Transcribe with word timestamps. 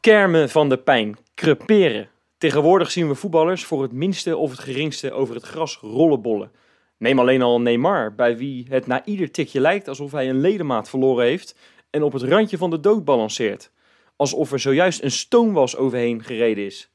Kermen 0.00 0.48
van 0.48 0.68
de 0.68 0.78
pijn, 0.78 1.16
creperen. 1.34 2.08
Tegenwoordig 2.38 2.90
zien 2.90 3.08
we 3.08 3.14
voetballers 3.14 3.64
voor 3.64 3.82
het 3.82 3.92
minste 3.92 4.36
of 4.36 4.50
het 4.50 4.58
geringste 4.58 5.12
over 5.12 5.34
het 5.34 5.44
gras 5.44 5.78
rollenbollen. 5.80 6.50
Neem 6.98 7.18
alleen 7.18 7.42
al 7.42 7.60
Neymar, 7.60 8.14
bij 8.14 8.36
wie 8.36 8.66
het 8.68 8.86
na 8.86 9.04
ieder 9.04 9.30
tikje 9.30 9.60
lijkt 9.60 9.88
alsof 9.88 10.12
hij 10.12 10.28
een 10.28 10.40
ledemaat 10.40 10.88
verloren 10.88 11.24
heeft 11.24 11.56
en 11.90 12.02
op 12.02 12.12
het 12.12 12.22
randje 12.22 12.58
van 12.58 12.70
de 12.70 12.80
dood 12.80 13.04
balanceert. 13.04 13.70
Alsof 14.16 14.52
er 14.52 14.60
zojuist 14.60 15.02
een 15.02 15.10
stoomwas 15.10 15.76
overheen 15.76 16.24
gereden 16.24 16.64
is. 16.64 16.90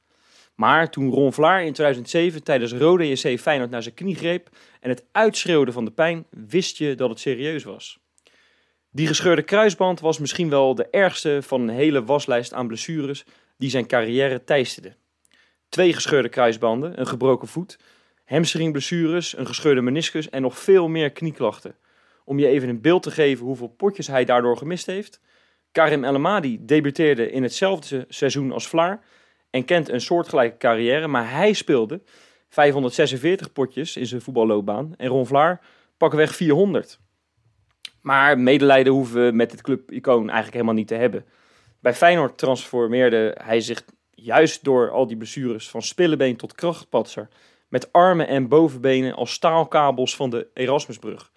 Maar 0.56 0.90
toen 0.90 1.12
Ron 1.12 1.34
Vlaar 1.34 1.64
in 1.64 1.74
2007 1.74 2.44
tijdens 2.44 2.74
Rode 2.74 3.08
JC 3.08 3.40
Feyenoord 3.40 3.70
naar 3.70 3.84
zijn 3.84 3.96
knie 3.96 4.16
greep 4.16 4.50
en 4.80 4.90
het 4.90 5.06
uitschreeuwde 5.12 5.72
van 5.72 5.86
de 5.86 5.92
pijn, 5.92 6.26
wist 6.30 6.78
je 6.78 6.96
dat 6.96 7.10
het 7.10 7.20
serieus 7.20 7.64
was. 7.64 8.00
Die 8.98 9.08
gescheurde 9.08 9.42
kruisband 9.42 10.00
was 10.00 10.20
misschien 10.20 10.50
wel 10.50 10.76
de 10.76 10.88
ergste 10.90 11.40
van 11.42 11.62
een 11.62 11.70
hele 11.70 12.04
waslijst 12.04 12.54
aan 12.54 12.68
blessures 12.68 13.26
die 13.58 13.70
zijn 13.70 13.88
carrière 13.88 14.44
teisterde. 14.44 14.96
Twee 15.70 15.94
gescheurde 15.94 16.30
kruisbanden, 16.30 17.00
een 17.00 17.08
gebroken 17.08 17.48
voet, 17.48 17.80
hamstringblessures, 18.26 19.38
een 19.38 19.48
gescheurde 19.48 19.82
meniscus 19.82 20.30
en 20.30 20.42
nog 20.42 20.58
veel 20.60 20.88
meer 20.88 21.12
knieklachten. 21.12 21.76
Om 22.26 22.40
je 22.40 22.48
even 22.48 22.70
een 22.70 22.82
beeld 22.82 23.04
te 23.04 23.12
geven 23.12 23.46
hoeveel 23.46 23.68
potjes 23.68 24.08
hij 24.08 24.26
daardoor 24.26 24.58
gemist 24.58 24.86
heeft. 24.86 25.22
Karim 25.72 26.04
El 26.04 26.16
Amadi 26.16 26.66
debuteerde 26.66 27.32
in 27.32 27.44
hetzelfde 27.44 28.06
seizoen 28.10 28.52
als 28.52 28.68
Vlaar 28.68 29.04
en 29.50 29.66
kent 29.66 29.90
een 29.90 30.02
soortgelijke 30.02 30.58
carrière, 30.58 31.08
maar 31.08 31.32
hij 31.32 31.54
speelde 31.54 32.02
546 32.50 33.52
potjes 33.52 33.98
in 33.98 34.06
zijn 34.06 34.22
voetballoopbaan 34.22 34.94
en 34.98 35.08
Ron 35.08 35.28
Vlaar 35.28 35.62
weg 35.98 36.36
400. 36.36 37.00
Maar 38.08 38.40
medelijden 38.40 38.94
hoeven 38.94 39.26
we 39.26 39.32
met 39.32 39.52
dit 39.52 39.62
club-icoon 39.62 40.22
eigenlijk 40.22 40.54
helemaal 40.54 40.74
niet 40.74 40.88
te 40.88 40.96
hebben. 40.96 41.26
Bij 41.80 41.94
Feyenoord 41.94 42.38
transformeerde 42.38 43.38
hij 43.44 43.62
zich 43.62 43.86
juist 44.12 44.64
door 44.64 44.92
al 44.92 45.08
die 45.08 45.18
blessures 45.18 45.70
van 45.70 45.82
spillebeen 45.82 46.36
tot 46.36 46.56
krachtpatser 46.56 47.28
met 47.68 47.94
armen 47.94 48.28
en 48.28 48.48
bovenbenen 48.48 49.14
als 49.14 49.32
staalkabels 49.32 50.16
van 50.16 50.30
de 50.30 50.48
Erasmusbrug. 50.54 51.32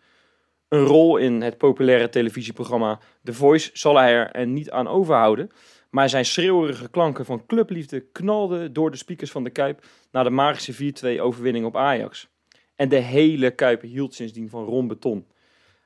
Een 0.69 0.85
rol 0.85 1.17
in 1.17 1.41
het 1.43 1.59
populaire 1.59 2.09
televisieprogramma 2.09 2.99
The 3.25 3.33
Voice 3.33 3.71
zal 3.73 3.97
hij 3.97 4.31
er 4.33 4.47
niet 4.47 4.71
aan 4.71 4.89
overhouden, 4.89 5.51
maar 5.91 6.09
zijn 6.09 6.25
schreeuwerige 6.25 6.91
klanken 6.91 7.25
van 7.25 7.47
clubliefde 7.47 8.01
knalden 8.01 8.73
door 8.73 8.91
de 8.91 8.97
speakers 8.97 9.31
van 9.31 9.45
de 9.45 9.51
Kuip 9.51 9.85
naar 10.11 10.25
de 10.25 10.31
magische 10.31 10.93
4-2 11.17 11.21
overwinning 11.21 11.65
op 11.65 11.77
Ajax. 11.77 12.29
En 12.77 12.89
de 12.89 12.97
hele 12.97 13.51
Kuip 13.51 13.83
hield 13.83 14.15
sindsdien 14.15 14.49
van 14.49 14.65
Ron 14.65 14.89
Beton. 14.89 15.27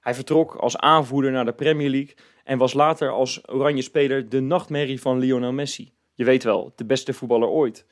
Hij 0.04 0.14
vertrok 0.14 0.54
als 0.54 0.76
aanvoerder 0.76 1.30
naar 1.30 1.44
de 1.44 1.52
Premier 1.52 1.90
League 1.90 2.14
en 2.44 2.58
was 2.58 2.72
later 2.72 3.10
als 3.10 3.48
oranje 3.48 3.82
speler 3.82 4.28
de 4.28 4.40
nachtmerrie 4.40 5.00
van 5.00 5.18
Lionel 5.18 5.52
Messi. 5.52 5.92
Je 6.14 6.24
weet 6.24 6.44
wel, 6.44 6.72
de 6.76 6.84
beste 6.84 7.12
voetballer 7.12 7.48
ooit. 7.48 7.86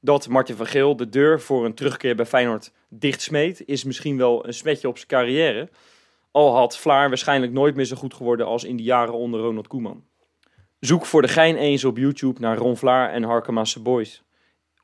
Dat 0.00 0.28
Martin 0.28 0.56
van 0.56 0.66
Geel 0.66 0.96
de 0.96 1.08
deur 1.08 1.40
voor 1.40 1.64
een 1.64 1.74
terugkeer 1.74 2.16
bij 2.16 2.26
Feyenoord 2.26 2.72
dichtsmeet, 2.88 3.66
is 3.66 3.84
misschien 3.84 4.16
wel 4.16 4.46
een 4.46 4.54
smetje 4.54 4.88
op 4.88 4.96
zijn 4.96 5.08
carrière. 5.08 5.68
Al 6.30 6.54
had 6.54 6.78
Vlaar 6.78 7.08
waarschijnlijk 7.08 7.52
nooit 7.52 7.74
meer 7.74 7.84
zo 7.84 7.96
goed 7.96 8.14
geworden 8.14 8.46
als 8.46 8.64
in 8.64 8.76
de 8.76 8.82
jaren 8.82 9.14
onder 9.14 9.40
Ronald 9.40 9.66
Koeman. 9.66 10.04
Zoek 10.80 11.06
voor 11.06 11.22
de 11.22 11.28
gein 11.28 11.56
eens 11.56 11.84
op 11.84 11.96
YouTube 11.96 12.40
naar 12.40 12.56
Ron 12.56 12.76
Vlaar 12.76 13.10
en 13.10 13.22
Harkemasse 13.22 13.80
Boys. 13.80 14.22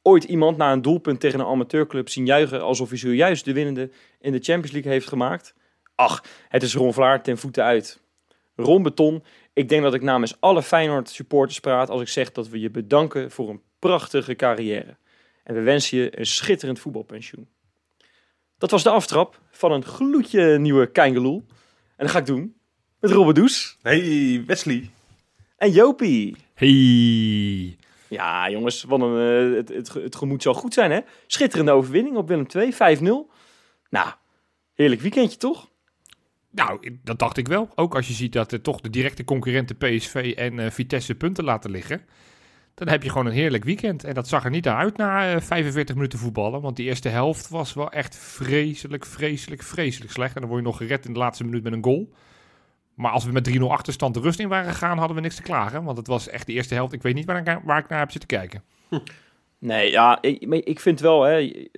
Ooit 0.02 0.24
iemand 0.24 0.56
na 0.56 0.72
een 0.72 0.82
doelpunt 0.82 1.20
tegen 1.20 1.40
een 1.40 1.46
amateurclub 1.46 2.08
zien 2.08 2.26
juichen 2.26 2.62
alsof 2.62 2.88
hij 2.88 2.98
zojuist 2.98 3.44
de 3.44 3.52
winnende 3.52 3.90
in 4.20 4.32
de 4.32 4.40
Champions 4.40 4.72
League 4.72 4.92
heeft 4.92 5.08
gemaakt? 5.08 5.54
Ach, 5.98 6.24
het 6.48 6.62
is 6.62 6.74
Ron 6.74 6.92
Vlaar 6.92 7.22
ten 7.22 7.38
voeten 7.38 7.64
uit. 7.64 8.00
Ron 8.56 8.82
Beton, 8.82 9.24
ik 9.52 9.68
denk 9.68 9.82
dat 9.82 9.94
ik 9.94 10.02
namens 10.02 10.40
alle 10.40 10.62
Feyenoord 10.62 11.08
supporters 11.08 11.60
praat 11.60 11.90
als 11.90 12.00
ik 12.00 12.08
zeg 12.08 12.32
dat 12.32 12.48
we 12.48 12.60
je 12.60 12.70
bedanken 12.70 13.30
voor 13.30 13.48
een 13.48 13.62
prachtige 13.78 14.36
carrière. 14.36 14.96
En 15.44 15.54
we 15.54 15.60
wensen 15.60 15.98
je 15.98 16.18
een 16.18 16.26
schitterend 16.26 16.78
voetbalpensioen. 16.78 17.48
Dat 18.58 18.70
was 18.70 18.82
de 18.82 18.90
aftrap 18.90 19.40
van 19.50 19.72
een 19.72 19.84
gloedje 19.84 20.58
nieuwe 20.58 20.90
Keingeloel. 20.90 21.44
En 21.96 22.04
dat 22.04 22.10
ga 22.10 22.18
ik 22.18 22.26
doen 22.26 22.56
met 23.00 23.10
Robert 23.10 23.36
Does. 23.36 23.78
Hey 23.82 24.42
Wesley. 24.46 24.90
En 25.56 25.70
Jopie. 25.70 26.36
Hey. 26.54 27.76
Ja, 28.08 28.50
jongens, 28.50 28.82
wat 28.82 29.00
een, 29.00 29.50
uh, 29.50 29.56
het, 29.56 29.68
het, 29.68 29.94
het 29.94 30.16
gemoed 30.16 30.42
zal 30.42 30.54
goed 30.54 30.74
zijn, 30.74 30.90
hè? 30.90 31.00
Schitterende 31.26 31.72
overwinning 31.72 32.16
op 32.16 32.28
Willem 32.28 32.46
2, 32.46 32.72
5-0. 32.72 32.76
Nou, 33.90 34.08
heerlijk 34.74 35.00
weekendje, 35.00 35.38
toch? 35.38 35.68
Nou, 36.50 36.98
dat 37.04 37.18
dacht 37.18 37.36
ik 37.36 37.48
wel. 37.48 37.68
Ook 37.74 37.94
als 37.94 38.08
je 38.08 38.14
ziet 38.14 38.32
dat 38.32 38.52
er 38.52 38.60
toch 38.60 38.80
de 38.80 38.90
directe 38.90 39.24
concurrenten 39.24 39.76
PSV 39.76 40.32
en 40.36 40.58
uh, 40.58 40.70
Vitesse 40.70 41.14
punten 41.14 41.44
laten 41.44 41.70
liggen. 41.70 42.00
Dan 42.74 42.88
heb 42.88 43.02
je 43.02 43.08
gewoon 43.08 43.26
een 43.26 43.32
heerlijk 43.32 43.64
weekend. 43.64 44.04
En 44.04 44.14
dat 44.14 44.28
zag 44.28 44.44
er 44.44 44.50
niet 44.50 44.64
naar 44.64 44.76
uit 44.76 44.96
na 44.96 45.34
uh, 45.34 45.40
45 45.40 45.94
minuten 45.94 46.18
voetballen. 46.18 46.60
Want 46.60 46.76
die 46.76 46.86
eerste 46.86 47.08
helft 47.08 47.48
was 47.48 47.74
wel 47.74 47.90
echt 47.90 48.16
vreselijk, 48.16 49.06
vreselijk, 49.06 49.62
vreselijk 49.62 50.12
slecht. 50.12 50.34
En 50.34 50.40
dan 50.40 50.50
word 50.50 50.62
je 50.62 50.68
nog 50.68 50.76
gered 50.76 51.06
in 51.06 51.12
de 51.12 51.18
laatste 51.18 51.44
minuut 51.44 51.62
met 51.62 51.72
een 51.72 51.84
goal. 51.84 52.12
Maar 52.94 53.10
als 53.12 53.24
we 53.24 53.32
met 53.32 53.58
3-0 53.58 53.62
achterstand 53.62 54.14
de 54.14 54.20
rust 54.20 54.38
in 54.38 54.48
waren 54.48 54.72
gegaan, 54.72 54.98
hadden 54.98 55.16
we 55.16 55.22
niks 55.22 55.36
te 55.36 55.42
klagen. 55.42 55.84
Want 55.84 55.96
het 55.96 56.06
was 56.06 56.28
echt 56.28 56.46
de 56.46 56.52
eerste 56.52 56.74
helft. 56.74 56.92
Ik 56.92 57.02
weet 57.02 57.14
niet 57.14 57.26
waar 57.26 57.36
ik, 57.36 57.60
waar 57.64 57.78
ik 57.78 57.88
naar 57.88 57.98
heb 57.98 58.10
zitten 58.10 58.28
kijken. 58.28 58.62
Hm. 58.88 58.98
Nee, 59.58 59.90
ja, 59.90 60.22
ik, 60.22 60.42
ik 60.64 60.80
vind 60.80 61.00
wel, 61.00 61.22
hè, 61.22 61.68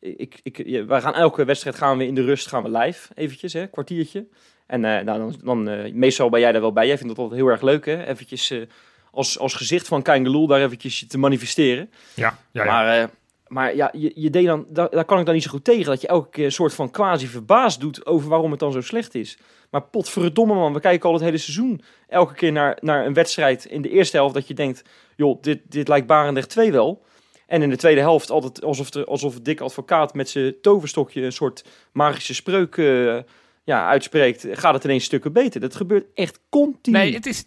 ik, 0.00 0.40
ik, 0.42 0.84
wij 0.86 1.00
gaan 1.00 1.14
elke 1.14 1.44
wedstrijd 1.44 1.76
gaan 1.76 1.98
we 1.98 2.06
in 2.06 2.14
de 2.14 2.24
rust 2.24 2.46
gaan 2.46 2.62
we 2.62 2.78
live, 2.78 3.08
eventjes, 3.14 3.52
hè, 3.52 3.66
kwartiertje. 3.66 4.26
En 4.66 4.84
uh, 4.84 5.00
nou, 5.00 5.18
dan, 5.18 5.34
dan 5.44 5.68
uh, 5.68 5.92
meestal 5.92 6.28
ben 6.28 6.40
jij 6.40 6.52
daar 6.52 6.60
wel 6.60 6.72
bij. 6.72 6.86
Jij 6.86 6.98
vindt 6.98 7.14
dat 7.14 7.24
altijd 7.24 7.40
heel 7.40 7.50
erg 7.50 7.62
leuk, 7.62 7.86
hè? 7.86 8.06
Eventjes 8.06 8.50
uh, 8.50 8.62
als, 9.10 9.38
als 9.38 9.54
gezicht 9.54 9.88
van 9.88 10.04
Geloel 10.04 10.46
daar 10.46 10.60
eventjes 10.60 11.06
te 11.06 11.18
manifesteren. 11.18 11.90
Ja, 12.14 12.38
ja, 12.50 12.64
ja. 12.64 12.70
Maar, 12.70 13.10
maar 13.46 13.76
ja, 13.76 13.90
je, 13.92 14.12
je 14.14 14.30
deed 14.30 14.46
dan, 14.46 14.66
daar, 14.68 14.90
daar, 14.90 15.04
kan 15.04 15.18
ik 15.18 15.24
dan 15.24 15.34
niet 15.34 15.42
zo 15.42 15.50
goed 15.50 15.64
tegen. 15.64 15.84
Dat 15.84 16.00
je 16.00 16.06
elke 16.06 16.30
keer 16.30 16.44
een 16.44 16.52
soort 16.52 16.74
van 16.74 16.90
quasi 16.90 17.26
verbaasd 17.26 17.80
doet 17.80 18.06
over 18.06 18.28
waarom 18.28 18.50
het 18.50 18.60
dan 18.60 18.72
zo 18.72 18.80
slecht 18.80 19.14
is. 19.14 19.38
Maar 19.70 19.82
potverdomme 19.82 20.54
man, 20.54 20.72
we 20.72 20.80
kijken 20.80 21.08
al 21.08 21.14
het 21.14 21.24
hele 21.24 21.38
seizoen 21.38 21.80
elke 22.08 22.34
keer 22.34 22.52
naar, 22.52 22.78
naar 22.80 23.06
een 23.06 23.14
wedstrijd 23.14 23.64
in 23.64 23.82
de 23.82 23.90
eerste 23.90 24.16
helft. 24.16 24.34
Dat 24.34 24.48
je 24.48 24.54
denkt, 24.54 24.84
joh, 25.16 25.42
dit, 25.42 25.60
dit 25.68 25.88
lijkt 25.88 26.06
Barendrecht 26.06 26.48
2 26.48 26.72
wel. 26.72 27.02
En 27.50 27.62
in 27.62 27.70
de 27.70 27.76
tweede 27.76 28.00
helft 28.00 28.30
altijd 28.30 28.64
alsof, 28.64 28.90
de, 28.90 29.04
alsof 29.04 29.40
Dick 29.40 29.60
Advocaat 29.60 30.14
met 30.14 30.28
zijn 30.28 30.54
toverstokje 30.60 31.22
een 31.22 31.32
soort 31.32 31.64
magische 31.92 32.34
spreuk 32.34 32.76
uh, 32.76 33.18
ja, 33.64 33.88
uitspreekt, 33.88 34.46
gaat 34.52 34.74
het 34.74 34.84
ineens 34.84 35.04
stukken 35.04 35.32
beter. 35.32 35.60
Dat 35.60 35.76
gebeurt 35.76 36.06
echt 36.14 36.40
continu. 36.48 36.96
Nee, 36.96 37.14
het 37.14 37.26
is, 37.26 37.44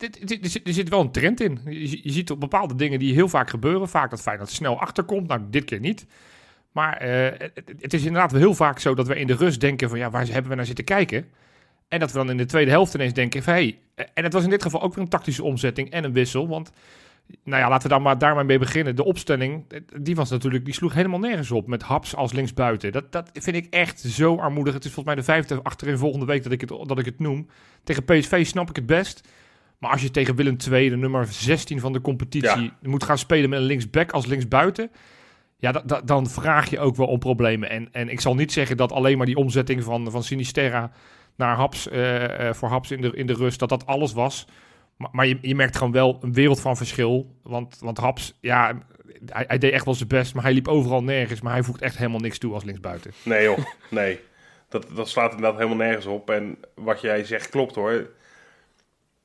er 0.63 0.73
zit 0.73 0.89
wel 0.89 0.99
een 0.99 1.11
trend 1.11 1.41
in. 1.41 1.59
Je, 1.65 2.11
ziet 2.11 2.31
op 2.31 2.39
bepaalde 2.39 2.75
dingen 2.75 2.99
die 2.99 3.13
heel 3.13 3.29
vaak 3.29 3.49
gebeuren. 3.49 3.89
Vaak 3.89 4.09
dat 4.09 4.21
Feyenoord 4.21 4.49
snel 4.49 4.79
achterkomt. 4.79 5.27
Nou, 5.27 5.41
dit 5.49 5.63
keer 5.63 5.79
niet. 5.79 6.05
Maar 6.71 7.05
uh, 7.07 7.27
het, 7.79 7.93
is 7.93 8.03
inderdaad 8.03 8.31
wel 8.31 8.41
heel 8.41 8.53
vaak 8.53 8.79
zo 8.79 8.95
dat 8.95 9.07
we 9.07 9.15
in 9.15 9.27
de 9.27 9.35
rust 9.35 9.59
denken 9.59 9.89
van... 9.89 9.97
ja, 9.97 10.09
waar 10.09 10.27
hebben 10.27 10.49
we 10.49 10.55
naar 10.55 10.65
zitten 10.65 10.85
kijken? 10.85 11.25
En 11.87 11.99
dat 11.99 12.11
we 12.11 12.17
dan 12.17 12.29
in 12.29 12.37
de 12.37 12.45
tweede 12.45 12.71
helft 12.71 12.93
ineens 12.93 13.13
denken 13.13 13.43
van... 13.43 13.53
hey, 13.53 13.79
en 14.13 14.23
het 14.23 14.33
was 14.33 14.43
in 14.43 14.49
dit 14.49 14.63
geval 14.63 14.81
ook 14.81 14.93
weer 14.93 15.03
een 15.03 15.09
tactische 15.09 15.43
omzetting 15.43 15.91
en 15.91 16.03
een 16.03 16.13
wissel. 16.13 16.47
Want 16.47 16.71
nou 17.43 17.61
ja, 17.61 17.69
laten 17.69 17.87
we 17.87 17.93
dan 17.93 18.01
maar 18.01 18.17
daar 18.17 18.35
maar 18.35 18.45
mee 18.45 18.59
beginnen. 18.59 18.95
De 18.95 19.03
opstelling, 19.03 19.65
die 20.01 20.15
was 20.15 20.29
natuurlijk, 20.29 20.65
die 20.65 20.73
sloeg 20.73 20.93
helemaal 20.93 21.19
nergens 21.19 21.51
op 21.51 21.67
met 21.67 21.83
Haps 21.83 22.15
als 22.15 22.33
linksbuiten. 22.33 22.91
Dat, 22.91 23.11
dat 23.11 23.29
vind 23.33 23.55
ik 23.55 23.67
echt 23.69 23.99
zo 23.99 24.37
armoedig. 24.37 24.73
Het 24.73 24.85
is 24.85 24.91
volgens 24.91 25.15
mij 25.15 25.25
de 25.25 25.31
vijfde 25.31 25.63
achterin 25.63 25.97
volgende 25.97 26.25
week 26.25 26.43
dat 26.43 26.51
ik, 26.51 26.61
het, 26.61 26.69
dat 26.69 26.99
ik 26.99 27.05
het 27.05 27.19
noem. 27.19 27.47
Tegen 27.83 28.03
PSV 28.03 28.45
snap 28.45 28.69
ik 28.69 28.75
het 28.75 28.85
best. 28.85 29.27
Maar 29.77 29.91
als 29.91 30.01
je 30.01 30.11
tegen 30.11 30.35
Willem 30.35 30.57
II, 30.71 30.89
de 30.89 30.97
nummer 30.97 31.25
16 31.25 31.79
van 31.79 31.93
de 31.93 32.01
competitie, 32.01 32.71
moet 32.81 33.03
gaan 33.03 33.17
spelen 33.17 33.49
met 33.49 33.59
een 33.59 33.65
linksback 33.65 34.11
als 34.11 34.25
linksbuiten. 34.25 34.91
Ja, 35.57 35.71
dan 36.05 36.29
vraag 36.29 36.69
je 36.69 36.79
ook 36.79 36.95
wel 36.95 37.07
om 37.07 37.19
problemen. 37.19 37.69
En, 37.69 37.89
en 37.91 38.09
ik 38.09 38.21
zal 38.21 38.35
niet 38.35 38.51
zeggen 38.51 38.77
dat 38.77 38.91
alleen 38.91 39.17
maar 39.17 39.25
die 39.25 39.35
omzetting 39.35 39.83
van, 39.83 40.11
van 40.11 40.23
Sinisterra 40.23 40.91
naar 41.35 41.55
Haps, 41.55 41.87
uh, 41.87 42.21
uh, 42.21 42.53
voor 42.53 42.69
Haps 42.69 42.91
in 42.91 43.01
de, 43.01 43.11
in 43.15 43.27
de 43.27 43.33
rust, 43.33 43.59
dat 43.59 43.69
dat 43.69 43.85
alles 43.85 44.13
was. 44.13 44.47
Maar, 45.11 45.27
je, 45.27 45.37
je, 45.41 45.55
merkt 45.55 45.77
gewoon 45.77 45.91
wel 45.91 46.17
een 46.21 46.33
wereld 46.33 46.59
van 46.59 46.77
verschil. 46.77 47.35
Want, 47.43 47.77
want 47.79 47.97
Haps, 47.97 48.37
ja, 48.41 48.77
hij, 49.25 49.45
hij, 49.47 49.57
deed 49.57 49.71
echt 49.71 49.85
wel 49.85 49.93
zijn 49.93 50.07
best, 50.07 50.33
maar 50.33 50.43
hij 50.43 50.53
liep 50.53 50.67
overal 50.67 51.03
nergens. 51.03 51.41
Maar 51.41 51.53
hij 51.53 51.63
voegt 51.63 51.81
echt 51.81 51.97
helemaal 51.97 52.19
niks 52.19 52.37
toe 52.37 52.53
als 52.53 52.63
linksbuiten. 52.63 53.11
Nee 53.23 53.43
joh, 53.43 53.57
nee. 53.89 54.19
Dat, 54.69 54.85
dat 54.95 55.09
slaat 55.09 55.31
inderdaad 55.31 55.55
helemaal 55.55 55.85
nergens 55.85 56.05
op. 56.05 56.29
En 56.29 56.57
wat 56.75 57.01
jij 57.01 57.23
zegt 57.23 57.49
klopt 57.49 57.75
hoor. 57.75 58.09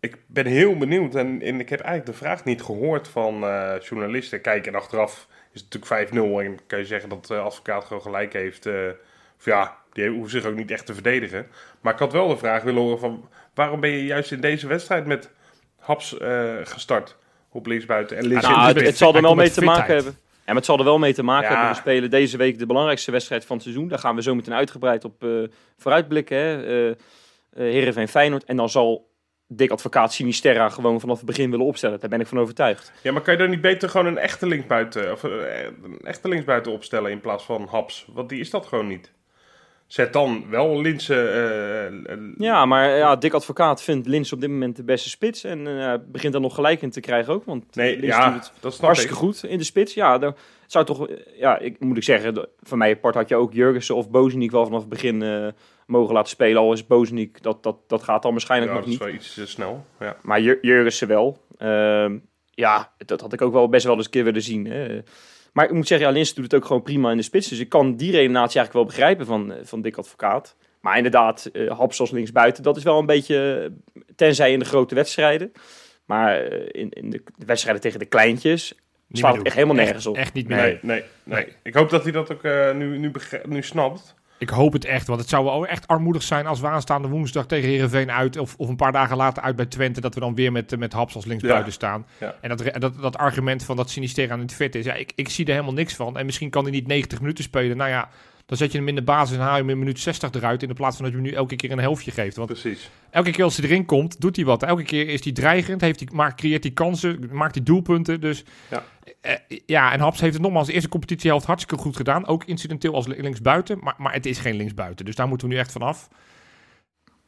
Ik 0.00 0.16
ben 0.26 0.46
heel 0.46 0.76
benieuwd 0.76 1.14
en, 1.14 1.42
en 1.42 1.60
ik 1.60 1.68
heb 1.68 1.80
eigenlijk 1.80 2.18
de 2.18 2.24
vraag 2.24 2.44
niet 2.44 2.62
gehoord 2.62 3.08
van 3.08 3.44
uh, 3.44 3.72
journalisten. 3.80 4.40
Kijk, 4.40 4.66
en 4.66 4.74
achteraf 4.74 5.28
is 5.52 5.60
het 5.60 5.74
natuurlijk 5.74 6.10
5-0 6.10 6.14
en 6.46 6.58
kan 6.66 6.78
je 6.78 6.84
zeggen 6.84 7.08
dat 7.08 7.26
de 7.26 7.38
advocaat 7.38 7.84
gewoon 7.84 8.02
gelijk 8.02 8.32
heeft. 8.32 8.66
Uh, 8.66 8.88
of 9.38 9.44
ja, 9.44 9.76
die 9.92 10.10
hoeft 10.10 10.30
zich 10.30 10.44
ook 10.44 10.54
niet 10.54 10.70
echt 10.70 10.86
te 10.86 10.94
verdedigen. 10.94 11.46
Maar 11.80 11.92
ik 11.92 11.98
had 11.98 12.12
wel 12.12 12.28
de 12.28 12.36
vraag 12.36 12.62
willen 12.62 12.82
horen 12.82 12.98
van... 12.98 13.28
waarom 13.54 13.80
ben 13.80 13.90
je 13.90 14.04
juist 14.04 14.32
in 14.32 14.40
deze 14.40 14.66
wedstrijd 14.66 15.06
met 15.06 15.30
Haps 15.88 16.16
uh, 16.22 16.54
gestart 16.62 17.16
op 17.50 17.66
linksbuiten. 17.66 18.16
En 18.16 18.26
links 18.26 18.48
nou, 18.48 18.66
het, 18.66 18.80
het, 18.80 18.96
zal 18.96 19.14
er 19.14 19.22
wel 19.22 19.34
mee 19.34 19.50
te 19.50 19.64
maken 19.64 19.94
hebben. 19.94 20.12
Ja, 20.18 20.44
maar 20.44 20.54
het 20.54 20.64
zal 20.64 20.78
er 20.78 20.84
wel 20.84 20.98
mee 20.98 21.14
te 21.14 21.22
maken 21.22 21.50
ja. 21.50 21.54
hebben. 21.54 21.74
We 21.74 21.80
spelen 21.80 22.10
deze 22.10 22.36
week 22.36 22.58
de 22.58 22.66
belangrijkste 22.66 23.10
wedstrijd 23.10 23.44
van 23.44 23.56
het 23.56 23.64
seizoen. 23.64 23.88
Daar 23.88 23.98
gaan 23.98 24.14
we 24.14 24.22
zo 24.22 24.34
meteen 24.34 24.54
uitgebreid 24.54 25.04
op 25.04 25.24
uh, 25.24 25.48
vooruitblikken. 25.76 26.36
Hè. 26.36 26.88
Uh, 26.88 26.94
Heerenveen 27.54 28.08
Feyenoord. 28.08 28.44
En 28.44 28.56
dan 28.56 28.68
zal 28.68 29.10
Dick 29.46 29.70
Advocaat 29.70 30.12
Sinisterra 30.12 30.68
gewoon 30.68 31.00
vanaf 31.00 31.16
het 31.16 31.26
begin 31.26 31.50
willen 31.50 31.66
opstellen. 31.66 32.00
Daar 32.00 32.10
ben 32.10 32.20
ik 32.20 32.26
van 32.26 32.38
overtuigd. 32.38 32.92
Ja, 33.02 33.12
maar 33.12 33.22
kan 33.22 33.32
je 33.32 33.40
dan 33.40 33.50
niet 33.50 33.60
beter 33.60 33.88
gewoon 33.88 34.06
een 34.06 34.18
echte 34.18 34.46
linksbuiten, 34.46 35.12
of 35.12 35.24
eh, 35.24 35.64
een 35.82 36.00
echte 36.02 36.28
linksbuiten 36.28 36.72
opstellen 36.72 37.10
in 37.10 37.20
plaats 37.20 37.44
van 37.44 37.66
Haps? 37.70 38.06
Want 38.12 38.28
die 38.28 38.40
is 38.40 38.50
dat 38.50 38.66
gewoon 38.66 38.86
niet. 38.86 39.12
Zet 39.88 40.12
dan 40.12 40.44
wel 40.50 40.80
Linse. 40.80 41.14
eh, 41.14 41.86
eh, 41.86 42.18
Ja, 42.38 42.66
maar 42.66 42.96
ja, 42.96 43.16
Dick 43.16 43.32
Advocaat 43.32 43.82
vindt 43.82 44.06
Lins 44.06 44.32
op 44.32 44.40
dit 44.40 44.50
moment 44.50 44.76
de 44.76 44.82
beste 44.84 45.08
spits. 45.08 45.44
En 45.44 45.80
eh, 45.80 45.94
begint 46.06 46.34
er 46.34 46.40
nog 46.40 46.54
gelijk 46.54 46.82
in 46.82 46.90
te 46.90 47.00
krijgen 47.00 47.32
ook. 47.32 47.44
Want 47.44 47.74
nee, 47.76 47.98
Lins 47.98 48.06
ja, 48.16 48.30
doet 48.30 48.40
het 48.42 48.52
dat 48.60 48.72
snap 48.72 48.84
hartstikke 48.84 49.14
ik. 49.14 49.20
goed 49.20 49.44
in 49.44 49.58
de 49.58 49.64
spits. 49.64 49.94
Ja, 49.94 50.18
dan 50.18 50.34
zou 50.66 50.84
toch, 50.84 51.08
ja, 51.36 51.58
ik 51.58 51.80
moet 51.80 51.96
ik 51.96 52.02
zeggen, 52.02 52.48
van 52.60 52.78
mij 52.78 52.96
part 52.96 53.14
had 53.14 53.28
je 53.28 53.36
ook 53.36 53.52
Jurgensen 53.52 53.94
of 53.96 54.10
Bozeniek 54.10 54.50
wel 54.50 54.64
vanaf 54.64 54.80
het 54.80 54.88
begin 54.88 55.22
eh, 55.22 55.46
mogen 55.86 56.14
laten 56.14 56.30
spelen. 56.30 56.62
Al 56.62 56.72
is 56.72 56.86
Bozeniek, 56.86 57.42
dat, 57.42 57.62
dat, 57.62 57.76
dat 57.86 58.02
gaat 58.02 58.22
dan 58.22 58.30
waarschijnlijk 58.32 58.70
Ja, 58.72 58.76
nog 58.78 58.86
dat 58.86 58.94
is 58.94 59.00
niet. 59.00 59.08
wel 59.10 59.18
iets 59.20 59.34
te 59.34 59.46
snel. 59.46 59.84
Ja. 60.00 60.16
Maar 60.22 60.40
Jur- 60.40 60.58
Jurgensen 60.62 61.08
wel. 61.08 61.42
Ehm, 61.58 62.18
ja, 62.50 62.92
dat 63.06 63.20
had 63.20 63.32
ik 63.32 63.42
ook 63.42 63.52
wel 63.52 63.68
best 63.68 63.84
wel 63.84 63.94
eens 63.96 64.04
een 64.04 64.10
keer 64.10 64.24
willen 64.24 64.42
zien. 64.42 64.66
Hè. 64.66 64.98
Maar 65.58 65.66
ik 65.66 65.72
moet 65.72 65.86
zeggen, 65.86 66.06
ja, 66.06 66.12
Linsen 66.12 66.34
doet 66.34 66.44
het 66.44 66.54
ook 66.54 66.66
gewoon 66.66 66.82
prima 66.82 67.10
in 67.10 67.16
de 67.16 67.22
spits. 67.22 67.48
Dus 67.48 67.58
ik 67.58 67.68
kan 67.68 67.96
die 67.96 68.10
redenatie 68.10 68.58
eigenlijk 68.58 68.72
wel 68.72 68.84
begrijpen 68.84 69.26
van, 69.26 69.52
eh, 69.52 69.58
van 69.62 69.82
Dick 69.82 69.96
Advocaat. 69.96 70.56
Maar 70.80 70.96
inderdaad, 70.96 71.44
eh 71.52 71.78
Haps 71.78 72.00
als 72.00 72.10
linksbuiten, 72.10 72.62
dat 72.62 72.76
is 72.76 72.82
wel 72.82 72.98
een 72.98 73.06
beetje... 73.06 73.70
eh, 73.94 74.02
Tenzij 74.16 74.52
in 74.52 74.58
de 74.58 74.64
grote 74.64 74.94
wedstrijden. 74.94 75.52
Maar 76.04 76.42
in, 76.52 76.90
in 76.90 77.10
de, 77.10 77.22
de 77.36 77.46
wedstrijden 77.46 77.82
tegen 77.82 77.98
de 77.98 78.04
kleintjes 78.04 78.74
Niet 79.06 79.18
slaat 79.18 79.36
het 79.36 79.46
echt 79.46 79.54
helemaal 79.54 79.76
nergens 79.76 80.06
op. 80.06 80.16
Echt 80.16 80.32
niet 80.32 80.48
meer. 80.48 80.56
Nee, 80.56 80.78
nee, 80.82 81.02
nee. 81.24 81.46
Ik 81.62 81.74
hoop 81.74 81.90
dat 81.90 82.02
hij 82.02 82.12
dat 82.12 82.32
ook 82.32 82.44
eh, 82.44 82.74
nu, 82.74 82.98
nu, 82.98 83.12
nu 83.48 83.62
snapt. 83.62 84.14
Ik 84.38 84.48
hoop 84.48 84.72
het 84.72 84.84
echt, 84.84 85.06
want 85.06 85.20
het 85.20 85.28
zou 85.28 85.44
wel 85.44 85.66
echt 85.66 85.86
armoedig 85.86 86.22
zijn 86.22 86.46
als 86.46 86.60
we 86.60 86.66
aanstaande 86.66 87.08
woensdag 87.08 87.46
tegen 87.46 87.68
Herenveen 87.68 88.10
uit, 88.10 88.36
of, 88.36 88.54
of 88.56 88.68
een 88.68 88.76
paar 88.76 88.92
dagen 88.92 89.16
later 89.16 89.42
uit 89.42 89.56
bij 89.56 89.66
Twente, 89.66 90.00
dat 90.00 90.14
we 90.14 90.20
dan 90.20 90.34
weer 90.34 90.52
met, 90.52 90.78
met 90.78 90.92
Haps 90.92 91.14
als 91.14 91.24
linksbuiten 91.24 91.66
Ja. 91.66 91.72
staan. 91.72 92.06
Ja. 92.20 92.34
En 92.40 92.48
dat, 92.48 92.62
dat, 92.80 93.00
dat 93.00 93.16
argument 93.16 93.64
van 93.64 93.76
dat 93.76 93.90
Sinistera 93.90 94.36
niet 94.36 94.54
fit 94.54 94.74
is, 94.74 94.84
ja, 94.84 94.94
ik, 94.94 95.12
ik 95.14 95.28
zie 95.28 95.44
er 95.44 95.50
helemaal 95.52 95.72
niks 95.72 95.94
van. 95.94 96.18
En 96.18 96.26
misschien 96.26 96.50
kan 96.50 96.62
hij 96.62 96.72
niet 96.72 96.86
90 96.86 97.20
minuten 97.20 97.44
spelen. 97.44 97.76
Nou 97.76 97.90
ja, 97.90 98.08
dan 98.48 98.56
zet 98.58 98.72
je 98.72 98.78
hem 98.78 98.88
in 98.88 98.94
de 98.94 99.02
basis 99.02 99.36
en 99.36 99.42
haal 99.42 99.54
je 99.54 99.60
hem 99.60 99.70
in 99.70 99.78
minuut 99.78 100.00
60 100.00 100.30
eruit, 100.32 100.62
in 100.62 100.68
de 100.68 100.74
plaats 100.74 100.96
van 100.96 101.04
dat 101.04 101.14
je 101.14 101.20
hem 101.20 101.30
nu 101.30 101.34
elke 101.36 101.56
keer 101.56 101.70
een 101.70 101.78
helftje 101.78 102.10
geeft. 102.10 102.36
Want 102.36 102.48
Precies. 102.48 102.90
elke 103.10 103.30
keer 103.30 103.44
als 103.44 103.56
hij 103.56 103.66
erin 103.68 103.84
komt, 103.84 104.20
doet 104.20 104.36
hij 104.36 104.44
wat. 104.44 104.62
Elke 104.62 104.82
keer 104.82 105.08
is 105.08 105.24
hij 105.24 105.32
dreigend, 105.32 105.80
heeft 105.80 106.00
hij, 106.00 106.08
maakt, 106.12 106.40
creëert 106.40 106.62
hij 106.62 106.72
kansen, 106.72 107.28
maakt 107.32 107.54
hij 107.54 107.64
doelpunten. 107.64 108.20
Dus 108.20 108.44
Ja. 108.70 108.84
eh, 109.20 109.34
ja, 109.66 109.92
en 109.92 110.00
Haps 110.00 110.20
heeft 110.20 110.32
het 110.34 110.42
nogmaals 110.42 110.66
de 110.66 110.72
eerste 110.72 110.88
competitiehelft 110.88 111.46
hartstikke 111.46 111.82
goed 111.82 111.96
gedaan. 111.96 112.26
Ook 112.26 112.44
incidenteel 112.44 112.94
als 112.94 113.06
li- 113.06 113.20
linksbuiten, 113.22 113.78
maar, 113.82 113.94
maar 113.98 114.12
het 114.12 114.26
is 114.26 114.38
geen 114.38 114.56
linksbuiten. 114.56 115.04
Dus 115.04 115.14
daar 115.14 115.28
moeten 115.28 115.48
we 115.48 115.54
nu 115.54 115.60
echt 115.60 115.72
vanaf. 115.72 116.08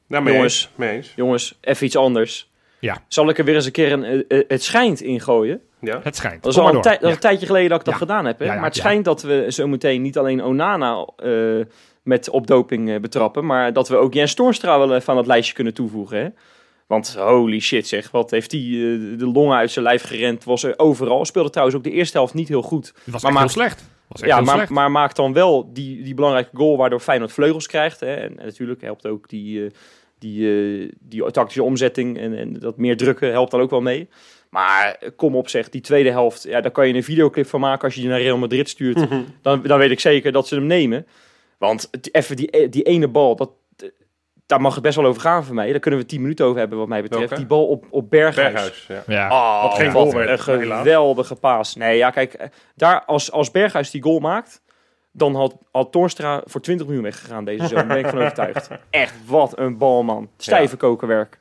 Nou, 0.06 0.22
mee 0.24 0.34
Jongens. 0.34 0.62
eens. 0.64 0.70
Mee 0.76 0.96
eens. 0.96 1.12
Jongens, 1.16 1.58
even 1.60 1.86
iets 1.86 1.96
anders. 1.96 2.50
Ja. 2.78 3.04
Zal 3.08 3.28
ik 3.28 3.38
er 3.38 3.44
weer 3.44 3.54
eens 3.54 3.66
een 3.66 3.72
keer 3.72 3.92
een 3.92 4.04
eh, 4.04 4.38
eh, 4.38 4.44
het 4.48 4.62
schijnt 4.62 5.00
ingooien? 5.00 5.60
Ja. 5.80 6.00
Het 6.02 6.16
schijnt. 6.16 6.42
Dat 6.42 6.52
is 6.52 6.58
Kom 6.58 6.68
al 6.68 6.74
een, 6.74 6.80
tij- 6.80 6.98
dat 6.98 7.08
Ja. 7.08 7.14
een 7.14 7.18
tijdje 7.20 7.46
geleden 7.46 7.68
dat 7.68 7.78
ik 7.78 7.84
dat 7.84 7.94
Ja. 7.94 8.00
gedaan 8.00 8.24
heb. 8.24 8.38
Hè? 8.38 8.44
Ja, 8.44 8.50
ja, 8.52 8.56
maar 8.56 8.66
het 8.68 8.76
ja. 8.76 8.82
schijnt 8.82 9.04
dat 9.04 9.22
we 9.22 9.46
zo 9.48 9.66
meteen 9.66 10.02
niet 10.02 10.18
alleen 10.18 10.42
Onana 10.44 11.08
eh, 11.16 11.32
met 12.02 12.30
opdoping 12.30 12.90
eh, 12.90 13.00
betrappen, 13.00 13.46
maar 13.46 13.72
dat 13.72 13.88
we 13.88 13.96
ook 13.96 14.14
Jens 14.14 14.34
Toornstra 14.34 14.78
wel 14.78 14.94
even 14.94 15.08
aan 15.12 15.16
het 15.18 15.26
lijstje 15.26 15.54
kunnen 15.54 15.74
toevoegen. 15.74 16.18
Hè? 16.18 16.28
Want 16.86 17.14
holy 17.18 17.60
shit 17.60 17.88
zeg, 17.88 18.10
wat 18.10 18.30
heeft 18.30 18.52
hij 18.52 18.60
eh, 18.60 19.18
de 19.18 19.30
longen 19.34 19.56
uit 19.56 19.70
zijn 19.70 19.84
lijf 19.84 20.02
gerend, 20.02 20.44
was 20.44 20.62
er 20.62 20.74
overal. 20.78 21.24
Speelde 21.24 21.50
trouwens 21.50 21.76
ook 21.78 21.84
de 21.84 21.90
eerste 21.90 22.16
helft 22.16 22.34
niet 22.34 22.48
heel 22.48 22.62
goed. 22.62 22.86
Het 23.04 23.12
was 23.12 23.22
Maar 23.22 23.32
maakt- 23.32 23.44
heel 23.54 23.54
slecht. 23.62 23.84
Was 24.08 24.20
echt 24.20 24.30
Ja, 24.30 24.36
heel 24.36 24.44
maar, 24.44 24.54
slecht. 24.54 24.70
maar 24.70 24.90
maakt 24.90 25.16
dan 25.16 25.32
wel 25.32 25.70
die, 25.72 26.02
die 26.02 26.14
belangrijke 26.14 26.56
goal 26.56 26.76
waardoor 26.76 27.00
Feyenoord 27.00 27.32
vleugels 27.32 27.66
krijgt. 27.66 28.00
Hè? 28.00 28.14
En, 28.14 28.38
en 28.38 28.44
natuurlijk 28.46 28.80
helpt 28.82 29.06
ook 29.06 29.28
die, 29.28 29.64
eh, 29.64 29.70
die, 30.18 30.90
die 31.00 31.30
tactische 31.30 31.62
omzetting 31.62 32.18
en, 32.18 32.38
en 32.38 32.52
dat 32.52 32.76
meer 32.76 32.96
drukken 32.96 33.30
helpt 33.30 33.50
dan 33.50 33.60
ook 33.60 33.70
wel 33.70 33.80
mee. 33.80 34.08
Maar 34.50 34.96
eh, 35.00 35.10
kom 35.16 35.36
op 35.36 35.48
zeg, 35.48 35.68
die 35.68 35.80
tweede 35.80 36.10
helft, 36.10 36.42
ja, 36.42 36.60
daar 36.60 36.70
kan 36.70 36.88
je 36.88 36.94
een 36.94 37.04
videoclip 37.04 37.46
van 37.46 37.60
maken 37.60 37.84
als 37.84 37.94
je 37.94 38.00
die 38.00 38.10
naar 38.10 38.20
Real 38.20 38.38
Madrid 38.38 38.68
stuurt. 38.68 39.06
dan, 39.42 39.62
dan 39.62 39.78
weet 39.78 39.90
ik 39.90 40.00
zeker 40.00 40.32
dat 40.32 40.48
ze 40.48 40.54
hem 40.54 40.66
nemen. 40.66 41.06
Want 41.58 41.90
even 42.12 42.36
die, 42.36 42.68
die 42.68 42.82
ene 42.82 43.08
bal, 43.08 43.36
dat, 43.36 43.50
eh, 43.76 43.88
daar 44.46 44.60
mag 44.60 44.74
het 44.74 44.82
best 44.82 44.96
wel 44.96 45.06
over 45.06 45.20
gaan 45.20 45.44
voor 45.44 45.54
mij. 45.54 45.70
Daar 45.70 45.80
kunnen 45.80 46.00
we 46.00 46.06
tien 46.06 46.20
minuten 46.20 46.46
over 46.46 46.58
hebben 46.58 46.78
wat 46.78 46.88
mij 46.88 47.02
betreft. 47.02 47.28
Welke? 47.28 47.36
Die 47.44 47.46
bal 47.46 47.66
op, 47.66 47.86
op 47.90 48.10
Berghuis. 48.10 48.52
Berghuis. 48.52 48.86
Ja. 48.88 49.02
ja. 49.06 49.30
Oh, 49.30 49.62
Wat 49.62 49.74
geen 49.74 49.92
wat 49.92 50.02
goal 50.02 50.14
werd, 50.14 50.30
een 50.30 50.38
geweldige 50.38 51.34
paas. 51.34 51.74
Nee, 51.74 51.96
ja, 51.96 52.10
kijk, 52.10 52.32
eh, 52.34 52.48
daar 52.74 53.04
als, 53.04 53.32
als 53.32 53.50
Berghuis 53.50 53.90
die 53.90 54.02
goal 54.02 54.18
maakt, 54.18 54.62
dan 55.12 55.34
had, 55.34 55.56
had 55.72 55.92
Toornstra 55.92 56.42
voor 56.44 56.60
20 56.60 56.86
miljoen 56.86 57.04
weggegaan 57.04 57.44
deze 57.44 57.66
zomer. 57.66 57.76
Daar 57.76 57.86
ben 57.86 58.04
ik 58.04 58.10
van 58.10 58.18
overtuigd. 58.22 58.68
Echt, 58.90 59.14
wat 59.26 59.58
een 59.58 59.78
bal, 59.78 60.02
man. 60.02 60.30
Stijve 60.36 60.76
kokenwerk. 60.76 61.38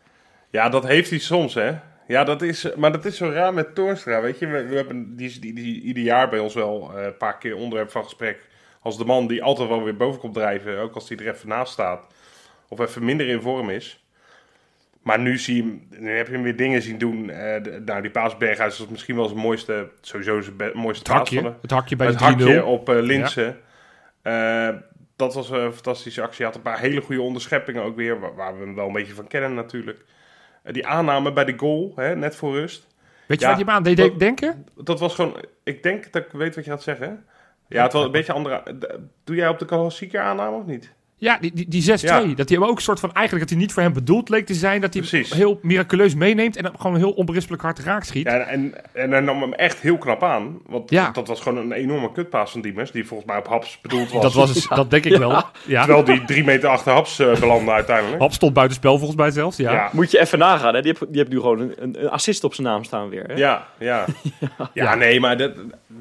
Ja, 0.50 0.70
dat 0.70 0.88
heeft 0.88 1.10
hij 1.10 1.20
soms, 1.20 1.54
hè. 1.54 1.72
Ja, 2.10 2.24
dat 2.24 2.42
is, 2.42 2.76
maar 2.76 2.92
dat 2.92 3.06
is 3.06 3.18
zo 3.18 3.30
raar 3.30 3.54
met 3.54 3.76
Toornstra, 3.76 4.22
weet 4.22 4.40
je. 4.40 4.48
We, 4.48 4.66
we 4.66 4.76
hebben 4.76 5.16
die, 5.16 5.28
is- 5.28 5.40
die, 5.42 5.54
die 5.54 5.82
ieder 5.82 6.04
jaar 6.04 6.30
bij 6.30 6.40
ons 6.40 6.54
wel 6.54 6.92
eh, 6.98 7.04
een 7.06 7.18
paar 7.18 7.38
keer 7.38 7.56
onderwerp 7.56 7.92
van 7.92 8.04
gesprek. 8.04 8.48
Als 8.82 8.98
de 8.98 9.06
man 9.06 9.28
die 9.28 9.44
altijd 9.44 9.70
wel 9.70 9.84
weer 9.84 9.96
boven 9.98 10.20
komt 10.20 10.34
drijven, 10.34 10.80
ook 10.80 10.96
als 10.96 11.10
hij 11.10 11.18
er 11.18 11.28
even 11.34 11.48
naast 11.48 11.74
staat. 11.74 12.02
Of 12.68 12.80
even 12.80 13.06
minder 13.06 13.28
in 13.28 13.42
vorm 13.42 13.70
is. 13.70 14.04
Maar 15.04 15.20
nu, 15.20 15.38
zie 15.38 15.56
je 15.56 15.62
hem, 15.62 15.88
nu 16.04 16.18
heb 16.18 16.28
je 16.28 16.34
hem 16.34 16.44
weer 16.44 16.56
dingen 16.56 16.82
zien 16.82 16.98
doen. 16.98 17.30
eh, 17.30 17.64
de- 17.64 17.82
nou, 17.86 18.02
die 18.02 18.12
paas 18.12 18.38
Berghuis 18.38 18.78
was 18.80 18.88
misschien 18.88 19.16
wel 19.16 19.26
zijn 19.28 19.40
mooiste, 19.40 19.90
sowieso 20.02 20.42
zijn 20.42 20.56
mooiste 20.74 21.04
Het 21.12 21.18
hakje, 21.18 21.56
het 21.62 21.72
hakje 21.72 21.96
bij 21.96 22.08
het 22.08 22.20
de 22.20 22.24
3-0. 22.26 22.28
hakje 22.28 22.66
op 22.66 22.90
eh 22.90 22.96
Linsen. 23.02 23.58
Eh, 24.22 24.70
dat 25.16 25.34
was 25.34 25.50
een 25.50 25.74
fantastische 25.74 26.22
actie. 26.22 26.38
Hij 26.38 26.46
had 26.46 26.56
een 26.56 26.62
paar 26.72 26.80
hele 26.80 27.02
goede 27.02 27.22
onderscheppingen 27.22 27.84
ook 27.84 27.96
weer. 27.96 28.20
Waar, 28.20 28.36
waar 28.36 28.54
we 28.60 28.66
hem 28.66 28.76
wel 28.76 28.88
een 28.88 28.94
beetje 28.94 29.14
van 29.14 29.28
kennen 29.28 29.54
natuurlijk. 29.54 30.06
Eh, 30.64 30.74
die 30.74 30.88
aanname 30.88 31.34
bij 31.34 31.46
de 31.46 31.54
goal, 31.58 31.94
hè, 31.96 32.16
net 32.16 32.36
voor 32.36 32.54
rust. 32.54 32.88
Weet 33.28 33.40
je 33.40 33.46
Ja, 33.46 33.52
wat 33.52 33.60
je 33.60 33.66
me 33.66 33.72
aan 33.72 33.84
deed 33.84 33.98
dat- 33.98 34.20
denken? 34.20 34.66
Dat 34.76 35.00
was 35.00 35.16
gewoon... 35.16 35.36
Ik 35.64 35.84
denk 35.84 36.12
dat 36.12 36.26
ik 36.26 36.32
weet 36.32 36.56
wat 36.56 36.66
je 36.66 36.72
gaat 36.72 36.84
zeggen. 36.84 37.26
Ja, 37.68 37.84
het 37.84 37.94
was 37.94 38.06
een 38.06 38.12
beetje 38.12 38.34
andere... 38.34 38.64
Doe 39.24 39.36
jij 39.36 39.48
op 39.48 39.60
de 39.60 39.66
klassieker 39.66 40.22
aanname 40.22 40.58
of 40.58 40.66
niet? 40.66 40.94
Ja, 41.22 41.38
die, 41.42 41.52
die, 41.54 41.68
die 41.68 41.82
6-2. 41.84 41.86
Ja. 42.02 42.20
Dat 42.36 42.50
hij 42.50 42.58
hem 42.58 42.64
ook 42.64 42.76
een 42.76 42.82
soort 42.82 43.00
van, 43.00 43.14
eigenlijk 43.14 43.48
dat 43.48 43.50
hij 43.58 43.66
niet 43.66 43.74
voor 43.74 43.84
hem 43.84 43.94
bedoeld 43.94 44.30
leek 44.30 44.46
te 44.46 44.54
zijn. 44.54 44.82
Dat 44.82 44.94
hij 44.94 45.04
hem 45.10 45.24
heel 45.30 45.60
miraculeus 45.62 46.16
meeneemt 46.16 46.56
en 46.58 46.64
hem 46.66 46.78
gewoon 46.78 46.98
heel 46.98 47.12
onberispelijk 47.12 47.62
hard 47.62 47.80
raak 47.80 48.04
schiet. 48.04 48.26
Ja, 48.26 48.38
en, 48.40 48.74
en 48.94 49.12
hij 49.12 49.20
nam 49.20 49.42
hem 49.42 49.54
echt 49.54 49.80
heel 49.80 49.98
knap 49.98 50.24
aan. 50.24 50.60
Want 50.66 50.90
Ja. 50.90 51.12
dat 51.12 51.28
was 51.28 51.42
gewoon 51.42 51.58
een 51.58 51.72
enorme 51.72 52.12
kutpaas 52.12 52.52
van 52.52 52.62
Diemers. 52.62 52.92
Die 52.92 53.06
volgens 53.08 53.30
mij 53.30 53.38
op 53.40 53.48
Haps 53.48 53.80
bedoeld 53.82 54.12
was. 54.12 54.22
dat, 54.22 54.34
was, 54.34 54.68
dat 54.80 54.90
denk 54.90 55.06
ik 55.06 55.18
wel. 55.18 55.44
Ja. 55.66 55.84
Terwijl 55.86 56.04
die 56.06 56.26
drie 56.26 56.44
meter 56.44 56.70
achter 56.70 56.92
Haps 56.94 57.20
eh, 57.20 57.40
belandde 57.40 57.72
uiteindelijk. 57.72 58.22
Hap 58.22 58.34
stond 58.34 58.54
buitenspel 58.54 58.98
volgens 58.98 59.18
mij 59.20 59.32
zelfs. 59.32 59.58
Ja. 59.58 59.72
Ja. 59.72 59.90
Moet 59.94 60.12
je 60.12 60.20
even 60.20 60.40
nagaan, 60.40 60.74
hè? 60.76 60.82
Die 60.82 60.92
heeft, 60.98 61.12
die 61.12 61.18
heeft 61.22 61.32
nu 61.32 61.40
gewoon 61.40 61.60
een, 61.60 61.74
een, 61.78 62.10
assist 62.10 62.44
op 62.44 62.54
zijn 62.54 62.68
naam 62.68 62.84
staan 62.84 63.10
weer. 63.10 63.24
Hè? 63.28 63.34
Ja, 63.34 63.68
ja. 63.80 64.06
ja. 64.74 64.96
nee, 64.96 65.20
maar 65.20 65.38
dat, 65.38 65.52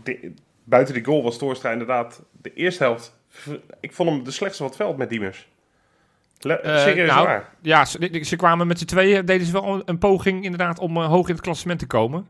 de- 0.04 0.32
buiten 0.64 0.94
die 0.94 1.04
goal 1.04 1.22
was 1.22 1.38
Toornstra 1.38 1.70
inderdaad 1.72 2.22
de 2.42 2.52
eerste 2.54 2.82
helft. 2.82 3.16
Ik 3.80 3.92
vond 3.92 4.10
hem 4.10 4.24
de 4.24 4.30
slechtste 4.30 4.62
van 4.62 4.66
het 4.72 4.80
veld 4.80 4.96
met 4.96 5.08
Diemers. 5.10 5.48
Le- 6.40 6.54
Eh, 6.54 6.78
serieus 6.82 7.08
nou, 7.10 7.26
waar. 7.26 7.48
Ja, 7.62 7.84
ze, 7.84 8.20
ze 8.22 8.36
kwamen 8.36 8.66
met 8.66 8.78
z'n 8.78 8.84
tweeën, 8.84 9.24
deden 9.26 9.46
ze 9.46 9.52
wel 9.52 9.82
een, 9.84 9.98
poging 9.98 10.44
inderdaad 10.44 10.78
om 10.78 10.96
eh, 10.96 11.06
hoog 11.06 11.28
in 11.28 11.34
het 11.34 11.42
klassement 11.42 11.78
te 11.78 11.86
komen. 11.86 12.28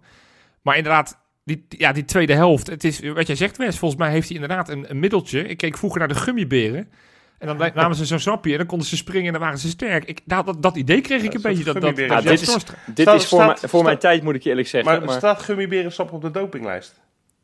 Maar 0.63 0.77
inderdaad, 0.77 1.19
die, 1.45 1.65
ja, 1.69 1.93
die 1.93 2.05
tweede 2.05 2.35
helft, 2.35 2.67
het 2.67 2.85
is 2.85 3.01
wat 3.01 3.27
jij 3.27 3.37
zegt 3.37 3.57
Wes, 3.57 3.79
volgens 3.79 4.01
mij 4.01 4.11
heeft 4.11 4.29
hij 4.29 4.39
inderdaad 4.39 4.69
een, 4.69 4.91
een 4.91 4.99
middeltje. 4.99 5.43
Ik 5.49 5.57
keek 5.57 5.77
vroeger 5.77 5.99
naar 5.99 6.09
de 6.09 6.15
gummiberen. 6.15 6.91
En 7.39 7.47
dan 7.47 7.71
namen 7.75 7.97
ze 7.97 8.05
zo'n 8.05 8.19
sapje 8.19 8.53
en 8.53 8.59
dan 8.59 8.67
konden 8.67 8.87
ze 8.87 8.97
springen 8.97 9.27
en 9.27 9.33
dan 9.33 9.41
waren 9.41 9.59
ze 9.59 9.69
sterk. 9.69 10.05
Ik, 10.05 10.21
dat, 10.25 10.47
dat, 10.47 10.63
dat 10.63 10.77
idee 10.77 11.01
kreeg 11.01 11.23
ik 11.23 11.35
een 11.35 11.43
beetje. 11.43 11.65
Dat, 11.65 11.75
dat, 11.75 11.83
gummiberen. 11.85 12.23
Ja, 12.23 12.31
dit 12.31 12.41
is- 12.41 12.55
Dit 12.87 13.07
Staat- 13.07 13.21
is 13.21 13.27
voor, 13.27 13.39
staat- 13.43 13.47
mijn- 13.61 13.69
voor 13.71 13.83
mijn 13.85 13.99
tijd, 13.99 14.23
moet 14.23 14.35
ik 14.35 14.43
je 14.43 14.49
eerlijk 14.51 14.69
zeggen. 14.69 14.93
Maar, 14.93 15.05
Maar, 15.05 15.17
staat 15.17 15.43
Gummiberensap 15.43 16.13
op 16.13 16.23
de 16.23 16.31
dopinglijst? 16.31 17.01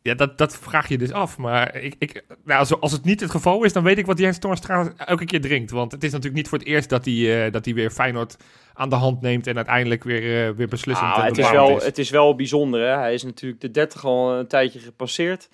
Ja, 0.08 0.14
dat, 0.14 0.38
dat 0.38 0.58
vraag 0.58 0.88
je 0.88 0.98
dus 0.98 1.12
af. 1.12 1.38
Maar 1.38 1.76
ik, 1.76 1.94
ik, 1.98 2.24
nou, 2.44 2.58
als, 2.60 2.80
als 2.80 2.92
het 2.92 3.04
niet 3.04 3.20
het 3.20 3.30
geval 3.30 3.64
is, 3.64 3.72
dan 3.72 3.82
weet 3.82 3.98
ik 3.98 4.06
wat 4.06 4.18
Jens 4.18 4.38
Torstra 4.38 4.92
elke 4.96 5.24
keer 5.24 5.40
drinkt. 5.40 5.70
Want 5.70 5.92
het 5.92 6.04
is 6.04 6.10
natuurlijk 6.10 6.36
niet 6.36 6.48
voor 6.48 6.58
het 6.58 6.66
eerst 6.66 6.88
dat 6.88 7.04
hij, 7.04 7.46
eh, 7.46 7.52
dat 7.52 7.64
hij 7.64 7.74
weer 7.74 7.90
Feyenoord 7.90 8.36
aan 8.74 8.88
de 8.88 8.94
hand 8.96 9.20
neemt 9.20 9.46
en 9.46 9.56
uiteindelijk 9.56 10.04
weer, 10.04 10.46
eh, 10.48 10.54
weer 10.56 10.68
beslissend 10.68 11.08
Ah, 11.10 11.24
het, 11.24 11.38
is 11.38 11.50
wel, 11.50 11.80
het 11.80 11.98
is 11.98 12.10
wel 12.10 12.34
bijzonder. 12.34 12.80
Hè? 12.80 12.96
Hij 12.98 13.14
is 13.14 13.22
natuurlijk 13.22 13.60
de 13.60 13.70
30 13.70 14.04
al 14.04 14.32
een 14.32 14.46
tijdje 14.46 14.78
gepasseerd. 14.78 15.48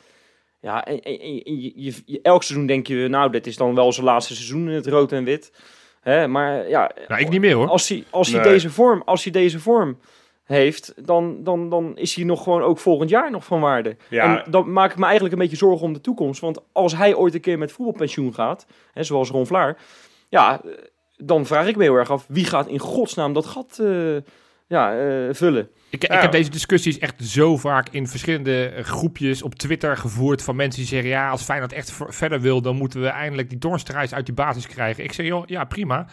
Ja, 0.60 0.84
en, 0.84 1.00
en- 1.02 1.20
en 1.20 1.60
je, 1.60 1.72
je, 1.74 1.94
je- 2.06 2.20
elk 2.22 2.42
seizoen 2.42 2.66
denk 2.66 2.86
je, 2.86 3.08
nou, 3.08 3.30
dit 3.30 3.46
is 3.46 3.56
dan 3.56 3.74
wel 3.74 3.92
zijn 3.92 4.06
laatste 4.06 4.34
seizoen 4.34 4.68
in 4.68 4.74
het 4.74 4.86
rood 4.86 5.12
en 5.12 5.24
wit. 5.24 5.52
Hè? 6.00 6.28
Maar 6.28 6.68
ja, 6.68 6.90
Nou, 7.08 7.20
ik 7.20 7.28
niet 7.28 7.40
meer 7.40 7.54
hoor. 7.54 7.68
als 7.68 7.88
hij, 7.88 8.04
als 8.10 8.30
hij 8.32 8.40
Nee. 8.42 8.52
deze 8.52 8.70
vorm, 8.70 9.02
als 9.04 9.22
hij 9.24 9.32
deze 9.32 9.60
vorm 9.60 9.98
heeft, 10.50 10.94
dan, 11.06 11.44
dan, 11.44 11.68
dan 11.68 11.96
is 11.96 12.14
hij 12.14 12.24
nog 12.24 12.42
gewoon 12.42 12.62
ook 12.62 12.78
volgend 12.78 13.10
jaar 13.10 13.30
nog 13.30 13.44
van 13.44 13.60
waarde. 13.60 13.96
Ja. 14.08 14.44
En 14.44 14.50
dan 14.50 14.72
maak 14.72 14.90
ik 14.90 14.96
me 14.98 15.04
eigenlijk 15.04 15.34
een 15.34 15.40
beetje 15.40 15.56
zorgen 15.56 15.86
om 15.86 15.92
de 15.92 16.00
toekomst. 16.00 16.40
Want 16.40 16.58
als 16.72 16.96
hij 16.96 17.14
ooit 17.14 17.34
een 17.34 17.40
keer 17.40 17.58
met 17.58 17.72
voetbalpensioen 17.72 18.34
gaat, 18.34 18.66
hè, 18.92 19.02
zoals 19.02 19.30
Ron 19.30 19.46
Vlaar, 19.46 19.76
ja, 20.28 20.60
eh, 20.64 20.70
dan 21.16 21.46
vraag 21.46 21.66
ik 21.66 21.76
me 21.76 21.82
heel 21.82 21.94
erg 21.94 22.10
af, 22.10 22.24
wie 22.28 22.44
gaat 22.44 22.66
in 22.68 22.78
godsnaam 22.78 23.32
dat 23.32 23.46
gat 23.46 23.78
eh, 23.82 24.16
ja, 24.66 24.98
eh, 24.98 25.34
vullen? 25.34 25.68
Ik, 25.90 26.04
ik 26.04 26.12
Ja. 26.12 26.20
heb 26.20 26.32
deze 26.32 26.50
discussies 26.50 26.98
echt 26.98 27.24
zo 27.24 27.56
vaak 27.56 27.88
in 27.90 28.06
verschillende 28.08 28.72
groepjes 28.82 29.42
op 29.42 29.54
Twitter 29.54 29.96
gevoerd 29.96 30.42
van 30.42 30.56
mensen 30.56 30.80
die 30.80 30.88
zeggen, 30.88 31.08
ja, 31.10 31.30
als 31.30 31.42
Feyenoord 31.42 31.72
echt 31.72 31.90
ver- 31.92 32.14
verder 32.14 32.40
wil, 32.40 32.62
dan 32.62 32.76
moeten 32.76 33.00
we 33.00 33.06
eindelijk 33.08 33.48
die 33.48 33.58
Doornstra's 33.58 34.12
uit 34.12 34.26
die 34.26 34.34
basis 34.34 34.66
krijgen. 34.66 35.04
Ik 35.04 35.12
zeg, 35.12 35.26
joh, 35.26 35.42
ja, 35.46 35.64
prima. 35.64 36.06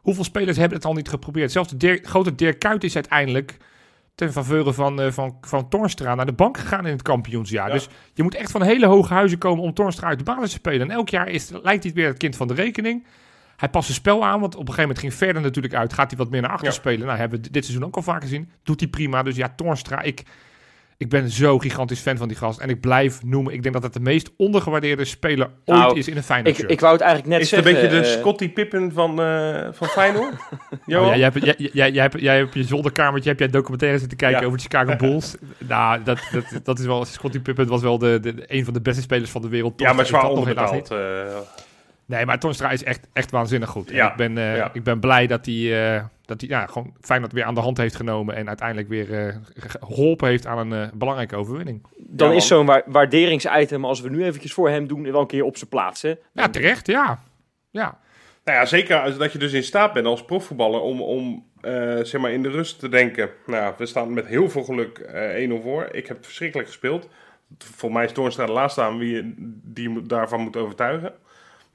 Hoeveel 0.00 0.24
spelers 0.24 0.56
hebben 0.56 0.76
het 0.76 0.86
al 0.86 0.92
niet 0.94 1.08
geprobeerd? 1.08 1.52
Zelfs 1.52 1.68
de 1.68 1.76
Dirk- 1.76 2.06
grote 2.06 2.34
Dirk 2.34 2.58
Kuyt 2.58 2.84
is 2.84 2.94
uiteindelijk 2.94 3.56
ten 4.20 4.32
faveur 4.32 4.72
van, 4.74 5.00
eh, 5.00 5.10
van, 5.10 5.36
van 5.40 5.68
Toornstra 5.68 6.14
naar 6.14 6.26
de 6.26 6.32
bank 6.32 6.58
gegaan 6.58 6.86
in 6.86 6.92
het 6.92 7.02
kampioensjaar. 7.02 7.66
Ja. 7.66 7.72
Dus 7.72 7.88
je 8.14 8.22
moet 8.22 8.34
echt 8.34 8.50
van 8.50 8.62
hele 8.62 8.86
hoge 8.86 9.12
huizen 9.14 9.38
komen 9.38 9.64
om 9.64 9.74
Toornstra 9.74 10.08
uit 10.08 10.18
de 10.18 10.24
basis 10.24 10.50
te 10.50 10.56
spelen. 10.56 10.80
En 10.80 10.90
elk 10.90 11.08
jaar 11.08 11.28
is, 11.28 11.50
lijkt 11.62 11.84
hij 11.84 11.92
weer 11.92 12.06
het 12.06 12.18
kind 12.18 12.36
van 12.36 12.48
de 12.48 12.54
rekening. 12.54 13.06
Hij 13.56 13.68
past 13.68 13.84
zijn 13.86 13.98
spel 13.98 14.24
aan, 14.24 14.40
want 14.40 14.54
op 14.54 14.60
een 14.60 14.74
gegeven 14.74 14.82
moment 14.82 14.98
ging 14.98 15.14
verder 15.14 15.42
natuurlijk 15.42 15.74
uit. 15.74 15.92
Gaat 15.92 16.10
hij 16.10 16.18
wat 16.18 16.30
meer 16.30 16.40
naar 16.40 16.50
achter 16.50 16.66
Ja. 16.66 16.72
spelen? 16.72 17.06
Nou, 17.06 17.18
hebben 17.18 17.42
we 17.42 17.50
dit 17.50 17.64
seizoen 17.64 17.86
ook 17.86 17.96
al 17.96 18.02
vaker 18.02 18.22
gezien. 18.22 18.50
Doet 18.62 18.80
hij 18.80 18.88
prima. 18.88 19.22
Dus 19.22 19.36
ja, 19.36 19.52
Toornstra, 19.56 20.00
ik, 20.02 20.22
ik 21.00 21.08
ben 21.08 21.30
zo 21.30 21.58
gigantisch 21.58 22.00
fan 22.00 22.16
van 22.16 22.28
die 22.28 22.36
gast. 22.36 22.58
En 22.60 22.68
ik 22.68 22.80
blijf 22.80 23.22
noemen, 23.24 23.52
ik 23.52 23.62
denk 23.62 23.74
dat 23.74 23.82
het 23.84 23.92
de 23.92 24.00
meest 24.00 24.30
ondergewaardeerde 24.36 25.04
speler 25.04 25.50
Nou, 25.64 25.84
ooit 25.88 25.96
is 25.96 26.08
in 26.08 26.16
een 26.16 26.22
Feyenoord 26.22 26.54
Ik, 26.54 26.60
shirt. 26.60 26.70
ik 26.70 26.80
wou 26.80 26.92
het 26.92 27.02
eigenlijk 27.02 27.32
net 27.32 27.40
Is 27.42 27.50
het 27.50 27.58
een 27.58 27.72
zeggen. 27.72 27.88
beetje 27.90 28.00
de 28.02 28.06
eh, 28.14 28.18
Scottie 28.18 28.48
Pippen 28.48 28.92
van, 28.92 29.22
eh 29.22 29.68
van 29.72 29.86
Feyenoord? 29.88 30.34
Oh, 30.70 30.76
ja, 30.86 31.16
jij, 31.16 31.20
hebt, 31.32 31.44
jij, 31.44 31.54
jij, 31.72 31.90
jij, 31.90 32.02
hebt, 32.02 32.20
jij 32.20 32.36
hebt 32.36 32.54
je 32.54 32.64
zolderkamertje, 32.64 33.30
heb 33.30 33.38
jij 33.38 33.48
documentaire 33.48 33.98
zitten 33.98 34.18
kijken 34.18 34.40
Ja. 34.40 34.46
over 34.46 34.58
de 34.58 34.62
Chicago 34.64 34.96
Bulls. 35.06 35.34
nou, 35.58 36.02
dat, 36.02 36.18
dat, 36.32 36.60
dat 36.64 36.78
is 36.78 36.86
wel, 36.86 37.04
Scottie 37.04 37.40
Pippen 37.40 37.66
was 37.66 37.82
wel 37.82 37.98
de, 37.98 38.18
de, 38.20 38.34
een 38.46 38.64
van 38.64 38.74
de 38.74 38.80
beste 38.80 39.02
spelers 39.02 39.30
van 39.30 39.42
de 39.42 39.48
wereld. 39.48 39.80
ja, 39.80 39.92
maar 39.92 40.02
is 40.02 40.08
zwaar 40.08 40.28
onderbetaald. 40.28 40.88
Nee, 42.10 42.26
maar 42.26 42.38
Toornstra 42.38 42.70
is 42.70 42.84
echt, 42.84 43.08
echt 43.12 43.30
waanzinnig 43.30 43.68
goed. 43.68 43.90
Ja, 43.90 44.10
ik, 44.10 44.16
ben, 44.16 44.38
eh, 44.38 44.56
ja. 44.56 44.70
ik 44.72 44.82
ben 44.82 45.00
blij 45.00 45.26
dat 45.26 45.46
hij, 45.46 45.94
eh, 45.96 46.04
dat 46.24 46.40
hij 46.40 46.50
ja, 46.50 46.66
gewoon 46.66 46.94
Feyenoord 47.00 47.32
weer 47.32 47.44
aan 47.44 47.54
de 47.54 47.60
hand 47.60 47.76
heeft 47.76 47.94
genomen 47.96 48.34
en 48.34 48.48
uiteindelijk 48.48 48.88
weer 48.88 49.14
eh, 49.26 49.34
ge- 49.56 49.78
geholpen 49.80 50.28
heeft 50.28 50.46
aan 50.46 50.72
een 50.72 50.90
belangrijke 50.94 51.36
overwinning. 51.36 51.86
dan 51.98 52.30
Ja, 52.30 52.36
is 52.36 52.46
zo'n 52.46 52.66
wa- 52.66 52.82
waarderingsitem, 52.86 53.84
als 53.84 54.00
we 54.00 54.08
nu 54.10 54.24
eventjes 54.24 54.52
voor 54.52 54.68
hem 54.70 54.86
doen, 54.86 55.12
wel 55.12 55.20
een 55.20 55.26
keer 55.26 55.44
op 55.44 55.56
zijn 55.56 55.70
plaats. 55.70 56.02
Hè? 56.02 56.14
Ja, 56.32 56.48
terecht, 56.48 56.86
ja. 56.86 57.22
Ja, 57.70 57.98
Nou 58.44 58.58
ja, 58.58 58.64
zeker 58.66 59.00
als 59.00 59.16
dat 59.16 59.32
je 59.32 59.38
dus 59.38 59.52
in 59.52 59.62
staat 59.62 59.92
bent 59.92 60.06
als 60.06 60.24
profvoetballer 60.24 60.80
om, 60.80 61.00
om 61.02 61.44
eh, 61.60 61.72
zeg 62.02 62.20
maar 62.20 62.32
in 62.32 62.42
de 62.42 62.50
rust 62.50 62.78
te 62.78 62.88
denken. 62.88 63.30
Nou, 63.46 63.74
we 63.78 63.86
staan 63.86 64.12
met 64.12 64.26
heel 64.26 64.50
veel 64.50 64.62
geluk 64.64 64.98
eh 64.98 65.48
1-0 65.50 65.62
voor. 65.62 65.88
Ik 65.92 66.06
heb 66.06 66.24
verschrikkelijk 66.24 66.68
gespeeld. 66.68 67.08
Voor 67.58 67.92
mij 67.92 68.04
is 68.04 68.12
Toornstra 68.12 68.46
de 68.46 68.52
laatste 68.52 68.82
aan 68.82 68.98
wie 68.98 69.14
je 69.14 69.32
die 69.64 70.02
daarvan 70.06 70.40
moet 70.40 70.56
overtuigen. 70.56 71.12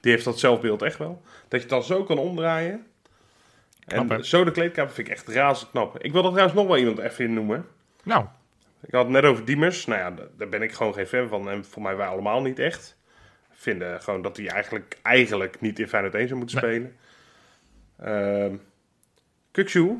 Die 0.06 0.14
heeft 0.14 0.26
dat 0.26 0.38
zelfbeeld 0.38 0.82
echt 0.82 0.98
wel. 0.98 1.22
Dat 1.24 1.50
je 1.50 1.58
het 1.58 1.68
dan 1.68 1.82
zo 1.82 2.04
kan 2.04 2.18
omdraaien. 2.18 2.86
Knap, 3.86 4.08
hè? 4.08 4.14
en 4.16 4.24
zo 4.24 4.44
de 4.44 4.50
kleedkamer 4.50 4.92
vind 4.92 5.06
ik 5.08 5.12
echt 5.14 5.28
razend 5.28 5.70
knap. 5.70 5.98
Ik 6.02 6.12
wil 6.12 6.22
er 6.24 6.28
trouwens 6.30 6.54
nog 6.56 6.66
wel 6.66 6.76
iemand 6.76 6.98
even 6.98 7.24
in 7.24 7.34
noemen. 7.34 7.66
nou, 8.02 8.24
Ik 8.86 8.94
had 8.94 9.02
het 9.02 9.12
net 9.12 9.24
over 9.24 9.44
Diemers. 9.44 9.86
Nou 9.86 10.00
ja, 10.00 10.10
da- 10.10 10.26
daar 10.36 10.48
ben 10.48 10.62
ik 10.62 10.72
gewoon 10.72 10.94
geen 10.94 11.06
fan 11.06 11.28
van. 11.28 11.50
En 11.50 11.64
voor 11.64 11.82
mij 11.82 11.96
wij 11.96 12.06
allemaal 12.06 12.42
niet 12.42 12.58
echt. 12.58 12.96
Vinden 13.52 14.02
gewoon 14.02 14.22
dat 14.22 14.36
hij 14.36 14.48
eigenlijk, 14.48 14.98
eigenlijk 15.02 15.60
niet 15.60 15.78
in 15.78 15.88
Feyenoord 15.88 16.14
1 16.14 16.26
zou 16.28 16.38
moeten 16.40 16.60
Nee. 16.60 16.70
spelen. 16.74 16.96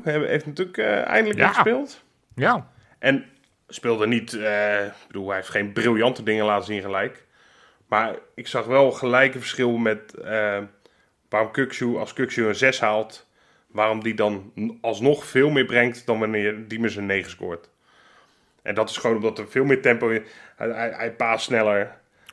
He- 0.03 0.27
heeft 0.27 0.45
natuurlijk 0.45 0.77
eh, 0.77 1.05
eindelijk 1.07 1.39
Ja. 1.39 1.47
gespeeld. 1.53 2.03
ja. 2.35 2.69
En 2.99 3.25
speelde 3.67 4.07
niet... 4.07 4.33
eh, 4.33 4.85
ik 4.85 4.91
bedoel, 5.07 5.27
hij 5.27 5.35
heeft 5.35 5.49
geen 5.49 5.73
briljante 5.73 6.23
dingen 6.23 6.45
laten 6.45 6.65
zien 6.65 6.81
gelijk. 6.81 7.25
Maar 7.87 8.15
ik 8.35 8.47
zag 8.47 8.65
wel 8.65 8.91
gelijke 8.91 9.39
verschil 9.39 9.77
met... 9.77 10.13
eh, 10.13 10.57
waarom 11.29 11.51
Kukçu, 11.51 11.97
als 11.97 12.13
Kukçu 12.13 12.37
een 12.47 12.55
6 12.55 12.79
haalt... 12.79 13.27
waarom 13.67 14.03
die 14.03 14.13
dan 14.13 14.51
alsnog 14.81 15.25
veel 15.25 15.49
meer 15.49 15.65
brengt... 15.65 16.05
dan 16.05 16.19
wanneer 16.19 16.67
Diemers 16.67 16.95
een 16.95 17.05
9 17.05 17.29
scoort. 17.31 17.69
En 18.61 18.75
dat 18.75 18.89
is 18.89 18.97
gewoon 18.97 19.15
omdat 19.15 19.37
er 19.39 19.47
veel 19.49 19.63
meer 19.65 19.81
tempo 19.81 20.09
in... 20.09 20.23
Hij, 20.55 20.69
hij, 20.69 20.93
hij 20.95 21.11
paast 21.13 21.45
sneller. 21.45 21.81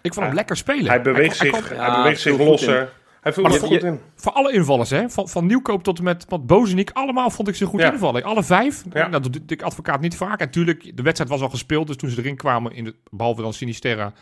Ik 0.02 0.12
vond 0.14 0.14
hem 0.14 0.24
Hij- 0.24 0.34
lekker 0.34 0.56
spelen. 0.56 0.86
Hij 0.86 1.02
beweegt 1.02 1.36
zich, 1.36 1.68
hij 1.68 1.76
Ja, 1.76 1.96
beweegt 2.02 2.20
zich 2.20 2.38
losser. 2.38 2.92
Hij 3.20 3.32
voelt 3.32 3.48
Maar 3.48 3.58
dat- 3.58 3.68
goed 3.68 3.80
je- 3.80 3.86
in. 3.86 4.00
Voor 4.16 4.32
alle 4.32 4.52
invallers, 4.52 4.90
hè? 4.90 5.10
Van, 5.10 5.28
van 5.28 5.46
Nieuwkoop 5.46 5.82
tot 5.82 5.98
en 5.98 6.04
met, 6.04 6.30
met 6.30 6.46
Bozeniek, 6.46 6.90
allemaal 6.92 7.30
vond 7.30 7.48
ik 7.48 7.54
ze 7.54 7.66
goed 7.66 7.80
Ja. 7.80 7.92
invallen. 7.92 8.22
Alle 8.22 8.42
vijf. 8.42 8.82
Ja. 8.92 9.08
Dat 9.08 9.22
doet 9.32 9.50
ik 9.50 9.62
advocaat 9.62 10.00
niet 10.00 10.16
vaak. 10.16 10.40
En 10.40 10.46
natuurlijk, 10.46 10.96
de 10.96 11.02
wedstrijd 11.02 11.30
was 11.30 11.40
al 11.40 11.48
gespeeld, 11.50 11.86
dus 11.86 11.96
toen 11.96 12.10
ze 12.10 12.18
erin 12.20 12.36
kwamen, 12.36 12.72
in 12.72 12.84
de, 12.84 12.94
behalve 13.10 13.42
dan 13.42 13.52
Sinisterra, 13.52 14.12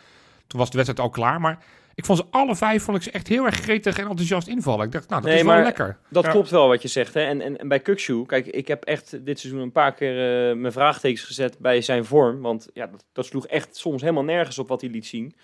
toen 0.52 0.61
was 0.61 0.71
de 0.71 0.76
wedstrijd 0.76 1.09
al 1.09 1.14
klaar. 1.14 1.40
Maar 1.40 1.64
ik 1.94 2.04
vond 2.04 2.18
ze 2.18 2.25
alle 2.30 2.56
vijf 2.56 2.82
vond 2.82 2.97
ik 2.97 3.02
ze 3.02 3.11
echt 3.11 3.28
heel 3.28 3.44
erg 3.44 3.54
gretig 3.54 3.99
en 3.99 4.06
enthousiast 4.06 4.49
invallen. 4.49 4.87
Ik 4.87 4.92
dacht, 4.92 5.09
nou, 5.09 5.21
dat 5.23 5.30
Nee, 5.30 5.38
is 5.40 5.47
wel 5.47 5.54
maar- 5.54 5.64
lekker. 5.64 5.99
Dat 6.09 6.25
Ja. 6.25 6.30
klopt 6.30 6.50
wel 6.50 6.68
wat 6.68 6.82
je 6.82 6.88
zegt. 6.88 7.14
Hè? 7.14 7.21
En, 7.21 7.40
en, 7.40 7.59
en 7.59 7.68
bij 7.68 7.80
Kukshoe, 7.80 8.26
kijk, 8.26 8.47
ik 8.47 8.68
heb 8.68 8.85
echt 8.85 9.25
dit 9.25 9.40
seizoen 9.40 9.62
een 9.62 9.73
paar 9.73 9.94
keer 9.94 10.49
eh, 10.50 10.56
mijn 10.56 10.73
vraagtekens 10.73 11.23
gezet 11.23 11.59
bij 11.59 11.80
zijn 11.80 12.04
vorm. 12.04 12.40
Want 12.40 12.68
ja, 12.75 12.87
dat, 12.87 13.04
dat 13.12 13.26
sloeg 13.26 13.47
echt 13.47 13.76
soms 13.76 14.00
helemaal 14.00 14.25
nergens 14.25 14.59
op 14.59 14.68
wat 14.68 14.80
hij 14.80 14.90
liet 14.90 15.06
zien. 15.06 15.35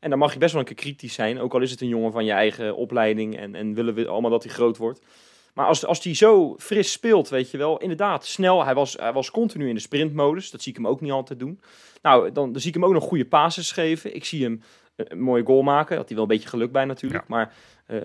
En 0.00 0.10
dan 0.10 0.18
mag 0.18 0.32
je 0.32 0.38
best 0.38 0.52
wel 0.52 0.60
een 0.60 0.66
keer 0.66 0.76
kritisch 0.76 1.14
zijn. 1.14 1.40
Ook 1.40 1.54
al 1.54 1.60
is 1.60 1.70
het 1.70 1.80
een 1.80 1.88
jongen 1.88 2.12
van 2.12 2.24
je 2.24 2.32
eigen 2.32 2.76
opleiding 2.76 3.36
en, 3.38 3.54
en 3.54 3.74
willen 3.74 3.94
we 3.94 4.06
allemaal 4.08 4.30
dat 4.30 4.42
hij 4.44 4.52
groot 4.52 4.76
wordt. 4.76 5.00
Maar 5.56 5.66
als, 5.66 5.86
als 5.86 6.04
hij 6.04 6.14
zo 6.14 6.54
fris 6.58 6.92
speelt, 6.92 7.28
weet 7.28 7.50
je 7.50 7.58
wel, 7.58 7.78
inderdaad, 7.78 8.26
snel. 8.26 8.64
Hij 8.64 8.74
was, 8.74 8.92
hij 8.92 9.12
was 9.12 9.30
continu 9.30 9.68
in 9.68 9.74
de 9.74 9.80
sprintmodus. 9.80 10.50
Dat 10.50 10.62
zie 10.62 10.72
ik 10.72 10.78
hem 10.78 10.86
ook 10.86 11.00
niet 11.00 11.12
altijd 11.12 11.38
doen. 11.38 11.60
Nou, 12.02 12.32
dan, 12.32 12.52
dan 12.52 12.60
zie 12.60 12.68
ik 12.68 12.74
hem 12.74 12.84
ook 12.84 12.92
nog 12.92 13.04
goede 13.04 13.24
passes 13.24 13.72
geven. 13.72 14.14
Ik 14.14 14.24
zie 14.24 14.42
hem 14.42 14.62
eh, 14.96 15.06
een 15.08 15.20
mooie 15.20 15.44
goal 15.44 15.62
maken. 15.62 15.96
Had 15.96 16.06
hij 16.06 16.14
wel 16.14 16.24
een 16.24 16.30
beetje 16.30 16.48
geluk 16.48 16.72
bij 16.72 16.84
natuurlijk. 16.84 17.28
Maar 17.28 17.52
eh, 17.86 17.98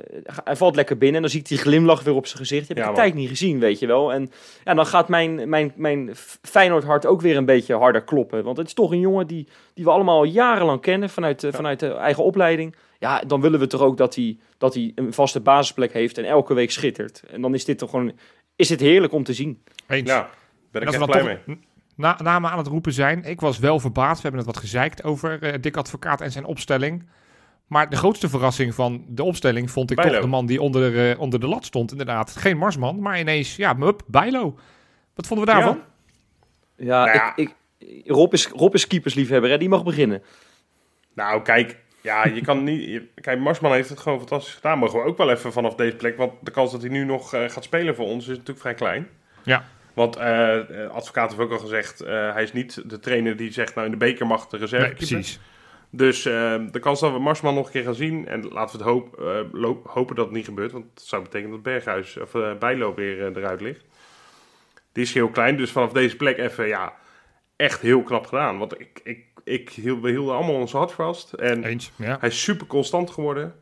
hij 0.43 0.55
valt 0.55 0.75
lekker 0.75 0.97
binnen 0.97 1.15
en 1.15 1.21
dan 1.21 1.31
zie 1.31 1.39
ik 1.39 1.47
die 1.47 1.57
glimlach 1.57 2.03
weer 2.03 2.13
op 2.13 2.25
zijn 2.25 2.37
gezicht. 2.37 2.67
Heb 2.67 2.77
ik 2.77 2.83
Ja, 2.83 2.89
man. 2.89 2.99
tijd 2.99 3.13
niet 3.13 3.29
gezien, 3.29 3.59
weet 3.59 3.79
je 3.79 3.87
wel. 3.87 4.13
En 4.13 4.31
ja, 4.63 4.73
dan 4.73 4.85
gaat 4.85 5.07
mijn, 5.07 5.49
mijn, 5.49 5.73
mijn 5.75 6.09
Feyenoord 6.41 6.83
hart 6.83 7.05
ook 7.05 7.21
weer 7.21 7.37
een 7.37 7.45
beetje 7.45 7.75
harder 7.75 8.03
kloppen. 8.03 8.43
Want 8.43 8.57
het 8.57 8.67
is 8.67 8.73
toch 8.73 8.91
een 8.91 8.99
jongen 8.99 9.27
die, 9.27 9.47
die 9.73 9.83
we 9.83 9.91
allemaal 9.91 10.17
al 10.17 10.23
jarenlang 10.23 10.81
kennen 10.81 11.09
vanuit, 11.09 11.39
de 11.39 11.51
vanuit 11.51 11.79
de 11.79 11.93
eigen 11.93 12.23
opleiding. 12.23 12.75
Ja, 13.01 13.19
dan 13.19 13.41
willen 13.41 13.59
we 13.59 13.67
toch 13.67 13.81
ook 13.81 13.97
dat 13.97 14.15
hij, 14.15 14.37
dat 14.57 14.73
hij 14.73 14.91
een 14.95 15.13
vaste 15.13 15.39
basisplek 15.39 15.93
heeft 15.93 16.17
en 16.17 16.25
elke 16.25 16.53
week 16.53 16.71
schittert. 16.71 17.23
En 17.31 17.41
dan 17.41 17.53
is 17.53 17.65
dit 17.65 17.77
toch 17.77 17.89
gewoon, 17.89 18.11
is 18.55 18.67
dit 18.67 18.79
heerlijk 18.79 19.13
om 19.13 19.23
te 19.23 19.33
zien. 19.33 19.63
Eens. 19.87 20.09
Ja, 20.09 20.29
ben 20.71 20.81
En 20.81 20.87
ik 20.87 20.93
echt 20.93 21.05
blij 21.05 21.23
mee. 21.23 21.37
toch 21.45 21.55
na, 21.95 22.17
namen 22.21 22.51
aan 22.51 22.57
het 22.57 22.67
roepen 22.67 22.93
zijn. 22.93 23.23
Ik 23.23 23.39
was 23.39 23.59
wel 23.59 23.79
verbaasd. 23.79 24.15
We 24.15 24.21
hebben 24.21 24.45
het 24.45 24.53
wat 24.53 24.63
gezeikt 24.63 25.03
over 25.03 25.43
eh 25.43 25.61
Dick 25.61 25.77
Advocaat 25.77 26.21
en 26.21 26.31
zijn 26.31 26.45
opstelling. 26.45 27.09
Maar 27.67 27.89
de 27.89 27.95
grootste 27.95 28.29
verrassing 28.29 28.75
van 28.75 29.05
de 29.07 29.23
opstelling 29.23 29.71
vond 29.71 29.89
ik 29.91 29.95
Bijlo. 29.95 30.11
toch 30.11 30.21
de 30.21 30.27
man 30.27 30.45
die 30.45 30.61
onder, 30.61 31.09
eh, 31.09 31.19
onder 31.19 31.39
de 31.39 31.47
lat 31.47 31.65
stond. 31.65 31.91
Inderdaad, 31.91 32.35
geen 32.35 32.57
Marsman, 32.57 33.01
maar 33.01 33.19
ineens, 33.19 33.55
ja, 33.55 33.73
Mup, 33.73 34.01
Bijlo. 34.07 34.57
Wat 35.13 35.27
vonden 35.27 35.45
we 35.45 35.51
daarvan? 35.51 35.81
Ja, 36.75 37.03
Nou 37.05 37.17
ja. 37.17 37.35
Ik, 37.35 37.55
ik, 37.77 38.07
Rob, 38.07 38.33
is, 38.33 38.47
Rob 38.47 38.73
is 38.73 38.87
keepersliefhebber, 38.87 39.49
hè? 39.49 39.57
die 39.57 39.69
mag 39.69 39.83
beginnen. 39.83 40.23
Nou, 41.13 41.41
kijk, 41.41 41.77
ja, 42.01 42.25
je 42.25 42.41
kan 42.41 42.63
niet. 42.63 42.83
je- 42.89 43.07
kijk, 43.21 43.39
Marsman 43.39 43.71
heeft 43.73 43.89
het 43.89 43.99
gewoon 43.99 44.17
fantastisch 44.17 44.53
gedaan. 44.53 44.77
Mogen 44.77 44.99
we 44.99 45.05
ook 45.05 45.17
wel 45.17 45.29
even 45.31 45.51
vanaf 45.51 45.75
deze 45.75 45.95
plek. 45.95 46.17
Want 46.17 46.33
de 46.41 46.51
kans 46.51 46.71
dat 46.71 46.81
hij 46.81 46.89
nu 46.89 47.03
nog 47.05 47.33
eh, 47.33 47.49
gaat 47.49 47.63
spelen 47.63 47.95
voor 47.95 48.05
ons 48.05 48.23
is 48.23 48.29
natuurlijk 48.31 48.59
vrij 48.59 48.73
klein. 48.73 49.07
Ja. 49.43 49.65
Want 49.93 50.15
eh, 50.15 50.59
advocaat 50.91 51.29
heeft 51.29 51.41
ook 51.41 51.51
al 51.51 51.57
gezegd, 51.59 51.99
hij 52.05 52.43
is 52.43 52.53
niet 52.53 52.89
de 52.89 52.99
trainer 52.99 53.35
die 53.37 53.51
zegt, 53.53 53.73
nou 53.75 53.85
in 53.85 53.91
de 53.91 53.97
beker 53.97 54.27
mag 54.27 54.47
de 54.47 54.57
reserve. 54.57 54.85
Nee, 54.85 54.95
precies. 54.95 55.39
Dus 55.89 56.23
de 56.23 56.79
kans 56.79 56.99
dat 56.99 57.11
we 57.11 57.19
Marsman 57.19 57.53
nog 57.53 57.65
een 57.65 57.71
keer 57.71 57.83
gaan 57.83 57.95
zien, 57.95 58.27
en 58.27 58.47
laten 58.47 58.77
we 58.77 58.83
het 58.83 58.93
hoop, 58.93 59.19
loop- 59.51 59.87
hopen 59.87 60.15
dat 60.15 60.25
het 60.25 60.33
niet 60.35 60.45
gebeurt, 60.45 60.71
want 60.71 60.85
dat 60.93 61.03
zou 61.03 61.21
betekenen 61.23 61.51
dat 61.51 61.63
Berghuis 61.63 62.17
of 62.17 62.31
Bijlo 62.59 62.93
weer 62.93 63.37
eruit 63.37 63.61
ligt. 63.61 63.85
Die 64.91 65.03
is 65.03 65.13
heel 65.13 65.29
klein, 65.29 65.57
dus 65.57 65.71
vanaf 65.71 65.91
deze 65.91 66.15
plek 66.15 66.37
even, 66.37 66.67
ja, 66.67 66.93
echt 67.61 67.81
heel 67.81 68.03
knap 68.03 68.25
gedaan. 68.25 68.57
Want 68.57 68.79
ik, 68.79 68.99
ik, 69.03 69.19
ik 69.43 69.69
hield, 69.69 70.01
we 70.01 70.09
hielden 70.09 70.35
allemaal 70.35 70.55
ons 70.55 70.71
hart 70.71 70.91
vast. 70.91 71.33
En 71.33 71.63
Eens, 71.63 71.91
ja. 71.95 72.17
hij 72.19 72.29
is 72.29 72.41
super 72.43 72.67
constant 72.67 73.09
geworden. 73.11 73.53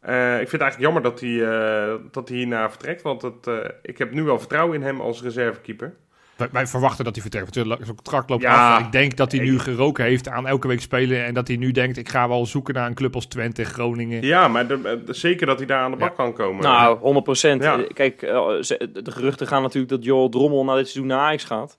Eh, 0.00 0.32
ik 0.40 0.48
vind 0.48 0.52
het 0.52 0.60
eigenlijk 0.60 0.80
jammer 0.92 1.02
dat 1.02 1.20
hij, 1.20 1.42
eh, 1.44 1.94
dat 2.10 2.28
hij 2.28 2.36
hierna 2.38 2.70
vertrekt, 2.70 3.02
want 3.02 3.22
het, 3.22 3.46
eh, 3.46 3.54
ik 3.82 3.98
heb 3.98 4.12
nu 4.12 4.22
wel 4.22 4.38
vertrouwen 4.38 4.74
in 4.76 4.82
hem 4.82 5.00
als 5.00 5.22
reservekeeper. 5.22 5.94
Wij, 6.36 6.48
wij 6.52 6.66
verwachten 6.66 7.04
dat 7.04 7.12
hij 7.14 7.22
vertrekt. 7.22 7.54
Zijn 7.54 7.78
contract 7.94 8.30
loopt 8.30 8.42
Ja. 8.42 8.76
af. 8.76 8.84
Ik 8.84 8.92
denk 8.92 9.16
dat 9.16 9.32
hij 9.32 9.40
nu 9.40 9.58
geroken 9.58 10.04
heeft 10.04 10.28
aan 10.28 10.46
elke 10.46 10.68
week 10.68 10.80
spelen. 10.80 11.24
En 11.24 11.34
dat 11.34 11.48
hij 11.48 11.56
nu 11.56 11.70
denkt, 11.72 11.96
ik 11.96 12.08
ga 12.08 12.28
wel 12.28 12.46
zoeken 12.46 12.74
naar 12.74 12.86
een 12.86 12.94
club 12.94 13.14
als 13.14 13.26
Twente, 13.26 13.64
Groningen. 13.64 14.22
Ja, 14.22 14.48
maar 14.48 14.66
de- 14.66 15.02
zeker 15.06 15.46
dat 15.46 15.58
hij 15.58 15.66
daar 15.66 15.82
aan 15.82 15.90
de 15.90 15.96
bak 15.96 16.14
kan 16.16 16.32
komen. 16.32 16.62
Nou, 16.62 16.98
100 16.98 17.24
procent. 17.24 17.62
Ja. 17.62 17.80
Kijk, 17.94 18.20
ze- 18.60 18.90
de 19.02 19.10
geruchten 19.10 19.46
gaan 19.46 19.62
natuurlijk 19.62 19.92
dat 19.92 20.04
Joel 20.04 20.28
Drommel 20.28 20.64
na 20.64 20.74
dit 20.74 20.88
seizoen 20.88 21.06
naar 21.06 21.18
Ajax 21.26 21.44
gaat. 21.44 21.78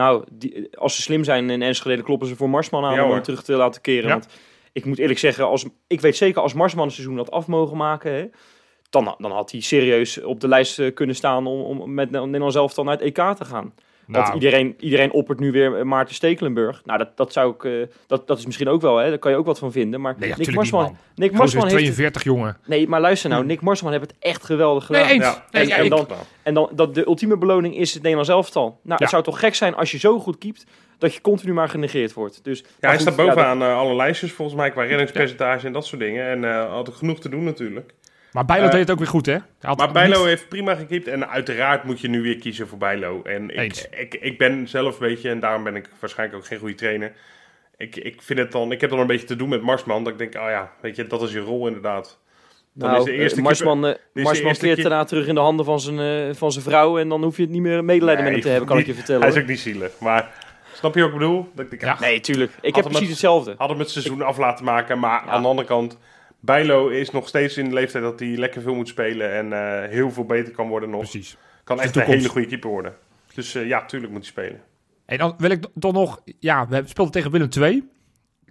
Nou, 0.00 0.24
die, 0.30 0.76
als 0.76 0.94
ze 0.94 1.02
slim 1.02 1.24
zijn 1.24 1.50
in 1.50 1.62
Enschede, 1.62 2.02
kloppen 2.02 2.28
ze 2.28 2.36
voor 2.36 2.50
Marsman 2.50 2.84
aan 2.84 2.94
Ja, 2.94 3.04
om 3.04 3.10
hem 3.10 3.22
terug 3.22 3.42
te 3.42 3.52
laten 3.52 3.80
keren. 3.80 4.08
Ja. 4.08 4.12
Want 4.12 4.28
ik 4.72 4.84
moet 4.84 4.98
eerlijk 4.98 5.18
zeggen, 5.18 5.46
als, 5.46 5.66
ik 5.86 6.00
weet 6.00 6.16
zeker 6.16 6.42
als 6.42 6.54
Marsman 6.54 6.84
een 6.84 6.90
seizoen 6.90 7.16
had 7.16 7.30
af 7.30 7.46
mogen 7.46 7.76
maken, 7.76 8.12
hè, 8.12 8.26
dan, 8.90 9.14
dan 9.18 9.30
had 9.30 9.50
hij 9.50 9.60
serieus 9.60 10.22
op 10.22 10.40
de 10.40 10.48
lijst 10.48 10.78
eh, 10.78 10.94
kunnen 10.94 11.16
staan 11.16 11.46
om, 11.46 11.80
om 11.80 11.94
met 11.94 12.10
Nederland 12.10 12.52
zelf 12.52 12.74
dan 12.74 12.84
naar 12.84 12.98
het 12.98 13.02
EK 13.02 13.36
te 13.36 13.44
gaan. 13.44 13.74
Want 14.10 14.24
Nou, 14.24 14.34
iedereen, 14.38 14.74
iedereen 14.78 15.12
oppert 15.12 15.40
nu 15.40 15.52
weer 15.52 15.76
eh, 15.78 15.84
Maarten 15.84 16.14
Stekelenburg. 16.14 16.82
Nou, 16.84 16.98
dat, 16.98 17.16
dat 17.16 17.32
zou 17.32 17.54
ik, 17.54 17.64
eh, 17.64 17.72
dat, 18.06 18.26
dat 18.26 18.38
is 18.38 18.46
misschien 18.46 18.68
ook 18.68 18.80
wel, 18.80 18.96
hè, 18.96 19.08
daar 19.08 19.18
kan 19.18 19.30
je 19.30 19.36
ook 19.36 19.46
wat 19.46 19.58
van 19.58 19.72
vinden. 19.72 20.00
Maar 20.00 20.14
nee, 20.18 20.28
Nick 20.28 20.38
niet, 20.38 20.54
Marsman, 20.54 20.82
man. 20.82 20.96
Nick 21.14 21.32
Marsman 21.32 21.66
is 21.66 21.72
heeft, 21.72 21.84
het- 21.86 21.94
42, 21.94 22.22
jongen. 22.24 22.56
nee, 22.66 22.88
maar 22.88 23.00
luister 23.00 23.30
nou, 23.30 23.44
Nick 23.44 23.60
Marsman 23.60 23.92
heeft 23.92 24.04
het 24.04 24.14
echt 24.18 24.44
geweldig 24.44 24.84
gedaan. 24.86 25.02
Nee, 25.02 25.12
eens. 25.12 25.24
Ja. 25.24 25.44
Nee, 25.50 25.62
En- 25.62 25.68
ja, 25.68 25.76
en 25.76 25.88
dan- 25.88 26.06
En 26.42 26.54
dan, 26.54 26.70
dat 26.74 26.94
de 26.94 27.06
ultieme 27.06 27.38
beloning 27.38 27.76
is 27.76 27.88
het 27.92 28.02
Nederlands 28.02 28.30
elftal. 28.30 28.64
Nou, 28.64 28.78
Ja. 28.82 28.94
het 28.96 29.08
zou 29.08 29.22
toch 29.22 29.38
gek 29.40 29.54
zijn 29.54 29.74
als 29.74 29.90
je 29.90 29.98
zo 29.98 30.18
goed 30.18 30.38
keept, 30.38 30.64
dat 30.98 31.14
je 31.14 31.20
continu 31.20 31.52
maar 31.52 31.68
genegeerd 31.68 32.12
wordt. 32.12 32.44
Dus, 32.44 32.58
Ja, 32.60 32.66
hij 32.80 32.90
goed, 32.92 33.00
staat 33.00 33.16
ja, 33.16 33.24
bovenaan 33.24 33.62
eh, 33.62 33.76
alle 33.78 33.94
lijstjes 33.94 34.32
volgens 34.32 34.56
mij 34.56 34.70
qua 34.70 34.82
reddingspercentage 34.82 35.66
en 35.66 35.72
dat 35.72 35.86
soort 35.86 36.00
dingen. 36.00 36.26
En 36.26 36.44
eh 36.44 36.72
had 36.72 36.88
ook 36.88 36.94
genoeg 36.94 37.18
te 37.20 37.28
doen 37.28 37.44
natuurlijk. 37.44 37.94
Maar 38.32 38.44
Bijlo 38.44 38.64
Eh, 38.64 38.70
deed 38.70 38.80
het 38.80 38.90
ook 38.90 38.98
weer 38.98 39.06
goed, 39.06 39.26
hè? 39.26 39.36
Had 39.60 39.76
Maar 39.76 39.86
niet- 39.86 39.94
Bijlo 39.94 40.24
heeft 40.24 40.48
prima 40.48 40.74
gekiept 40.74 41.08
en 41.08 41.28
uiteraard 41.28 41.84
moet 41.84 42.00
je 42.00 42.08
nu 42.08 42.22
weer 42.22 42.38
kiezen 42.38 42.68
voor 42.68 42.78
Bijlo. 42.78 43.22
En 43.22 43.50
ik, 43.62 43.88
ik, 43.98 44.14
ik 44.14 44.38
ben 44.38 44.68
zelf 44.68 45.00
een 45.00 45.08
beetje, 45.08 45.30
en 45.30 45.40
daarom 45.40 45.64
ben 45.64 45.76
ik 45.76 45.88
waarschijnlijk 46.00 46.38
ook 46.38 46.46
geen 46.46 46.58
goede 46.58 46.74
trainer. 46.74 47.12
Ik, 47.76 47.96
ik 47.96 48.22
vind 48.22 48.38
het 48.38 48.52
dan, 48.52 48.72
ik 48.72 48.80
heb 48.80 48.90
dan 48.90 48.98
een 48.98 49.06
beetje 49.06 49.26
te 49.26 49.36
doen 49.36 49.48
met 49.48 49.62
Marsman. 49.62 50.04
Dat 50.04 50.12
ik 50.12 50.18
denk, 50.18 50.34
oh 50.44 50.50
ja, 50.50 50.70
weet 50.80 50.96
je, 50.96 51.06
dat 51.06 51.22
is 51.22 51.32
je 51.32 51.40
rol 51.40 51.66
inderdaad. 51.66 52.18
Dan 52.72 52.88
Nou, 52.88 53.00
is 53.00 53.06
de 53.06 53.12
eerste 53.12 53.38
eh, 53.38 53.44
Marsman, 53.44 53.86
eh, 53.86 53.92
de 54.12 54.22
Marsman 54.22 54.46
eerste 54.48 54.64
keert 54.64 54.74
keer- 54.80 54.88
daarna 54.88 55.04
terug 55.04 55.26
in 55.26 55.34
de 55.34 55.40
handen 55.40 55.64
van 55.64 55.80
zijn, 55.80 55.98
eh, 56.28 56.34
van 56.34 56.52
zijn 56.52 56.64
vrouw. 56.64 56.98
En 56.98 57.08
dan 57.08 57.22
hoef 57.22 57.36
je 57.36 57.42
het 57.42 57.50
niet 57.50 57.60
meer 57.62 57.84
medelijden 57.84 58.24
met 58.24 58.32
hem 58.32 58.42
te 58.42 58.48
hebben, 58.48 58.68
kan 58.68 58.78
ik 58.78 58.86
je 58.86 58.94
vertellen. 58.94 59.20
Hij 59.22 59.30
is 59.30 59.38
ook 59.42 59.46
niet 59.48 59.60
zielig, 59.60 59.98
maar 60.00 60.30
snap 60.74 60.94
je 60.94 61.00
wat 61.00 61.10
ik 61.10 61.18
bedoel? 61.18 61.48
Dat 61.54 61.64
ik 61.64 61.70
denk, 61.70 61.82
Ja. 61.82 61.92
ah, 61.92 62.00
Nee, 62.00 62.20
tuurlijk. 62.20 62.52
Ik 62.60 62.74
heb 62.74 62.84
precies 62.84 63.00
het- 63.00 63.10
hetzelfde. 63.10 63.54
had 63.58 63.68
hem 63.68 63.78
het 63.78 63.90
seizoen 63.90 64.22
af 64.22 64.38
laten 64.38 64.64
maken. 64.64 64.98
Maar 64.98 65.22
Ja. 65.24 65.30
aan 65.30 65.42
de 65.42 65.48
andere 65.48 65.68
kant, 65.68 65.98
Bijlo 66.40 66.88
is 66.88 67.10
nog 67.10 67.28
steeds 67.28 67.56
in 67.56 67.64
de 67.68 67.74
leeftijd 67.74 68.04
dat 68.04 68.20
hij 68.20 68.28
lekker 68.28 68.62
veel 68.62 68.74
moet 68.74 68.88
spelen. 68.88 69.32
En 69.32 69.52
eh, 69.52 69.88
heel 69.90 70.10
veel 70.10 70.24
beter 70.24 70.52
kan 70.52 70.68
worden 70.68 70.90
nog. 70.90 71.00
Precies. 71.00 71.36
Kan 71.64 71.80
echt 71.80 71.96
een 71.96 72.02
hele 72.02 72.28
goede 72.28 72.46
keeper 72.46 72.70
worden. 72.70 72.94
Dus 73.34 73.54
eh, 73.54 73.66
ja, 73.66 73.84
tuurlijk 73.84 74.12
moet 74.12 74.20
hij 74.22 74.30
spelen. 74.30 74.60
En 75.06 75.18
dan 75.18 75.34
wil 75.38 75.50
ik 75.50 75.66
toch 75.78 75.92
nog... 75.92 76.20
Ja, 76.38 76.68
we 76.68 76.82
speelden 76.84 77.12
tegen 77.12 77.30
Willem 77.30 77.48
II. 77.58 77.88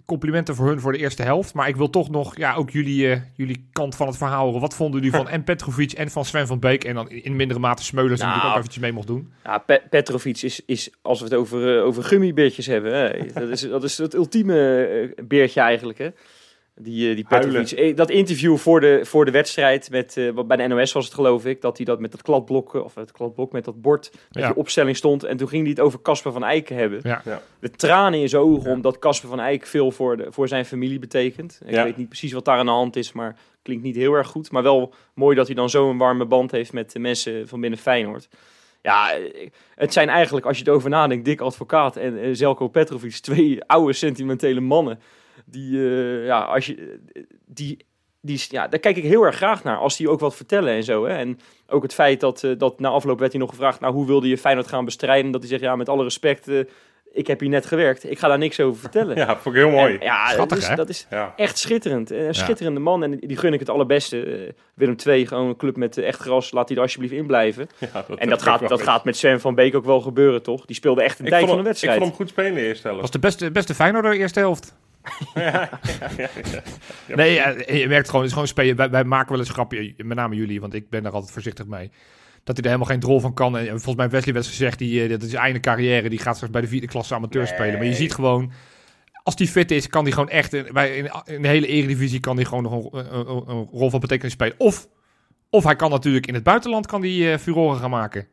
Complimenten 0.06 0.54
voor 0.54 0.66
hun 0.68 0.80
voor 0.80 0.92
de 0.92 0.98
eerste 0.98 1.22
helft. 1.22 1.54
Maar 1.54 1.68
ik 1.68 1.76
wil 1.76 1.90
toch 1.90 2.10
nog 2.10 2.36
ja, 2.36 2.54
ook 2.54 2.70
jullie, 2.70 3.10
eh, 3.10 3.20
jullie 3.34 3.68
kant 3.72 3.96
van 3.96 4.06
het 4.06 4.16
verhaal 4.16 4.44
horen. 4.44 4.60
Wat 4.60 4.74
vonden 4.74 5.00
jullie 5.00 5.16
van 5.16 5.28
en 5.34 5.44
Petrovic 5.44 5.92
en 5.92 6.10
van 6.10 6.24
Sven 6.24 6.46
van 6.46 6.58
Beek? 6.58 6.84
En 6.84 6.94
dan 6.94 7.10
in 7.10 7.36
mindere 7.36 7.60
mate 7.60 7.82
Smeulers, 7.84 8.20
die 8.20 8.28
Nou. 8.28 8.30
natuurlijk 8.36 8.54
ook 8.56 8.58
eventjes 8.64 8.82
mee 8.82 8.92
mocht 8.92 9.06
doen. 9.06 9.32
Ja, 9.44 9.58
Pe- 9.58 9.82
Petrovic 9.90 10.42
is, 10.42 10.62
is, 10.66 10.90
als 11.02 11.18
we 11.18 11.24
het 11.24 11.34
over, 11.34 11.76
eh, 11.78 11.84
over 11.84 12.02
gummibeertjes 12.04 12.66
hebben, 12.66 12.92
hè, 12.94 13.26
dat, 13.32 13.48
is, 13.48 13.60
dat 13.60 13.84
is 13.84 13.98
het 13.98 14.14
ultieme 14.14 15.14
beertje 15.24 15.60
eigenlijk. 15.60 15.98
Hè? 15.98 16.08
Die, 16.82 17.08
eh, 17.08 17.14
die 17.14 17.24
Petrovic. 17.28 17.70
Eh, 17.70 17.96
Dat 17.96 18.10
interview 18.10 18.56
voor 18.56 18.80
de, 18.80 19.00
voor 19.02 19.24
de 19.24 19.30
wedstrijd, 19.30 19.90
met, 19.90 20.16
eh, 20.16 20.30
wat 20.30 20.46
bij 20.48 20.56
de 20.56 20.66
NOS 20.66 20.92
was 20.92 21.04
het 21.04 21.14
geloof 21.14 21.44
ik, 21.46 21.60
dat 21.60 21.76
hij 21.76 21.86
dat 21.86 22.00
met 22.00 22.10
dat 22.10 22.22
kladblok, 22.22 22.74
of 22.74 22.94
het 22.94 23.12
kladblok 23.12 23.52
met 23.52 23.64
dat 23.64 23.80
bord, 23.80 24.10
met 24.12 24.42
Ja. 24.42 24.46
die 24.48 24.56
opstelling 24.56 24.96
stond. 24.96 25.24
En 25.24 25.36
toen 25.36 25.48
ging 25.48 25.62
hij 25.62 25.70
het 25.70 25.80
over 25.80 26.02
Casper 26.02 26.32
van 26.32 26.44
Eyck 26.44 26.68
hebben. 26.68 27.00
Ja. 27.02 27.22
Ja. 27.24 27.42
De 27.60 27.70
tranen 27.70 28.20
in 28.20 28.28
zijn 28.28 28.42
ogen, 28.42 28.68
Ja. 28.70 28.74
omdat 28.76 28.98
Casper 28.98 29.28
van 29.28 29.40
Eyck 29.40 29.66
veel 29.66 29.90
voor, 29.90 30.16
de, 30.16 30.26
voor 30.30 30.48
zijn 30.48 30.64
familie 30.64 30.98
betekent. 30.98 31.60
Ik 31.64 31.70
Ja. 31.74 31.84
weet 31.84 31.96
niet 31.96 32.08
precies 32.08 32.32
wat 32.32 32.44
daar 32.44 32.58
aan 32.58 32.66
de 32.66 32.72
hand 32.72 32.96
is, 32.96 33.12
maar 33.12 33.36
klinkt 33.62 33.82
niet 33.82 33.96
heel 33.96 34.12
erg 34.14 34.28
goed. 34.28 34.50
Maar 34.50 34.62
wel 34.62 34.94
mooi 35.14 35.36
dat 35.36 35.46
hij 35.46 35.54
dan 35.56 35.70
zo'n 35.70 35.98
warme 35.98 36.24
band 36.26 36.50
heeft 36.50 36.72
met 36.72 36.92
de 36.92 36.98
mensen 36.98 37.48
van 37.48 37.60
binnen 37.60 37.78
Feyenoord. 37.78 38.28
Ja, 38.82 39.10
het 39.74 39.92
zijn 39.92 40.08
eigenlijk, 40.08 40.46
als 40.46 40.58
je 40.58 40.64
het 40.64 40.72
over 40.72 40.90
nadenkt, 40.90 41.24
Dick 41.24 41.40
Advocaat 41.40 41.96
en 41.96 42.36
Zelko 42.36 42.68
Petrovic, 42.68 43.12
twee 43.12 43.64
oude 43.64 43.92
sentimentele 43.92 44.60
mannen. 44.60 45.00
Die, 45.50 45.78
eh, 45.78 46.26
ja, 46.26 46.40
als 46.40 46.66
je, 46.66 46.98
die, 47.46 47.76
die, 48.20 48.44
ja, 48.48 48.68
daar 48.68 48.80
kijk 48.80 48.96
ik 48.96 49.02
heel 49.04 49.22
erg 49.24 49.36
graag 49.36 49.64
naar, 49.64 49.76
als 49.76 49.96
die 49.96 50.08
ook 50.08 50.20
wat 50.20 50.36
vertellen 50.36 50.72
en 50.74 50.84
zo. 50.84 51.04
Hè. 51.06 51.14
En 51.14 51.38
ook 51.68 51.82
het 51.82 51.94
feit 51.94 52.20
dat, 52.20 52.44
eh, 52.44 52.50
dat 52.58 52.80
na 52.80 52.88
afloop 52.88 53.18
werd 53.18 53.32
hij 53.32 53.40
nog 53.40 53.50
gevraagd, 53.50 53.80
nou, 53.80 53.94
hoe 53.94 54.06
wilde 54.06 54.28
je 54.28 54.38
Feyenoord 54.38 54.68
gaan 54.68 54.84
bestrijden? 54.84 55.30
Dat 55.30 55.40
hij 55.40 55.50
zegt, 55.50 55.62
ja, 55.62 55.76
met 55.76 55.88
alle 55.88 56.02
respect, 56.02 56.48
eh, 56.48 56.58
ik 57.12 57.26
heb 57.26 57.40
hier 57.40 57.48
net 57.48 57.66
gewerkt, 57.66 58.10
ik 58.10 58.18
ga 58.18 58.28
daar 58.28 58.38
niks 58.38 58.60
over 58.60 58.80
vertellen. 58.80 59.16
Ja, 59.26 59.36
vond 59.36 59.54
ik 59.56 59.60
heel 59.62 59.70
mooi. 59.70 59.94
En, 59.96 60.04
ja, 60.04 60.28
Schattig, 60.28 60.48
dat 60.48 60.58
is, 60.58 60.68
hè? 60.68 60.74
dat 60.74 60.88
is 60.88 61.06
Ja. 61.10 61.32
echt 61.36 61.58
schitterend. 61.58 62.10
Een 62.10 62.34
schitterende 62.34 62.80
man 62.80 63.02
en 63.02 63.18
die 63.18 63.36
gun 63.36 63.52
ik 63.52 63.58
het 63.60 63.68
allerbeste. 63.68 64.22
Eh, 64.24 64.52
Willem 64.74 64.96
II, 65.06 65.26
gewoon 65.26 65.48
een 65.48 65.56
club 65.56 65.76
met 65.76 65.98
echt 65.98 66.20
gras, 66.20 66.50
laat 66.52 66.68
die 66.68 66.76
er 66.76 66.82
alsjeblieft 66.82 67.14
in 67.14 67.26
blijven. 67.26 67.68
Ja, 67.78 68.04
En 68.16 68.28
dat 68.28 68.42
gaat, 68.42 68.68
dat 68.68 68.82
gaat 68.82 69.04
met 69.04 69.16
Sven 69.16 69.40
van 69.40 69.54
Beek 69.54 69.74
ook 69.74 69.84
wel 69.84 70.00
gebeuren, 70.00 70.42
toch? 70.42 70.64
Die 70.66 70.76
speelde 70.76 71.02
echt 71.02 71.18
een 71.18 71.24
vond, 71.28 71.38
van 71.38 71.46
de 71.46 71.50
hem, 71.50 71.60
ik 71.60 71.66
wedstrijd. 71.66 71.96
vond 71.98 72.08
hem 72.08 72.16
goed 72.18 72.28
spelen 72.28 72.50
in 72.50 72.56
de 72.56 72.66
eerste 72.66 72.86
helft. 72.86 73.00
was 73.02 73.10
de 73.10 73.18
beste, 73.18 73.50
beste 73.50 73.74
Feyenoorder 73.74 74.12
eerste 74.12 74.38
helft. 74.38 74.74
ja, 75.34 75.42
ja, 75.98 76.10
ja, 76.16 76.28
ja. 77.06 77.14
Nee, 77.16 77.38
eh, 77.40 77.80
je 77.80 77.88
merkt 77.88 78.06
gewoon, 78.06 78.20
het 78.20 78.26
is 78.30 78.32
gewoon 78.32 78.48
spelen. 78.48 78.76
Wij, 78.76 78.90
wij 78.90 79.04
maken 79.04 79.28
wel 79.30 79.38
eens 79.38 79.48
een 79.48 79.54
grapje, 79.54 79.94
met 79.96 80.16
name 80.16 80.34
jullie, 80.36 80.60
want 80.60 80.74
ik 80.74 80.90
ben 80.90 81.02
daar 81.02 81.12
altijd 81.12 81.32
voorzichtig 81.32 81.66
mee. 81.66 81.90
Dat 82.44 82.56
hij 82.56 82.64
er 82.64 82.70
helemaal 82.70 82.86
geen 82.92 83.00
drol 83.00 83.20
van 83.20 83.34
kan. 83.34 83.56
En 83.58 83.66
volgens 83.66 83.94
mij 83.96 84.08
Wesley 84.10 84.34
werd 84.34 84.46
gezegd, 84.46 84.78
die, 84.78 85.02
eh, 85.02 85.08
dat 85.10 85.22
is 85.22 85.34
einde 85.34 85.60
carrière. 85.60 86.08
Die 86.08 86.18
gaat 86.18 86.34
straks 86.34 86.52
bij 86.52 86.60
de 86.62 86.68
vierde 86.68 86.86
klasse 86.86 87.14
amateur 87.14 87.42
Nee. 87.42 87.52
spelen. 87.52 87.74
Maar 87.74 87.84
je 87.86 87.94
ziet 87.94 88.14
gewoon, 88.14 88.52
als 89.22 89.36
die 89.36 89.48
fit 89.48 89.70
is, 89.70 89.86
kan 89.88 90.02
hij 90.02 90.12
gewoon 90.12 90.28
echt... 90.28 90.72
Bij, 90.72 90.96
in, 90.96 91.10
in 91.26 91.42
de 91.42 91.48
hele 91.48 91.66
eredivisie 91.66 92.20
kan 92.20 92.36
hij 92.36 92.44
gewoon 92.44 92.62
nog 92.62 92.92
een, 92.92 93.14
een, 93.14 93.28
een- 93.28 93.48
een 93.56 93.68
rol 93.72 93.90
van 93.90 94.00
betekenis 94.00 94.32
spelen. 94.32 94.54
Of, 94.58 94.88
of 95.50 95.64
hij 95.64 95.76
kan 95.76 95.90
natuurlijk 95.90 96.26
in 96.26 96.34
het 96.34 96.42
buitenland 96.42 96.86
kan 96.86 97.00
die, 97.00 97.32
eh, 97.32 97.38
furoren 97.38 97.78
gaan 97.80 97.90
maken. 97.90 98.26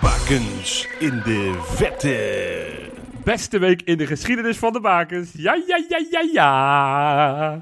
Bakens 0.00 0.88
in 0.98 1.20
de 1.24 1.60
vette. 1.62 2.72
Beste 3.24 3.58
week 3.58 3.82
in 3.82 3.98
de 3.98 4.06
geschiedenis 4.06 4.56
van 4.56 4.72
de 4.72 4.80
bakens. 4.80 5.30
Ja, 5.36 5.54
ja, 5.66 5.84
ja, 5.88 6.04
ja, 6.10 6.20
ja. 6.32 7.60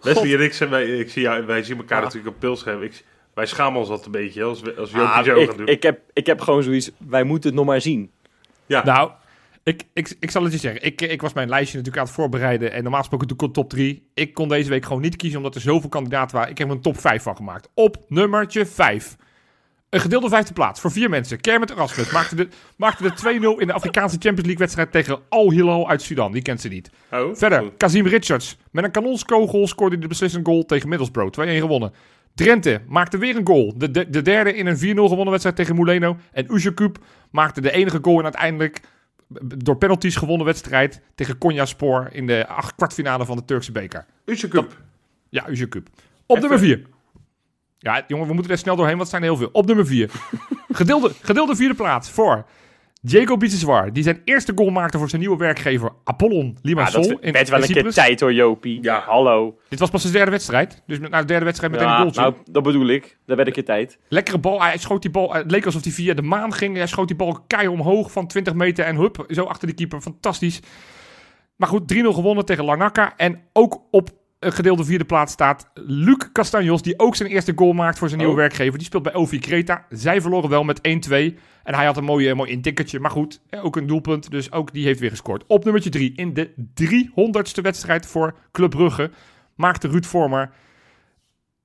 Leslie 0.00 0.36
en 0.36 0.42
ik, 0.42 0.52
zijn, 0.52 0.70
wij, 0.70 0.84
ik 0.98 1.10
zie, 1.10 1.22
jou- 1.22 1.46
wij 1.46 1.62
zien 1.62 1.76
elkaar 1.76 2.02
natuurlijk 2.02 2.34
op 2.34 2.40
pilscherm. 2.40 2.82
Ik, 2.82 3.04
wij 3.34 3.46
schamen 3.46 3.78
ons 3.80 3.88
dat 3.88 4.04
een 4.06 4.10
beetje 4.12 4.42
als, 4.42 4.60
we- 4.60 4.74
als 4.74 4.92
Ah, 4.94 5.24
zo 5.24 5.34
ik, 5.36 5.48
gaat 5.48 5.58
doen. 5.58 5.66
ik, 5.66 5.82
heb, 5.82 6.00
ik 6.12 6.26
heb 6.26 6.40
gewoon 6.40 6.62
zoiets, 6.62 6.90
wij 7.08 7.22
moeten 7.24 7.48
het 7.50 7.58
nog 7.58 7.66
maar 7.68 7.80
zien. 7.80 8.10
ja, 8.66 8.84
Nou, 8.84 9.10
ik, 9.62 9.82
ik, 9.92 10.16
ik 10.20 10.30
zal 10.30 10.42
het 10.42 10.52
je 10.52 10.58
zeggen. 10.58 10.82
Ik, 10.84 11.00
ik 11.02 11.20
was 11.20 11.32
mijn 11.32 11.48
lijstje 11.48 11.76
natuurlijk 11.76 12.02
aan 12.02 12.08
het 12.08 12.18
voorbereiden. 12.20 12.72
En 12.72 12.82
normaal 12.82 13.00
gesproken 13.00 13.28
doe 13.28 13.36
ik 13.36 13.42
een 13.42 13.52
top 13.52 13.70
3. 13.70 14.08
Ik 14.14 14.34
kon 14.34 14.48
deze 14.48 14.70
week 14.70 14.84
gewoon 14.84 15.02
niet 15.02 15.16
kiezen 15.16 15.38
omdat 15.38 15.54
er 15.54 15.60
zoveel 15.60 15.88
kandidaten 15.88 16.36
waren. 16.36 16.50
Ik 16.50 16.58
heb 16.58 16.68
er 16.68 16.74
een 16.74 16.80
top 16.80 17.00
5 17.00 17.22
van 17.22 17.36
gemaakt. 17.36 17.68
Op 17.74 17.96
nummertje 18.08 18.66
5. 18.66 19.16
Een 19.96 20.02
gedeelde 20.02 20.28
vijfde 20.28 20.52
plaats 20.52 20.80
voor 20.80 20.90
vier 20.92 21.10
mensen. 21.10 21.40
Kermit 21.40 21.70
Erasmus 21.70 22.10
maakte 22.10 22.34
de, 22.36 22.48
maakte 22.76 23.02
de 23.02 23.10
2-0 23.56 23.60
in 23.60 23.66
de 23.66 23.72
Afrikaanse 23.72 24.16
Champions 24.18 24.40
League 24.46 24.58
wedstrijd 24.58 24.92
tegen 24.92 25.18
Al 25.28 25.50
Hilal 25.50 25.88
uit 25.88 26.02
Sudan. 26.02 26.32
Die 26.32 26.42
kent 26.42 26.60
ze 26.60 26.68
niet. 26.68 26.90
oh, 27.12 27.34
Verder, 27.34 27.58
goed. 27.62 27.76
Kazim 27.76 28.06
Richards. 28.06 28.56
Met 28.70 28.84
een 28.84 28.90
kanonskogel 28.90 29.66
scoorde 29.66 29.92
hij 29.92 30.02
de 30.02 30.08
beslissende 30.08 30.50
goal 30.50 30.64
tegen 30.64 30.88
Middlesbrough. 30.88 31.40
2-1 31.40 31.42
gewonnen. 31.48 31.92
Drenthe 32.34 32.80
maakte 32.88 33.18
weer 33.18 33.36
een 33.36 33.46
goal. 33.46 33.74
De, 33.76 33.90
de, 33.90 34.10
de 34.10 34.22
derde 34.22 34.54
in 34.54 34.66
een 34.66 34.76
4-0 34.76 34.80
gewonnen 34.80 35.30
wedstrijd 35.30 35.56
tegen 35.56 35.74
Muleno. 35.76 36.16
En 36.32 36.54
Uzerkup 36.54 36.98
maakte 37.30 37.60
de 37.60 37.70
enige 37.72 37.98
goal 38.02 38.18
in 38.18 38.24
uiteindelijk 38.24 38.80
door 39.56 39.76
penalties 39.76 40.16
gewonnen 40.16 40.46
wedstrijd 40.46 41.00
tegen 41.14 41.38
Konyaspor 41.38 42.08
in 42.12 42.26
de 42.26 42.46
acht 42.46 42.74
kwartfinale 42.74 43.24
van 43.24 43.36
de 43.36 43.44
Turkse 43.44 43.72
beker. 43.72 44.06
Uzercup. 44.24 44.76
Ja, 45.28 45.48
Uzerkup. 45.48 45.88
Op 46.26 46.36
Even- 46.36 46.50
nummer 46.50 46.66
4. 46.68 46.86
Ja, 47.86 48.04
jongen, 48.06 48.26
we 48.26 48.32
moeten 48.32 48.52
er 48.52 48.58
snel 48.58 48.76
doorheen, 48.76 48.96
want 48.96 49.10
het 49.10 49.20
zijn 49.20 49.22
er 49.22 49.28
heel 49.36 49.38
veel. 49.38 49.60
Op 49.60 49.66
nummer 49.66 49.86
4. 49.86 50.10
gedeelde, 50.68 51.12
gedeelde 51.22 51.56
vierde 51.56 51.74
plaats 51.74 52.10
voor 52.10 52.46
Diego 53.00 53.36
Biseswar. 53.36 53.92
Die 53.92 54.02
zijn 54.02 54.20
eerste 54.24 54.52
goal 54.54 54.70
maakte 54.70 54.98
voor 54.98 55.08
zijn 55.08 55.20
nieuwe 55.20 55.36
werkgever 55.36 55.90
Apollon 56.04 56.46
Ja, 56.46 56.58
Limassol. 56.62 57.02
dat 57.08 57.20
in, 57.20 57.32
werd 57.32 57.48
wel 57.48 57.62
in 57.62 57.76
een 57.76 57.82
keer 57.82 57.92
tijd 57.92 58.20
hoor, 58.20 58.32
Jopie. 58.32 58.82
Ja. 58.82 59.02
Hallo. 59.06 59.58
Dit 59.68 59.78
was 59.78 59.90
pas 59.90 60.00
zijn 60.00 60.12
derde 60.12 60.30
wedstrijd. 60.30 60.82
Dus 60.86 60.98
na 60.98 61.20
de 61.20 61.26
derde 61.26 61.44
wedstrijd 61.44 61.72
meteen 61.72 61.86
een 61.88 61.92
Ja, 61.94 62.00
goaltje. 62.00 62.20
nou, 62.20 62.34
dat 62.50 62.62
bedoel 62.62 62.86
ik. 62.86 63.18
Dat 63.26 63.36
werd 63.36 63.48
een 63.48 63.54
keer 63.54 63.64
tijd. 63.64 63.98
Lekkere 64.08 64.38
bal. 64.38 64.62
Hij 64.62 64.78
schoot 64.78 65.02
die 65.02 65.10
bal. 65.10 65.34
Het 65.34 65.50
leek 65.50 65.64
alsof 65.64 65.82
hij 65.82 65.92
via 65.92 66.14
de 66.14 66.22
maan 66.22 66.52
ging. 66.52 66.76
Hij 66.76 66.86
schoot 66.86 67.08
die 67.08 67.16
bal 67.16 67.38
keihard 67.46 67.78
omhoog 67.80 68.12
van 68.12 68.26
20 68.26 68.54
meter. 68.54 68.84
En 68.84 68.96
hup, 68.96 69.24
zo 69.28 69.44
achter 69.44 69.68
de 69.68 69.74
keeper. 69.74 70.00
Fantastisch. 70.00 70.60
Maar 71.56 71.68
goed, 71.68 71.94
3-0 71.94 71.96
gewonnen 71.96 72.44
tegen 72.44 72.64
Larnaca. 72.64 73.12
En 73.16 73.40
ook 73.52 73.82
op 73.90 74.08
een 74.08 74.14
gedeelde 74.52 74.84
vierde 74.84 75.04
plaats 75.04 75.32
staat 75.32 75.70
Luc 75.74 76.16
Castanjos. 76.32 76.82
Die 76.82 76.98
ook 76.98 77.16
zijn 77.16 77.28
eerste 77.28 77.52
goal 77.56 77.72
maakt 77.72 77.98
voor 77.98 78.08
zijn 78.08 78.20
nieuwe 78.20 78.34
Oh. 78.34 78.40
werkgever. 78.40 78.78
Die 78.78 78.86
speelt 78.86 79.02
bij 79.02 79.14
OV 79.14 79.38
Creta. 79.38 79.86
Zij 79.90 80.20
verloren 80.20 80.50
wel 80.50 80.64
met 80.64 80.78
1-2. 80.82 81.38
En 81.64 81.74
hij 81.74 81.86
had 81.86 81.96
een 81.96 82.04
mooie, 82.04 82.34
mooi 82.34 82.50
intikkertje. 82.50 83.00
Maar 83.00 83.10
goed, 83.10 83.40
eh, 83.48 83.64
ook 83.64 83.76
een 83.76 83.86
doelpunt. 83.86 84.30
Dus 84.30 84.52
ook 84.52 84.72
die 84.72 84.84
heeft 84.84 85.00
weer 85.00 85.10
gescoord. 85.10 85.44
Op 85.46 85.64
nummertje 85.64 85.90
3 85.90 86.12
in 86.16 86.34
de 86.34 86.50
300ste 86.74 87.62
wedstrijd 87.62 88.06
voor 88.06 88.34
Club 88.52 88.70
Brugge 88.70 89.10
maakte 89.54 89.88
Ruud 89.88 90.04
Vormer 90.04 90.50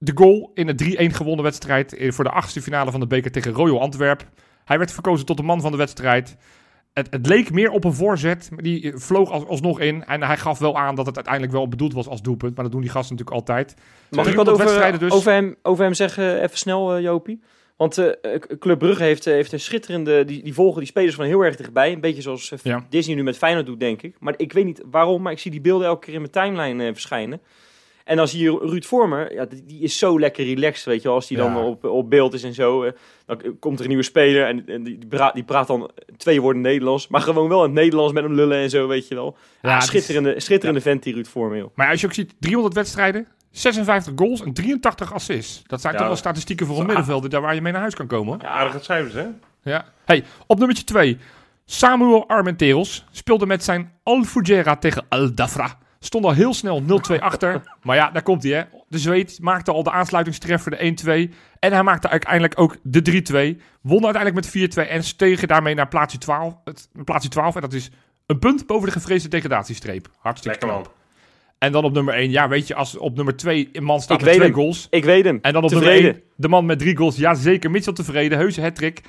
de 0.04 0.12
goal 0.16 0.52
in 0.54 0.68
een 0.68 0.76
3-1 0.76 1.14
gewonnen 1.14 1.44
wedstrijd 1.44 1.94
eh, 1.96 2.12
voor 2.12 2.24
de 2.24 2.30
achtste 2.30 2.62
finale 2.62 2.92
van 2.92 3.00
de 3.00 3.08
beker 3.08 3.32
tegen 3.32 3.52
Royal 3.52 3.82
Antwerp. 3.82 4.30
Hij 4.66 4.78
werd 4.78 4.92
verkozen 4.92 5.26
tot 5.26 5.38
de 5.38 5.44
man 5.44 5.62
van 5.62 5.72
de 5.72 5.78
wedstrijd. 5.78 6.38
Het, 6.94 7.08
het 7.10 7.28
leek 7.28 7.52
meer 7.52 7.70
op 7.72 7.84
een 7.84 7.94
voorzet, 7.94 8.50
maar 8.52 8.64
die 8.64 8.92
eh, 8.92 8.98
vloog 9.00 9.32
als, 9.32 9.46
alsnog 9.46 9.80
in. 9.80 10.04
En 10.06 10.24
hij 10.24 10.38
gaf 10.38 10.60
wel 10.60 10.78
aan 10.78 10.96
dat 10.96 11.06
het 11.06 11.16
uiteindelijk 11.16 11.54
wel 11.54 11.68
bedoeld 11.68 11.94
was 11.94 12.08
als 12.08 12.22
doelpunt. 12.22 12.56
Maar 12.56 12.64
dat 12.64 12.74
doen 12.74 12.82
die 12.82 12.90
gasten 12.90 13.16
natuurlijk 13.16 13.48
altijd. 13.48 13.74
Mag 14.10 14.26
ik 14.26 14.32
300 14.32 14.58
wat 14.58 14.68
over, 14.68 15.00
dus. 15.00 15.12
over, 15.12 15.32
hem, 15.32 15.56
over 15.62 15.84
hem 15.84 15.94
zeggen, 15.94 16.42
even 16.42 16.58
snel, 16.58 16.96
eh, 16.96 17.02
Jopie? 17.02 17.42
Want 17.82 17.98
eh, 17.98 18.08
eh, 18.34 18.42
Club 18.60 18.80
Brugge 18.80 19.04
heeft, 19.04 19.28
eh, 19.28 19.34
heeft 19.34 19.52
een 19.52 19.60
schitterende... 19.60 20.26
Die, 20.26 20.44
die 20.44 20.54
volgen 20.54 20.80
die 20.80 20.88
spelers 20.88 21.16
van 21.16 21.26
heel 21.26 21.42
erg 21.42 21.56
dichtbij. 21.56 21.92
Een 21.92 22.00
beetje 22.02 22.22
zoals 22.22 22.52
eh, 22.52 22.60
Ja. 22.64 22.86
Disney 22.90 23.16
nu 23.16 23.24
met 23.24 23.38
Feyenoord 23.38 23.66
doet, 23.66 23.80
denk 23.80 24.02
ik. 24.02 24.16
Maar 24.20 24.34
ik 24.38 24.54
weet 24.54 24.66
niet 24.66 24.82
waarom, 24.92 25.22
maar 25.22 25.32
ik 25.32 25.40
zie 25.40 25.52
die 25.52 25.62
beelden 25.62 25.88
elke 25.88 26.06
keer 26.06 26.14
in 26.14 26.20
mijn 26.20 26.32
timeline 26.32 26.84
eh, 26.86 26.92
verschijnen. 26.92 27.42
En 28.06 28.16
dan 28.18 28.28
zie 28.28 28.42
je 28.44 28.58
Ruud 28.62 28.84
Vormer, 28.86 29.34
ja, 29.34 29.46
die, 29.66 29.80
is 29.82 29.98
zo 29.98 30.20
lekker 30.20 30.46
relaxed, 30.46 30.86
weet 30.86 31.02
je 31.02 31.08
wel. 31.08 31.16
Als 31.18 31.28
die 31.28 31.38
dan 31.38 31.52
Ja. 31.52 31.60
op, 31.66 31.84
op 31.84 32.10
beeld 32.10 32.34
is 32.34 32.44
en 32.44 32.54
zo. 32.54 32.84
eh, 32.84 32.92
dan 33.26 33.42
komt 33.60 33.76
er 33.78 33.82
een 33.82 33.88
nieuwe 33.90 34.04
speler 34.04 34.46
en, 34.48 34.68
en 34.68 34.84
die, 34.84 34.98
die, 34.98 35.08
praat, 35.08 35.34
die 35.34 35.44
praat 35.44 35.68
dan 35.68 35.92
twee 36.18 36.42
woorden 36.42 36.62
Nederlands. 36.62 37.08
Maar 37.08 37.22
gewoon 37.22 37.48
wel 37.50 37.60
in 37.60 37.70
het 37.70 37.74
Nederlands 37.80 38.14
met 38.14 38.24
hem 38.24 38.34
lullen 38.34 38.58
en 38.58 38.70
zo, 38.70 38.88
weet 38.88 39.08
je 39.08 39.16
wel. 39.16 39.36
Ja, 39.62 39.70
Ja, 39.70 39.78
is- 39.78 39.86
schitterende, 39.86 40.40
schitterende 40.40 40.82
vent 40.82 41.04
die 41.04 41.14
Ruud 41.14 41.28
Vormer, 41.28 41.58
joh. 41.58 41.70
Maar 41.76 41.90
als 41.90 42.02
je 42.02 42.08
ook 42.08 42.14
ziet, 42.14 42.34
300 42.40 42.76
wedstrijden, 42.76 43.28
56 43.52 44.14
goals 44.16 44.42
en 44.44 44.54
83 44.54 45.14
assists. 45.14 45.64
Dat 45.68 45.82
zijn 45.82 45.94
Ja, 45.94 46.00
toch 46.00 46.08
wel 46.08 46.18
statistieken 46.18 46.66
voor 46.66 46.76
een 46.76 46.82
Ah. 46.82 46.88
middenvelder 46.88 47.30
daar 47.30 47.42
waar 47.42 47.56
je 47.56 47.62
mee 47.62 47.72
naar 47.72 47.82
huis 47.82 47.96
kan 47.96 48.08
komen. 48.08 48.34
hoor. 48.40 48.50
Aardige 48.50 48.84
cijfers, 48.84 49.14
hè? 49.14 49.26
Ja. 49.64 49.86
Hey, 50.06 50.24
op 50.48 50.58
nummertje 50.58 50.84
2. 50.84 51.18
Samuel 51.66 52.28
Armenteros 52.28 53.06
speelde 53.12 53.46
met 53.46 53.64
zijn 53.64 53.92
Al 54.04 54.24
Fujera 54.24 54.76
tegen 54.76 55.06
Al 55.10 55.34
Dafra. 55.36 55.78
Stond 56.04 56.26
al 56.26 56.32
heel 56.34 56.54
snel 56.54 56.82
0-2 56.82 57.20
achter. 57.20 57.62
Maar 57.84 57.96
ja, 57.96 58.12
daar 58.12 58.24
komt 58.24 58.44
hij 58.44 58.52
hè. 58.52 58.64
De 58.88 59.00
Zweed 59.00 59.38
maakte 59.42 59.72
al 59.72 59.84
de 59.84 59.92
aansluitingstreffer, 59.92 60.72
de 60.72 61.28
1-2. 61.30 61.34
En 61.60 61.72
hij 61.74 61.84
maakte 61.84 62.10
uiteindelijk 62.10 62.60
ook 62.60 62.78
de 62.84 63.56
3-2. 63.58 63.62
Won 63.82 64.04
uiteindelijk 64.06 64.54
met 64.54 64.86
4-2 64.86 64.90
en 64.90 65.04
stegen 65.04 65.48
daarmee 65.48 65.76
naar 65.76 65.88
plaatsje 65.88 66.18
12. 66.18 66.56
Het, 66.64 66.90
plaatsje 67.04 67.30
12 67.30 67.56
en 67.56 67.62
dat 67.62 67.74
is 67.74 67.90
een 68.26 68.40
punt 68.40 68.66
boven 68.68 68.86
de 68.86 68.92
gevreesde 68.94 69.30
degradatiestreep. 69.30 70.08
Hartstikke 70.20 70.58
Lekker 70.58 70.78
man. 70.78 70.82
knap. 70.82 71.00
En 71.58 71.72
dan 71.72 71.84
op 71.84 71.94
nummer 71.94 72.14
1, 72.14 72.32
ja 72.32 72.48
weet 72.48 72.68
je, 72.68 72.76
als 72.76 72.98
op 72.98 73.16
nummer 73.16 73.38
2 73.38 73.70
een 73.72 73.84
man 73.84 74.02
staat 74.02 74.20
Ik 74.20 74.26
met 74.26 74.34
twee 74.34 74.46
hem. 74.48 74.56
goals. 74.56 74.88
Ik 74.90 75.04
weet 75.04 75.26
hem. 75.26 75.40
En 75.42 75.54
dan 75.54 75.64
op 75.64 75.70
Tevreden. 75.70 75.94
nummer 76.04 76.14
1, 76.22 76.24
de 76.36 76.48
man 76.48 76.66
met 76.66 76.80
drie 76.80 76.98
goals. 76.98 77.16
Ja, 77.16 77.34
zeker. 77.34 77.72
Mitchell 77.72 77.94
tevreden. 77.94 78.38
Heuse 78.38 78.62
hattrick. 78.62 79.02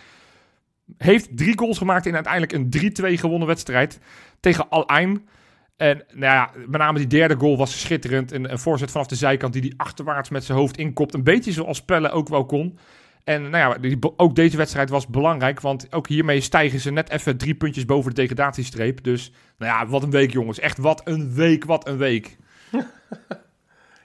Heeft 0.98 1.36
drie 1.36 1.58
goals 1.58 1.78
gemaakt 1.78 2.06
in 2.06 2.14
uiteindelijk 2.14 2.52
een 2.52 2.68
3-2 3.14 3.18
gewonnen 3.18 3.48
wedstrijd 3.48 3.98
tegen 4.40 4.68
Al 4.70 4.88
Ain. 4.88 5.28
En 5.76 6.02
nou 6.08 6.34
ja, 6.34 6.50
met 6.66 6.80
name 6.80 6.98
die 6.98 7.06
derde 7.06 7.36
goal 7.36 7.56
was 7.56 7.80
schitterend. 7.80 8.32
Een, 8.32 8.52
een 8.52 8.58
voorzet 8.58 8.90
vanaf 8.90 9.06
de 9.06 9.14
zijkant 9.14 9.52
die 9.52 9.62
die 9.62 9.74
achterwaarts 9.76 10.28
met 10.28 10.44
zijn 10.44 10.58
hoofd 10.58 10.76
inkopt. 10.76 11.14
Een 11.14 11.24
beetje 11.24 11.52
zoals 11.52 11.82
Pelle 11.82 12.10
ook 12.10 12.28
wel 12.28 12.46
kon. 12.46 12.78
En 13.24 13.50
nou 13.50 13.80
ja, 13.82 13.98
ook 14.16 14.34
deze 14.34 14.56
wedstrijd 14.56 14.90
was 14.90 15.06
belangrijk. 15.06 15.60
Want 15.60 15.92
ook 15.92 16.08
hiermee 16.08 16.40
stijgen 16.40 16.80
ze 16.80 16.90
net 16.90 17.10
even 17.10 17.36
drie 17.36 17.54
puntjes 17.54 17.84
boven 17.84 18.14
de 18.14 18.20
degradatiestreep. 18.20 19.04
Dus 19.04 19.32
nou 19.58 19.72
ja, 19.72 19.86
wat 19.86 20.02
een 20.02 20.10
week 20.10 20.32
jongens. 20.32 20.58
Echt 20.58 20.78
wat 20.78 21.00
een 21.04 21.34
week, 21.34 21.64
wat 21.64 21.88
een 21.88 21.96
week. 21.96 22.36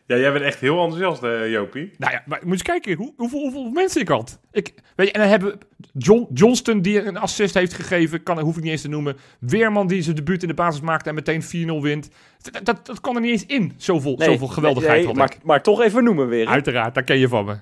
Ja, 0.07 0.17
jij 0.17 0.31
bent 0.31 0.43
echt 0.43 0.59
heel 0.59 0.83
enthousiast, 0.83 1.23
eh, 1.23 1.51
Jopie. 1.51 1.91
Nou 1.97 2.11
ja, 2.11 2.23
maar 2.25 2.37
moet 2.37 2.45
je 2.45 2.51
eens 2.51 2.61
kijken 2.61 2.95
hoe, 2.95 3.13
hoeveel, 3.17 3.39
hoeveel 3.39 3.69
mensen 3.69 4.01
ik 4.01 4.07
had. 4.07 4.39
Ik, 4.51 4.73
weet 4.95 5.07
je, 5.07 5.13
en 5.13 5.19
dan 5.19 5.29
hebben 5.29 5.57
John, 5.93 6.27
Johnston 6.33 6.81
die 6.81 7.01
een 7.03 7.17
assist 7.17 7.53
heeft 7.53 7.73
gegeven, 7.73 8.23
kan, 8.23 8.39
hoef 8.39 8.57
ik 8.57 8.63
niet 8.63 8.71
eens 8.71 8.81
te 8.81 8.89
noemen. 8.89 9.17
Weerman 9.39 9.87
die 9.87 10.01
zijn 10.01 10.15
debuut 10.15 10.41
in 10.41 10.47
de 10.47 10.53
basis 10.53 10.81
maakte 10.81 11.09
en 11.09 11.15
meteen 11.15 11.43
4-0 11.43 11.47
wint. 11.81 12.09
Dat, 12.51 12.65
dat, 12.65 12.85
dat 12.85 13.01
kan 13.01 13.15
er 13.15 13.21
niet 13.21 13.31
eens 13.31 13.45
in, 13.45 13.73
zoveel, 13.77 14.15
Nee, 14.17 14.29
zoveel 14.29 14.47
geweldigheid 14.47 14.97
nee, 14.97 15.05
had 15.05 15.15
maar, 15.15 15.31
ik. 15.31 15.43
maar 15.43 15.63
toch 15.63 15.81
even 15.81 16.03
noemen 16.03 16.27
weer. 16.27 16.45
hè. 16.45 16.51
Uiteraard, 16.51 16.93
daar 16.93 17.03
ken 17.03 17.17
je 17.19 17.27
van 17.27 17.45
me. 17.45 17.55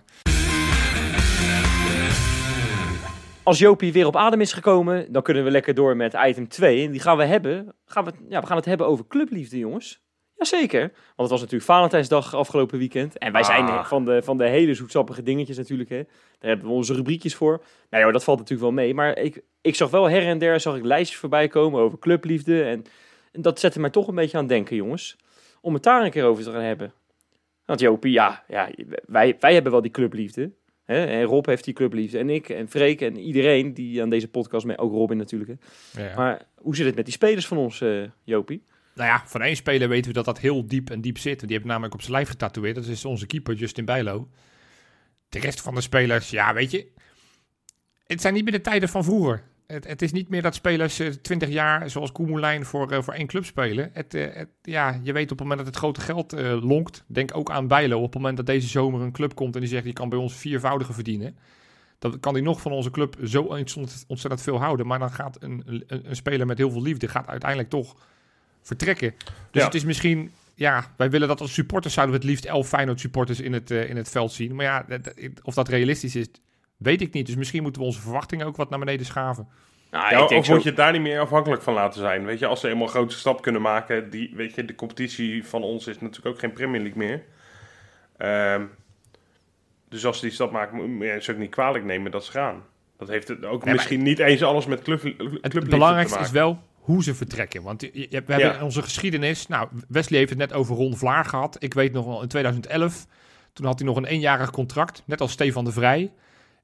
Als 3.44 3.60
Jopie 3.60 3.94
weer 3.94 4.08
op 4.08 4.16
adem 4.16 4.42
is 4.42 4.54
gekomen, 4.54 5.12
dan 5.12 5.22
kunnen 5.22 5.44
we 5.44 5.52
lekker 5.52 5.74
door 5.74 5.96
met 5.96 6.16
item 6.26 6.48
2. 6.48 6.86
En 6.86 6.92
die 6.92 7.02
gaan 7.02 7.18
we 7.18 7.26
hebben. 7.26 7.74
Gaan 7.86 8.06
we, 8.06 8.12
ja, 8.30 8.40
we 8.40 8.48
gaan 8.48 8.58
het 8.58 8.66
hebben 8.66 8.88
over 8.88 9.08
clubliefde, 9.08 9.58
jongens. 9.58 10.05
Jazeker. 10.38 10.82
Want 10.82 10.94
het 11.16 11.30
was 11.30 11.40
natuurlijk 11.40 11.70
Valentijnsdag 11.72 12.34
afgelopen 12.36 12.78
weekend. 12.78 13.18
En 13.18 13.32
wij 13.32 13.44
zijn 13.44 13.66
Ah. 13.66 13.86
van 13.86 14.06
de, 14.06 14.22
van 14.24 14.38
de 14.38 14.48
hele 14.48 14.74
zoetsappige 14.74 15.24
dingetjes 15.24 15.58
natuurlijk. 15.58 15.90
Hè. 15.90 16.04
Daar 16.40 16.50
hebben 16.50 16.68
we 16.68 16.74
onze 16.74 16.94
rubriekjes 16.94 17.36
voor. 17.36 17.64
Nou 17.90 18.06
ja, 18.06 18.12
dat 18.12 18.24
valt 18.24 18.38
natuurlijk 18.40 18.68
wel 18.68 18.84
mee. 18.86 18.94
Maar 18.94 19.18
ik, 19.18 19.42
ik 19.62 19.76
zag 19.76 19.90
wel 19.90 20.10
her 20.10 20.22
en 20.24 20.38
der 20.38 20.60
zag 20.60 20.76
ik 20.76 20.84
lijstjes 20.84 21.20
voorbij 21.20 21.48
komen 21.48 21.82
over 21.82 22.00
clubliefde. 22.00 22.64
En, 22.64 22.84
en 23.32 23.42
dat 23.42 23.60
zette 23.60 23.80
mij 23.80 23.90
toch 23.90 24.08
een 24.08 24.16
beetje 24.16 24.38
aan 24.38 24.44
het 24.44 24.52
denken, 24.52 24.76
jongens. 24.76 25.18
Om 25.62 25.74
het 25.74 25.84
daar 25.84 26.04
een 26.04 26.12
keer 26.12 26.24
over 26.26 26.44
te 26.44 26.52
gaan 26.52 26.62
hebben. 26.62 26.94
Want 27.66 27.80
Jopie, 27.80 28.12
ja, 28.12 28.44
ja 28.48 28.70
wij, 29.06 29.36
wij 29.40 29.54
hebben 29.54 29.72
wel 29.72 29.82
die 29.82 29.92
clubliefde. 29.92 30.52
Hè? 30.84 31.06
En 31.06 31.24
Rob 31.24 31.46
heeft 31.46 31.64
die 31.64 31.74
clubliefde. 31.74 32.18
En 32.18 32.30
ik 32.30 32.50
en 32.50 32.70
Freek 32.70 33.02
en 33.02 33.18
iedereen 33.18 33.74
die 33.74 34.02
aan 34.02 34.10
deze 34.10 34.28
podcast 34.28 34.66
mee, 34.66 34.78
ook 34.78 34.92
Robin 34.92 35.18
natuurlijk. 35.18 35.52
Hè. 35.52 36.04
Ja. 36.04 36.16
Maar 36.16 36.46
hoe 36.56 36.76
zit 36.76 36.86
het 36.86 36.96
met 36.96 37.06
die 37.06 37.14
spelers 37.14 37.48
van 37.48 37.58
ons, 37.58 37.82
eh, 37.82 38.04
Jopie? 38.24 38.64
Nou 38.96 39.10
ja, 39.10 39.24
van 39.26 39.42
één 39.42 39.56
speler 39.56 39.90
weten 39.90 40.08
we 40.08 40.14
dat 40.14 40.26
dat 40.26 40.40
heel 40.40 40.68
diep 40.68 40.90
en 40.90 41.02
diep 41.02 41.18
zit. 41.18 41.40
Die 41.40 41.52
heeft 41.52 41.66
namelijk 41.66 41.94
op 41.94 42.02
zijn 42.02 42.14
lijf 42.14 42.30
getatoeëerd. 42.30 42.76
Dat 42.76 42.86
is 42.86 43.06
onze 43.06 43.26
keeper, 43.26 43.56
Justin 43.56 43.86
Bijlo. 43.86 44.30
De 45.30 45.40
rest 45.40 45.62
van 45.62 45.76
de 45.76 45.82
spelers, 45.82 46.30
ja, 46.30 46.54
weet 46.54 46.72
je... 46.72 46.94
Het 48.08 48.22
zijn 48.22 48.34
niet 48.34 48.44
meer 48.44 48.54
de 48.54 48.62
tijden 48.62 48.90
van 48.90 49.04
vroeger. 49.04 49.44
Het, 49.68 49.88
het 49.88 50.02
is 50.02 50.12
niet 50.12 50.30
meer 50.30 50.42
dat 50.42 50.56
spelers 50.56 51.00
eh, 51.00 51.08
20 51.08 51.50
jaar, 51.50 51.90
zoals 51.90 52.12
Koemelijn, 52.12 52.66
voor, 52.66 52.92
eh, 52.92 53.02
voor 53.02 53.14
één 53.14 53.28
club 53.28 53.46
spelen. 53.46 53.90
Het, 53.94 54.14
eh, 54.14 54.34
het, 54.34 54.50
ja, 54.62 55.00
je 55.04 55.14
weet 55.14 55.32
op 55.32 55.38
het 55.40 55.40
moment 55.40 55.58
dat 55.58 55.68
het 55.68 55.78
grote 55.78 56.02
geld 56.02 56.32
lonkt, 56.64 57.04
denk 57.08 57.38
ook 57.38 57.52
aan 57.52 57.68
Bijlo. 57.68 57.98
Op 57.98 58.04
het 58.04 58.14
moment 58.16 58.38
dat 58.38 58.46
deze 58.46 58.68
zomer 58.68 59.02
een 59.02 59.12
club 59.12 59.36
komt 59.36 59.56
en 59.56 59.62
die 59.62 59.70
zegt, 59.70 59.86
je 59.86 59.94
kan 59.94 60.10
bij 60.10 60.20
ons 60.20 60.36
viervoudige 60.36 60.94
verdienen. 60.94 61.38
Dan 62.00 62.20
kan 62.20 62.34
hij 62.34 62.42
nog 62.42 62.62
van 62.62 62.72
onze 62.72 62.92
club 62.92 63.18
zo 63.24 63.42
ontzettend 64.08 64.42
veel 64.42 64.60
houden. 64.60 64.88
Maar 64.88 65.00
dan 65.00 65.12
gaat 65.12 65.44
een, 65.44 65.64
een, 65.66 65.84
een 65.88 66.16
speler 66.16 66.46
met 66.46 66.58
heel 66.58 66.72
veel 66.72 66.82
liefde, 66.82 67.08
gaat 67.08 67.28
uiteindelijk 67.28 67.70
toch 67.70 67.96
vertrekken. 68.66 69.14
Dus 69.52 69.62
Ja. 69.62 69.66
het 69.66 69.74
is 69.76 69.86
misschien, 69.86 70.32
ja, 70.56 70.86
wij 70.98 71.10
willen 71.10 71.28
dat 71.28 71.42
als 71.42 71.54
supporters 71.54 71.94
zouden 71.94 72.16
we 72.16 72.22
het 72.22 72.30
liefst 72.32 72.46
elf 72.46 72.68
Feyenoord 72.68 73.00
supporters 73.00 73.40
in 73.40 73.54
het, 73.54 73.72
eh, 73.72 73.90
in 73.90 73.98
het 73.98 74.10
veld 74.10 74.32
zien. 74.32 74.56
Maar 74.56 74.66
ja, 74.66 74.86
dat- 74.88 75.04
dat- 75.04 75.14
of 75.44 75.54
dat 75.54 75.68
realistisch 75.68 76.16
is, 76.16 76.28
weet 76.78 77.02
ik 77.02 77.14
niet. 77.14 77.26
Dus 77.26 77.36
misschien 77.36 77.62
moeten 77.64 77.82
we 77.82 77.88
onze 77.88 78.02
verwachtingen 78.02 78.46
ook 78.46 78.56
wat 78.56 78.70
naar 78.70 78.80
beneden 78.80 79.06
schaven. 79.06 79.48
Nou, 79.92 80.04
Ja, 80.16 80.22
ik 80.22 80.28
denk 80.28 80.40
of 80.40 80.46
zo- 80.46 80.54
moet 80.54 80.64
je 80.64 80.68
het 80.70 80.78
daar 80.78 80.92
niet 80.92 81.02
meer 81.02 81.20
afhankelijk 81.20 81.62
van 81.62 81.74
laten 81.74 82.00
zijn? 82.00 82.26
Weet 82.26 82.40
je, 82.40 82.46
als 82.46 82.60
ze 82.60 82.68
eenmaal 82.70 82.84
een 82.84 82.90
grote 82.90 83.18
stap 83.18 83.42
kunnen 83.42 83.62
maken, 83.62 84.10
die, 84.10 84.32
weet 84.36 84.56
je, 84.56 84.66
de 84.66 84.76
competitie 84.76 85.46
van 85.46 85.64
ons 85.64 85.88
is 85.88 86.00
natuurlijk 86.00 86.36
ook 86.36 86.40
geen 86.40 86.52
Premier 86.54 86.82
League 86.82 86.98
meer. 86.98 87.24
Ehm, 88.18 88.64
dus 89.90 90.06
als 90.06 90.20
ze 90.20 90.26
die 90.26 90.34
stap 90.34 90.52
maken, 90.52 90.92
moet 90.96 91.06
je 91.06 91.18
ze 91.22 91.32
ook 91.32 91.38
niet 91.38 91.50
kwalijk 91.52 91.84
nemen 91.86 92.12
dat 92.12 92.26
ze 92.26 92.32
gaan. 92.32 92.64
Dat 92.98 93.08
heeft 93.08 93.28
het 93.28 93.46
ook 93.46 93.66
misschien 93.66 94.04
niet 94.04 94.20
eens 94.20 94.44
alles 94.44 94.66
met 94.66 94.82
club, 94.82 95.02
Het 95.42 95.70
belangrijkste 95.70 96.18
te 96.18 96.24
is 96.24 96.32
wel 96.32 96.60
hoe 96.86 97.04
ze 97.04 97.16
vertrekken. 97.16 97.64
Want 97.64 97.82
je- 97.82 97.90
je- 97.94 98.08
we 98.10 98.16
hebben 98.32 98.40
Ja. 98.40 98.56
in 98.56 98.64
onze 98.64 98.82
geschiedenis... 98.82 99.48
Nou, 99.48 99.68
Wesley 99.88 100.18
heeft 100.18 100.30
het 100.30 100.40
net 100.40 100.54
over 100.54 100.76
Ron 100.76 100.98
Vlaar 100.98 101.26
gehad. 101.26 101.56
Ik 101.60 101.74
weet 101.74 101.94
nog 101.94 102.06
wel, 102.06 102.22
in 102.22 102.28
2011... 102.28 103.06
Toen 103.54 103.66
had 103.66 103.80
hij 103.80 103.88
nog 103.88 103.98
een 103.98 104.06
eenjarig 104.06 104.52
contract, 104.52 105.04
net 105.06 105.22
als 105.22 105.32
Stefan 105.32 105.66
de 105.66 105.72
Vrij. 105.72 106.12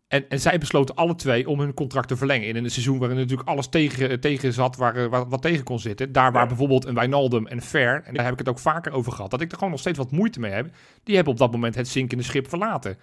En, 0.08 0.26
en 0.30 0.40
zij 0.40 0.58
besloten 0.58 0.96
alle 0.96 1.16
twee 1.16 1.48
om 1.50 1.60
hun 1.60 1.74
contract 1.74 2.08
te 2.08 2.18
verlengen. 2.18 2.48
In 2.48 2.56
een 2.64 2.72
seizoen 2.72 3.00
waarin 3.00 3.18
natuurlijk 3.18 3.50
alles 3.50 3.68
tegen, 3.68 4.20
tegen 4.20 4.54
zat, 4.54 4.76
waar, 4.76 4.96
eh, 4.96 5.06
waar- 5.06 5.30
wat 5.30 5.42
tegen 5.42 5.64
kon 5.64 5.80
zitten. 5.80 6.12
Daar 6.12 6.32
waar 6.32 6.42
Ja. 6.42 6.48
bijvoorbeeld 6.48 6.86
een 6.86 6.94
Wijnaldum 6.94 7.48
en 7.48 7.62
Fer, 7.62 8.02
en 8.06 8.14
daar 8.14 8.24
heb 8.24 8.34
ik 8.34 8.40
het 8.40 8.50
ook 8.50 8.60
vaker 8.60 8.92
over 8.92 9.12
gehad, 9.12 9.32
dat 9.32 9.42
ik 9.42 9.52
er 9.52 9.56
gewoon 9.58 9.72
nog 9.72 9.80
steeds 9.80 9.98
wat 9.98 10.12
moeite 10.12 10.40
mee 10.40 10.52
heb. 10.52 10.70
Die 11.04 11.16
hebben 11.16 11.34
op 11.34 11.40
dat 11.40 11.52
moment 11.52 11.76
het 11.76 11.88
zinkende 11.88 12.24
schip 12.24 12.50
verlaten. 12.50 12.98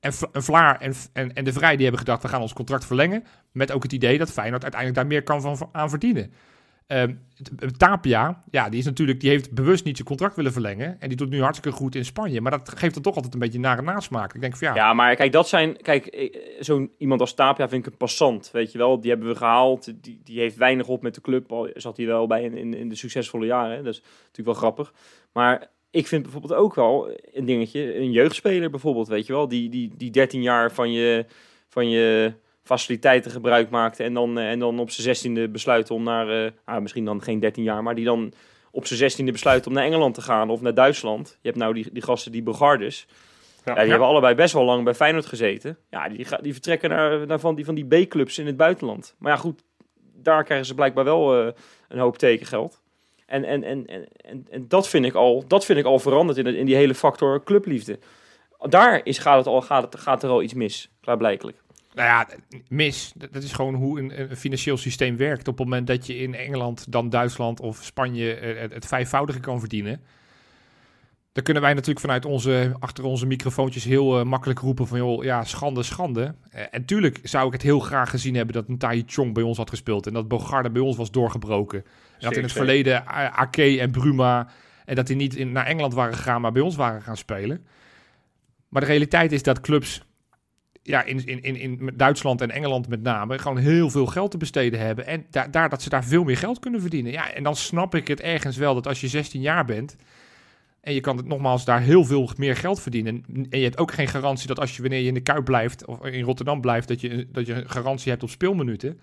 En 0.00 0.12
Vlaar 0.32 0.80
en, 0.80 0.94
en, 1.12 1.32
en 1.32 1.44
de 1.44 1.52
Vrij 1.52 1.72
die 1.72 1.82
hebben 1.82 2.00
gedacht, 2.00 2.22
we 2.22 2.28
gaan 2.28 2.40
ons 2.40 2.52
contract 2.52 2.84
verlengen. 2.86 3.24
Met 3.52 3.72
ook 3.72 3.82
het 3.82 3.92
idee 3.92 4.18
dat 4.18 4.32
Feyenoord 4.32 4.62
uiteindelijk 4.62 5.00
daar 5.00 5.10
meer 5.10 5.22
kan 5.22 5.40
van, 5.56 5.68
aan 5.72 5.90
verdienen. 5.90 6.32
T- 7.42 7.78
Tapia, 7.78 8.42
ja, 8.50 8.68
die 8.68 8.78
is 8.78 8.84
natuurlijk, 8.84 9.20
die 9.20 9.30
heeft 9.30 9.52
bewust 9.52 9.84
niet 9.84 9.96
zijn 9.96 10.08
contract 10.08 10.36
willen 10.36 10.52
verlengen. 10.52 11.00
En 11.00 11.08
die 11.08 11.16
doet 11.16 11.30
nu 11.30 11.40
hartstikke 11.42 11.76
goed 11.76 11.94
in 11.94 12.04
Spanje. 12.04 12.40
Maar 12.40 12.50
dat 12.50 12.68
geeft 12.76 12.94
dan 12.94 13.02
toch 13.02 13.14
altijd 13.14 13.34
een 13.34 13.40
beetje 13.40 13.54
een 13.54 13.60
nare 13.64 13.82
nasmaak. 13.82 14.34
Ik 14.34 14.40
denk 14.40 14.56
van 14.56 14.68
ja, 14.68 14.74
Ja, 14.74 14.92
maar 14.92 15.16
kijk, 15.16 15.32
dat 15.32 15.48
zijn. 15.48 15.76
Kijk, 15.76 16.06
eh, 16.06 16.34
zo'n 16.60 16.90
iemand 16.98 17.20
als 17.20 17.34
Tapia 17.34 17.68
vind 17.68 17.86
ik 17.86 17.92
een 17.92 17.98
passant. 17.98 18.50
Weet 18.52 18.72
je 18.72 18.78
wel, 18.78 19.00
die 19.00 19.10
hebben 19.10 19.28
we 19.28 19.34
gehaald. 19.34 19.92
Die, 20.02 20.20
die 20.24 20.38
heeft 20.40 20.56
weinig 20.56 20.88
op 20.88 21.02
met 21.02 21.14
de 21.14 21.20
club. 21.20 21.52
Al 21.52 21.70
zat 21.74 21.96
hij 21.96 22.06
wel 22.06 22.26
bij 22.26 22.42
in, 22.42 22.56
in, 22.56 22.74
in 22.74 22.88
de 22.88 22.94
succesvolle 22.96 23.46
jaren. 23.46 23.76
hè. 23.76 23.82
Dat 23.82 23.92
is 23.94 24.00
natuurlijk 24.16 24.44
wel 24.44 24.54
grappig. 24.54 24.92
Maar 25.32 25.70
ik 25.90 26.06
vind 26.06 26.22
bijvoorbeeld 26.22 26.54
ook 26.54 26.74
wel 26.74 27.10
een 27.32 27.44
dingetje. 27.44 27.96
Een 27.98 28.10
jeugdspeler 28.12 28.70
bijvoorbeeld, 28.70 29.08
weet 29.08 29.26
je 29.26 29.32
wel. 29.32 29.48
Die, 29.48 29.68
die, 29.68 29.92
die 29.96 30.10
13 30.10 30.42
jaar 30.42 30.72
van 30.72 30.92
je, 30.92 31.24
van 31.68 31.88
je 31.90 32.32
faciliteiten 32.62 33.30
gebruik 33.30 33.70
maakte. 33.70 34.02
En 34.02 34.14
dan, 34.14 34.38
eh, 34.38 34.50
en 34.50 34.58
dan 34.58 34.78
op 34.78 34.90
zijn 34.90 35.16
16e 35.16 35.48
besluit 35.48 35.90
om 35.90 36.02
naar. 36.02 36.44
eh, 36.44 36.50
nou, 36.66 36.82
misschien 36.82 37.04
dan 37.04 37.22
geen 37.22 37.40
13 37.40 37.62
jaar, 37.62 37.82
maar 37.82 37.94
die 37.94 38.04
dan 38.04 38.32
op 38.70 38.86
zijn 38.86 38.98
16e 38.98 39.32
besluit 39.32 39.66
om 39.66 39.72
naar 39.72 39.84
Engeland 39.84 40.14
te 40.14 40.20
gaan 40.22 40.50
of 40.50 40.60
naar 40.60 40.74
Duitsland. 40.74 41.38
Je 41.40 41.48
hebt 41.48 41.60
nou 41.60 41.74
die, 41.74 41.88
die 41.92 42.02
gasten, 42.02 42.32
die 42.32 42.42
Bogardes. 42.42 43.06
Ja. 43.64 43.72
Ja, 43.74 43.80
die 43.80 43.90
hebben 43.90 44.08
allebei 44.08 44.34
best 44.34 44.54
wel 44.54 44.64
lang 44.64 44.84
bij 44.84 44.94
Feyenoord 44.94 45.26
gezeten. 45.26 45.78
Ja, 45.90 46.08
die, 46.08 46.26
die 46.40 46.52
vertrekken 46.52 46.90
naar, 46.90 47.26
naar 47.26 47.40
van 47.40 47.54
die, 47.54 47.64
van 47.64 47.74
die 47.74 47.86
B-clubs 48.04 48.38
in 48.38 48.46
het 48.46 48.56
buitenland. 48.56 49.14
Maar 49.18 49.32
ja, 49.32 49.38
goed, 49.38 49.62
daar 50.14 50.44
krijgen 50.44 50.66
ze 50.66 50.74
blijkbaar 50.74 51.04
wel 51.04 51.40
eh, 51.40 51.52
een 51.88 51.98
hoop 51.98 52.18
tekengeld. 52.18 52.82
En, 53.26 53.44
en, 53.44 53.64
en, 53.64 53.86
en, 53.86 54.08
en, 54.16 54.46
en 54.50 54.68
dat, 54.68 54.88
vind 54.88 55.04
ik 55.04 55.14
al, 55.14 55.44
dat 55.46 55.64
vind 55.64 55.78
ik 55.78 55.84
al 55.84 55.98
veranderd 55.98 56.38
in, 56.38 56.46
in 56.46 56.66
die 56.66 56.74
hele 56.74 56.94
factor 56.94 57.44
clubliefde. 57.44 57.98
Daar 58.58 59.00
is, 59.04 59.18
gaat, 59.18 59.36
het 59.36 59.46
al, 59.46 59.62
gaat, 59.62 59.82
het, 59.82 60.00
gaat 60.00 60.22
er 60.22 60.30
al 60.30 60.42
iets 60.42 60.54
mis, 60.54 60.90
klaarblijkelijk. 61.00 61.61
Nou 61.94 62.08
ja, 62.08 62.28
mis. 62.68 63.12
Dat 63.16 63.42
is 63.42 63.52
gewoon 63.52 63.74
hoe 63.74 64.00
een, 64.00 64.20
een 64.20 64.36
financieel 64.36 64.76
systeem 64.76 65.16
werkt. 65.16 65.48
Op 65.48 65.58
het 65.58 65.68
moment 65.68 65.86
dat 65.86 66.06
je 66.06 66.16
in 66.16 66.34
Engeland, 66.34 66.92
dan 66.92 67.10
Duitsland 67.10 67.60
of 67.60 67.82
Spanje 67.82 68.34
eh, 68.34 68.60
het, 68.60 68.74
het 68.74 68.86
vijfvoudige 68.86 69.40
kan 69.40 69.60
verdienen. 69.60 70.00
Dan 71.32 71.44
kunnen 71.44 71.62
wij 71.62 71.72
natuurlijk 71.72 72.00
vanuit 72.00 72.24
onze, 72.24 72.76
achter 72.78 73.04
onze 73.04 73.26
microfoontjes 73.26 73.84
heel 73.84 74.18
eh, 74.18 74.24
makkelijk 74.24 74.58
roepen 74.58 74.86
van, 74.86 74.98
joh, 74.98 75.24
ja, 75.24 75.44
schande, 75.44 75.82
schande. 75.82 76.34
Eh, 76.50 76.62
en 76.70 76.84
tuurlijk 76.84 77.18
zou 77.22 77.46
ik 77.46 77.52
het 77.52 77.62
heel 77.62 77.80
graag 77.80 78.10
gezien 78.10 78.34
hebben 78.34 78.54
dat 78.54 78.68
een 78.68 78.78
Tai 78.78 79.02
Chong 79.06 79.34
bij 79.34 79.42
ons 79.42 79.56
had 79.56 79.70
gespeeld. 79.70 80.06
En 80.06 80.12
dat 80.12 80.28
Bogarde 80.28 80.70
bij 80.70 80.82
ons 80.82 80.96
was 80.96 81.10
doorgebroken. 81.10 81.78
En 81.78 82.28
dat 82.28 82.36
in 82.36 82.42
het 82.42 82.52
verleden 82.52 83.06
Ake 83.32 83.80
en 83.80 83.90
Bruma, 83.90 84.48
en 84.84 84.94
dat 84.94 85.06
die 85.06 85.16
niet 85.16 85.34
in, 85.34 85.52
naar 85.52 85.66
Engeland 85.66 85.94
waren 85.94 86.14
gegaan, 86.14 86.40
maar 86.40 86.52
bij 86.52 86.62
ons 86.62 86.76
waren 86.76 87.02
gaan 87.02 87.16
spelen. 87.16 87.66
Maar 88.68 88.82
de 88.82 88.88
realiteit 88.88 89.32
is 89.32 89.42
dat 89.42 89.60
clubs 89.60 90.02
ja, 90.82 91.04
in, 91.04 91.26
in, 91.26 91.42
in, 91.42 91.56
in 91.56 91.90
Duitsland 91.96 92.40
en 92.40 92.50
Engeland 92.50 92.88
met 92.88 93.02
name 93.02 93.38
gewoon 93.38 93.58
heel 93.58 93.90
veel 93.90 94.06
geld 94.06 94.30
te 94.30 94.36
besteden 94.36 94.80
hebben. 94.80 95.06
En 95.06 95.26
daar 95.30 95.50
daar, 95.50 95.68
dat 95.68 95.82
ze 95.82 95.88
daar 95.88 96.04
veel 96.04 96.24
meer 96.24 96.36
geld 96.36 96.58
kunnen 96.58 96.80
verdienen. 96.80 97.12
Ja, 97.12 97.32
en 97.32 97.42
dan 97.42 97.56
snap 97.56 97.94
ik 97.94 98.08
het 98.08 98.20
ergens 98.20 98.56
wel 98.56 98.74
dat 98.74 98.86
als 98.86 99.00
je 99.00 99.08
16 99.08 99.40
jaar 99.40 99.64
bent. 99.64 99.96
En 100.80 100.94
je 100.94 101.00
kan 101.00 101.16
het 101.16 101.26
nogmaals 101.26 101.64
daar 101.64 101.80
heel 101.80 102.04
veel 102.04 102.30
meer 102.36 102.56
geld 102.56 102.80
verdienen. 102.80 103.24
En, 103.34 103.46
je 103.50 103.64
hebt 103.64 103.78
ook 103.78 103.92
geen 103.92 104.08
garantie 104.08 104.46
dat 104.46 104.60
als 104.60 104.76
je 104.76 104.82
wanneer 104.82 105.00
je 105.00 105.08
in 105.08 105.14
de 105.14 105.20
Kuip 105.20 105.44
blijft 105.44 105.86
of 105.86 106.04
in 106.04 106.24
Rotterdam 106.24 106.60
blijft, 106.60 106.88
dat 106.88 107.00
je, 107.00 107.28
dat 107.32 107.46
je 107.46 107.54
een 107.54 107.70
garantie 107.70 108.10
hebt 108.10 108.22
op 108.22 108.30
speelminuten. 108.30 109.00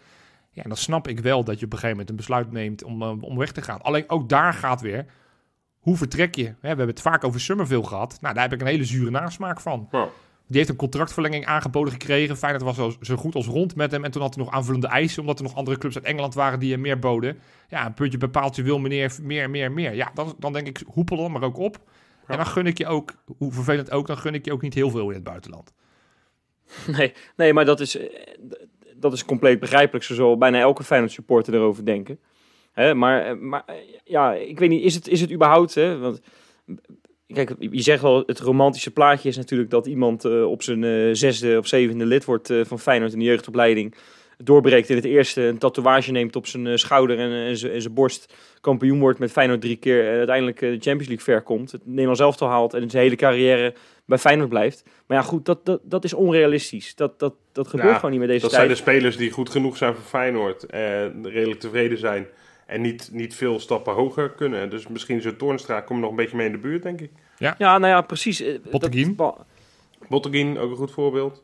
Ja, 0.51 0.63
dan 0.63 0.77
snap 0.77 1.07
ik 1.07 1.19
wel 1.19 1.43
dat 1.43 1.59
je 1.59 1.65
op 1.65 1.71
een 1.71 1.77
gegeven 1.77 1.89
moment 1.89 2.09
een 2.09 2.15
besluit 2.15 2.51
neemt 2.51 2.83
om, 2.83 3.01
eh, 3.01 3.13
om 3.21 3.37
weg 3.37 3.51
te 3.51 3.61
gaan. 3.61 3.81
Alleen 3.81 4.09
ook 4.09 4.29
daar 4.29 4.53
gaat 4.53 4.81
weer. 4.81 5.05
hoe 5.79 5.97
vertrek 5.97 6.35
je? 6.35 6.53
We 6.61 6.67
hebben 6.67 6.87
het 6.87 7.01
vaak 7.01 7.23
over 7.23 7.39
Summerville 7.39 7.87
gehad. 7.87 8.17
Nou, 8.21 8.33
daar 8.33 8.43
heb 8.43 8.53
ik 8.53 8.61
een 8.61 8.67
hele 8.67 8.83
zure 8.83 9.11
nasmaak 9.11 9.59
van. 9.59 9.87
Die 10.49 10.57
heeft 10.57 10.69
een 10.69 10.75
contractverlenging 10.75 11.45
aangeboden 11.45 11.91
gekregen. 11.91 12.37
Feyenoord 12.37 12.63
was 12.63 12.75
zo, 12.75 12.93
zo 13.01 13.15
goed 13.15 13.35
als 13.35 13.45
rond 13.45 13.75
met 13.75 13.91
hem. 13.91 14.03
En 14.03 14.11
toen 14.11 14.21
had 14.21 14.35
hij 14.35 14.43
nog 14.43 14.53
aanvullende 14.53 14.87
eisen, 14.87 15.21
omdat 15.21 15.37
er 15.37 15.43
nog 15.43 15.55
andere 15.55 15.77
clubs 15.77 15.95
uit 15.95 16.05
Engeland 16.05 16.33
waren 16.33 16.59
die 16.59 16.71
hem 16.71 16.81
meer 16.81 16.99
boden. 16.99 17.39
Ja, 17.69 17.85
een 17.85 17.93
puntje 17.93 18.17
bepaalt 18.17 18.55
je 18.55 18.63
wil 18.63 18.79
meneer 18.79 19.15
meer, 19.21 19.49
meer, 19.49 19.71
meer. 19.71 19.93
Ja, 19.93 20.11
dan, 20.13 20.35
dan 20.39 20.53
denk 20.53 20.67
ik, 20.67 20.81
hoepel 20.87 21.17
dan 21.17 21.31
maar 21.31 21.43
ook 21.43 21.57
op. 21.57 21.79
En 22.27 22.37
dan 22.37 22.45
gun 22.45 22.67
ik 22.67 22.77
je 22.77 22.87
ook, 22.87 23.13
hoe 23.37 23.51
vervelend 23.51 23.91
ook, 23.91 24.07
dan 24.07 24.17
gun 24.17 24.33
ik 24.33 24.45
je 24.45 24.53
ook 24.53 24.61
niet 24.61 24.73
heel 24.73 24.89
veel 24.89 25.07
in 25.07 25.15
het 25.15 25.23
buitenland. 25.23 25.73
Nee, 26.97 27.13
nee 27.35 27.53
maar 27.53 27.65
dat 27.65 27.79
is, 27.79 27.97
eh, 27.97 28.07
dat 28.95 29.13
is 29.13 29.25
compleet 29.25 29.59
begrijpelijk. 29.59 30.05
Zo 30.05 30.13
zal 30.13 30.37
bijna 30.37 30.59
elke 30.59 30.83
Feyenoord 30.83 31.11
supporter 31.11 31.53
erover 31.53 31.85
denken. 31.85 32.19
Hè, 32.71 32.93
maar, 32.93 33.25
eh, 33.25 33.35
maar 33.35 33.63
eh, 33.65 33.75
ja, 34.03 34.33
ik 34.33 34.59
weet 34.59 34.69
niet, 34.69 34.83
is 34.83 34.95
het, 34.95 35.07
is 35.07 35.21
het 35.21 35.31
überhaupt... 35.31 35.75
Hè, 35.75 35.97
want, 35.97 36.21
kijk, 37.33 37.51
je 37.59 37.81
zegt 37.81 38.01
wel, 38.01 38.23
het 38.25 38.39
romantische 38.39 38.91
plaatje 38.91 39.29
is 39.29 39.37
natuurlijk 39.37 39.69
dat 39.69 39.87
iemand 39.87 40.25
eh, 40.25 40.43
op 40.43 40.63
zijn 40.63 40.83
eh, 40.83 41.09
zesde 41.11 41.57
of 41.57 41.67
zevende 41.67 42.05
lid 42.05 42.25
wordt 42.25 42.49
eh, 42.49 42.61
van 42.65 42.79
Feyenoord 42.79 43.13
in 43.13 43.19
de 43.19 43.25
jeugdopleiding. 43.25 43.95
Doorbreekt 44.43 44.89
in 44.89 44.95
het 44.95 45.05
eerste, 45.05 45.41
een 45.41 45.57
tatoeage 45.57 46.11
neemt 46.11 46.35
op 46.35 46.47
zijn 46.47 46.79
schouder 46.79 47.17
en, 47.19 47.31
en 47.31 47.57
zijn- 47.57 47.71
en 47.71 47.81
zijn 47.81 47.93
borst. 47.93 48.33
Kampioen 48.61 48.99
wordt 48.99 49.19
met 49.19 49.31
Feyenoord 49.31 49.61
drie 49.61 49.75
keer 49.75 50.07
en 50.11 50.17
uiteindelijk 50.17 50.59
de 50.59 50.67
Champions 50.67 51.07
League 51.07 51.19
ver 51.25 51.41
komt. 51.41 51.71
Het 51.71 51.81
Nederlands 51.85 52.19
elftal 52.19 52.47
haalt 52.47 52.73
en 52.73 52.89
zijn 52.89 53.03
hele 53.03 53.15
carrière 53.15 53.73
bij 54.05 54.17
Feyenoord 54.17 54.49
blijft. 54.49 54.83
Maar 55.07 55.17
ja, 55.17 55.23
goed, 55.23 55.45
dat, 55.45 55.65
dat, 55.65 55.79
dat 55.83 56.03
is 56.03 56.13
onrealistisch. 56.13 56.95
Dat, 56.95 57.19
dat, 57.19 57.33
dat 57.51 57.67
gebeurt 57.67 57.89
Ja, 57.89 57.95
gewoon 57.95 58.11
niet 58.11 58.19
met 58.19 58.29
deze 58.29 58.41
Dat 58.41 58.49
tijd. 58.49 58.61
zijn 58.63 58.75
de 58.75 58.81
spelers 58.83 59.17
die 59.17 59.31
goed 59.31 59.49
genoeg 59.49 59.77
zijn 59.77 59.93
voor 59.95 60.03
Feyenoord. 60.03 60.65
En 60.65 61.29
redelijk 61.29 61.59
tevreden 61.59 61.97
zijn. 61.97 62.27
En 62.69 62.81
niet, 62.81 63.09
niet 63.11 63.35
veel 63.35 63.59
stappen 63.59 63.93
hoger 63.93 64.29
kunnen. 64.29 64.69
Dus 64.69 64.87
misschien 64.87 65.21
zo'n 65.21 65.35
Toornstra 65.35 65.81
komt 65.81 65.99
nog 65.99 66.09
een 66.09 66.15
beetje 66.15 66.37
mee 66.37 66.45
in 66.45 66.51
de 66.51 66.57
buurt, 66.57 66.83
denk 66.83 67.01
ik. 67.01 67.11
Ja, 67.37 67.55
nou 67.57 67.87
ja, 67.87 68.01
precies. 68.01 68.41
eh, 68.41 68.59
Botteguin. 68.71 69.17
Botteguin, 70.09 70.57
ook 70.57 70.69
een 70.71 70.77
goed 70.77 70.91
voorbeeld. 70.91 71.43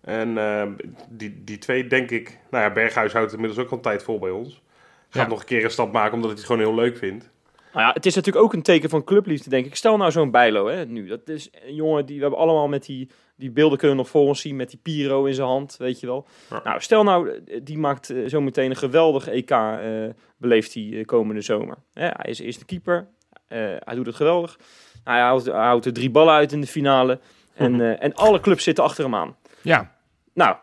En 0.00 0.38
eh, 0.38 0.66
die, 1.08 1.42
die 1.44 1.58
twee, 1.58 1.86
denk 1.86 2.10
ik... 2.10 2.38
Nou 2.50 2.64
ja, 2.64 2.72
Berghuis 2.72 3.12
houdt 3.12 3.32
inmiddels 3.32 3.60
ook 3.60 3.70
al 3.70 3.76
een 3.76 3.82
tijd 3.82 4.02
vol 4.02 4.18
bij 4.18 4.30
ons. 4.30 4.62
Gaat 5.08 5.22
Ja. 5.22 5.28
nog 5.28 5.40
een 5.40 5.46
keer 5.46 5.64
een 5.64 5.70
stap 5.70 5.92
maken, 5.92 6.12
omdat 6.14 6.28
hij 6.30 6.38
het 6.38 6.46
gewoon 6.46 6.60
heel 6.60 6.74
leuk 6.74 6.96
vindt. 6.96 7.30
Nou 7.74 7.86
ja, 7.86 7.92
het 7.92 8.06
is 8.06 8.14
natuurlijk 8.14 8.44
ook 8.44 8.52
een 8.52 8.62
teken 8.62 8.90
van 8.90 9.04
clubliefde, 9.04 9.50
denk 9.50 9.66
ik. 9.66 9.74
Stel 9.74 9.96
nou 9.96 10.10
zo'n 10.10 10.30
Bijlo, 10.30 10.66
hè, 10.66 10.86
nu. 10.86 11.06
Dat 11.06 11.28
is 11.28 11.48
een 11.66 11.74
jongen 11.74 12.06
die 12.06 12.16
we 12.16 12.22
hebben 12.22 12.40
allemaal 12.40 12.68
met 12.68 12.84
die, 12.84 13.10
die 13.36 13.50
beelden 13.50 13.78
kunnen 13.78 13.96
nog 13.96 14.08
voor 14.08 14.26
ons 14.26 14.40
zien 14.40 14.56
met 14.56 14.70
die 14.70 14.78
Piro 14.82 15.24
in 15.24 15.34
zijn 15.34 15.46
hand, 15.46 15.76
weet 15.76 16.00
je 16.00 16.06
wel. 16.06 16.26
Ja. 16.50 16.60
Nou, 16.64 16.80
stel 16.80 17.02
nou, 17.02 17.40
die 17.62 17.78
maakt 17.78 18.10
eh, 18.10 18.28
zo 18.28 18.40
meteen 18.40 18.70
een 18.70 18.76
geweldig 18.76 19.28
EK, 19.28 19.50
eh, 19.50 20.04
beleeft 20.36 20.74
hij 20.74 20.90
eh, 20.92 21.04
komende 21.04 21.40
zomer. 21.40 21.76
Hè, 21.92 22.06
hij 22.06 22.30
is 22.30 22.38
eerste 22.38 22.64
keeper, 22.64 23.08
hij 23.48 23.94
doet 23.94 24.06
het 24.06 24.14
geweldig. 24.14 24.58
Nou, 25.04 25.16
hij, 25.16 25.26
houdt, 25.26 25.44
hij 25.44 25.54
houdt 25.54 25.86
er 25.86 25.92
drie 25.92 26.10
ballen 26.10 26.34
uit 26.34 26.52
in 26.52 26.60
de 26.60 26.66
finale 26.66 27.20
en, 27.54 28.00
en 28.00 28.14
alle 28.14 28.40
clubs 28.40 28.64
zitten 28.64 28.84
achter 28.84 29.04
hem 29.04 29.14
aan. 29.14 29.36
Ja, 29.62 29.96
Nou, 30.34 30.56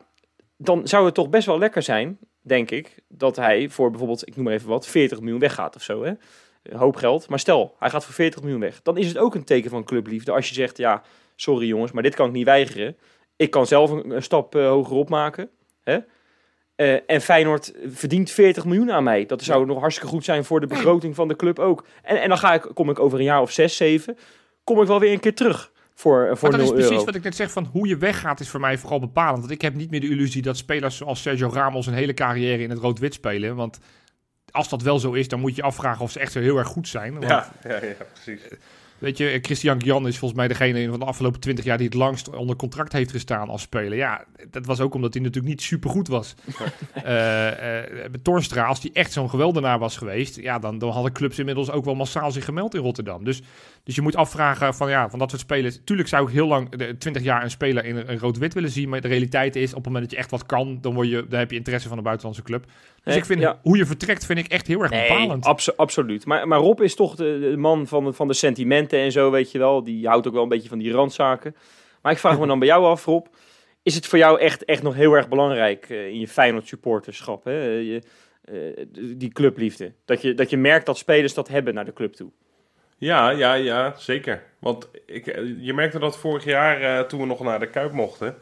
dan 0.58 0.88
zou 0.88 1.06
het 1.06 1.14
toch 1.14 1.30
best 1.30 1.46
wel 1.46 1.60
lekker 1.60 1.82
zijn, 1.82 2.18
denk 2.42 2.72
ik, 2.72 3.00
dat 3.08 3.36
hij 3.36 3.70
voor 3.70 3.90
bijvoorbeeld, 3.90 4.28
ik 4.28 4.36
noem 4.36 4.46
maar 4.46 4.54
even 4.54 4.70
wat, 4.70 4.88
40 4.88 5.20
miljoen 5.20 5.40
weggaat 5.40 5.76
of 5.76 5.82
zo. 5.82 6.04
Hè? 6.04 6.14
Een 6.64 6.78
hoop 6.78 6.96
geld. 6.96 7.30
Maar 7.30 7.40
stel, 7.40 7.76
hij 7.80 7.90
gaat 7.90 8.06
voor 8.06 8.14
40 8.14 8.42
miljoen 8.42 8.60
weg. 8.60 8.82
Dan 8.82 8.98
is 8.98 9.08
het 9.08 9.18
ook 9.18 9.36
een 9.36 9.44
teken 9.44 9.70
van 9.70 9.84
clubliefde 9.84 10.32
als 10.32 10.48
je 10.48 10.54
zegt, 10.54 10.78
ja, 10.78 11.02
sorry 11.36 11.68
jongens, 11.68 11.92
maar 11.92 12.04
dit 12.04 12.16
kan 12.16 12.28
ik 12.28 12.34
niet 12.34 12.46
weigeren. 12.46 12.98
Ik 13.36 13.52
kan 13.52 13.68
zelf 13.68 13.90
een, 13.92 14.10
een 14.16 14.24
stap 14.24 14.56
eh, 14.56 14.68
hoger 14.68 14.96
opmaken. 14.96 15.50
Hè? 15.84 16.00
Eh, 16.76 17.00
en 17.08 17.22
Feyenoord 17.22 17.74
verdient 17.86 18.32
40 18.32 18.66
miljoen 18.66 18.92
aan 18.92 19.04
mij. 19.04 19.26
Dat 19.26 19.44
zou 19.44 19.66
nog 19.66 19.80
hartstikke 19.80 20.10
goed 20.10 20.24
zijn 20.24 20.46
voor 20.46 20.60
de 20.60 20.68
begroting 20.68 21.16
van 21.16 21.28
de 21.28 21.36
club 21.36 21.60
ook. 21.60 21.86
En, 22.04 22.22
en 22.22 22.30
dan 22.30 22.38
ga 22.38 22.54
ik, 22.54 22.70
kom 22.74 22.90
ik 22.90 23.00
over 23.00 23.20
een 23.20 23.26
jaar 23.26 23.42
of 23.42 23.52
zes, 23.52 23.76
zeven, 23.76 24.18
kom 24.64 24.82
ik 24.82 24.88
wel 24.88 25.00
weer 25.00 25.12
een 25.12 25.20
keer 25.20 25.36
terug 25.36 25.72
voor, 25.94 26.26
eh, 26.26 26.36
voor 26.36 26.50
maar 26.50 26.60
dat 26.60 26.68
0 26.68 26.70
is 26.70 26.72
precies 26.72 26.92
euro. 26.92 27.06
wat 27.06 27.16
ik 27.16 27.24
net 27.24 27.36
zeg 27.36 27.52
van 27.52 27.70
hoe 27.72 27.88
je 27.88 27.98
weggaat 27.98 28.40
is 28.40 28.50
voor 28.50 28.60
mij 28.60 28.78
vooral 28.78 29.00
bepalend. 29.00 29.40
Want 29.40 29.52
ik 29.52 29.62
heb 29.62 29.74
niet 29.74 29.92
meer 29.92 30.00
de 30.00 30.10
illusie 30.10 30.42
dat 30.42 30.58
spelers 30.58 30.98
zoals 30.98 31.22
Sergio 31.22 31.50
Ramos 31.54 31.88
een 31.88 31.94
hele 31.94 32.14
carrière 32.14 32.64
in 32.64 32.70
het 32.70 32.80
rood-wit 32.80 33.14
spelen. 33.14 33.56
Want 33.56 33.80
als 34.52 34.70
dat 34.70 34.82
wel 34.82 35.00
zo 35.00 35.12
is, 35.12 35.28
dan 35.28 35.40
moet 35.40 35.56
je 35.56 35.62
afvragen 35.62 36.04
of 36.04 36.12
ze 36.12 36.20
echt 36.20 36.32
zo 36.32 36.40
heel 36.40 36.58
erg 36.58 36.68
goed 36.68 36.88
zijn. 36.88 37.14
Want, 37.14 37.26
Ja, 37.26 37.52
ja, 37.64 37.84
ja 37.84 37.96
precies. 38.14 38.42
Weet 39.02 39.18
je, 39.18 39.40
Christian 39.42 39.82
Gian 39.84 40.08
is 40.08 40.18
volgens 40.18 40.40
mij 40.40 40.48
degene 40.48 40.90
van 40.90 41.00
de 41.00 41.06
afgelopen 41.06 41.40
20 41.40 41.66
jaar 41.66 41.78
die 41.78 41.86
het 41.86 41.96
langst 41.96 42.30
onder 42.30 42.56
contract 42.56 42.92
heeft 42.92 43.12
gestaan 43.12 43.50
als 43.50 43.62
speler. 43.62 43.98
Ja, 43.98 44.26
dat 44.50 44.66
was 44.66 44.80
ook 44.80 44.94
omdat 44.94 45.14
hij 45.14 45.24
natuurlijk 45.24 45.54
niet 45.54 45.62
supergoed 45.62 46.08
was. 46.08 46.34
Eh 47.04 47.50
Torstra, 48.22 48.66
als 48.66 48.82
hij 48.82 48.90
echt 48.94 49.12
zo'n 49.12 49.30
geweldenaar 49.30 49.80
was 49.80 49.98
geweest, 49.98 50.36
ja, 50.36 50.60
dan, 50.60 50.78
dan 50.78 50.92
hadden 50.92 51.12
clubs 51.12 51.40
inmiddels 51.40 51.72
ook 51.72 51.86
wel 51.86 51.96
massaal 51.96 52.32
zich 52.32 52.46
gemeld 52.46 52.76
in 52.76 52.82
Rotterdam. 52.82 53.24
Dus, 53.24 53.42
dus 53.84 53.96
je 53.96 54.02
moet 54.02 54.16
afvragen 54.16 54.74
van 54.74 54.90
ja, 54.90 55.10
van 55.10 55.20
dat 55.20 55.30
soort 55.30 55.42
spelers. 55.42 55.80
Tuurlijk 55.84 56.08
zou 56.10 56.28
ik 56.28 56.34
heel 56.34 56.48
lang, 56.48 56.70
de, 56.70 56.98
20 56.98 57.24
jaar, 57.24 57.44
een 57.44 57.50
speler 57.50 57.86
in 57.86 57.96
een, 57.96 58.20
rood-wit 58.20 58.54
willen 58.54 58.70
zien. 58.70 58.90
Maar 58.90 59.02
de 59.02 59.08
realiteit 59.08 59.56
is, 59.56 59.70
op 59.70 59.76
het 59.76 59.86
moment 59.86 60.04
dat 60.04 60.12
je 60.12 60.18
echt 60.18 60.32
wat 60.32 60.46
kan, 60.46 60.78
dan, 60.82 60.94
word 60.94 61.10
je, 61.10 61.26
dan 61.28 61.40
heb 61.40 61.52
je 61.52 61.58
interesse 61.58 61.88
van 61.88 61.98
een 61.98 62.04
buitenlandse 62.04 62.44
club. 62.44 62.66
Dus 63.04 63.16
ik 63.16 63.26
vind 63.26 63.40
ja. 63.40 63.60
hoe 63.62 63.78
je 63.78 63.86
vertrekt, 63.86 64.26
vind 64.26 64.40
ik 64.40 64.48
echt 64.48 64.68
heel 64.68 64.82
erg 64.82 64.92
Nee, 64.92 65.08
bepalend. 65.08 65.46
abso- 65.46 65.74
absoluut. 65.76 66.26
Maar, 66.26 66.48
maar 66.48 66.60
Rob 66.60 66.82
is 66.82 66.96
toch 66.96 67.16
de, 67.16 67.48
de 67.52 67.58
man 67.58 67.88
van 67.88 68.06
de, 68.06 68.14
van 68.14 68.28
de 68.28 68.34
sentimenten 68.34 69.00
en 69.00 69.12
zo, 69.12 69.32
weet 69.32 69.52
je 69.52 69.58
wel. 69.58 69.84
Die 69.84 70.08
houdt 70.08 70.28
ook 70.28 70.34
wel 70.34 70.44
een 70.44 70.50
beetje 70.50 70.70
van 70.70 70.78
die 70.78 70.92
randzaken. 70.92 71.56
Maar 72.02 72.12
ik 72.12 72.18
vraag 72.18 72.40
me 72.40 72.48
dan 72.48 72.60
bij 72.60 72.68
jou 72.68 72.86
af, 72.86 73.06
Rob. 73.06 73.26
Is 73.84 73.96
het 73.96 74.08
voor 74.08 74.18
jou 74.18 74.40
echt, 74.40 74.66
echt 74.66 74.84
nog 74.84 74.94
heel 74.96 75.14
erg 75.14 75.30
belangrijk 75.30 75.90
eh, 75.90 76.08
in 76.08 76.20
je 76.20 76.28
Feyenoord 76.28 76.68
supporterschap, 76.68 77.44
hè? 77.44 77.64
Je, 77.64 78.02
eh, 78.42 78.86
die 79.18 79.30
clubliefde? 79.32 79.94
Dat 80.06 80.22
je, 80.22 80.34
dat 80.34 80.50
je 80.50 80.58
merkt 80.58 80.86
dat 80.86 80.98
spelers 80.98 81.34
dat 81.34 81.48
hebben 81.48 81.74
naar 81.74 81.86
de 81.86 81.94
club 81.94 82.14
toe. 82.14 82.32
Ja, 83.02 83.30
ja, 83.30 83.54
ja, 83.54 83.94
zeker. 83.98 84.44
Want 84.60 84.90
ik, 85.06 85.28
eh, 85.28 85.44
je 85.58 85.74
merkte 85.74 86.00
dat 86.00 86.18
vorig 86.18 86.44
jaar, 86.44 86.82
eh, 86.82 87.06
toen 87.06 87.20
we 87.20 87.26
nog 87.26 87.40
naar 87.40 87.60
de 87.60 87.70
Kuip 87.70 87.92
mochten... 87.92 88.36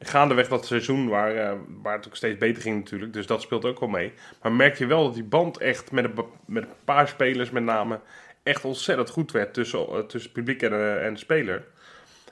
Gaandeweg 0.00 0.48
dat 0.48 0.66
seizoen, 0.66 1.08
waar, 1.08 1.36
eh, 1.36 1.58
waar 1.82 1.96
het 1.96 2.06
ook 2.06 2.16
steeds 2.16 2.38
beter 2.38 2.62
ging 2.62 2.76
natuurlijk. 2.76 3.12
Dus 3.12 3.26
dat 3.26 3.42
speelt 3.42 3.64
ook 3.64 3.80
wel 3.80 3.88
mee. 3.88 4.12
Maar 4.42 4.52
merk 4.52 4.78
je 4.78 4.86
wel 4.86 5.04
dat 5.04 5.14
die 5.14 5.24
band 5.24 5.58
echt 5.58 5.90
met 5.90 6.04
een, 6.04 6.24
met 6.46 6.62
een 6.62 6.74
paar 6.84 7.08
spelers 7.08 7.50
met 7.50 7.62
name... 7.62 8.00
echt 8.42 8.64
ontzettend 8.64 9.10
goed 9.10 9.32
werd 9.32 9.54
tussen, 9.54 10.06
tussen 10.06 10.32
publiek 10.32 10.62
en, 10.62 11.02
en 11.02 11.16
speler. 11.16 11.64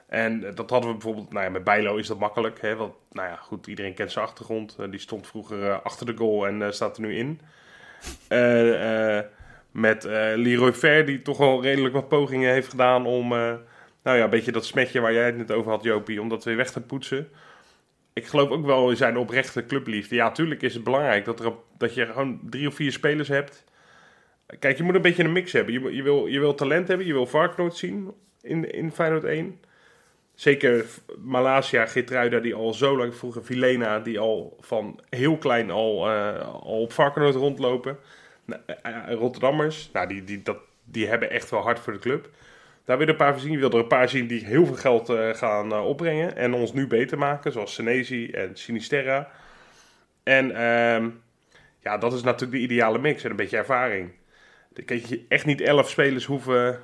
En 0.07 0.41
dat 0.55 0.71
hadden 0.71 0.91
we 0.91 0.97
bijvoorbeeld... 0.97 1.33
Nou 1.33 1.45
ja, 1.45 1.51
met 1.51 1.65
Bijlo 1.65 1.97
is 1.97 2.07
dat 2.07 2.19
makkelijk. 2.19 2.61
Hè, 2.61 2.77
want, 2.77 2.95
nou 3.11 3.29
ja, 3.29 3.37
goed, 3.37 3.67
iedereen 3.67 3.95
kent 3.95 4.13
zijn 4.13 4.25
achtergrond. 4.25 4.77
Die 4.91 5.01
stond 5.01 5.27
vroeger 5.27 5.83
achter 5.83 6.07
de 6.07 6.17
goal 6.17 6.47
en 6.47 6.75
staat 6.75 6.97
er 6.97 7.03
nu 7.03 7.17
in. 7.17 7.41
Eh, 8.29 9.40
met 9.71 10.05
eh 10.05 10.33
Leroy 10.35 10.73
Ver, 10.73 11.05
die 11.05 11.23
toch 11.23 11.39
wel 11.39 11.63
redelijk 11.63 11.95
wat 11.95 12.09
pogingen 12.09 12.53
heeft 12.53 12.69
gedaan 12.69 13.07
om... 13.07 13.33
eh, 13.33 13.55
nou 14.03 14.17
ja, 14.17 14.25
een 14.25 14.31
beetje 14.31 14.53
dat 14.53 14.65
smetje 14.65 15.01
waar 15.01 15.13
jij 15.13 15.27
het 15.27 15.37
net 15.37 15.53
over 15.53 15.71
had, 15.71 15.83
Jopie, 15.83 16.21
om 16.21 16.29
dat 16.29 16.45
weer 16.45 16.57
weg 16.57 16.71
te 16.71 16.81
poetsen. 16.81 17.29
Ik 18.13 18.27
geloof 18.27 18.51
ook 18.51 18.67
wel 18.67 18.91
in 18.91 18.97
zijn 18.97 19.17
oprechte 19.17 19.67
clubliefde. 19.67 20.15
Ja, 20.15 20.31
tuurlijk 20.31 20.63
is 20.63 20.75
het 20.75 20.85
belangrijk 20.85 21.25
dat, 21.25 21.41
er, 21.41 21.53
dat 21.79 21.95
je 21.95 22.07
gewoon 22.07 22.41
drie 22.51 22.67
of 22.69 22.75
vier 22.75 22.93
spelers 22.93 23.29
hebt. 23.29 23.65
Kijk, 24.59 24.77
je 24.77 24.83
moet 24.83 24.95
een 24.95 25.03
beetje 25.03 25.25
een 25.25 25.33
mix 25.33 25.53
hebben. 25.53 25.75
Je, 25.75 25.95
je, 25.95 26.03
wil, 26.03 26.27
je 26.27 26.39
wil 26.39 26.55
talent 26.55 26.89
hebben, 26.89 27.07
je 27.07 27.13
wil 27.13 27.27
Varknoot 27.27 27.77
zien 27.77 28.13
in, 28.43 28.73
in 28.73 28.93
Feyenoord 28.93 29.25
1. 29.25 29.61
Zeker 30.35 30.85
Malasia, 31.19 31.87
Gitruida, 31.87 32.39
die 32.39 32.55
al 32.55 32.75
zo 32.75 32.97
lang 32.97 33.15
vroeger, 33.15 33.45
Vilena, 33.45 33.99
die 33.99 34.19
al 34.19 34.57
van 34.61 35.01
heel 35.09 35.39
klein 35.39 35.71
al, 35.71 36.11
eh, 36.11 36.49
al 36.49 36.81
op 36.81 36.93
Varknoot 36.93 37.35
rondlopen. 37.35 37.99
Nou, 38.51 38.63
eh, 38.67 39.11
eh, 39.11 39.15
Rotterdammers, 39.15 39.91
nou, 39.93 40.09
die, 40.09 40.25
die, 40.25 40.43
dat, 40.43 40.59
die 40.85 41.09
hebben 41.09 41.31
echt 41.31 41.51
wel 41.51 41.61
hard 41.61 41.81
voor 41.81 41.93
de 41.93 41.99
club. 41.99 42.29
Daar 42.85 42.99
wil 42.99 43.09
een 43.09 43.17
paar 43.17 43.39
zien. 43.39 43.53
Je 43.53 43.59
wil 43.59 43.71
er 43.71 43.79
een 43.79 43.87
paar 43.87 44.09
zien 44.09 44.27
die 44.27 44.45
heel 44.45 44.67
veel 44.67 44.75
geld 44.75 45.09
eh, 45.09 45.35
gaan 45.35 45.73
opbrengen. 45.73 46.37
En 46.37 46.55
ons 46.55 46.73
nu 46.73 46.87
beter 46.87 47.19
maken. 47.19 47.53
Zoals 47.53 47.75
Senesi 47.75 48.31
en 48.31 48.57
Sinisterra. 48.57 49.31
En 50.23 50.51
ehm, 50.51 51.09
ja, 51.79 51.99
dat 51.99 52.13
is 52.13 52.23
natuurlijk 52.23 52.53
de 52.53 52.65
ideale 52.67 52.99
mix. 52.99 53.25
En 53.25 53.31
een 53.31 53.37
beetje 53.37 53.57
ervaring. 53.57 54.13
Kijk, 54.85 55.21
echt 55.29 55.47
niet 55.47 55.61
elf 55.61 55.91
spelers 55.91 56.25
hoeven 56.25 56.79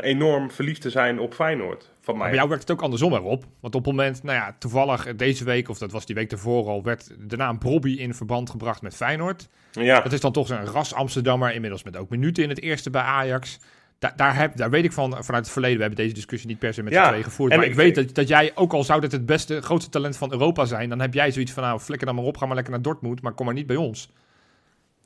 enorm 0.00 0.50
verliefd 0.50 0.80
te 0.80 0.90
zijn 0.90 1.18
op 1.18 1.34
Feyenoord. 1.34 1.93
Van 2.04 2.14
Maar 2.14 2.22
mij. 2.22 2.26
bij 2.28 2.36
jou 2.36 2.48
werkt 2.48 2.68
het 2.68 2.76
ook 2.76 2.82
andersom 2.82 3.12
erop. 3.12 3.44
Want 3.60 3.74
op 3.74 3.84
het 3.84 3.94
moment, 3.94 4.22
nou 4.22 4.36
ja, 4.36 4.56
toevallig 4.58 5.06
eh, 5.06 5.12
deze 5.16 5.44
week, 5.44 5.68
of 5.68 5.78
dat 5.78 5.92
was 5.92 6.06
die 6.06 6.14
week 6.14 6.32
ervoor 6.32 6.68
al, 6.68 6.82
werd 6.82 7.10
de 7.28 7.36
naam 7.36 7.58
Brobby 7.58 7.90
in 7.92 8.14
verband 8.14 8.50
gebracht 8.50 8.82
met 8.82 8.94
Feyenoord. 8.96 9.48
Ja, 9.72 10.00
Dat 10.00 10.12
is 10.12 10.20
dan 10.20 10.32
toch 10.32 10.46
zo'n 10.46 10.64
ras 10.66 10.94
Amsterdammer, 10.94 11.54
inmiddels 11.54 11.82
met 11.82 11.96
ook 11.96 12.10
minuten 12.10 12.42
in 12.42 12.48
het 12.48 12.62
eerste 12.62 12.90
bij 12.90 13.02
Ajax. 13.02 13.58
Da 13.98 14.12
daar, 14.16 14.36
heb, 14.36 14.56
daar 14.56 14.70
weet 14.70 14.84
ik 14.84 14.92
van 14.92 15.10
vanuit 15.24 15.44
het 15.44 15.50
verleden. 15.52 15.76
We 15.76 15.82
hebben 15.82 16.02
deze 16.02 16.14
discussie 16.14 16.48
niet 16.48 16.58
per 16.58 16.74
se 16.74 16.82
met 16.82 16.92
Ja, 16.92 17.02
z'n 17.02 17.08
tweeën 17.08 17.24
gevoerd. 17.24 17.50
en 17.52 17.56
Maar 17.56 17.66
ik- 17.66 17.72
ik 17.72 17.78
weet 17.78 17.94
dat, 17.94 18.14
dat 18.14 18.28
jij, 18.28 18.52
ook 18.54 18.72
al 18.72 18.84
zou 18.84 19.00
dat 19.00 19.12
het 19.12 19.26
beste, 19.26 19.60
grootste 19.62 19.90
talent 19.90 20.16
van 20.16 20.32
Europa 20.32 20.64
zijn, 20.64 20.88
dan 20.88 21.00
heb 21.00 21.14
jij 21.14 21.30
zoiets 21.30 21.52
van, 21.52 21.62
nou, 21.62 21.80
flikker 21.80 22.06
dan 22.06 22.16
maar 22.16 22.24
op, 22.24 22.36
ga 22.36 22.46
maar 22.46 22.54
lekker 22.54 22.72
naar 22.72 22.82
Dortmund, 22.82 23.22
maar 23.22 23.32
kom 23.32 23.46
maar 23.46 23.54
niet 23.54 23.66
bij 23.66 23.76
ons. 23.76 24.10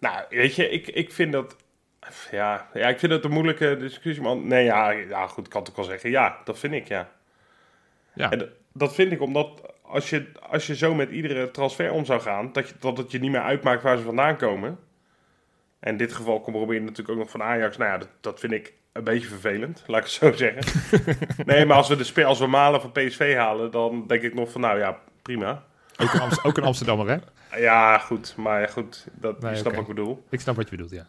nou, 0.00 0.24
weet 0.28 0.54
je, 0.54 0.70
ik, 0.70 0.86
ik 0.88 1.12
vind 1.12 1.32
dat... 1.32 1.56
Ja, 2.30 2.66
ja, 2.72 2.88
ik 2.88 2.98
vind 2.98 3.12
het 3.12 3.24
een 3.24 3.30
moeilijke 3.30 3.76
discussie. 3.76 4.22
Maar 4.24 4.36
nee, 4.36 4.64
ja, 4.64 4.90
ja, 4.90 5.26
goed, 5.26 5.44
ik 5.44 5.50
kan 5.50 5.60
het 5.60 5.70
ook 5.70 5.76
wel 5.76 5.84
zeggen. 5.84 6.10
Ja, 6.10 6.36
dat 6.44 6.58
vind 6.58 6.72
ik, 6.72 6.88
ja. 6.88 7.08
Ja. 8.14 8.30
En 8.30 8.52
dat 8.72 8.94
vind 8.94 9.12
ik 9.12 9.20
omdat 9.20 9.72
als 9.82 10.10
je, 10.10 10.26
als 10.50 10.66
je 10.66 10.76
zo 10.76 10.94
met 10.94 11.10
iedere 11.10 11.50
transfer 11.50 11.90
om 11.92 12.04
zou 12.04 12.20
gaan, 12.20 12.52
dat, 12.52 12.68
je, 12.68 12.74
dat 12.80 12.98
het 12.98 13.10
je 13.10 13.18
niet 13.18 13.30
meer 13.30 13.40
uitmaakt 13.42 13.82
waar 13.82 13.96
ze 13.96 14.02
vandaan 14.02 14.36
komen. 14.36 14.78
En 15.80 15.90
in 15.90 15.96
dit 15.96 16.12
geval 16.12 16.40
komt 16.40 16.56
Robin 16.56 16.80
natuurlijk 16.84 17.10
ook 17.10 17.18
nog 17.18 17.30
van 17.30 17.42
Ajax. 17.42 17.76
Nou 17.76 17.90
ja, 17.90 17.98
dat, 17.98 18.08
dat 18.20 18.40
vind 18.40 18.52
ik 18.52 18.72
een 18.92 19.04
beetje 19.04 19.28
vervelend, 19.28 19.82
laat 19.86 19.98
ik 19.98 20.04
het 20.04 20.12
zo 20.12 20.32
zeggen. 20.32 20.82
nee, 21.46 21.64
maar 21.66 21.76
als 21.76 21.88
we, 21.88 21.96
de 21.96 22.04
spe- 22.04 22.24
als 22.24 22.38
we 22.38 22.46
Malen 22.46 22.80
van 22.80 22.92
PSV 22.92 23.34
halen, 23.36 23.70
dan 23.70 24.06
denk 24.06 24.22
ik 24.22 24.34
nog 24.34 24.50
van, 24.50 24.60
nou 24.60 24.78
ja, 24.78 24.98
prima. 25.22 25.64
Ook 25.96 26.12
een, 26.12 26.20
Amst- 26.20 26.44
ook 26.44 26.56
een 26.56 26.64
Amsterdammer, 26.64 27.08
hè? 27.08 27.16
Ja, 27.60 27.98
goed, 27.98 28.34
maar 28.36 28.68
goed, 28.68 29.06
dat, 29.12 29.40
Nee, 29.40 29.50
je 29.50 29.56
snapt 29.56 29.76
oké. 29.76 29.86
wat 29.86 29.88
ik 29.88 29.94
bedoel. 29.94 30.24
Ik 30.30 30.40
snap 30.40 30.56
wat 30.56 30.64
je 30.68 30.70
bedoelt, 30.76 30.90
ja. 30.92 31.06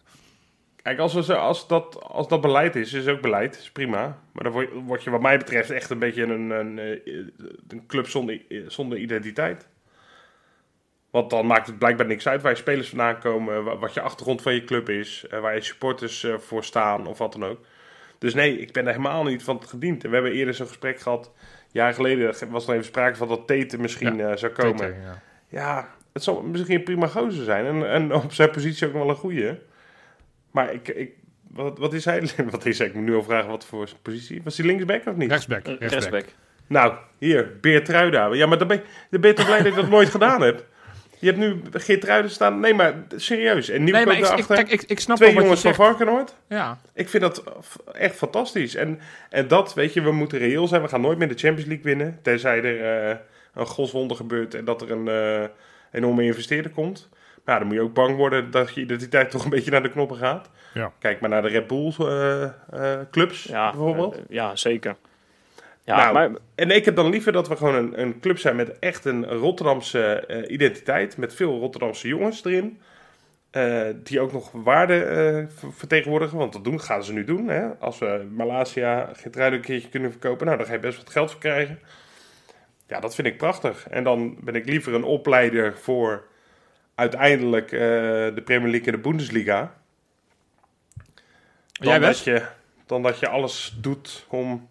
Kijk, 0.81 0.99
als, 0.99 1.13
we 1.13 1.23
zo, 1.23 1.33
als, 1.33 1.67
dat, 1.67 2.03
als 2.03 2.27
dat 2.27 2.41
beleid 2.41 2.75
is, 2.75 2.93
is 2.93 3.07
ook 3.07 3.21
beleid, 3.21 3.57
is 3.57 3.71
prima. 3.71 4.17
Maar 4.31 4.43
dan 4.43 4.51
word, 4.51 4.69
word 4.85 5.03
je 5.03 5.09
wat 5.09 5.21
mij 5.21 5.37
betreft 5.37 5.69
echt 5.69 5.89
een 5.89 5.99
beetje 5.99 6.23
een, 6.23 6.49
een, 6.49 6.79
eh, 6.79 7.13
een 7.67 7.83
club 7.87 8.07
zonder, 8.07 8.41
zonder 8.67 8.97
identiteit. 8.97 9.67
Want 11.09 11.29
dan 11.29 11.45
maakt 11.47 11.67
het 11.67 11.77
blijkbaar 11.79 12.05
niks 12.05 12.27
uit 12.27 12.41
waar 12.41 12.51
je 12.51 12.57
spelers 12.57 12.89
vandaan 12.89 13.19
komen, 13.19 13.63
wa- 13.63 13.77
wat 13.77 13.93
je 13.93 14.01
achtergrond 14.01 14.41
van 14.41 14.53
je 14.53 14.63
club 14.63 14.89
is, 14.89 15.25
eh, 15.29 15.39
waar 15.39 15.55
je 15.55 15.61
supporters 15.61 16.23
eh, 16.23 16.37
voor 16.37 16.63
staan 16.63 17.07
of 17.07 17.17
wat 17.17 17.31
dan 17.31 17.45
ook. 17.45 17.59
Dus 18.17 18.33
nee, 18.33 18.57
ik 18.59 18.71
ben 18.71 18.83
er 18.85 18.91
helemaal 18.91 19.23
niet 19.23 19.43
van 19.43 19.63
gediend. 19.67 20.03
En 20.03 20.09
we 20.09 20.15
hebben 20.15 20.33
eerder 20.33 20.53
zo'n 20.53 20.67
gesprek 20.67 20.99
gehad, 20.99 21.31
jaren 21.71 21.93
geleden 21.95 22.35
was 22.49 22.67
er 22.67 22.73
even 22.73 22.85
sprake 22.85 23.15
van 23.15 23.27
dat 23.27 23.47
Tete 23.47 23.79
misschien 23.79 24.37
zou 24.37 24.51
komen. 24.51 24.77
Tete, 24.77 24.95
ja. 25.01 25.21
Ja, 25.47 25.89
het 26.13 26.23
zal 26.23 26.41
misschien 26.41 26.75
een 26.77 26.83
prima 26.83 27.07
gozer 27.07 27.43
zijn. 27.43 27.65
En, 27.65 27.89
en 27.89 28.13
op 28.13 28.33
zijn 28.33 28.51
positie 28.51 28.87
ook 28.87 28.93
wel 28.93 29.09
een 29.09 29.15
goeie. 29.15 29.51
Maar 30.51 30.73
ik... 30.73 30.87
ik 30.87 31.11
wat, 31.49 31.77
wat 31.77 31.93
is 31.93 32.05
hij? 32.05 32.29
Wat 32.51 32.65
is 32.65 32.77
hij? 32.77 32.87
Ik 32.87 32.93
moet 32.93 33.03
nu 33.03 33.15
al 33.15 33.23
vragen 33.23 33.49
wat 33.49 33.65
voor 33.65 33.89
positie. 34.01 34.41
Was 34.43 34.57
hij 34.57 34.65
linksback 34.65 35.05
of 35.05 35.15
niet? 35.15 35.29
Rechtsback. 35.29 35.65
Eh, 35.65 35.75
rechtsback. 35.79 35.91
Rechtsback. 35.91 36.25
Nou, 36.67 36.93
hier, 37.17 37.57
Beertruida. 37.61 38.33
Ja, 38.33 38.45
maar 38.45 38.57
dan 38.57 38.67
ben, 38.67 38.77
je, 38.77 38.83
dan 39.09 39.21
ben 39.21 39.29
je 39.29 39.35
toch 39.35 39.45
blij 39.45 39.57
dat 39.57 39.67
ik 39.67 39.75
dat 39.75 39.89
nooit 39.89 40.09
gedaan 40.09 40.41
heb? 40.41 40.65
Je 41.19 41.25
hebt 41.25 41.37
nu 41.37 41.61
Geertruiden 41.71 42.31
staan. 42.31 42.59
Nee, 42.59 42.73
maar 42.73 42.93
serieus. 43.15 43.69
En 43.69 43.83
Nee, 43.83 43.91
maar 43.91 44.05
Nieuwkoop 44.05 44.13
ik, 44.13 44.19
ik, 44.19 44.25
daarachter. 44.25 44.55
kijk, 44.55 44.81
ik, 44.81 44.89
ik 44.89 44.99
snap 44.99 45.17
Twee 45.17 45.33
jongens 45.33 45.61
je 45.61 45.73
van. 45.73 45.85
Varkenoord. 45.85 46.35
Ja, 46.49 46.79
Ik 46.93 47.09
vind 47.09 47.23
dat 47.23 47.43
echt 47.93 48.15
fantastisch. 48.15 48.75
En, 48.75 48.99
en 49.29 49.47
dat, 49.47 49.73
weet 49.73 49.93
je, 49.93 50.01
we 50.01 50.11
moeten 50.11 50.37
reëel 50.37 50.67
zijn. 50.67 50.81
We 50.81 50.87
gaan 50.87 51.01
nooit 51.01 51.17
meer 51.17 51.27
de 51.27 51.37
Champions 51.37 51.65
League 51.67 51.85
winnen. 51.85 52.19
Tenzij 52.21 52.63
er 52.63 53.09
eh, 53.09 53.17
een 53.53 53.65
godswonder 53.65 54.17
gebeurt 54.17 54.53
en 54.53 54.65
dat 54.65 54.81
er 54.81 54.91
een 54.91 55.07
eh, 55.07 55.49
enorme 55.91 56.23
investeerder 56.23 56.71
komt. 56.71 57.09
Maar 57.49 57.57
ja, 57.57 57.63
dan 57.63 57.73
moet 57.73 57.83
je 57.83 57.89
ook 57.89 57.93
bang 58.05 58.15
worden 58.15 58.51
dat 58.51 58.73
je 58.73 58.81
identiteit 58.81 59.31
toch 59.31 59.43
een 59.43 59.49
beetje 59.49 59.71
naar 59.71 59.83
de 59.83 59.89
knoppen 59.89 60.17
gaat. 60.17 60.49
Ja. 60.73 60.91
Kijk 60.99 61.19
maar 61.19 61.29
naar 61.29 61.41
de 61.41 61.47
Red 61.47 61.67
Bull 61.67 61.93
eh, 61.99 62.43
eh, 62.43 62.99
clubs 63.11 63.43
Ja, 63.43 63.69
bijvoorbeeld. 63.71 64.15
eh, 64.15 64.21
ja, 64.29 64.55
zeker. 64.55 64.95
Ja, 65.83 65.95
Nou, 65.95 66.13
maar 66.13 66.39
En 66.55 66.71
ik 66.71 66.85
heb 66.85 66.95
dan 66.95 67.09
liever 67.09 67.31
dat 67.31 67.47
we 67.47 67.55
gewoon 67.55 67.75
een, 67.75 68.01
een 68.01 68.19
club 68.19 68.37
zijn 68.37 68.55
met 68.55 68.79
echt 68.79 69.05
een 69.05 69.25
Rotterdamse 69.25 70.03
eh, 70.25 70.51
identiteit. 70.51 71.17
Met 71.17 71.33
veel 71.35 71.59
Rotterdamse 71.59 72.07
jongens 72.07 72.45
erin. 72.45 72.79
eh, 73.51 73.81
die 74.03 74.19
ook 74.19 74.31
nog 74.31 74.51
waarde 74.51 75.03
eh, 75.03 75.45
ver- 75.57 75.73
vertegenwoordigen. 75.73 76.37
Want 76.37 76.53
dat 76.53 76.63
doen, 76.63 76.81
gaan 76.81 77.03
ze 77.03 77.13
nu 77.13 77.23
doen. 77.23 77.47
Hè? 77.47 77.67
Als 77.79 77.99
we 77.99 78.27
Malasia 78.35 79.09
Getruiden 79.13 79.59
een 79.59 79.65
keertje 79.65 79.89
kunnen 79.89 80.11
verkopen. 80.11 80.45
Nou, 80.45 80.57
daar 80.57 80.67
ga 80.67 80.73
je 80.73 80.79
best 80.79 80.97
wat 80.97 81.09
geld 81.09 81.31
voor 81.31 81.39
krijgen. 81.39 81.79
Ja, 82.87 82.99
dat 82.99 83.15
vind 83.15 83.27
ik 83.27 83.37
prachtig. 83.37 83.87
En 83.89 84.03
dan 84.03 84.37
ben 84.39 84.55
ik 84.55 84.65
liever 84.65 84.93
een 84.93 85.03
opleider 85.03 85.77
voor 85.77 86.27
uiteindelijk 86.99 87.71
eh, 87.71 87.79
de 88.35 88.41
Premier 88.45 88.69
League 88.69 88.87
en 88.87 88.93
de 88.93 89.09
Bundesliga. 89.09 89.77
Dan, 91.71 91.87
Jij 91.87 91.99
dat 91.99 92.19
je, 92.19 92.45
dan 92.85 93.03
dat 93.03 93.19
je 93.19 93.27
alles 93.27 93.75
doet 93.81 94.25
om 94.29 94.67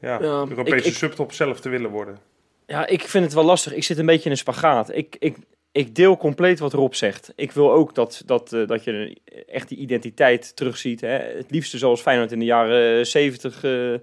ja, 0.00 0.12
Ja, 0.22 0.44
Europese 0.48 0.76
ik- 0.76 0.84
ik- 0.84 0.94
subtop 0.94 1.32
zelf 1.32 1.60
te 1.60 1.68
willen 1.68 1.90
worden. 1.90 2.18
Ja, 2.66 2.86
ik 2.86 3.02
vind 3.02 3.24
het 3.24 3.34
wel 3.34 3.44
lastig. 3.44 3.74
Ik 3.74 3.84
zit 3.84 3.98
een 3.98 4.06
beetje 4.06 4.24
in 4.24 4.30
een 4.30 4.36
spagaat. 4.36 4.94
Ik, 4.94 5.16
ik, 5.18 5.36
ik 5.72 5.94
deel 5.94 6.16
compleet 6.16 6.58
wat 6.58 6.72
Rob 6.72 6.92
zegt. 6.92 7.32
Ik 7.36 7.52
wil 7.52 7.72
ook 7.72 7.94
dat, 7.94 8.22
dat, 8.26 8.52
eh, 8.52 8.66
dat 8.66 8.84
je 8.84 9.16
echt 9.46 9.68
die 9.68 9.78
identiteit 9.78 10.56
terugziet. 10.56 11.00
Hè. 11.00 11.08
Het 11.18 11.50
liefste 11.50 11.78
zoals 11.78 12.00
Feyenoord 12.00 12.32
in 12.32 12.38
de 12.38 12.44
jaren 12.44 13.06
zeventig 13.06 13.60
de, 13.60 14.00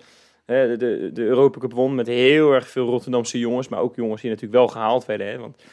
de, 0.77 1.10
de 1.13 1.21
Europa 1.23 1.60
Cup 1.60 1.73
won. 1.73 1.95
Met 1.95 2.07
heel 2.07 2.51
erg 2.53 2.67
veel 2.67 2.86
Rotterdamse 2.89 3.39
jongens. 3.39 3.67
Maar 3.67 3.79
ook 3.79 3.95
jongens 3.95 4.21
die 4.21 4.29
natuurlijk 4.29 4.57
wel 4.57 4.67
gehaald 4.67 5.05
werden. 5.05 5.27
Hè. 5.27 5.38
Want 5.38 5.63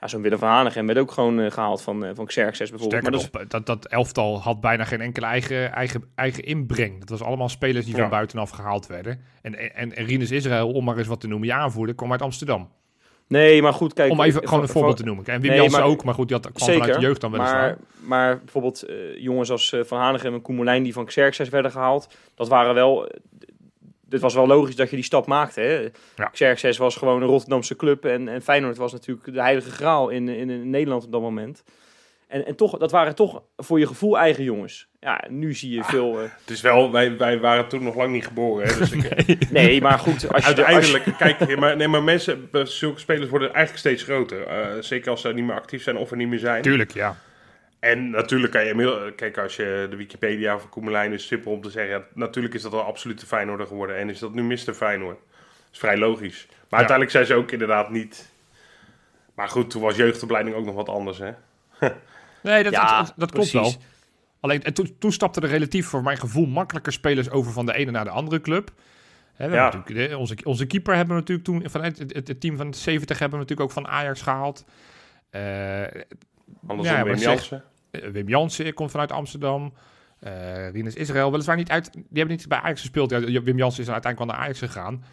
ja, 0.00 0.06
zo'n 0.08 0.22
Willem 0.22 0.38
van 0.38 0.48
Hanegem 0.48 0.86
werd 0.86 0.98
ook 0.98 1.10
gewoon 1.10 1.40
eh, 1.40 1.50
gehaald 1.50 1.82
van, 1.82 2.04
eh, 2.04 2.10
van 2.14 2.26
Xerxes 2.26 2.70
bijvoorbeeld. 2.70 3.02
Maar 3.02 3.10
dat 3.12 3.20
is- 3.20 3.30
nog, 3.30 3.46
dat, 3.46 3.66
dat 3.66 3.86
elftal 3.86 4.40
had 4.42 4.60
bijna 4.60 4.84
geen 4.84 5.00
enkele 5.00 5.26
eigen, 5.26 5.72
eigen, 5.72 6.04
eigen 6.14 6.42
inbreng. 6.44 7.00
Dat 7.00 7.08
was 7.08 7.22
allemaal 7.22 7.48
spelers 7.48 7.84
die 7.84 7.94
Ja. 7.94 8.00
van 8.00 8.10
buitenaf 8.10 8.50
gehaald 8.50 8.86
werden. 8.86 9.20
En, 9.42 9.74
en, 9.74 9.96
en 9.96 10.04
Rinus 10.06 10.30
Israël, 10.30 10.72
om 10.72 10.84
maar 10.84 10.96
eens 10.98 11.06
wat 11.06 11.20
te 11.20 11.28
noemen, 11.28 11.48
je 11.48 11.54
aanvoerder, 11.54 11.94
kwam 11.94 12.12
uit 12.12 12.22
Amsterdam. 12.22 12.68
Nee, 13.28 13.62
maar 13.62 13.72
goed, 13.72 13.92
kijk. 13.92 14.10
om 14.10 14.20
even 14.20 14.42
eh, 14.42 14.48
gewoon 14.48 14.62
een 14.62 14.68
voorbeeld 14.68 14.96
te 14.96 15.04
noemen. 15.04 15.24
En 15.24 15.40
Wim 15.40 15.50
Nee, 15.50 15.60
Jansen 15.60 15.82
ook, 15.82 16.04
maar 16.04 16.14
goed, 16.14 16.28
die 16.28 16.36
had, 16.36 16.52
kwam 16.52 16.68
vanuit 16.72 16.94
de 16.94 17.00
jeugd 17.00 17.20
dan 17.20 17.30
weliswaar. 17.30 17.76
Maar, 18.00 18.08
maar 18.08 18.38
bijvoorbeeld 18.38 18.82
eh, 18.82 18.96
jongens 19.18 19.50
als 19.50 19.72
eh, 19.72 19.80
Van 19.84 19.98
Hanegem 19.98 20.34
en 20.34 20.42
Koemelijn 20.42 20.82
die 20.82 20.92
van 20.92 21.04
Xerxes 21.04 21.48
werden 21.48 21.70
gehaald. 21.70 22.14
Dat 22.34 22.48
waren 22.48 22.74
wel... 22.74 23.08
eh, 24.06 24.10
dit 24.10 24.20
was 24.20 24.34
wel 24.34 24.46
logisch 24.46 24.76
dat 24.76 24.90
je 24.90 24.96
die 24.96 25.04
stap 25.04 25.26
maakte. 25.26 25.60
Hè? 25.60 25.88
Ja. 26.16 26.28
Xerxes 26.32 26.76
was 26.78 26.96
gewoon 26.96 27.22
een 27.22 27.28
Rotterdamse 27.28 27.76
club. 27.76 28.04
En, 28.04 28.28
en 28.28 28.42
Feyenoord 28.42 28.76
was 28.76 28.92
natuurlijk 28.92 29.32
de 29.34 29.40
heilige 29.42 29.70
graal 29.70 30.08
in, 30.08 30.28
in, 30.28 30.50
in 30.50 30.70
Nederland 30.70 31.04
op 31.04 31.12
dat 31.12 31.20
moment. 31.20 31.62
En, 32.28 32.46
en 32.46 32.56
toch, 32.56 32.78
dat 32.78 32.90
waren 32.90 33.14
toch 33.14 33.42
voor 33.56 33.78
je 33.78 33.86
gevoel 33.86 34.18
eigen 34.18 34.44
jongens. 34.44 34.88
Ja, 35.00 35.24
nu 35.28 35.54
zie 35.54 35.74
je 35.74 35.84
veel... 35.84 36.18
eh, 36.20 36.22
Het 36.40 36.50
is 36.50 36.60
wel, 36.60 36.92
wij, 36.92 37.16
wij 37.16 37.38
waren 37.40 37.68
toen 37.68 37.82
nog 37.82 37.94
lang 37.96 38.12
niet 38.12 38.26
geboren. 38.26 38.66
Hè, 38.68 38.78
dus 38.78 38.90
ik, 39.26 39.50
nee, 39.50 39.80
maar 39.80 39.98
goed. 39.98 40.32
Als 40.32 40.46
je 40.46 40.54
de- 40.54 40.64
als 40.66 40.86
je- 40.86 40.92
uiteindelijk, 40.92 41.38
kijk, 41.38 41.56
maar, 41.60 41.76
nee, 41.76 41.88
maar 41.88 42.02
mensen, 42.02 42.48
zulke 42.64 43.00
spelers 43.00 43.28
worden 43.30 43.48
eigenlijk 43.54 43.78
steeds 43.78 44.02
groter. 44.02 44.46
Eh, 44.46 44.82
zeker 44.82 45.10
als 45.10 45.20
ze 45.20 45.32
niet 45.32 45.44
meer 45.44 45.54
actief 45.54 45.82
zijn 45.82 45.96
of 45.96 46.10
er 46.10 46.16
niet 46.16 46.28
meer 46.28 46.38
zijn. 46.38 46.62
Tuurlijk, 46.62 46.92
ja. 46.92 47.16
En 47.78 48.10
natuurlijk 48.10 48.52
kan 48.52 48.64
je, 48.64 48.70
inmiddel- 48.70 49.12
kijk, 49.12 49.38
als 49.38 49.56
je 49.56 49.86
de 49.90 49.96
Wikipedia 49.96 50.58
van 50.58 50.68
Koemelijn 50.68 51.12
is 51.12 51.26
simpel 51.26 51.52
om 51.52 51.60
te 51.62 51.70
zeggen. 51.70 52.04
natuurlijk 52.14 52.54
is 52.54 52.62
dat 52.62 52.72
al 52.72 52.80
absolute 52.82 53.26
Feyenoorder 53.26 53.66
geworden. 53.66 53.96
En 53.96 54.08
is 54.10 54.18
dat 54.18 54.34
nu 54.34 54.42
Mr. 54.42 54.74
Feyenoord. 54.74 55.18
Dat 55.28 55.72
is 55.72 55.78
vrij 55.78 55.96
logisch. 55.98 56.46
Maar 56.50 56.78
uiteindelijk 56.78 57.10
zijn 57.10 57.26
ze 57.26 57.34
ook 57.34 57.50
inderdaad 57.52 57.90
niet. 57.90 58.32
Maar 59.34 59.48
goed, 59.48 59.70
toen 59.70 59.82
was 59.82 59.96
jeugdopleiding 59.96 60.56
ook 60.56 60.64
nog 60.64 60.74
wat 60.74 60.88
anders, 60.88 61.18
hè? 61.18 61.30
Nee, 62.42 62.62
dat, 62.62 62.72
Ja, 62.72 62.98
dat, 62.98 63.12
dat 63.16 63.30
klopt 63.30 63.50
precies. 63.50 63.74
wel. 63.76 63.82
Alleen, 64.40 64.62
en 64.62 64.74
toen, 64.74 64.96
toen 64.98 65.12
stapten 65.12 65.42
er 65.42 65.48
relatief 65.48 65.86
voor 65.86 66.02
mijn 66.02 66.18
gevoel 66.18 66.46
makkelijker 66.46 66.92
spelers 66.92 67.30
over 67.30 67.52
van 67.52 67.66
de 67.66 67.74
ene 67.74 67.90
naar 67.90 68.04
de 68.04 68.10
andere 68.10 68.40
club. 68.40 68.70
Ja. 69.38 69.82
de- 69.86 70.16
onze, 70.18 70.36
onze 70.44 70.66
keeper 70.66 70.94
hebben 70.96 71.14
we 71.14 71.20
natuurlijk 71.20 71.48
toen, 71.48 71.70
vanuit 71.70 71.98
het, 71.98 72.14
het, 72.14 72.28
het 72.28 72.40
team 72.40 72.56
van 72.56 72.70
de 72.70 72.76
70 72.76 73.18
hebben 73.18 73.38
we 73.38 73.44
natuurlijk 73.44 73.70
ook 73.70 73.82
van 73.84 73.92
Ajax 73.92 74.22
gehaald. 74.22 74.64
Eh, 75.30 75.82
Anders 76.66 76.88
Ja, 76.88 76.94
maar 76.94 77.04
Wim 77.04 77.16
Jansen. 77.16 77.64
Eh, 77.90 78.08
Wim 78.08 78.28
Jansen 78.28 78.74
komt 78.74 78.90
vanuit 78.90 79.12
Amsterdam. 79.12 79.72
Eh 80.20 80.70
Rinus 80.70 80.94
Israël, 80.94 81.30
weliswaar 81.30 81.56
niet 81.56 81.70
uit. 81.70 81.92
Die 81.92 82.04
hebben 82.12 82.36
niet 82.36 82.48
bij 82.48 82.58
Ajax 82.58 82.80
gespeeld. 82.80 83.10
Ja, 83.10 83.20
Wim 83.20 83.56
Jansen 83.56 83.82
is 83.82 83.90
uiteindelijk 83.90 84.18
wel 84.18 84.26
naar 84.26 84.36
Ajax 84.36 84.58
gegaan. 84.58 85.04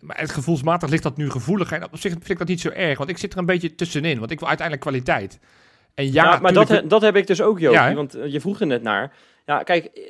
Maar 0.00 0.20
het 0.20 0.30
gevoelsmatig 0.30 0.88
ligt 0.88 1.02
dat 1.02 1.16
nu 1.16 1.30
gevoelig. 1.30 1.72
En 1.72 1.84
op 1.84 1.98
zich 1.98 2.12
vind 2.12 2.28
ik 2.28 2.38
dat 2.38 2.48
niet 2.48 2.60
zo 2.60 2.68
erg. 2.68 2.98
Want 2.98 3.10
ik 3.10 3.18
zit 3.18 3.32
er 3.32 3.38
een 3.38 3.46
beetje 3.46 3.74
tussenin. 3.74 4.18
Want 4.18 4.30
ik 4.30 4.38
wil 4.38 4.48
uiteindelijk 4.48 4.86
kwaliteit. 4.86 5.38
En 5.94 6.12
ja, 6.12 6.24
Ja, 6.24 6.38
maar 6.38 6.52
dat, 6.52 6.82
dat 6.84 7.02
heb 7.02 7.16
ik 7.16 7.26
dus 7.26 7.42
ook, 7.42 7.58
Joop. 7.58 7.74
Ja, 7.74 7.94
want 7.94 8.14
eh, 8.14 8.32
je 8.32 8.40
vroeg 8.40 8.60
er 8.60 8.66
net 8.66 8.82
naar. 8.82 9.12
Ja, 9.46 9.62
kijk, 9.62 9.84
eh, 9.84 10.02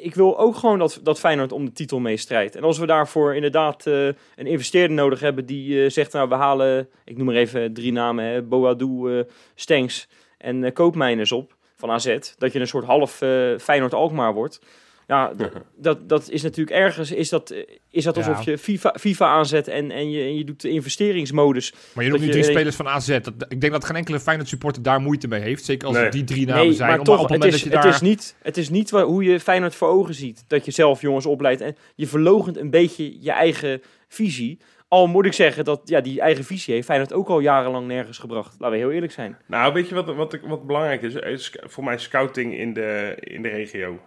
ik 0.00 0.14
wil 0.14 0.38
ook 0.38 0.56
gewoon 0.56 0.78
dat, 0.78 1.00
dat 1.02 1.18
Feyenoord 1.18 1.52
om 1.52 1.64
de 1.64 1.72
titel 1.72 1.98
meestrijdt. 1.98 2.56
En 2.56 2.62
als 2.62 2.78
we 2.78 2.86
daarvoor 2.86 3.34
inderdaad 3.34 3.86
eh, 3.86 4.06
een 4.06 4.46
investeerder 4.46 4.96
nodig 4.96 5.20
hebben 5.20 5.46
die 5.46 5.84
eh, 5.84 5.90
zegt, 5.90 6.12
nou, 6.12 6.28
we 6.28 6.34
halen, 6.34 6.88
ik 7.04 7.16
noem 7.16 7.26
maar 7.26 7.34
even 7.34 7.72
drie 7.72 7.92
namen, 7.92 8.24
hè, 8.24 8.42
Boadou, 8.42 9.18
eh 9.18 9.24
Stenks 9.54 10.08
en 10.38 10.72
Koopmijners 10.72 11.32
op 11.32 11.56
van 11.76 11.90
AZ. 11.90 12.18
Dat 12.38 12.52
je 12.52 12.60
een 12.60 12.66
soort 12.66 12.84
half 12.84 13.12
Feyenoord-Alkmaar 13.58 14.34
wordt. 14.34 14.60
Ja, 15.08 15.32
dat, 15.76 16.08
dat 16.08 16.30
is 16.30 16.42
natuurlijk 16.42 16.76
ergens, 16.76 17.10
is 17.12 17.28
dat, 17.28 17.50
eh, 17.50 17.62
is 17.90 18.04
dat 18.04 18.16
alsof 18.16 18.44
Ja. 18.44 18.50
je 18.52 18.58
FIFA, 18.58 18.94
FIFA 19.00 19.26
aanzet 19.26 19.68
en, 19.68 19.90
en, 19.90 20.10
je, 20.10 20.22
en 20.22 20.36
je 20.36 20.44
doet 20.44 20.60
de 20.60 20.70
investeringsmodus. 20.70 21.74
Maar 21.94 22.04
je 22.04 22.10
noemt 22.10 22.22
nu 22.22 22.28
drie 22.30 22.44
je- 22.44 22.50
spelers 22.50 22.76
van 22.76 22.88
AZ. 22.88 23.06
Dat, 23.06 23.32
ik 23.48 23.60
denk 23.60 23.72
dat 23.72 23.84
geen 23.84 23.96
enkele 23.96 24.20
Feyenoord 24.20 24.48
supporter 24.48 24.82
daar 24.82 25.00
moeite 25.00 25.28
mee 25.28 25.40
heeft. 25.40 25.64
Zeker 25.64 25.88
als 25.88 25.96
Nee. 25.96 26.08
die 26.10 26.24
drie 26.24 26.46
namen 26.46 26.64
Nee, 26.64 26.72
zijn. 26.72 26.88
maar 26.90 26.98
Om- 26.98 27.04
toch, 27.04 27.20
op 27.20 27.28
het 27.28 27.44
is, 27.44 27.50
dat 27.50 27.60
je 27.60 27.70
het 27.70 27.82
daar... 27.82 27.92
is 27.94 28.00
niet, 28.00 28.36
het 28.42 28.56
is 28.56 28.68
niet 28.70 28.90
hoe 28.90 29.24
je 29.24 29.40
Feyenoord 29.40 29.74
voor 29.74 29.88
ogen 29.88 30.14
ziet. 30.14 30.44
Dat 30.46 30.64
je 30.64 30.70
zelf 30.70 31.00
jongens 31.00 31.26
opleidt 31.26 31.60
en 31.60 31.76
je 31.94 32.06
verlogent 32.06 32.56
een 32.56 32.70
beetje 32.70 33.16
je 33.22 33.30
eigen 33.32 33.82
visie. 34.08 34.58
Al 34.88 35.06
moet 35.06 35.24
ik 35.26 35.32
zeggen 35.32 35.64
dat 35.64 35.80
ja, 35.84 36.00
die 36.00 36.20
eigen 36.20 36.44
visie 36.44 36.74
heeft 36.74 36.86
Feyenoord 36.86 37.12
ook 37.12 37.28
al 37.28 37.40
jarenlang 37.40 37.86
nergens 37.86 38.18
gebracht. 38.18 38.54
Laten 38.58 38.70
we 38.76 38.82
heel 38.84 38.92
eerlijk 38.92 39.12
zijn. 39.12 39.36
Nou, 39.46 39.72
weet 39.72 39.88
je 39.88 39.94
wat, 39.94 40.14
wat, 40.14 40.32
ik- 40.32 40.42
wat 40.46 40.66
belangrijk 40.66 41.02
is? 41.02 41.14
is 41.14 41.54
voor 41.60 41.84
mij 41.84 41.98
scouting 41.98 42.58
in 42.58 42.72
de, 42.72 43.16
in 43.20 43.42
de 43.42 43.48
regio. 43.48 43.98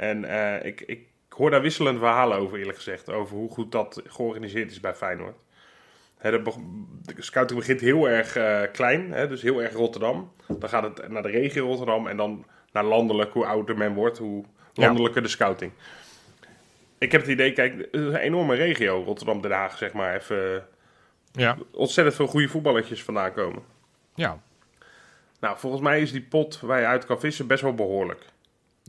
En 0.00 0.24
eh, 0.24 0.66
ik, 0.66 0.80
ik 0.80 1.00
hoor 1.28 1.50
daar 1.50 1.60
wisselende 1.62 1.98
verhalen 1.98 2.38
over, 2.38 2.58
eerlijk 2.58 2.76
gezegd. 2.76 3.10
Over 3.10 3.36
hoe 3.36 3.50
goed 3.50 3.72
dat 3.72 4.02
georganiseerd 4.06 4.70
is 4.70 4.80
bij 4.80 4.94
Feyenoord. 4.94 5.36
Hè, 6.18 6.42
de, 6.42 6.52
scouting 7.18 7.58
begint 7.58 7.80
heel 7.80 8.08
erg 8.08 8.36
eh, 8.36 8.60
klein, 8.72 9.12
hè, 9.12 9.28
dus 9.28 9.42
heel 9.42 9.62
erg 9.62 9.72
Rotterdam. 9.72 10.32
Dan 10.46 10.68
gaat 10.68 10.82
het 10.82 11.08
naar 11.08 11.22
de 11.22 11.30
regio 11.30 11.66
Rotterdam 11.66 12.06
en 12.06 12.16
dan 12.16 12.44
naar 12.72 12.84
landelijk. 12.84 13.32
Hoe 13.32 13.46
ouder 13.46 13.76
men 13.76 13.94
wordt, 13.94 14.18
hoe 14.18 14.44
Ja. 14.72 14.84
landelijker 14.86 15.22
de 15.22 15.28
scouting. 15.28 15.72
Ik 16.98 17.12
heb 17.12 17.20
het 17.20 17.30
idee, 17.30 17.52
kijk, 17.52 17.76
het 17.78 17.88
is 17.92 18.00
een 18.00 18.16
enorme 18.16 18.54
regio, 18.54 19.02
Rotterdam-Den 19.02 19.50
Haag, 19.50 19.76
zeg 19.76 19.92
maar. 19.92 20.14
Even 20.14 20.66
Ja, 21.32 21.56
ontzettend 21.70 22.16
veel 22.16 22.26
goede 22.26 22.48
voetballetjes 22.48 23.02
vandaan 23.04 23.32
komen. 23.32 23.62
ja. 24.14 24.38
Nou, 25.40 25.58
volgens 25.58 25.82
mij 25.82 26.00
is 26.00 26.12
die 26.12 26.22
pot 26.22 26.60
waar 26.60 26.80
je 26.80 26.86
uit 26.86 27.06
kan 27.06 27.20
vissen 27.20 27.46
best 27.46 27.62
wel 27.62 27.74
behoorlijk. 27.74 28.24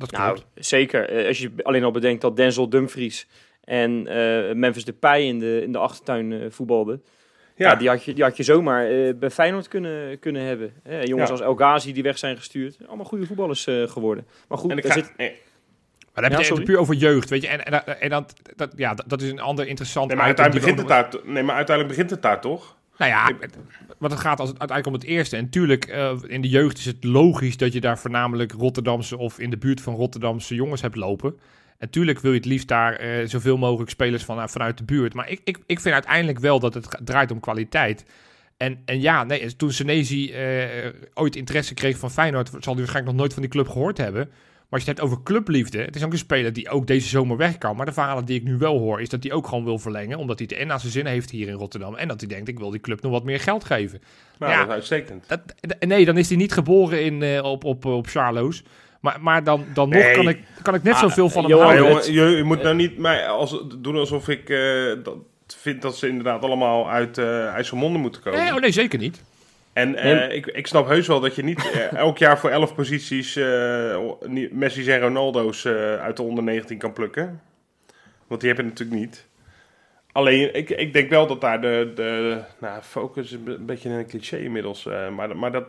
Dat 0.02 0.12
Nou, 0.12 0.34
klopt. 0.34 0.48
zeker. 0.66 1.10
Eh, 1.10 1.28
Als 1.28 1.38
je 1.40 1.52
alleen 1.64 1.84
al 1.84 1.92
bedenkt 1.92 2.22
dat 2.22 2.36
Denzel 2.36 2.70
Dumfries 2.70 3.28
en 3.64 4.08
eh, 4.08 4.54
Memphis 4.56 4.86
Depay 4.86 5.22
in 5.22 5.40
de, 5.40 5.62
in 5.64 5.72
de 5.72 5.78
achtertuin 5.78 6.32
eh, 6.32 6.40
voetbalden. 6.50 7.04
Ja, 7.56 7.70
Ja, 7.72 7.76
die, 7.76 7.88
had 7.90 8.04
je, 8.04 8.14
die 8.14 8.24
had 8.24 8.38
je 8.38 8.44
zomaar 8.44 8.86
eh, 8.90 9.14
bij 9.16 9.30
Feyenoord 9.30 9.68
kunnen, 9.68 10.20
kunnen 10.20 10.42
hebben. 10.42 10.74
Eh, 10.84 11.04
jongens 11.04 11.28
Ja. 11.30 11.36
als 11.36 11.42
El 11.44 11.56
Ghazi 11.56 11.94
die 11.94 12.04
weg 12.04 12.18
zijn 12.18 12.38
gestuurd. 12.38 12.78
Allemaal 12.88 13.06
goede 13.06 13.26
voetballers 13.26 13.68
eh, 13.68 13.84
geworden. 13.88 14.28
Maar 14.48 14.58
goed, 14.58 14.72
en 14.72 14.78
ik 14.78 14.86
ga, 14.86 14.94
zit, 14.94 15.14
nee, 15.18 15.30
Maar 15.30 16.24
dan 16.24 16.24
heb 16.24 16.42
Ja, 16.42 16.48
je 16.48 16.54
het 16.54 16.64
puur 16.64 16.78
over 16.78 16.96
jeugd, 16.96 17.30
weet 17.30 17.42
je. 17.42 17.48
En, 17.48 17.66
en, 17.66 18.00
en 18.02 18.10
dat, 18.10 18.34
dat, 18.56 18.74
ja, 18.76 18.94
dat, 18.94 19.10
dat 19.10 19.22
is 19.22 19.30
een 19.32 19.40
ander 19.40 19.68
interessant 19.68 20.08
nee, 20.08 20.16
maar 20.18 20.26
uiteindelijk 20.26 20.66
begint 20.66 20.80
het 20.90 21.12
daar, 21.12 21.22
nee, 21.34 21.44
maar 21.44 21.56
uiteindelijk 21.56 21.96
begint 21.96 22.12
het 22.12 22.22
daar 22.22 22.42
toch? 22.42 22.78
Nou 23.02 23.14
ja, 23.14 23.48
want 23.98 24.12
het 24.12 24.22
gaat 24.22 24.40
als 24.40 24.50
het 24.50 24.60
uiteindelijk 24.60 24.88
om 24.88 24.94
het 24.94 25.18
eerste. 25.18 25.38
En 25.38 25.50
tuurlijk, 25.50 25.86
eh, 25.86 26.18
in 26.28 26.42
de 26.42 26.50
jeugd 26.50 26.78
is 26.78 26.86
het 26.86 27.04
logisch 27.04 27.58
dat 27.58 27.74
je 27.74 27.82
daar 27.82 28.00
voornamelijk 28.00 28.52
Rotterdamse 28.52 29.18
of 29.18 29.40
in 29.40 29.50
de 29.50 29.58
buurt 29.58 29.82
van 29.82 29.96
Rotterdamse 29.96 30.56
jongens 30.56 30.82
hebt 30.82 30.96
lopen. 30.96 31.40
En 31.78 31.90
tuurlijk 31.90 32.20
wil 32.20 32.32
je 32.32 32.38
het 32.38 32.46
liefst 32.46 32.68
daar 32.68 32.96
eh, 32.96 33.28
zoveel 33.28 33.58
mogelijk 33.58 33.90
spelers 33.90 34.24
van, 34.24 34.50
vanuit 34.50 34.78
de 34.78 34.84
buurt. 34.84 35.14
Maar 35.14 35.30
ik, 35.30 35.42
ik, 35.44 35.58
ik 35.66 35.80
vind 35.80 35.94
uiteindelijk 35.94 36.40
wel 36.40 36.60
dat 36.60 36.74
het 36.74 37.00
draait 37.04 37.32
om 37.32 37.40
kwaliteit. 37.40 38.06
En, 38.58 38.82
en 38.86 39.02
ja, 39.02 39.24
nee, 39.24 39.56
toen 39.56 39.72
Senezi 39.72 40.32
eh, 40.32 40.90
ooit 41.14 41.36
interesse 41.36 41.74
kreeg 41.74 41.98
van 41.98 42.12
Feyenoord, 42.12 42.48
zal 42.48 42.60
hij 42.62 42.76
waarschijnlijk 42.76 43.06
nog 43.06 43.16
nooit 43.16 43.34
van 43.34 43.42
die 43.42 43.52
club 43.52 43.68
gehoord 43.68 43.98
hebben. 43.98 44.30
Maar 44.72 44.80
als 44.80 44.90
je 44.90 44.96
het 44.96 45.00
hebt 45.00 45.12
over 45.12 45.24
clubliefde, 45.24 45.82
het 45.82 45.96
is 45.96 46.04
ook 46.04 46.12
een 46.12 46.18
speler 46.18 46.54
die 46.54 46.70
ook 46.70 46.88
deze 46.88 47.08
zomer 47.08 47.38
weg 47.38 47.58
kan. 47.58 47.76
Maar 47.76 47.86
de 47.86 47.92
verhalen 47.92 48.26
die 48.26 48.38
ik 48.40 48.44
nu 48.44 48.58
wel 48.58 48.80
hoor, 48.80 49.02
is 49.02 49.10
dat 49.10 49.24
hij 49.24 49.32
ook 49.32 49.48
gewoon 49.48 49.64
wil 49.64 49.80
verlengen. 49.80 50.18
Omdat 50.18 50.40
hij 50.40 50.48
het 50.52 50.60
en 50.60 50.68
naar 50.68 50.80
zijn 50.80 50.92
zin 50.92 51.06
heeft 51.06 51.30
hier 51.30 51.48
in 51.48 51.54
Rotterdam. 51.54 51.96
En 51.96 52.08
dat 52.08 52.20
hij 52.20 52.30
denkt, 52.30 52.48
ik 52.48 52.60
wil 52.60 52.70
die 52.70 52.80
club 52.80 53.02
nog 53.02 53.12
wat 53.12 53.24
meer 53.24 53.40
geld 53.40 53.64
geven. 53.64 54.02
Nou, 54.40 54.52
Ja. 54.52 54.58
dat 54.58 54.68
is 54.68 54.74
uitstekend. 54.74 55.26
Dat, 55.28 55.40
nee, 55.80 56.06
dan 56.06 56.18
is 56.18 56.28
hij 56.28 56.38
niet 56.38 56.52
geboren 56.54 57.04
in, 57.04 57.24
eh, 57.24 57.44
op, 57.44 57.64
op, 57.64 57.86
op 57.86 58.08
Charlo's. 58.08 58.64
Maar, 59.02 59.18
maar 59.22 59.44
dan, 59.44 59.66
dan 59.74 59.90
nog 59.90 60.00
Nee. 60.04 60.14
kan 60.14 60.28
ik, 60.30 60.40
kan 60.62 60.76
ik 60.76 60.84
net 60.84 60.94
Ah, 60.94 61.00
zoveel 61.00 61.30
van 61.30 61.44
hem 61.50 61.60
houden. 61.60 61.96
het- 61.96 62.06
jongen, 62.08 62.30
je, 62.30 62.38
je 62.38 62.44
moet 62.44 62.64
nou 62.64 62.76
niet 62.76 62.98
mij 62.98 63.28
als, 63.28 63.64
doen 63.78 63.96
alsof 63.96 64.28
ik 64.30 64.50
eh, 64.50 64.58
dat 65.04 65.16
vind 65.58 65.82
dat 65.82 65.98
ze 65.98 66.08
inderdaad 66.08 66.44
allemaal 66.44 66.90
uit 66.90 67.18
eh 67.18 67.46
IJsselmonde 67.46 68.00
moeten 68.00 68.22
komen. 68.22 68.40
Nee, 68.40 68.54
oh 68.54 68.60
nee, 68.60 68.72
zeker 68.72 69.00
niet. 69.00 69.22
En 69.74 69.96
eh, 69.96 70.04
Nee. 70.04 70.36
ik, 70.36 70.46
ik 70.48 70.68
snap 70.68 70.88
heus 70.88 71.08
wel 71.08 71.20
dat 71.20 71.36
je 71.36 71.44
niet 71.44 71.72
eh, 71.72 71.94
elk 72.06 72.18
jaar 72.18 72.40
voor 72.40 72.50
11 72.50 72.76
posities 72.76 73.36
eh, 73.36 74.00
niet- 74.28 74.52
Messi's 74.54 74.88
en 74.88 75.00
Ronaldo's 75.00 75.66
eh, 75.66 75.96
uit 75.96 76.18
de 76.18 76.24
onder 76.24 76.44
19 76.44 76.78
kan 76.78 76.94
plukken. 76.94 77.42
Want 78.28 78.42
die 78.42 78.50
heb 78.50 78.60
je 78.60 78.66
natuurlijk 78.66 79.00
niet. 79.00 79.28
Alleen, 80.12 80.56
ik, 80.56 80.70
ik 80.70 80.94
denk 80.94 81.10
wel 81.10 81.28
dat 81.28 81.42
daar 81.42 81.62
de, 81.62 81.92
de 81.96 82.42
nou, 82.60 82.82
focus 82.82 83.26
is 83.26 83.32
een 83.46 83.66
beetje 83.66 83.90
een 83.90 84.08
cliché 84.08 84.38
inmiddels. 84.38 84.86
eh, 84.86 85.10
maar, 85.10 85.38
maar 85.38 85.52
dat, 85.52 85.66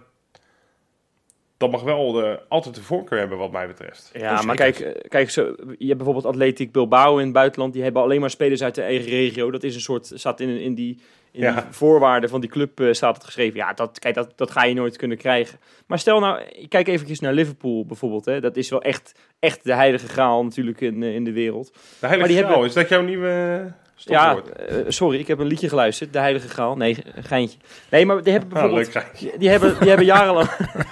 dat 1.57 1.71
mag 1.71 1.83
wel 1.83 2.13
de, 2.13 2.41
altijd 2.49 2.75
de 2.75 2.83
voorkeur 2.83 3.19
hebben 3.19 3.39
wat 3.39 3.53
mij 3.53 3.67
betreft. 3.67 4.11
Ja, 4.13 4.39
Oh, 4.39 4.43
maar 4.45 4.57
kijk, 4.57 4.79
eh, 4.81 5.09
kijk 5.09 5.31
zo, 5.31 5.43
je 5.79 5.87
hebt 5.87 5.97
bijvoorbeeld 5.97 6.27
Atletiek 6.27 6.73
Bilbao 6.73 7.19
in 7.19 7.25
het 7.25 7.33
buitenland. 7.33 7.73
Die 7.73 7.83
hebben 7.83 8.03
alleen 8.03 8.21
maar 8.21 8.31
spelers 8.31 8.63
uit 8.63 8.75
de 8.75 8.83
eigen 8.83 9.11
regio. 9.11 9.51
Dat 9.51 9.63
is 9.63 9.75
een 9.75 9.81
soort, 9.81 10.11
staat 10.15 10.41
in, 10.41 10.49
in 10.61 10.75
die, 10.75 11.01
in 11.33 11.41
Ja. 11.43 11.53
die 11.53 11.63
voorwaarden 11.71 12.31
van 12.31 12.41
die 12.41 12.51
club 12.51 12.81
eh, 12.81 12.93
staat 12.93 13.15
het 13.15 13.25
geschreven. 13.25 13.57
Ja, 13.57 13.73
dat, 13.73 13.99
kijk, 13.99 14.15
dat, 14.15 14.33
dat 14.37 14.51
ga 14.51 14.65
je 14.65 14.75
nooit 14.75 14.97
kunnen 14.97 15.17
krijgen. 15.19 15.59
Maar 15.87 15.99
stel 15.99 16.21
nou, 16.21 16.43
kijk 16.69 16.89
eventjes 16.89 17.21
naar 17.21 17.33
Liverpool 17.33 17.87
bijvoorbeeld. 17.87 18.25
Hè. 18.25 18.41
Dat 18.41 18.57
is 18.57 18.71
wel 18.71 18.83
echt, 18.83 19.13
echt 19.39 19.65
de 19.65 19.75
heilige 19.75 20.09
graal 20.09 20.45
natuurlijk 20.45 20.81
in, 20.81 21.03
eh, 21.03 21.15
in 21.15 21.25
de 21.25 21.33
wereld. 21.33 21.67
De 21.73 21.79
Heilige 22.07 22.19
Maar 22.19 22.29
die 22.29 22.37
Graal, 22.37 22.49
hebben- 22.51 22.69
is 22.69 22.75
dat 22.75 22.89
jouw 22.89 23.03
nieuwe 23.03 23.73
Ja, 23.97 24.33
stopwoord? 24.33 24.57
eh, 24.59 24.77
sorry, 24.89 25.19
ik 25.19 25.27
heb 25.27 25.39
een 25.39 25.47
liedje 25.47 25.69
geluisterd. 25.69 26.13
De 26.13 26.19
heilige 26.19 26.49
graal. 26.49 26.77
Nee, 26.77 26.97
geintje. 27.21 27.59
Nee, 27.91 28.07
maar 28.07 28.23
die 28.23 28.33
hebben 28.33 28.51
Ah, 28.53 28.71
bijvoorbeeld... 28.71 29.19
Die, 29.19 29.39
die 29.39 29.49
hebben, 29.49 29.79
die 29.81 29.89
hebben 29.89 30.07
jarenlang. 30.15 30.49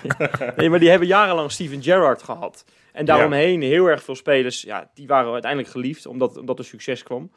nee, 0.57 0.70
maar 0.70 0.78
die 0.78 0.91
hebben 0.91 1.09
jarenlang 1.09 1.51
Steven 1.53 1.82
Gerrard 1.82 2.22
gehad. 2.22 2.64
En 2.93 3.05
daaromheen 3.05 3.62
heel 3.62 3.86
erg 3.86 4.03
veel 4.03 4.14
spelers. 4.14 4.62
Ja, 4.62 4.91
die 4.95 5.07
waren 5.07 5.32
uiteindelijk 5.32 5.72
geliefd 5.72 6.07
omdat, 6.07 6.36
omdat 6.38 6.59
er 6.59 6.64
succes 6.64 7.03
kwam. 7.03 7.30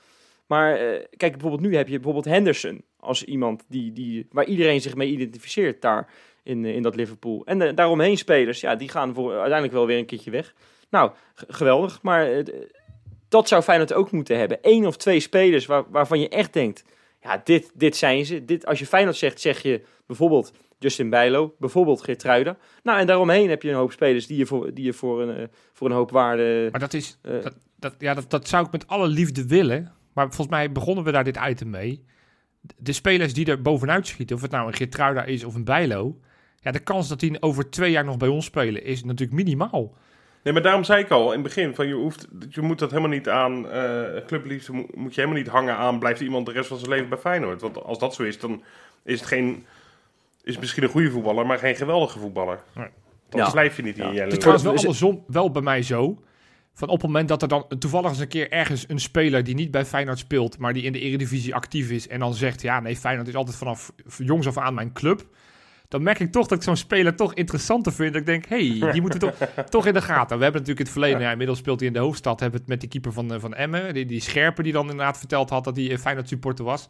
Maar 0.47 0.75
eh, 0.75 1.05
kijk, 1.17 1.31
bijvoorbeeld 1.31 1.61
nu 1.61 1.75
heb 1.75 1.87
je 1.87 1.93
bijvoorbeeld 1.95 2.25
Henderson 2.25 2.83
als 3.03 3.23
iemand 3.23 3.65
die, 3.67 3.93
die, 3.93 4.27
waar 4.31 4.45
iedereen 4.45 4.81
zich 4.81 4.95
mee 4.95 5.09
identificeert 5.09 5.81
daar 5.81 6.07
in, 6.43 6.65
eh, 6.65 6.75
in 6.75 6.81
dat 6.81 6.95
Liverpool. 6.95 7.41
En 7.45 7.75
daaromheen 7.75 8.17
spelers, 8.17 8.59
ja, 8.59 8.75
die 8.75 8.89
gaan 8.89 9.13
voor, 9.13 9.31
uiteindelijk 9.31 9.73
wel 9.73 9.85
weer 9.85 9.97
een 9.97 10.05
keertje 10.05 10.31
weg. 10.31 10.53
Nou, 10.89 11.11
geweldig. 11.47 12.01
Maar 12.01 12.31
eh, 12.31 12.43
dat 13.27 13.47
zou 13.47 13.61
Feyenoord 13.61 13.93
ook 13.93 14.11
moeten 14.11 14.37
hebben. 14.37 14.57
Eén 14.61 14.87
of 14.87 14.97
twee 14.97 15.19
spelers 15.19 15.65
waar, 15.65 15.83
waarvan 15.89 16.19
je 16.19 16.29
echt 16.29 16.53
denkt, 16.53 16.83
ja, 17.21 17.41
dit, 17.43 17.71
dit 17.73 17.95
zijn 17.95 18.25
ze. 18.25 18.45
Dit, 18.45 18.65
als 18.65 18.79
je 18.79 18.85
Feyenoord 18.85 19.15
zegt, 19.15 19.41
zeg 19.41 19.61
je 19.61 19.81
bijvoorbeeld 20.05 20.53
Justin 20.79 21.09
Bijlo, 21.09 21.55
bijvoorbeeld 21.59 22.03
Geertruida. 22.03 22.57
Nou, 22.83 22.99
en 22.99 23.07
daaromheen 23.07 23.49
heb 23.49 23.61
je 23.61 23.69
een 23.69 23.75
hoop 23.75 23.91
spelers 23.91 24.27
die 24.27 24.37
je 24.37 24.45
voor, 24.45 24.73
die 24.73 24.85
je 24.85 24.93
voor, 24.93 25.21
een, 25.21 25.37
eh, 25.37 25.47
voor 25.73 25.87
een 25.87 25.95
hoop 25.95 26.11
waarde... 26.11 26.67
Maar 26.71 26.79
dat 26.79 26.93
is, 26.93 27.17
dat, 27.21 27.55
dat, 27.75 27.95
ja, 27.97 28.13
dat, 28.13 28.29
dat 28.29 28.47
zou 28.47 28.65
ik 28.65 28.71
met 28.71 28.87
alle 28.87 29.07
liefde 29.07 29.47
willen. 29.47 29.93
Maar 30.13 30.25
volgens 30.25 30.47
mij 30.47 30.71
begonnen 30.71 31.03
we 31.03 31.11
daar 31.11 31.23
dit 31.23 31.39
item 31.47 31.69
mee. 31.69 32.03
De 32.77 32.93
spelers 32.93 33.33
die 33.33 33.45
er 33.45 33.61
bovenuit 33.61 34.07
schieten, 34.07 34.35
of 34.35 34.41
het 34.41 34.51
nou 34.51 34.67
een 34.67 34.73
Geertruida 34.73 35.23
is 35.23 35.43
of 35.43 35.55
een 35.55 35.63
Bijlo... 35.63 36.17
Ja, 36.59 36.71
de 36.71 36.79
kans 36.79 37.07
dat 37.07 37.19
die 37.19 37.41
over 37.41 37.69
twee 37.69 37.91
jaar 37.91 38.05
nog 38.05 38.17
bij 38.17 38.27
ons 38.27 38.45
spelen 38.45 38.83
is 38.83 39.03
natuurlijk 39.03 39.31
minimaal. 39.43 39.93
Nee, 40.43 40.53
maar 40.53 40.61
daarom 40.61 40.83
zei 40.83 41.03
ik 41.03 41.09
al 41.09 41.25
in 41.27 41.31
het 41.33 41.43
begin: 41.43 41.75
van 41.75 41.87
je, 41.87 41.93
hoeft, 41.93 42.27
je 42.49 42.61
moet 42.61 42.79
dat 42.79 42.89
helemaal 42.89 43.11
niet 43.11 43.29
aan. 43.29 43.69
eh 43.69 44.25
clubliefde 44.25 44.71
moet, 44.73 44.95
moet 44.95 45.15
je 45.15 45.21
helemaal 45.21 45.41
niet 45.41 45.51
hangen 45.51 45.75
aan. 45.75 45.99
Blijft 45.99 46.21
iemand 46.21 46.45
de 46.45 46.51
rest 46.51 46.67
van 46.67 46.77
zijn 46.77 46.89
leven 46.89 47.09
bij 47.09 47.17
Feyenoord? 47.17 47.61
Want 47.61 47.83
als 47.83 47.99
dat 47.99 48.13
zo 48.15 48.23
is, 48.23 48.39
dan 48.39 48.63
is 49.03 49.19
het 49.19 49.27
geen. 49.27 49.65
Is 50.43 50.59
misschien 50.59 50.83
een 50.83 50.89
goede 50.89 51.11
voetballer, 51.11 51.45
maar 51.45 51.57
geen 51.57 51.75
geweldige 51.75 52.19
voetballer. 52.19 52.59
Nee. 52.75 52.87
Dan 53.29 53.39
Ja. 53.39 53.51
blijf 53.51 53.75
je 53.75 53.83
niet 53.83 53.97
in 53.97 54.03
Ja. 54.03 54.11
je 54.11 54.13
Het 54.13 54.19
hele 54.23 54.31
is 54.31 54.37
trouwens 54.37 54.63
wel 54.65 54.73
is 54.73 54.81
het- 54.81 54.89
andersom 54.89 55.23
wel 55.27 55.51
bij 55.51 55.61
mij 55.61 55.81
zo. 55.81 56.21
Van 56.73 56.87
op 56.87 57.01
het 57.01 57.05
moment 57.05 57.27
dat 57.27 57.41
er 57.41 57.47
dan 57.47 57.65
toevallig 57.79 58.09
eens 58.09 58.19
een 58.19 58.27
keer 58.27 58.51
ergens 58.51 58.85
een 58.87 58.99
speler 58.99 59.43
die 59.43 59.55
niet 59.55 59.71
bij 59.71 59.85
Feyenoord 59.85 60.17
speelt, 60.17 60.57
maar 60.57 60.73
die 60.73 60.83
in 60.83 60.91
de 60.91 60.99
Eredivisie 60.99 61.55
actief 61.55 61.89
is 61.89 62.07
en 62.07 62.19
dan 62.19 62.33
zegt, 62.33 62.61
ja 62.61 62.79
nee, 62.79 62.95
Feyenoord 62.95 63.27
is 63.27 63.35
altijd 63.35 63.55
vanaf 63.55 63.91
jongs 64.17 64.47
af 64.47 64.57
aan 64.57 64.73
mijn 64.73 64.93
club. 64.93 65.27
Dan 65.87 66.03
merk 66.03 66.19
ik 66.19 66.31
toch 66.31 66.47
dat 66.47 66.57
ik 66.57 66.63
zo'n 66.63 66.75
speler 66.75 67.15
toch 67.15 67.33
interessanter 67.33 67.93
vind. 67.93 68.11
Dat 68.11 68.21
ik 68.21 68.27
denk, 68.27 68.45
hey, 68.45 68.91
die 68.91 69.01
moeten 69.01 69.19
toch, 69.19 69.35
toch 69.69 69.85
in 69.85 69.93
de 69.93 70.01
gaten. 70.01 70.37
We 70.37 70.43
hebben 70.43 70.61
natuurlijk 70.61 70.79
in 70.79 70.93
het 70.93 70.93
verleden, 70.93 71.21
ja, 71.21 71.31
inmiddels 71.31 71.59
speelt 71.59 71.79
hij 71.79 71.87
in 71.87 71.93
de 71.93 71.99
hoofdstad, 71.99 72.39
hebben 72.39 72.59
het 72.59 72.69
met 72.69 72.79
die 72.79 72.89
keeper 72.89 73.13
van, 73.13 73.33
eh, 73.33 73.39
van 73.39 73.53
Emmen, 73.53 73.93
die, 73.93 74.05
die 74.05 74.21
Scherpen 74.21 74.63
die 74.63 74.73
dan 74.73 74.89
inderdaad 74.89 75.17
verteld 75.17 75.49
had 75.49 75.63
dat 75.63 75.75
hij 75.75 75.97
Feyenoord 75.97 76.27
supporter 76.27 76.65
was. 76.65 76.87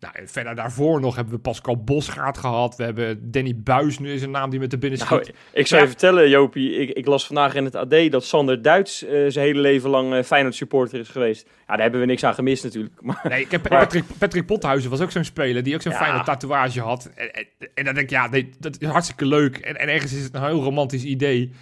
Nou, 0.00 0.14
en 0.16 0.28
verder 0.28 0.54
daarvoor 0.54 1.00
nog 1.00 1.14
hebben 1.16 1.34
we 1.34 1.40
Pascal 1.40 1.76
Bosgaard 1.84 2.38
gehad. 2.38 2.76
We 2.76 2.84
hebben 2.84 3.30
Danny 3.30 3.54
Buis, 3.56 3.98
nu 3.98 4.12
is 4.12 4.22
een 4.22 4.30
naam 4.30 4.50
die 4.50 4.60
met 4.60 4.70
de 4.70 4.78
binnen 4.78 4.98
schiet. 4.98 5.10
Nou, 5.10 5.30
ik 5.52 5.66
zou 5.66 5.80
Ja. 5.80 5.86
je 5.86 5.92
vertellen, 5.92 6.28
Jopie, 6.28 6.76
ik, 6.76 6.90
ik 6.90 7.06
las 7.06 7.26
vandaag 7.26 7.54
in 7.54 7.64
het 7.64 7.74
AD 7.74 8.10
dat 8.10 8.24
Sander 8.24 8.62
Duits 8.62 9.04
eh, 9.04 9.10
zijn 9.28 9.46
hele 9.46 9.60
leven 9.60 9.90
lang 9.90 10.14
eh, 10.14 10.22
Feyenoord 10.22 10.54
supporter 10.54 10.98
is 11.00 11.08
geweest. 11.08 11.46
Ja, 11.46 11.64
daar 11.66 11.80
hebben 11.82 12.00
we 12.00 12.06
niks 12.06 12.24
aan 12.24 12.34
gemist 12.34 12.64
natuurlijk. 12.64 12.94
Maar 13.02 13.20
Nee, 13.28 13.40
ik 13.40 13.50
heb 13.50 13.62
Maar- 13.68 13.78
Patrick, 13.80 14.04
Patrick 14.18 14.46
Pothuizen 14.46 14.90
was 14.90 15.00
ook 15.00 15.10
zo'n 15.10 15.24
speler 15.24 15.62
die 15.62 15.74
ook 15.74 15.82
zo'n 15.82 15.92
Ja. 15.92 15.98
fijne 16.04 16.22
tatoeage 16.22 16.80
had. 16.80 17.10
En, 17.14 17.32
en, 17.32 17.46
en 17.74 17.84
dan 17.84 17.94
denk 17.94 18.06
ik, 18.06 18.10
ja, 18.10 18.28
nee, 18.28 18.50
dat 18.58 18.76
is 18.80 18.88
hartstikke 18.88 19.26
leuk. 19.26 19.56
En, 19.56 19.76
en 19.80 19.88
ergens 19.88 20.12
is 20.12 20.22
het 20.24 20.34
een 20.34 20.44
heel 20.44 20.62
romantisch 20.62 21.04
idee. 21.04 21.52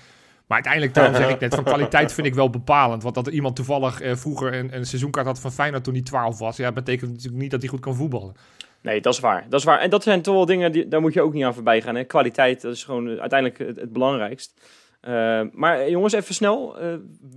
Maar 0.46 0.56
uiteindelijk, 0.56 0.94
daarom 0.94 1.14
zeg 1.14 1.28
ik 1.28 1.40
net, 1.40 1.54
van 1.60 1.64
kwaliteit 1.64 2.12
vind 2.12 2.26
ik 2.26 2.34
wel 2.34 2.50
bepalend. 2.50 3.02
Want 3.02 3.14
dat 3.14 3.26
er 3.26 3.32
iemand 3.32 3.56
toevallig 3.56 4.00
eh, 4.00 4.14
vroeger 4.16 4.54
een, 4.54 4.76
een 4.76 4.86
seizoenkaart 4.86 5.26
had 5.26 5.40
van 5.40 5.52
Feyenoord 5.52 5.84
toen 5.84 5.94
hij 5.94 6.02
12 6.02 6.38
was, 6.38 6.56
ja, 6.56 6.72
betekent 6.72 7.10
natuurlijk 7.10 7.42
niet 7.42 7.50
dat 7.50 7.60
hij 7.60 7.70
goed 7.70 7.80
kan 7.80 7.94
voetballen. 7.94 8.34
nee, 8.80 9.00
dat 9.00 9.12
is 9.14 9.20
waar. 9.20 9.46
Dat 9.48 9.60
is 9.60 9.66
waar. 9.66 9.78
En 9.78 9.90
dat 9.90 10.02
zijn 10.02 10.22
toch 10.22 10.34
wel 10.34 10.46
dingen, 10.46 10.72
die, 10.72 10.88
daar 10.88 11.00
moet 11.00 11.14
je 11.14 11.22
ook 11.22 11.32
niet 11.32 11.44
aan 11.44 11.54
voorbij 11.54 11.80
gaan. 11.82 11.94
Hè? 11.94 12.04
Kwaliteit, 12.04 12.60
dat 12.60 12.74
is 12.74 12.84
gewoon 12.84 13.08
uiteindelijk 13.20 13.58
het, 13.58 13.80
het 13.80 13.92
belangrijkst. 13.92 14.60
Eh, 15.00 15.40
maar 15.52 15.78
eh, 15.78 15.88
jongens, 15.88 16.12
even 16.12 16.34
snel. 16.34 16.78
eh, 16.78 16.94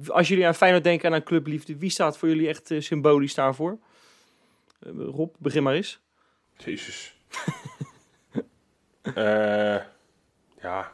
als 0.07 0.27
jullie 0.27 0.47
aan 0.47 0.55
Feyenoord 0.55 0.83
denken 0.83 1.07
en 1.09 1.15
aan 1.15 1.23
clubliefde, 1.23 1.77
wie 1.77 1.89
staat 1.89 2.17
voor 2.17 2.27
jullie 2.29 2.47
echt 2.47 2.71
symbolisch 2.77 3.33
daarvoor? 3.33 3.77
Rob, 4.97 5.33
begin 5.39 5.63
maar 5.63 5.73
eens. 5.73 5.99
Jezus. 6.57 7.15
Eh, 9.15 9.77
ja. 10.61 10.91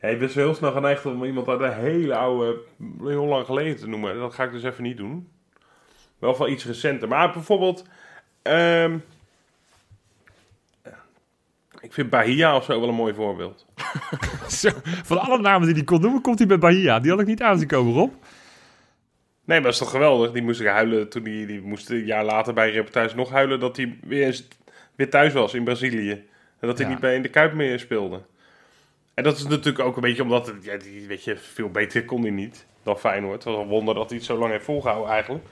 Ja, 0.00 0.08
ik 0.08 0.18
ben 0.18 0.30
zo 0.30 0.38
heel 0.38 0.54
snel 0.54 0.72
geneigd 0.72 1.06
om 1.06 1.24
iemand 1.24 1.48
uit 1.48 1.60
een 1.60 1.72
hele 1.74 2.14
oude, 2.14 2.58
heel 3.02 3.24
lang 3.24 3.46
geleden 3.46 3.76
te 3.76 3.88
noemen. 3.88 4.18
Dat 4.18 4.34
ga 4.34 4.44
ik 4.44 4.52
dus 4.52 4.62
even 4.62 4.82
niet 4.82 4.96
doen. 4.96 5.28
Wel 6.18 6.34
van 6.34 6.50
iets 6.50 6.64
recenter. 6.64 7.08
Maar 7.08 7.32
bijvoorbeeld... 7.32 7.84
ehm, 8.42 8.98
ik 11.80 11.92
vind 11.92 12.10
Bahia 12.10 12.56
of 12.56 12.64
zo 12.64 12.80
wel 12.80 12.88
een 12.88 12.94
mooi 12.94 13.14
voorbeeld. 13.14 13.66
Zo, 14.48 14.70
van 14.84 15.18
alle 15.20 15.38
namen 15.40 15.66
die 15.66 15.76
hij 15.76 15.84
kon 15.84 16.00
noemen, 16.00 16.20
komt 16.22 16.38
hij 16.38 16.46
bij 16.48 16.58
Bahia. 16.58 17.00
Die 17.00 17.10
had 17.10 17.20
ik 17.20 17.26
niet 17.26 17.42
aan 17.42 17.58
zien 17.58 17.68
komen, 17.68 17.92
Rob. 17.94 18.10
Nee, 19.44 19.60
maar 19.60 19.62
dat 19.62 19.72
is 19.72 19.78
toch 19.78 19.90
geweldig? 19.90 20.32
Die 20.32 20.42
moest 20.42 20.60
ik 20.60 20.66
huilen 20.66 21.08
toen 21.08 21.22
die, 21.22 21.46
die 21.46 21.60
moest 21.60 21.90
een 21.90 22.04
jaar 22.04 22.24
later 22.24 22.54
bij 22.54 22.70
reportage 22.70 23.16
nog 23.16 23.30
huilen 23.30 23.60
dat 23.60 23.76
hij 23.76 23.98
weer, 24.02 24.40
weer 24.94 25.10
thuis 25.10 25.32
was 25.32 25.54
in 25.54 25.64
Brazilië. 25.64 26.10
En 26.58 26.68
dat 26.68 26.78
hij 26.78 26.86
Ja. 26.86 26.92
niet 26.92 27.00
bij 27.00 27.14
in 27.14 27.22
de 27.22 27.28
Kuip 27.28 27.52
meer 27.54 27.78
speelde. 27.78 28.22
En 29.14 29.24
dat 29.24 29.36
is 29.36 29.46
natuurlijk 29.46 29.84
ook 29.84 29.96
een 29.96 30.02
beetje 30.02 30.22
omdat, 30.22 30.46
het, 30.46 30.64
ja, 30.64 30.76
die, 30.76 31.06
weet 31.06 31.24
je, 31.24 31.36
veel 31.36 31.70
beter 31.70 32.04
kon 32.04 32.22
hij 32.22 32.30
niet 32.30 32.66
dan 32.82 32.98
Feyenoord. 32.98 33.44
Het 33.44 33.52
was 33.54 33.62
een 33.62 33.68
wonder 33.68 33.94
dat 33.94 34.08
hij 34.08 34.18
het 34.18 34.26
zo 34.26 34.36
lang 34.38 34.50
heeft 34.52 34.64
volgehouden 34.64 35.10
eigenlijk. 35.12 35.44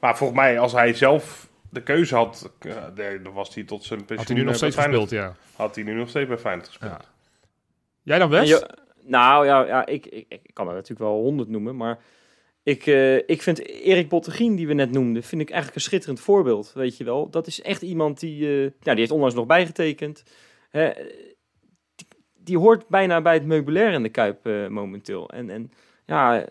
Maar 0.00 0.16
volgens 0.16 0.38
mij, 0.38 0.58
als 0.58 0.72
hij 0.72 0.94
zelf 0.94 1.48
de 1.70 1.82
keuze 1.82 2.14
had, 2.14 2.52
eh, 2.58 2.74
dan 3.22 3.32
was 3.32 3.54
hij 3.54 3.64
tot 3.64 3.84
zijn 3.84 4.04
pensioen 4.04 4.18
Had 4.18 4.26
hij 4.28 4.36
nu 4.36 4.42
nog 4.42 4.54
eh, 4.54 4.60
bij 4.60 4.70
steeds 4.70 4.84
gespeeld, 4.86 5.10
ja. 5.10 5.34
Had 5.56 5.74
hij 5.74 5.84
nu 5.84 5.92
nog 5.92 6.08
steeds 6.08 6.28
bij 6.28 6.38
Feyenoord 6.38 6.66
gespeeld. 6.68 6.92
Ja. 6.92 7.00
Jij 8.02 8.18
dan, 8.18 8.30
Wes? 8.30 8.48
je- 8.48 8.70
nou 9.02 9.46
ja, 9.46 9.66
ja 9.66 9.86
ik, 9.86 10.06
ik, 10.06 10.26
ik 10.28 10.50
kan 10.52 10.66
er 10.68 10.72
natuurlijk 10.74 11.10
wel 11.10 11.20
honderd 11.20 11.48
noemen, 11.48 11.76
maar 11.76 11.98
ik, 12.62 12.86
eh, 12.86 13.16
ik 13.16 13.42
vind 13.42 13.66
Erik 13.66 14.08
Bottegien, 14.08 14.56
die 14.56 14.66
we 14.66 14.74
net 14.74 14.90
noemden, 14.90 15.22
vind 15.22 15.40
ik 15.42 15.48
eigenlijk 15.50 15.76
een 15.80 15.84
schitterend 15.84 16.20
voorbeeld, 16.20 16.72
weet 16.74 16.96
je 16.96 17.04
wel. 17.04 17.30
Dat 17.30 17.46
is 17.46 17.62
echt 17.62 17.82
iemand 17.82 18.20
die, 18.20 18.44
eh, 18.46 18.56
nou, 18.58 18.70
die 18.82 18.94
heeft 18.94 19.10
onlangs 19.10 19.34
nog 19.34 19.46
bijgetekend. 19.46 20.22
Hè, 20.70 20.90
die, 22.48 22.58
hoort 22.58 22.88
bijna 22.88 23.20
bij 23.20 23.34
het 23.34 23.44
meubilair 23.44 23.92
in 23.92 24.02
de 24.02 24.08
Kuip 24.08 24.46
eh, 24.46 24.66
momenteel. 24.66 25.30
En, 25.30 25.50
en 25.50 25.72
ja, 26.06 26.46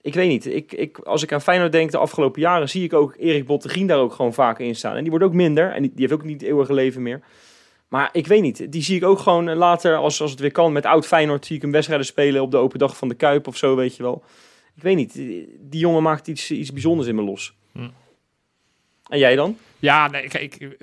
ik 0.00 0.14
weet 0.14 0.28
niet. 0.28 0.46
Ik, 0.46 0.72
ik, 0.72 0.98
als 0.98 1.22
ik 1.22 1.32
aan 1.32 1.40
Feyenoord 1.40 1.72
denk 1.72 1.90
de 1.90 1.98
afgelopen 1.98 2.40
jaren, 2.40 2.68
zie 2.68 2.84
ik 2.84 2.92
ook 2.92 3.14
Erik 3.18 3.46
Bottegien 3.46 3.86
daar 3.86 3.98
ook 3.98 4.12
gewoon 4.12 4.34
vaker 4.34 4.66
in 4.66 4.76
staan. 4.76 4.96
En 4.96 5.00
die 5.00 5.10
wordt 5.10 5.24
ook 5.24 5.32
minder 5.32 5.72
en 5.72 5.82
die, 5.82 5.90
die 5.90 6.00
heeft 6.00 6.20
ook 6.20 6.24
niet 6.24 6.40
het 6.40 6.50
eeuwige 6.50 6.74
leven 6.74 7.02
meer. 7.02 7.20
Maar 7.88 8.08
ik 8.12 8.26
weet 8.26 8.42
niet, 8.42 8.72
die 8.72 8.82
zie 8.82 8.96
ik 8.96 9.04
ook 9.04 9.18
gewoon 9.18 9.48
eh, 9.48 9.56
later, 9.56 9.96
als, 9.96 10.20
als 10.20 10.30
het 10.30 10.40
weer 10.40 10.52
kan, 10.52 10.72
met 10.72 10.86
oud 10.86 11.06
Feyenoord 11.06 11.46
zie 11.46 11.56
ik 11.56 11.62
hem 11.62 11.70
wedstrijden 11.70 12.06
spelen 12.06 12.42
op 12.42 12.50
de 12.50 12.56
open 12.56 12.78
dag 12.78 12.96
van 12.96 13.08
de 13.08 13.14
Kuip 13.14 13.46
of 13.46 13.56
zo, 13.56 13.76
weet 13.76 13.96
je 13.96 14.02
wel. 14.02 14.24
Ik 14.74 14.82
weet 14.82 14.96
niet, 14.96 15.12
die 15.12 15.58
die 15.60 15.80
jongen 15.80 16.02
maakt 16.02 16.28
iets, 16.28 16.50
iets 16.50 16.72
bijzonders 16.72 17.08
in 17.08 17.14
me 17.14 17.22
los. 17.22 17.54
Hm. 17.72 17.88
En 19.08 19.18
jij 19.18 19.36
dan? 19.36 19.56
Ja, 19.80 20.08
nee, 20.08 20.28
kijk, 20.28 20.76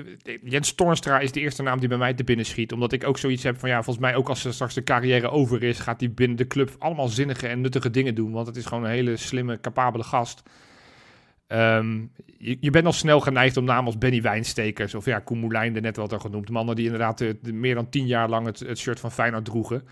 Jens 0.43 0.74
Toornstra 0.74 1.20
is 1.20 1.32
de 1.32 1.39
eerste 1.39 1.64
naam 1.64 1.80
die 1.80 1.89
bij 1.89 1.98
mij 1.98 2.14
te 2.14 2.24
binnen 2.24 2.45
schiet. 2.45 2.72
Omdat 2.72 2.91
ik 2.91 3.08
ook 3.08 3.18
zoiets 3.18 3.43
heb 3.43 3.60
van, 3.60 3.70
ja, 3.70 3.84
volgens 3.84 4.06
mij 4.06 4.16
ook 4.16 4.30
als 4.30 4.45
er 4.45 4.54
straks 4.54 4.74
de 4.74 4.84
carrière 4.84 5.30
over 5.30 5.64
is, 5.64 5.80
gaat 5.80 6.00
hij 6.00 6.12
binnen 6.12 6.38
de 6.38 6.48
club 6.48 6.76
allemaal 6.80 7.08
zinnige 7.08 7.48
en 7.48 7.62
nuttige 7.62 7.89
dingen 7.89 8.16
doen. 8.16 8.32
Want 8.32 8.48
het 8.48 8.56
is 8.56 8.66
gewoon 8.66 8.84
een 8.84 8.89
hele 8.89 9.18
slimme, 9.18 9.60
capabele 9.60 10.04
gast. 10.04 10.43
Ehm, 11.48 12.06
je, 12.38 12.70
bent 12.70 12.86
al 12.86 12.93
snel 12.93 13.20
geneigd 13.20 13.58
om 13.58 13.64
namen 13.64 13.86
als 13.86 13.98
Benny 13.98 14.22
Wijnstekers 14.22 14.95
of 14.95 15.06
ja, 15.06 15.20
Koen 15.20 15.39
Moulijn, 15.39 15.76
er 15.76 15.82
net 15.82 15.98
wat 15.98 16.14
al 16.14 16.20
genoemd. 16.20 16.50
Mannen 16.50 16.76
die 16.76 16.86
inderdaad 16.86 17.22
eh, 17.22 17.34
meer 17.41 17.76
dan 17.76 17.89
tien 17.89 18.08
jaar 18.08 18.30
lang 18.30 18.45
het, 18.45 18.60
het 18.60 18.78
shirt 18.78 19.00
van 19.00 19.12
Feyenoord 19.12 19.45
droegen. 19.45 19.88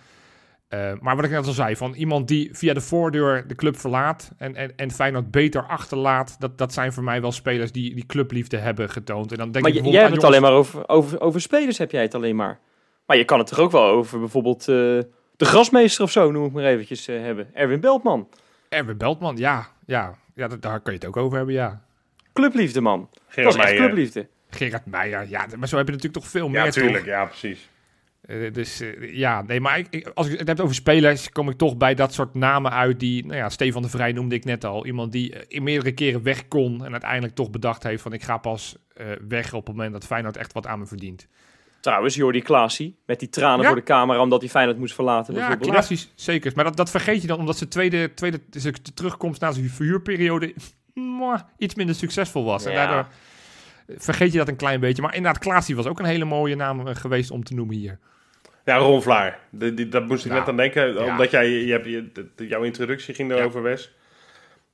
Eh, 0.67 0.91
maar 0.99 1.15
wat 1.15 1.25
ik 1.25 1.31
net 1.31 1.45
al 1.47 1.53
zei, 1.53 1.75
van 1.75 1.93
iemand 1.93 2.27
die 2.27 2.49
via 2.51 2.73
de 2.73 2.81
voordeur 2.81 3.47
de 3.47 3.55
club 3.55 3.77
verlaat 3.77 4.31
en, 4.37 4.55
en, 4.55 4.75
en 4.75 4.91
Feyenoord 4.91 5.31
beter 5.31 5.63
achterlaat, 5.67 6.35
dat, 6.39 6.57
dat 6.57 6.73
zijn 6.73 6.93
voor 6.93 7.03
mij 7.03 7.21
wel 7.21 7.31
spelers 7.31 7.71
die 7.71 7.95
die 7.95 8.05
clubliefde 8.05 8.57
hebben 8.57 8.89
getoond. 8.89 9.31
En 9.31 9.37
dan 9.37 9.51
denk 9.51 9.65
maar 9.65 9.75
ik 9.75 9.85
jij 9.85 10.01
hebt 10.01 10.15
het 10.15 10.23
alleen 10.23 10.41
maar 10.41 10.51
over, 10.51 10.87
over, 10.89 11.21
over 11.21 11.41
spelers, 11.41 11.77
heb 11.77 11.91
jij 11.91 12.01
het 12.01 12.15
alleen 12.15 12.35
maar. 12.35 12.59
Maar 13.05 13.17
je 13.17 13.25
kan 13.25 13.39
het 13.39 13.47
toch 13.47 13.59
ook 13.59 13.71
wel 13.71 13.83
over 13.85 14.19
bijvoorbeeld 14.19 14.59
eh, 14.61 14.65
de 15.35 15.45
grasmeester 15.45 16.03
of 16.03 16.11
zo, 16.11 16.31
noem 16.31 16.45
ik 16.45 16.51
maar 16.51 16.63
eventjes, 16.63 17.07
eh, 17.07 17.19
hebben. 17.21 17.47
Erwin 17.53 17.79
Beltman, 17.79 18.29
Erwin 18.69 18.97
Beltman, 18.97 19.37
ja, 19.37 19.67
ja, 19.85 20.15
ja 20.35 20.47
dat- 20.47 20.61
daar 20.61 20.79
kun 20.81 20.93
je 20.93 20.99
het 20.99 21.07
ook 21.07 21.17
over 21.17 21.37
hebben, 21.37 21.55
ja. 21.55 21.81
clubliefde 22.33 22.81
man. 22.81 23.09
Gerard 23.27 23.35
dat 23.35 23.45
is 23.45 23.55
echt 23.55 23.57
Meijer. 23.69 23.83
clubliefde. 23.85 24.27
Gerard 24.49 24.85
Meijer, 24.85 25.29
ja, 25.29 25.45
maar 25.57 25.67
zo 25.67 25.77
heb 25.77 25.85
je 25.85 25.91
natuurlijk 25.93 26.23
toch 26.23 26.31
veel 26.31 26.49
Ja, 26.49 26.61
meer, 26.63 26.71
tuurlijk. 26.71 26.97
toch? 26.97 27.05
Ja, 27.05 27.25
precies. 27.25 27.69
Eh, 28.27 28.53
dus 28.53 28.79
eh, 28.81 29.13
ja, 29.15 29.41
nee, 29.41 29.59
maar 29.59 29.77
ik, 29.77 29.87
ik- 29.89 30.07
als 30.13 30.27
ik 30.27 30.39
het 30.39 30.47
heb 30.47 30.59
over 30.59 30.75
spelers, 30.75 31.29
kom 31.29 31.49
ik 31.49 31.57
toch 31.57 31.77
bij 31.77 31.93
dat 31.95 32.13
soort 32.13 32.33
namen 32.33 32.71
uit 32.71 32.99
die, 32.99 33.25
nou 33.25 33.37
ja, 33.37 33.49
Stefan 33.49 33.81
de 33.81 33.89
Vrij 33.89 34.11
noemde 34.11 34.35
ik 34.35 34.45
net 34.45 34.63
al. 34.65 34.85
Iemand 34.85 35.11
die 35.11 35.33
eh, 35.33 35.41
in 35.47 35.63
meerdere 35.63 35.91
keren 35.91 36.23
weg 36.23 36.47
kon 36.47 36.85
en 36.85 36.91
uiteindelijk 36.91 37.35
toch 37.35 37.49
bedacht 37.49 37.83
heeft 37.83 38.01
van 38.01 38.13
ik 38.13 38.23
ga 38.23 38.37
pas 38.37 38.75
weg 39.27 39.53
op 39.53 39.67
het 39.67 39.75
moment 39.75 39.93
dat 39.93 40.05
Feyenoord 40.05 40.37
echt 40.37 40.53
wat 40.53 40.67
aan 40.67 40.79
me 40.79 40.85
verdient. 40.85 41.27
Trouwens, 41.79 42.15
Jordi 42.15 42.41
Klaasie, 42.41 42.95
met 43.05 43.19
die 43.19 43.29
tranen 43.29 43.61
Ja. 43.61 43.67
voor 43.67 43.75
de 43.75 43.83
camera 43.83 44.21
omdat 44.21 44.41
hij 44.41 44.49
Feyenoord 44.49 44.77
moest 44.77 44.93
verlaten 44.93 45.33
Ja, 45.33 45.55
klassisch, 45.55 46.11
zeker. 46.15 46.51
Maar 46.55 46.63
dat, 46.63 46.77
dat 46.77 46.89
vergeet 46.89 47.21
je 47.21 47.27
dan 47.27 47.39
omdat 47.39 47.57
zijn 47.57 47.69
tweede, 47.69 48.13
tweede 48.13 48.39
terugkomst 48.93 49.41
na 49.41 49.51
zijn 49.51 49.69
verhuurperiode 49.69 50.53
iets 51.57 51.75
minder 51.75 51.95
succesvol 51.95 52.43
was. 52.43 52.65
En 52.65 52.73
daardoor 52.73 53.07
vergeet 53.97 54.31
je 54.31 54.37
dat 54.37 54.47
een 54.47 54.55
klein 54.55 54.79
beetje. 54.79 55.01
Maar 55.01 55.15
inderdaad, 55.15 55.41
Klaasie 55.41 55.75
was 55.75 55.85
ook 55.85 55.99
een 55.99 56.05
hele 56.05 56.25
mooie 56.25 56.55
naam 56.55 56.85
geweest 56.95 57.31
om 57.31 57.43
te 57.43 57.53
noemen 57.53 57.75
hier. 57.75 57.99
Ja, 58.65 58.77
Ron 58.77 59.01
Vlaar. 59.01 59.39
De, 59.49 59.73
die, 59.73 59.89
dat 59.89 60.07
moest 60.07 60.25
ik 60.25 60.31
Ja. 60.31 60.37
net 60.37 60.47
aan 60.47 60.57
denken. 60.57 60.93
Ja. 60.93 61.03
Omdat 61.05 61.31
jij, 61.31 61.49
je 61.49 61.71
hebt, 61.71 61.85
je, 61.85 62.11
de- 62.35 62.47
jouw 62.47 62.63
introductie 62.63 63.13
ging 63.13 63.31
erover, 63.31 63.61
Wes. 63.61 63.91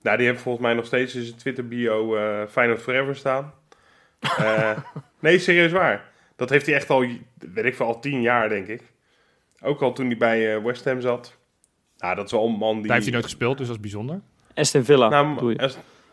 Nou, 0.01 0.17
die 0.17 0.27
heeft 0.27 0.41
volgens 0.41 0.63
mij 0.65 0.73
nog 0.73 0.85
steeds 0.85 1.15
in 1.15 1.23
zijn 1.23 1.37
Twitter 1.37 1.67
bio 1.67 2.15
eh 2.15 2.47
Feyenoord 2.49 2.81
Forever 2.81 3.15
staan. 3.15 3.53
Eh, 4.19 4.77
nee, 5.19 5.39
serieus 5.39 5.71
waar. 5.71 6.09
Dat 6.35 6.49
heeft 6.49 6.65
hij 6.65 6.75
echt 6.75 6.89
al, 6.89 7.05
weet 7.53 7.65
ik 7.65 7.75
veel, 7.75 7.85
al 7.85 7.99
tien 7.99 8.21
jaar, 8.21 8.49
denk 8.49 8.67
ik. 8.67 8.81
Ook 9.61 9.81
al 9.81 9.93
toen 9.93 10.05
hij 10.07 10.17
bij 10.17 10.55
eh, 10.55 10.63
West 10.63 10.85
Ham 10.85 11.01
zat. 11.01 11.37
Nou, 11.97 12.15
dat 12.15 12.25
is 12.25 12.31
wel 12.31 12.45
een 12.47 12.51
man 12.57 12.73
die... 12.75 12.83
Daar 12.83 12.91
heeft 12.93 13.03
hij 13.03 13.13
nooit 13.13 13.25
gespeeld, 13.25 13.57
dus 13.57 13.67
dat 13.67 13.75
is 13.75 13.81
bijzonder. 13.81 14.19
Aston 14.53 14.83
Villa, 14.83 15.09
Nou, 15.09 15.55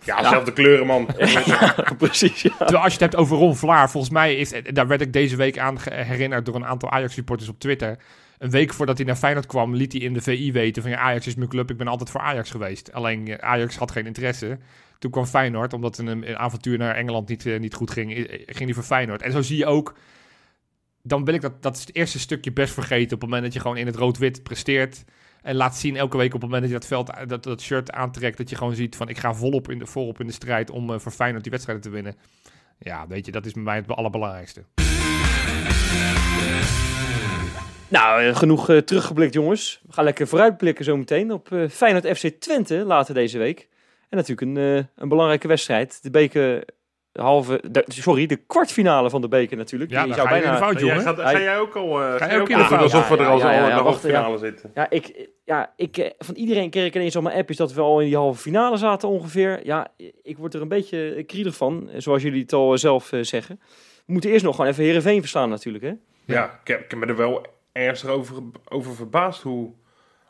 ja, 0.04 0.28
zelfde 0.28 0.52
kleuren, 0.52 0.86
man. 0.86 1.06
Precies, 1.98 2.42
ja. 2.42 2.50
Terwijl 2.56 2.82
als 2.82 2.92
je 2.94 2.98
het 2.98 3.00
hebt 3.00 3.16
over 3.16 3.36
Ron 3.36 3.56
Vlaar, 3.56 3.90
volgens 3.90 4.12
mij 4.12 4.36
is, 4.36 4.52
eh, 4.52 4.62
daar 4.72 4.86
werd 4.86 5.00
ik 5.00 5.12
deze 5.12 5.36
week 5.36 5.58
aan 5.58 5.78
herinnerd 5.90 6.46
door 6.46 6.54
een 6.54 6.66
aantal 6.66 6.90
Ajax-supporters 6.90 7.48
op 7.48 7.58
Twitter. 7.58 7.98
Een 8.38 8.50
week 8.50 8.74
voordat 8.74 8.96
hij 8.96 9.06
naar 9.06 9.16
Feyenoord 9.16 9.46
kwam, 9.46 9.74
liet 9.74 9.92
hij 9.92 10.00
in 10.00 10.12
de 10.12 10.20
VI 10.20 10.52
weten 10.52 10.82
van 10.82 10.90
ja, 10.90 10.98
Ajax 10.98 11.26
is 11.26 11.34
mijn 11.34 11.48
club, 11.48 11.70
ik 11.70 11.76
ben 11.76 11.88
altijd 11.88 12.10
voor 12.10 12.20
Ajax 12.20 12.50
geweest. 12.50 12.92
Alleen 12.92 13.28
eh, 13.28 13.48
Ajax 13.48 13.76
had 13.76 13.90
geen 13.90 14.06
interesse. 14.06 14.58
Toen 14.98 15.10
kwam 15.10 15.26
Feyenoord, 15.26 15.72
omdat 15.72 15.98
een, 15.98 16.06
een 16.06 16.38
avontuur 16.38 16.78
naar 16.78 16.94
Engeland 16.94 17.28
niet, 17.28 17.46
eh, 17.46 17.58
niet 17.58 17.74
goed 17.74 17.90
ging, 17.90 18.12
ging 18.46 18.64
hij 18.64 18.74
voor 18.74 18.82
Feyenoord. 18.82 19.22
En 19.22 19.32
zo 19.32 19.42
zie 19.42 19.56
je 19.56 19.66
ook, 19.66 19.94
dan 21.02 21.24
wil 21.24 21.34
ik 21.34 21.40
dat, 21.40 21.62
dat 21.62 21.76
is 21.76 21.80
het 21.80 21.94
eerste 21.94 22.18
stukje 22.18 22.52
best 22.52 22.74
vergeten 22.74 23.14
op 23.14 23.20
het 23.20 23.20
moment 23.20 23.42
dat 23.42 23.52
je 23.52 23.60
gewoon 23.60 23.76
in 23.76 23.86
het 23.86 23.96
rood-wit 23.96 24.42
presteert. 24.42 25.04
En 25.42 25.54
laat 25.54 25.76
zien 25.76 25.96
elke 25.96 26.16
week 26.16 26.34
op 26.34 26.40
het 26.40 26.50
moment 26.50 26.62
dat 26.62 26.70
je 26.70 26.78
dat, 26.78 26.86
veld, 26.86 27.28
dat, 27.28 27.42
dat 27.42 27.60
shirt 27.60 27.92
aantrekt, 27.92 28.36
dat 28.38 28.50
je 28.50 28.56
gewoon 28.56 28.74
ziet 28.74 28.96
van 28.96 29.08
ik 29.08 29.18
ga 29.18 29.34
volop 29.34 29.70
in 29.70 29.78
de, 29.78 29.86
volop 29.86 30.20
in 30.20 30.26
de 30.26 30.32
strijd 30.32 30.70
om 30.70 30.92
eh, 30.92 30.98
voor 30.98 31.12
Feyenoord 31.12 31.42
die 31.42 31.52
wedstrijden 31.52 31.84
te 31.84 31.90
winnen. 31.90 32.14
Ja, 32.78 33.06
weet 33.06 33.26
je, 33.26 33.32
dat 33.32 33.46
is 33.46 33.52
bij 33.52 33.62
mij 33.62 33.76
het 33.76 33.88
allerbelangrijkste. 33.88 34.64
Nou, 37.88 38.24
eh, 38.24 38.36
genoeg 38.36 38.68
eh, 38.68 38.76
teruggeblikt 38.76 39.34
jongens. 39.34 39.80
We 39.86 39.92
gaan 39.92 40.04
lekker 40.04 40.28
vooruitblikken 40.28 40.84
zometeen 40.84 41.32
op 41.32 41.52
eh 41.52 41.68
Feyenoord 41.68 42.18
FC 42.18 42.26
Twente 42.26 42.84
later 42.84 43.14
deze 43.14 43.38
week. 43.38 43.68
En 44.08 44.16
natuurlijk 44.16 44.40
een, 44.40 44.88
een 44.96 45.08
belangrijke 45.08 45.48
wedstrijd. 45.48 46.02
De 46.02 46.10
beker, 46.10 46.64
de 47.18 47.24
halve, 47.24 47.60
de- 47.70 47.84
sorry, 47.88 48.26
de 48.26 48.36
kwartfinale 48.36 49.10
van 49.10 49.20
de 49.20 49.28
beker 49.28 49.56
natuurlijk. 49.56 49.90
Ja, 49.90 50.06
dan 50.06 50.14
zou 50.14 50.28
ga 50.28 50.38
bijna- 50.40 50.56
fout, 50.56 50.72
Jij 50.80 50.88
jongen. 50.88 51.02
gaat, 51.02 51.18
ga 51.20 51.40
jij 51.40 51.58
ook 51.58 51.76
al, 51.76 52.02
eh, 52.02 52.14
ga 52.16 52.24
je 52.24 52.30
jij 52.30 52.40
ook 52.40 52.48
in 52.48 52.58
de 52.58 52.64
fout? 52.64 52.80
alsof 52.82 53.08
we 53.08 53.16
er 53.16 53.26
al 53.26 53.40
in 53.40 53.46
de 53.64 53.70
halve 53.70 53.98
finale 54.08 54.38
zitten? 54.38 54.70
Ja, 54.74 54.90
ik, 54.90 55.28
ja 55.44 55.72
ik, 55.76 55.96
eh, 55.96 56.10
van 56.18 56.34
iedereen 56.34 56.70
kreeg 56.70 56.86
ik 56.86 56.94
ineens 56.94 57.14
allemaal 57.16 57.38
appjes 57.38 57.56
dat 57.56 57.72
we 57.72 57.80
al 57.80 58.00
in 58.00 58.06
die 58.06 58.16
halve 58.16 58.40
finale 58.40 58.76
zaten 58.76 59.08
ongeveer. 59.08 59.66
Ja, 59.66 59.88
ik 60.22 60.38
word 60.38 60.54
er 60.54 60.60
een 60.60 60.68
beetje 60.68 61.22
kriedig 61.26 61.56
van, 61.56 61.90
zoals 61.96 62.22
jullie 62.22 62.42
het 62.42 62.52
al 62.52 62.72
eh, 62.72 62.78
zelf 62.78 63.10
zeggen. 63.20 63.60
We 64.06 64.12
moeten 64.12 64.30
eerst 64.30 64.44
nog 64.44 64.54
gewoon 64.56 64.70
even 64.70 64.84
Heerenveen 64.84 65.20
verslaan 65.20 65.48
natuurlijk, 65.48 65.84
hè? 65.84 65.92
Ja, 66.24 66.44
ik, 66.62 66.68
heb, 66.68 66.80
ik 66.84 66.90
heb 66.90 66.98
me 66.98 67.06
er 67.06 67.16
wel 67.16 67.46
ernstig 67.72 68.10
over, 68.10 68.36
over 68.68 68.94
verbaasd 68.94 69.42
hoe... 69.42 69.70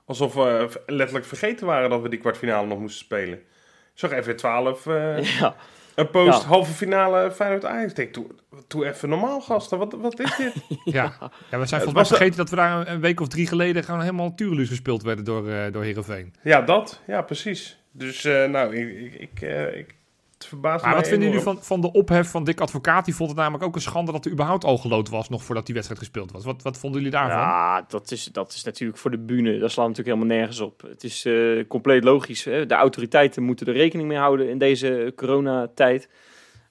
Alsof 0.04 0.34
we 0.34 0.80
letterlijk 0.86 1.26
vergeten 1.26 1.66
waren 1.66 1.90
dat 1.90 2.00
we 2.02 2.08
die 2.08 2.18
kwartfinale 2.18 2.66
nog 2.66 2.78
moesten 2.78 3.04
spelen. 3.04 3.38
Ik 3.38 4.04
zag 4.04 4.12
even 4.12 4.36
12 4.36 4.86
eh, 4.86 5.22
Ja, 5.40 5.56
een 5.98 6.10
post, 6.10 6.42
Ja. 6.42 6.48
halve 6.48 6.72
finale 6.72 7.30
Feyenoord 7.30 7.64
Ajax. 7.64 7.90
Ik 7.90 7.96
denk, 7.96 8.14
doe, 8.14 8.26
doe 8.68 8.86
even 8.86 9.08
normaal 9.08 9.40
gasten, 9.40 9.78
wat, 9.78 9.94
wat 10.00 10.20
is 10.20 10.36
dit? 10.36 10.52
Ja, 10.84 11.12
ja 11.50 11.58
we 11.58 11.66
zijn 11.66 11.82
volgens 11.82 11.94
mij 11.94 12.04
vergeten 12.04 12.36
dat 12.36 12.50
we 12.50 12.56
daar 12.56 12.88
een, 12.88 13.00
week 13.00 13.20
of 13.20 13.28
drie 13.28 13.46
geleden 13.46 13.84
gewoon 13.84 14.00
helemaal 14.00 14.34
Tureluus 14.34 14.68
gespeeld 14.68 15.02
werden 15.02 15.24
door, 15.24 15.48
eh 15.48 15.72
door 15.72 15.82
Heerenveen. 15.82 16.34
ja, 16.42 16.62
dat. 16.62 17.02
Ja, 17.06 17.22
precies. 17.22 17.78
Dus 17.92 18.24
eh, 18.24 18.44
nou, 18.44 18.76
ik, 18.76 19.12
ik, 19.12 19.20
ik, 19.20 19.40
eh, 19.40 19.78
ik 19.78 19.94
het 20.38 20.46
verbaast 20.46 20.84
Maar 20.84 20.94
me 20.94 21.00
wat 21.00 21.08
vinden 21.08 21.28
jullie 21.28 21.42
van, 21.42 21.58
van 21.62 21.80
de 21.80 21.92
ophef 21.92 22.30
van 22.30 22.44
Dick 22.44 22.60
Advocaat? 22.60 23.04
Die 23.04 23.14
vond 23.14 23.28
het 23.30 23.38
namelijk 23.38 23.64
ook 23.64 23.74
een 23.74 23.80
schande 23.80 24.12
dat 24.12 24.24
er 24.24 24.30
überhaupt 24.30 24.64
al 24.64 24.78
geloot 24.78 25.08
was 25.08 25.28
nog 25.28 25.44
voordat 25.44 25.64
die 25.64 25.74
wedstrijd 25.74 26.02
gespeeld 26.02 26.32
was. 26.32 26.44
Wat, 26.44 26.62
wat 26.62 26.78
vonden 26.78 27.00
jullie 27.00 27.16
daarvan? 27.16 27.38
ja 27.38 27.84
dat, 27.88 28.10
is, 28.10 28.24
dat 28.24 28.52
is 28.52 28.64
natuurlijk 28.64 28.98
voor 28.98 29.10
de 29.10 29.18
bühne. 29.18 29.58
Dat 29.58 29.70
slaat 29.70 29.88
natuurlijk 29.88 30.16
helemaal 30.16 30.36
nergens 30.36 30.60
op. 30.60 30.82
Het 30.82 31.04
is 31.04 31.24
eh, 31.24 31.66
compleet 31.68 32.04
logisch. 32.04 32.44
Hè? 32.44 32.66
De 32.66 32.74
autoriteiten 32.74 33.42
moeten 33.42 33.66
er 33.66 33.72
rekening 33.72 34.08
mee 34.08 34.18
houden 34.18 34.48
in 34.50 34.58
deze 34.58 35.12
coronatijd. 35.16 36.08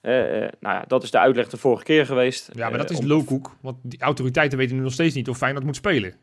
Eh, 0.01 0.43
eh, 0.43 0.51
nou 0.59 0.75
ja, 0.75 0.83
dat 0.87 1.03
is 1.03 1.11
de 1.11 1.19
uitleg 1.19 1.49
de 1.49 1.57
vorige 1.57 1.83
keer 1.83 2.05
geweest. 2.05 2.49
Ja, 2.53 2.69
maar 2.69 2.77
dat 2.77 2.89
is 2.89 2.99
om-. 2.99 3.41
Want 3.61 3.77
die 3.81 4.01
autoriteiten 4.01 4.57
weten 4.57 4.75
nu 4.75 4.81
nog 4.81 4.93
steeds 4.93 5.15
niet 5.15 5.29
of 5.29 5.37
Feyenoord 5.37 5.65
moet 5.65 5.75
spelen. 5.75 6.13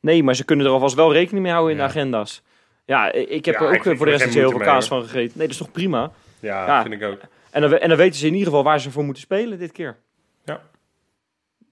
Nee, 0.00 0.22
maar 0.22 0.34
ze 0.34 0.44
kunnen 0.44 0.66
er 0.66 0.72
alvast 0.72 0.94
wel 0.94 1.12
rekening 1.12 1.42
mee 1.42 1.52
houden 1.52 1.72
in 1.76 1.80
Ja. 1.80 1.86
de 1.86 1.90
agenda's. 1.92 2.42
Ja, 2.84 3.12
ik 3.12 3.44
heb 3.44 3.54
Ja, 3.54 3.60
er 3.60 3.66
ook 3.66 3.96
voor 3.96 3.96
de 3.96 4.04
rest 4.04 4.16
geen 4.16 4.24
niet 4.24 4.32
zo 4.32 4.38
heel 4.38 4.50
veel 4.50 4.66
kaas 4.66 4.88
van 4.88 5.02
gegeten. 5.02 5.38
Nee, 5.38 5.46
dat 5.46 5.50
is 5.50 5.56
toch 5.56 5.72
prima? 5.72 6.12
Ja, 6.40 6.66
Ja. 6.66 6.82
vind 6.82 6.94
ik 6.94 7.02
ook. 7.02 7.20
En 7.50 7.60
dan, 7.60 7.72
en 7.78 7.88
dan 7.88 7.98
weten 7.98 8.18
ze 8.18 8.26
in 8.26 8.32
ieder 8.32 8.48
geval 8.48 8.62
waar 8.64 8.80
ze 8.80 8.90
voor 8.90 9.04
moeten 9.04 9.22
spelen 9.22 9.58
dit 9.58 9.72
keer. 9.72 9.96
Ja. 10.44 10.60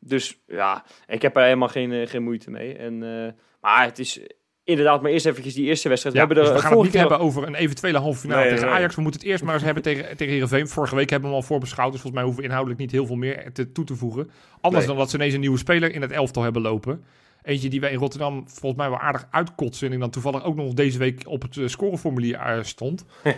Dus 0.01 0.39
ja, 0.47 0.85
ik 1.07 1.23
heb 1.23 1.37
er 1.37 1.43
helemaal 1.43 1.69
geen, 1.69 1.93
eh, 1.93 2.07
geen 2.09 2.23
moeite 2.23 2.51
mee. 2.51 2.75
En, 2.77 3.03
eh, 3.03 3.33
maar 3.61 3.85
het 3.85 3.99
is 3.99 4.21
inderdaad 4.65 5.03
maar 5.03 5.11
eerst 5.11 5.27
eventjes 5.27 5.55
die 5.55 5.67
eerste 5.67 5.89
wedstrijd. 5.89 6.17
Ja, 6.17 6.21
we 6.27 6.27
hebben 6.27 6.45
dus 6.45 6.55
er 6.55 6.61
we 6.61 6.67
eh, 6.67 6.69
gaan 6.69 6.77
het 6.83 6.93
niet 6.93 7.01
keer- 7.01 7.09
hebben 7.11 7.27
over 7.27 7.47
een 7.47 7.55
eventuele 7.55 7.99
halve 7.99 8.19
finale 8.21 8.41
Nee, 8.41 8.51
tegen 8.51 8.67
nee. 8.67 8.75
Ajax. 8.75 8.95
We 8.95 9.01
moeten 9.03 9.21
het 9.21 9.31
eerst 9.31 9.45
maar 9.45 9.55
eens 9.55 9.63
hebben 9.63 9.83
tegen, 9.83 10.17
tegen 10.17 10.33
Heerenveen. 10.33 10.69
Vorige 10.69 10.95
week 10.95 11.11
hebben 11.11 11.29
we 11.29 11.35
hem 11.35 11.45
al 11.45 11.49
voorbeschouwd. 11.49 11.93
Dus 11.93 12.01
volgens 12.01 12.15
mij 12.15 12.23
hoeven 12.23 12.41
we 12.43 12.47
inhoudelijk 12.49 12.81
niet 12.81 12.93
heel 12.93 13.07
veel 13.07 13.17
meer 13.17 13.53
te, 13.53 13.73
toe 13.73 13.85
te 13.85 13.95
voegen. 13.97 14.31
Anders 14.61 14.85
Nee. 14.85 14.87
dan 14.95 14.97
dat 15.03 15.11
ze 15.11 15.17
ineens 15.17 15.35
een 15.35 15.41
nieuwe 15.41 15.59
speler 15.59 15.95
in 15.95 16.03
het 16.03 16.11
elftal 16.13 16.43
hebben 16.43 16.63
lopen. 16.63 17.05
Eentje 17.49 17.69
die 17.69 17.81
wij 17.81 17.91
in 17.91 17.99
Rotterdam 17.99 18.45
volgens 18.47 18.81
mij 18.81 18.91
wel 18.91 18.99
aardig 18.99 19.27
uitkotsen. 19.31 19.93
En 19.93 19.99
dan 20.01 20.11
toevallig 20.11 20.45
ook 20.45 20.57
nog 20.57 20.73
deze 20.73 20.99
week 20.99 21.23
op 21.27 21.43
het 21.43 21.57
eh, 21.57 21.67
scoreformulier 21.67 22.39
eh, 22.39 22.63
stond. 22.63 23.05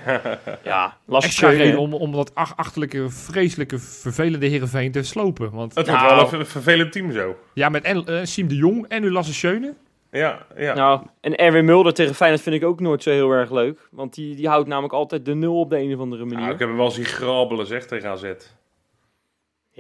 Ja, 0.65 0.97
lastig 1.05 1.31
Extra 1.31 1.49
reden 1.49 1.79
om, 1.79 1.95
om 1.95 2.13
dat 2.13 2.35
ach- 2.35 2.57
achterlijke, 2.57 3.09
vreselijke, 3.11 3.79
vervelende 3.79 4.47
Heerenveen 4.47 4.93
te 4.93 5.03
slopen. 5.03 5.51
Want 5.51 5.75
Het 5.75 5.87
Nou. 5.87 5.99
wordt 5.99 6.15
wel 6.15 6.23
een 6.23 6.29
ver- 6.29 6.47
vervelend 6.47 6.93
team 6.93 7.13
zo. 7.13 7.37
ja, 7.55 7.69
met 7.69 7.85
en, 7.85 8.07
eh, 8.07 8.21
Siem 8.25 8.49
de 8.49 8.57
Jong 8.57 8.87
en 8.89 9.01
nu 9.03 9.11
Lasse 9.11 9.35
Schöne. 9.35 9.75
Ja, 10.11 10.47
ja. 10.57 10.75
Nou, 10.75 11.01
en 11.21 11.37
Erwin 11.37 11.65
Mulder 11.65 11.95
tegen 11.95 12.15
Feyenoord 12.15 12.43
vind 12.43 12.57
ik 12.57 12.65
ook 12.65 12.81
nooit 12.81 13.03
zo 13.03 13.11
heel 13.11 13.31
erg 13.31 13.51
leuk. 13.51 13.89
Want 13.91 14.15
die, 14.15 14.35
die 14.37 14.49
houdt 14.49 14.69
namelijk 14.69 14.93
altijd 14.95 15.25
de 15.25 15.35
nul 15.35 15.59
op 15.61 15.71
de 15.71 15.79
een 15.79 15.95
of 15.95 16.01
andere 16.01 16.25
manier. 16.25 16.39
Nou, 16.41 16.53
ik 16.53 16.59
heb 16.59 16.69
hem 16.69 16.77
wel 16.77 16.91
zien 16.91 17.05
grabbelen, 17.05 17.67
zeg, 17.67 17.87
tegen 17.87 18.11
AZ. 18.11 18.33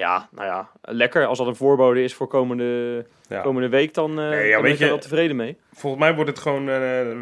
Ja, 0.00 0.28
nou 0.32 0.46
ja, 0.46 0.70
lekker. 0.82 1.26
Als 1.26 1.38
dat 1.38 1.46
een 1.46 1.56
voorbode 1.56 2.02
is 2.02 2.14
voor 2.14 2.26
komende, 2.26 3.06
Ja. 3.28 3.40
komende 3.40 3.68
week, 3.68 3.94
dan, 3.94 4.10
ja, 4.10 4.16
dan 4.16 4.30
weet 4.30 4.62
ben 4.62 4.78
je- 4.78 4.86
wel 4.86 4.98
tevreden 4.98 5.36
mee. 5.36 5.56
Volgens 5.72 6.02
mij 6.02 6.14
wordt 6.14 6.30
het 6.30 6.38
gewoon... 6.38 6.68
eh, 6.68 6.74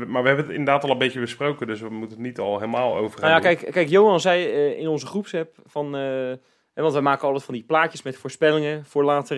maar 0.07 0.23
we 0.23 0.29
hebben 0.29 0.45
het 0.47 0.49
inderdaad 0.55 0.85
al 0.85 0.91
een 0.91 0.99
beetje 0.99 1.21
besproken, 1.21 1.67
dus 1.67 1.81
we 1.81 1.89
moeten 1.89 2.17
het 2.19 2.27
niet 2.27 2.39
al 2.39 2.59
helemaal 2.59 2.97
over 2.97 3.19
gaan 3.19 3.31
Nou 3.31 3.43
ja, 3.43 3.49
doen. 3.49 3.59
kijk, 3.59 3.73
kijk 3.73 3.89
Johan 3.89 4.21
zei 4.21 4.45
eh, 4.45 4.79
in 4.79 4.89
onze 4.89 5.07
groepsapp 5.07 5.55
van... 5.67 5.97
eh, 5.97 6.33
want 6.75 6.93
wij 6.93 7.03
maken 7.03 7.27
altijd 7.27 7.45
van 7.45 7.55
die 7.55 7.65
plaatjes 7.65 8.03
met 8.03 8.17
voorspellingen 8.17 8.85
voor 8.85 9.05
later... 9.05 9.37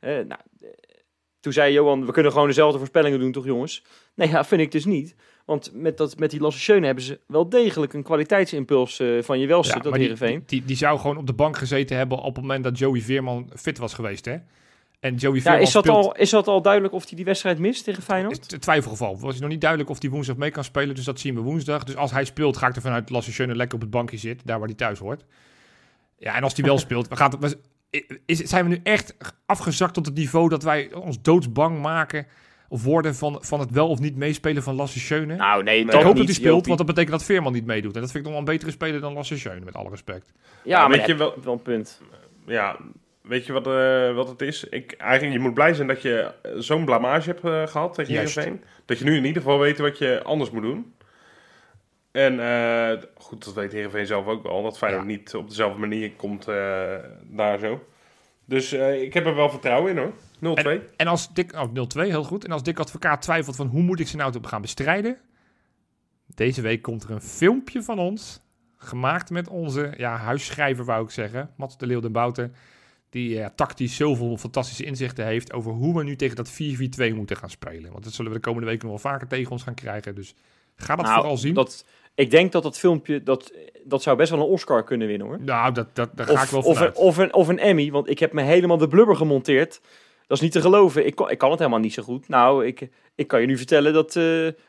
nou, 0.00 0.40
toen 1.40 1.52
zei 1.52 1.72
Johan, 1.72 2.06
we 2.06 2.12
kunnen 2.12 2.32
gewoon 2.32 2.46
dezelfde 2.46 2.78
voorspellingen 2.78 3.18
doen, 3.20 3.32
toch 3.32 3.44
jongens? 3.44 3.84
Nee, 4.14 4.28
ja, 4.28 4.44
vind 4.44 4.60
ik 4.60 4.70
dus 4.72 4.84
niet. 4.84 5.14
Want 5.46 5.70
met, 5.74 5.96
dat, 5.96 6.18
met 6.18 6.30
die 6.30 6.50
Schöne 6.50 6.86
hebben 6.86 7.04
ze 7.04 7.20
wel 7.26 7.48
degelijk 7.48 7.92
een 7.92 8.02
kwaliteitsimpuls 8.02 9.00
eh, 9.00 9.22
van 9.22 9.38
je 9.38 9.46
welste, 9.46 9.72
dat 9.74 9.82
maar 9.84 9.92
die, 9.92 10.02
Heerenveen. 10.02 10.38
die, 10.38 10.44
die, 10.46 10.64
die 10.64 10.76
zou 10.76 10.98
gewoon 10.98 11.16
op 11.16 11.26
de 11.26 11.32
bank 11.32 11.56
gezeten 11.56 11.96
hebben 11.96 12.18
op 12.18 12.34
het 12.34 12.44
moment 12.44 12.64
dat 12.64 12.78
Joey 12.78 13.00
Veerman 13.00 13.50
fit 13.54 13.78
was 13.78 13.94
geweest, 13.94 14.24
hè? 14.24 14.36
En 15.00 15.14
Joey 15.14 15.36
Ja, 15.36 15.42
Veerman 15.42 15.60
is 15.60 15.72
dat, 15.72 15.84
speelt... 15.84 16.04
al, 16.04 16.16
is 16.16 16.30
dat 16.30 16.48
al 16.48 16.62
duidelijk 16.62 16.94
of 16.94 17.06
hij 17.06 17.16
die 17.16 17.24
wedstrijd 17.24 17.58
mist 17.58 17.84
tegen 17.84 18.02
Feyenoord? 18.02 18.50
het 18.50 18.60
twijfelgeval. 18.62 19.18
Was 19.20 19.40
nog 19.40 19.50
niet 19.50 19.60
duidelijk 19.60 19.90
of 19.90 20.00
hij 20.00 20.10
woensdag 20.10 20.36
mee 20.36 20.50
kan 20.50 20.64
spelen, 20.64 20.94
dus 20.94 21.04
dat 21.04 21.20
zien 21.20 21.34
we 21.34 21.40
woensdag. 21.40 21.84
Dus 21.84 21.96
als 21.96 22.10
hij 22.10 22.24
speelt, 22.24 22.56
ga 22.56 22.66
ik 22.68 22.76
ervan 22.76 22.92
uit 22.92 23.02
dat 23.02 23.10
Lasse 23.10 23.32
Schöne 23.32 23.54
lekker 23.56 23.74
op 23.74 23.80
het 23.82 23.90
bankje 23.90 24.16
zit, 24.16 24.40
daar 24.44 24.58
waar 24.58 24.68
hij 24.68 24.76
thuis 24.76 24.98
hoort. 24.98 25.24
Ja, 26.18 26.34
en 26.36 26.42
als 26.42 26.54
hij 26.56 26.64
wel 26.64 26.78
speelt, 26.86 27.08
we 27.08 27.16
gaan, 27.16 27.32
we- 27.40 27.58
is, 28.26 28.38
zijn 28.38 28.64
we 28.64 28.70
nu 28.70 28.80
echt 28.82 29.16
afgezakt 29.46 29.94
tot 29.94 30.06
het 30.06 30.14
niveau 30.14 30.48
dat 30.48 30.62
wij 30.62 30.92
ons 30.92 31.22
doodsbang 31.22 31.80
maken 31.82 32.26
of 32.68 32.84
worden 32.84 33.14
van, 33.14 33.38
van 33.40 33.60
het 33.60 33.70
wel 33.70 33.88
of 33.88 33.98
niet 33.98 34.16
meespelen 34.16 34.62
van 34.62 34.74
Lasse 34.74 34.98
Schöne? 35.00 35.36
Nou, 35.36 35.62
nee, 35.62 35.84
Ik 35.84 35.90
hoop 35.92 36.04
niet, 36.04 36.16
dat 36.16 36.24
hij 36.24 36.34
speelt, 36.34 36.66
want 36.66 36.78
dat 36.78 36.86
betekent 36.86 37.12
dat 37.12 37.24
Veerman 37.24 37.52
niet 37.52 37.66
meedoet. 37.66 37.94
En 37.94 38.00
dat 38.00 38.10
vind 38.10 38.24
ik 38.26 38.30
nog 38.30 38.38
wel 38.40 38.48
een 38.48 38.54
betere 38.58 38.70
speler 38.76 39.00
dan 39.00 39.12
Lasse 39.12 39.38
Schöne, 39.38 39.64
met 39.64 39.74
alle 39.74 39.90
respect. 39.90 40.32
Ja, 40.36 40.42
Ja, 40.64 40.88
maar 40.88 40.96
weet 40.98 41.06
je 41.06 41.14
wel, 41.14 41.34
wel- 41.42 41.52
een 41.52 41.62
punt. 41.62 42.00
Ja, 42.46 42.76
weet 43.22 43.46
je 43.46 43.52
wat, 43.52 43.66
eh, 43.66 44.14
wat 44.14 44.28
het 44.28 44.40
is? 44.42 44.64
Ik, 44.64 44.92
eigenlijk, 44.92 45.32
je 45.32 45.42
moet 45.42 45.54
blij 45.54 45.74
zijn 45.74 45.88
dat 45.88 46.02
je 46.02 46.32
eh, 46.42 46.52
zo'n 46.56 46.84
blamage 46.84 47.28
hebt 47.30 47.44
eh, 47.44 47.66
gehad 47.66 47.94
tegen. 47.94 48.12
Heerenveen. 48.12 48.64
Dat 48.84 48.98
je 48.98 49.04
nu 49.04 49.16
in 49.16 49.24
ieder 49.24 49.42
geval 49.42 49.58
weet 49.58 49.78
wat 49.78 49.98
je 49.98 50.20
anders 50.22 50.50
moet 50.50 50.62
doen. 50.62 50.94
En 52.12 52.40
eh, 52.40 53.02
goed, 53.14 53.44
dat 53.44 53.54
weet 53.54 53.72
Heerenveen 53.72 54.06
zelf 54.06 54.26
ook 54.26 54.42
wel. 54.42 54.62
Dat 54.62 54.78
Feyenoord 54.78 55.02
Ja. 55.04 55.10
niet 55.10 55.34
op 55.34 55.48
dezelfde 55.48 55.78
manier 55.78 56.12
komt 56.12 56.48
eh, 56.48 56.94
daar 57.22 57.58
zo. 57.58 57.86
Dus 58.46 58.72
eh, 58.72 59.02
ik 59.02 59.14
heb 59.14 59.26
er 59.26 59.34
wel 59.34 59.50
vertrouwen 59.50 59.90
in 59.90 59.98
hoor. 59.98 60.12
0-2. 60.80 60.96
En 60.96 61.06
als 61.06 61.34
Dick, 61.34 61.52
oh 61.52 61.68
0-2, 61.68 62.00
heel 62.00 62.24
goed. 62.24 62.44
En 62.44 62.52
als 62.52 62.62
Dick 62.62 62.78
Advocaat 62.78 63.22
twijfelt 63.22 63.56
van 63.56 63.66
hoe 63.66 63.82
moet 63.82 64.00
ik 64.00 64.08
ze 64.08 64.16
nou 64.16 64.32
te 64.32 64.40
gaan 64.42 64.60
bestrijden. 64.60 65.18
Deze 66.26 66.60
week 66.60 66.82
komt 66.82 67.02
er 67.02 67.10
een 67.10 67.22
filmpje 67.22 67.82
van 67.82 67.98
ons. 67.98 68.40
Gemaakt 68.76 69.30
met 69.30 69.48
onze 69.48 69.94
ja, 69.96 70.16
huisschrijver, 70.16 70.84
wou 70.84 71.04
ik 71.04 71.10
zeggen. 71.10 71.50
Mats 71.56 71.78
de 71.78 71.86
Leeuw 71.86 72.00
den 72.00 72.12
Bouten. 72.12 72.54
Die 73.10 73.40
eh, 73.40 73.48
tactisch 73.54 73.96
zoveel 73.96 74.36
fantastische 74.36 74.84
inzichten 74.84 75.26
heeft 75.26 75.52
over 75.52 75.72
hoe 75.72 75.96
we 75.96 76.04
nu 76.04 76.16
tegen 76.16 76.36
dat 76.36 76.52
4-4-2 76.52 77.14
moeten 77.14 77.36
gaan 77.36 77.50
spelen. 77.50 77.92
Want 77.92 78.04
dat 78.04 78.12
zullen 78.12 78.30
we 78.30 78.36
de 78.36 78.44
komende 78.44 78.66
weken 78.66 78.88
nog 78.88 79.02
wel 79.02 79.12
vaker 79.12 79.28
tegen 79.28 79.52
ons 79.52 79.62
gaan 79.62 79.74
krijgen. 79.74 80.14
Dus 80.14 80.34
ga 80.76 80.96
dat 80.96 81.04
Nou, 81.04 81.16
vooral 81.16 81.36
zien. 81.36 81.54
Dat, 81.54 81.84
ik 82.16 82.30
denk 82.30 82.52
dat 82.52 82.62
dat 82.62 82.78
filmpje, 82.78 83.22
dat, 83.22 83.52
dat 83.84 84.02
zou 84.02 84.16
best 84.16 84.30
wel 84.30 84.40
een 84.40 84.46
Oscar 84.46 84.84
kunnen 84.84 85.06
winnen 85.08 85.26
hoor. 85.26 85.38
nou, 85.40 85.72
dat, 85.72 85.86
dat, 85.92 86.10
daar 86.14 86.26
ga 86.26 86.32
ik 86.32 86.38
Of, 86.40 86.50
wel 86.50 86.60
of, 86.60 86.66
een, 86.66 86.74
vanuit. 86.74 86.96
of, 86.96 87.16
een, 87.18 87.34
of 87.34 87.48
een 87.48 87.58
Emmy, 87.58 87.90
want 87.90 88.10
ik 88.10 88.18
heb 88.18 88.32
me 88.32 88.42
helemaal 88.42 88.78
de 88.78 88.88
blubber 88.88 89.16
gemonteerd. 89.16 89.80
Dat 90.26 90.36
is 90.36 90.42
niet 90.42 90.52
te 90.52 90.60
geloven. 90.60 91.06
Ik, 91.06 91.14
kan- 91.14 91.30
ik 91.30 91.38
kan 91.38 91.50
het 91.50 91.58
helemaal 91.58 91.80
niet 91.80 91.92
zo 91.94 92.02
goed. 92.02 92.28
Nou, 92.28 92.66
ik, 92.66 92.88
ik 93.14 93.28
kan 93.28 93.40
je 93.40 93.46
nu 93.46 93.56
vertellen 93.56 93.92
dat 93.92 94.16
eh, 94.16 94.22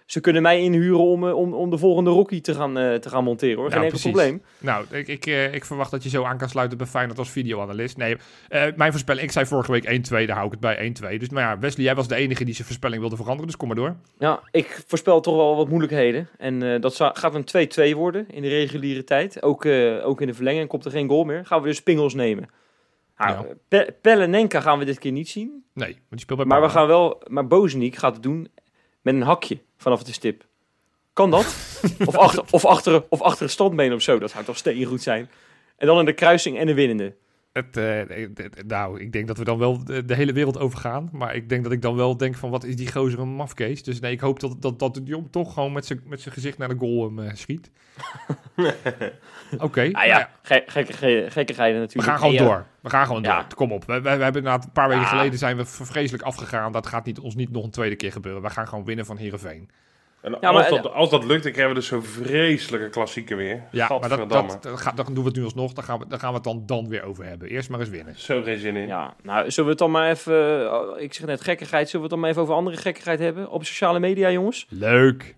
ze 0.05 0.20
kunnen 0.22 0.41
mij 0.41 0.60
inhuren 0.62 0.99
om, 0.99 1.28
eh, 1.28 1.36
om, 1.36 1.53
om 1.53 1.70
de 1.70 1.78
volgende 1.78 2.10
Rocky 2.10 2.41
te 2.41 2.53
gaan, 2.53 2.78
eh, 2.78 2.93
te 2.95 3.10
gaan 3.10 3.24
monteren 3.24 3.55
hoor. 3.58 3.70
Geen 3.72 3.78
Ja, 3.80 3.86
enkel 3.86 3.99
probleem. 3.99 4.41
Nou, 4.60 4.86
ik, 4.91 5.08
ik, 5.08 5.26
ik 5.53 5.66
verwacht 5.66 5.91
dat 5.91 6.03
je 6.03 6.10
zo 6.10 6.24
aan 6.24 6.38
kan 6.38 6.49
sluiten 6.49 6.78
bij 6.78 6.88
Feyenoord 6.88 7.20
als 7.20 7.30
videoanalist. 7.30 7.97
Nee, 7.97 8.18
mijn 8.76 8.91
voorspelling, 8.91 9.26
ik 9.26 9.32
zei 9.32 9.45
vorige 9.45 9.72
week 9.72 9.86
1-2, 9.86 10.26
daar 10.26 10.30
hou 10.36 10.45
ik 10.45 10.51
het 10.51 10.60
bij 10.60 10.93
1-2. 11.16 11.18
Dus 11.20 11.30
maar 11.30 11.43
ja, 11.43 11.60
Wesley, 11.60 11.86
jij 11.86 11.95
was 11.95 12.08
de 12.08 12.16
enige 12.16 12.43
die 12.43 12.53
zijn 12.53 12.68
voorspelling 12.68 13.01
wilde 13.01 13.16
veranderen, 13.16 13.47
dus 13.47 13.58
kom 13.58 13.68
maar 13.68 13.78
door. 13.78 13.95
Ja, 14.20 14.39
ik 14.51 14.84
voorspel 14.88 15.20
toch 15.22 15.36
wel 15.36 15.55
wat 15.55 15.68
moeilijkheden. 15.70 16.30
En 16.38 16.82
dat 16.82 16.95
gaat 17.14 17.36
een 17.53 17.91
2-2 17.93 17.95
worden 17.95 18.26
in 18.30 18.41
de 18.41 18.47
reguliere 18.49 19.03
tijd. 19.03 19.41
Ook, 19.43 19.66
ook 20.03 20.22
in 20.22 20.28
de 20.28 20.34
verlenging 20.34 20.68
komt 20.68 20.86
er 20.86 20.91
geen 20.91 21.08
goal 21.10 21.24
meer. 21.24 21.45
Gaan 21.45 21.62
we 21.62 21.68
dus 21.68 21.84
pingels 21.84 22.14
nemen. 22.14 22.49
Nou, 23.18 23.47
Ja. 23.47 23.53
Pe- 23.68 23.93
gaan 24.61 24.80
we 24.80 24.86
dit 24.86 24.99
keer 24.99 25.11
niet 25.11 25.30
zien. 25.30 25.63
Nee, 25.74 25.91
want 25.91 26.03
die 26.09 26.20
speelt 26.20 26.38
bij 26.38 26.47
Maar 26.47 26.61
we 26.61 26.70
gaan 26.70 26.88
wel, 26.88 27.22
maar 27.28 27.47
Bozeniek 27.47 27.95
gaat 27.95 28.13
het 28.13 28.24
doen 28.24 28.47
met 29.01 29.13
een 29.13 29.22
hakje 29.22 29.59
vanaf 29.78 30.03
de 30.03 30.11
stip. 30.13 30.45
Kan 31.13 31.32
dat? 31.32 31.45
of, 32.05 32.18
achter, 32.18 32.43
of, 32.51 32.65
achter, 32.65 33.03
of 33.09 33.22
achter 33.22 33.43
een 33.43 33.49
standbeen 33.49 33.93
of 33.93 34.01
zo. 34.01 34.20
Dat 34.20 34.32
zou 34.32 34.43
toch 34.43 34.57
steengoed 34.57 35.01
zijn. 35.01 35.30
En 35.78 35.88
dan 35.88 35.99
in 35.99 36.05
de 36.05 36.13
kruising 36.13 36.57
en 36.57 36.65
de 36.65 36.74
winnende. 36.74 37.15
Het, 37.58 37.78
eh, 37.78 38.01
eh, 38.01 38.24
eh, 38.24 38.45
nou, 38.68 38.99
ik 38.99 39.12
denk 39.12 39.28
dat 39.28 39.38
we 39.38 39.43
dan 39.43 39.58
wel 39.58 39.84
de, 39.84 40.16
hele 40.16 40.34
wereld 40.34 40.60
overgaan. 40.60 41.10
Maar 41.12 41.36
ik 41.36 41.49
denk 41.49 41.64
dat 41.64 41.72
ik 41.72 41.82
dan 41.82 41.95
wel 41.95 42.18
denk 42.18 42.36
van, 42.36 42.49
wat 42.49 42.64
is 42.64 42.76
die 42.76 42.91
gozer 42.91 43.20
een 43.20 43.28
mafkees? 43.36 43.84
Dus 43.84 43.99
nee, 43.99 44.12
ik 44.12 44.20
hoop 44.20 44.39
dat, 44.39 44.62
dat, 44.62 44.80
dat 44.80 44.93
de 44.93 45.01
jong 45.03 45.28
toch 45.32 45.53
gewoon 45.53 45.72
met 45.72 45.86
zijn 45.86 46.01
met 46.05 46.22
zijn 46.22 46.34
gezicht 46.34 46.58
naar 46.58 46.68
de 46.70 46.76
goal 46.78 47.03
hem 47.03 47.20
eh, 47.20 47.34
schiet. 47.34 47.72
Oké, 49.58 49.82
Ah 49.82 49.91
nou 49.91 50.08
ja, 50.08 50.30
gekke, 50.41 50.93
ge 50.93 51.26
gekkigheden 51.30 51.74
We 51.76 51.80
natuurlijk. 51.80 52.08
gaan 52.08 52.18
gewoon 52.18 52.34
ja, 52.34 52.43
door. 52.43 52.66
We 52.82 52.89
gaan 52.89 53.05
gewoon 53.05 53.24
Ja. 53.24 53.41
door. 53.41 53.53
Kom 53.55 53.72
op. 53.72 53.86
We, 53.86 53.93
we, 53.93 54.01
we 54.01 54.10
hebben 54.10 54.26
inderdaad 54.36 54.64
een 54.66 54.72
paar 54.72 54.88
weken 54.88 55.03
Ja. 55.03 55.10
geleden 55.10 55.39
zijn 55.39 55.58
we 55.58 55.66
vreselijk 55.66 56.24
afgegaan. 56.24 56.72
Dat 56.72 56.88
gaat 56.88 57.05
niet, 57.05 57.20
ons 57.20 57.36
niet 57.36 57.51
nog 57.51 57.64
een 57.64 57.72
tweede 57.72 57.95
keer 57.95 58.12
gebeuren. 58.12 58.41
We 58.41 58.49
gaan 58.49 58.68
gewoon 58.68 58.86
winnen 58.86 59.05
van 59.05 59.18
Heerenveen. 59.18 59.70
En 60.28 60.38
Ja, 60.41 60.49
als, 60.49 60.69
maar- 60.69 60.82
dat, 60.82 60.93
als 60.93 61.09
dat 61.09 61.23
lukt, 61.25 61.43
dan 61.43 61.51
krijgen 61.51 61.73
we 61.73 61.80
dus 61.80 61.88
zo'n 61.89 62.03
vreselijke 62.03 62.89
klassieker 62.89 63.38
weer. 63.38 63.63
Ja, 63.71 63.88
maar 63.99 64.09
dat, 64.09 64.30
dat, 64.30 64.57
dat, 64.61 64.80
gaat- 64.80 64.97
dan 64.97 65.05
doen 65.13 65.23
we 65.23 65.30
het 65.30 65.36
nu 65.38 65.43
alsnog. 65.43 65.73
Dan 65.73 65.84
gaan 65.84 65.99
we, 65.99 66.05
dan 66.07 66.19
gaan 66.19 66.30
we 66.30 66.36
het 66.36 66.43
dan, 66.43 66.63
dan 66.65 66.88
weer 66.89 67.03
over 67.03 67.25
hebben. 67.25 67.47
Eerst 67.49 67.69
maar 67.69 67.80
eens 67.80 67.89
winnen. 67.89 68.13
Zo 68.19 68.41
geen 68.41 68.59
zin 68.59 68.75
in. 68.75 68.88
Ja, 68.88 69.13
nou, 69.23 69.39
zullen 69.51 69.63
we 69.63 69.69
het 69.69 69.78
dan 69.80 69.91
maar 69.91 70.09
even... 70.09 70.73
oh, 70.73 70.99
ik 70.99 71.13
zeg 71.13 71.25
net 71.28 71.41
gekkigheid. 71.41 71.89
Zullen 71.89 71.95
we 71.95 72.01
het 72.01 72.09
dan 72.11 72.19
maar 72.19 72.30
even 72.30 72.41
over 72.41 72.53
andere 72.53 72.78
gekkigheid 72.78 73.19
hebben? 73.19 73.49
Op 73.49 73.65
sociale 73.65 73.99
media, 73.99 74.32
jongens? 74.32 74.65
Leuk. 74.69 75.36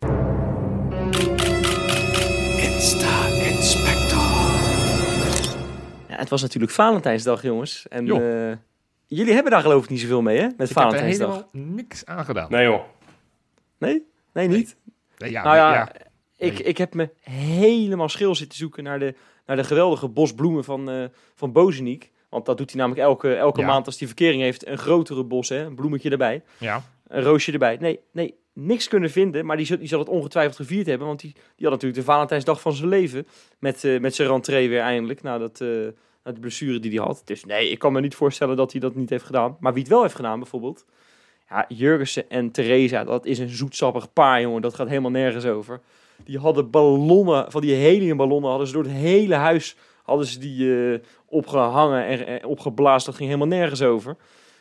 Ja, 6.07 6.15
het 6.15 6.29
was 6.29 6.41
natuurlijk 6.41 6.71
Valentijnsdag, 6.71 7.41
jongens. 7.41 7.87
En 7.87 8.07
eh, 8.07 8.57
jullie 9.07 9.33
hebben 9.33 9.51
daar 9.51 9.61
geloof 9.61 9.83
ik 9.83 9.89
niet 9.89 9.99
zoveel 9.99 10.21
mee, 10.21 10.37
hè? 10.37 10.43
Met 10.43 10.51
Ik 10.51 10.57
heb 10.59 10.67
er 10.69 10.73
Valentijnsdag. 10.73 11.27
helemaal 11.29 11.75
niks 11.75 12.05
aan 12.05 12.25
gedaan. 12.25 12.47
Nee 12.51 12.63
joh. 12.63 12.81
Nee? 13.77 14.07
Nee, 14.33 14.47
niet? 14.47 14.75
Nee, 15.19 15.31
ja, 15.31 15.43
nou 15.43 15.55
ja, 15.55 15.73
ja. 15.73 15.91
Ik, 16.37 16.53
Nee. 16.53 16.63
ik 16.63 16.77
heb 16.77 16.93
me 16.93 17.09
helemaal 17.21 18.09
schil 18.09 18.35
zitten 18.35 18.57
zoeken 18.57 18.83
naar 18.83 18.99
de, 18.99 19.15
naar 19.45 19.55
de 19.55 19.63
geweldige 19.63 20.07
bos 20.07 20.33
bloemen 20.33 20.63
van, 20.63 20.89
eh 20.89 21.03
van 21.35 21.51
Bozeniek. 21.51 22.11
Want 22.29 22.45
dat 22.45 22.57
doet 22.57 22.69
hij 22.71 22.79
namelijk 22.79 23.05
elke, 23.07 23.33
elke 23.35 23.59
Ja. 23.59 23.65
maand 23.67 23.85
als 23.85 23.97
hij 23.99 24.07
verkering 24.07 24.41
heeft. 24.41 24.67
Een 24.67 24.77
grotere 24.77 25.23
bos, 25.23 25.49
hè? 25.49 25.65
een 25.65 25.75
bloemetje 25.75 26.09
erbij. 26.09 26.43
ja. 26.57 26.83
Een 27.07 27.23
roosje 27.23 27.51
erbij. 27.51 27.77
Nee, 27.79 27.99
nee, 28.11 28.35
niks 28.53 28.87
kunnen 28.87 29.09
vinden. 29.09 29.45
Maar 29.45 29.57
die, 29.57 29.65
zal- 29.65 29.77
die 29.77 29.87
zal 29.87 29.99
het 29.99 30.09
ongetwijfeld 30.09 30.55
gevierd 30.55 30.85
hebben. 30.87 31.07
Want 31.07 31.19
die, 31.19 31.31
die 31.33 31.67
had 31.67 31.69
natuurlijk 31.71 31.99
de 31.99 32.11
Valentijnsdag 32.11 32.61
van 32.61 32.73
zijn 32.73 32.89
leven. 32.89 33.27
Met, 33.59 33.83
eh, 33.83 33.99
met 33.99 34.15
zijn 34.15 34.27
rentree 34.29 34.69
weer 34.69 34.81
eindelijk. 34.81 35.21
Na, 35.21 35.37
dat, 35.37 35.61
eh, 35.61 35.67
na 36.23 36.31
de 36.31 36.39
blessure 36.39 36.79
die 36.79 36.91
hij 36.97 37.05
had. 37.05 37.21
Dus 37.25 37.45
nee, 37.45 37.69
ik 37.69 37.79
kan 37.79 37.93
me 37.93 38.01
niet 38.01 38.15
voorstellen 38.15 38.55
dat 38.57 38.71
hij 38.71 38.81
dat 38.81 38.95
niet 38.95 39.09
heeft 39.09 39.23
gedaan. 39.25 39.57
Maar 39.59 39.73
wie 39.73 39.81
het 39.81 39.91
wel 39.91 40.01
heeft 40.01 40.15
gedaan 40.15 40.39
bijvoorbeeld. 40.39 40.85
Ja, 41.49 41.65
Jurgensen 41.67 42.29
en 42.29 42.51
Theresa. 42.51 43.03
Dat 43.03 43.25
is 43.25 43.39
een 43.39 43.49
zoetsappig 43.49 44.13
paar, 44.13 44.41
jongen. 44.41 44.61
Dat 44.61 44.75
gaat 44.75 44.87
helemaal 44.87 45.11
nergens 45.11 45.45
over. 45.45 45.79
Die 46.23 46.39
hadden 46.39 46.69
ballonnen, 46.69 47.51
van 47.51 47.61
die 47.61 47.73
heliumballonnen 47.73 48.49
hadden 48.49 48.67
ze 48.67 48.73
door 48.73 48.83
het 48.83 48.91
hele 48.91 49.35
huis 49.35 49.75
hadden 50.09 50.27
ze 50.27 50.39
die 50.39 50.91
eh, 50.93 50.99
opgehangen 51.25 52.05
en, 52.05 52.27
en 52.27 52.45
opgeblazen. 52.45 53.05
Dat 53.05 53.15
ging 53.15 53.29
helemaal 53.29 53.57
nergens 53.57 53.81
over. 53.81 54.15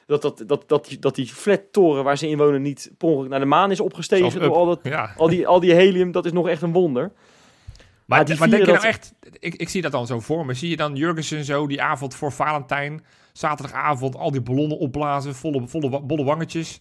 Dat, 0.07 0.22
dat, 0.22 0.43
dat, 0.47 0.64
dat, 0.66 0.86
die, 0.86 0.99
dat 0.99 1.14
die 1.14 1.26
flattoren 1.26 2.05
waar 2.05 2.18
ze 2.18 2.28
in 2.28 2.39
wonen 2.39 2.62
niet 2.62 2.91
per 2.99 3.09
ongeluk 3.09 3.30
naar 3.30 3.41
de 3.41 3.47
maan 3.47 3.70
is 3.70 3.80
opgestegen 3.80 4.41
door 4.41 4.51
Up. 4.51 4.55
al, 4.55 4.66
dat, 4.66 4.80
ja. 4.82 5.14
al, 5.16 5.28
die, 5.28 5.47
al 5.47 5.61
die 5.61 5.72
helium, 5.72 6.12
dat 6.12 6.24
is 6.24 6.32
nog 6.32 6.49
echt 6.49 6.62
een 6.62 6.72
wonder. 6.72 7.03
Maar, 7.03 8.18
Maar 8.18 8.24
die 8.24 8.39
maar 8.39 8.51
denk 8.51 8.64
je 8.66 8.72
nou 8.72 8.86
echt... 8.86 9.14
Ik, 9.39 9.55
ik 9.55 9.68
zie 9.68 9.82
dat 9.82 9.93
dan 9.93 10.07
zo 10.07 10.20
voor 10.20 10.47
me. 10.47 10.55
Zie 10.55 10.70
je 10.70 10.76
dan 10.76 10.97
Jurgensen 10.97 11.45
zo 11.45 11.66
die 11.66 11.82
avond 11.82 12.14
voor 12.14 12.32
Valentijn... 12.32 13.05
Zaterdagavond 13.39 14.16
al 14.16 14.30
die 14.30 14.41
ballonnen 14.41 14.78
opblazen. 14.78 15.34
Volle, 15.34 15.68
volle 15.68 16.01
bolle 16.03 16.24
wangetjes. 16.24 16.80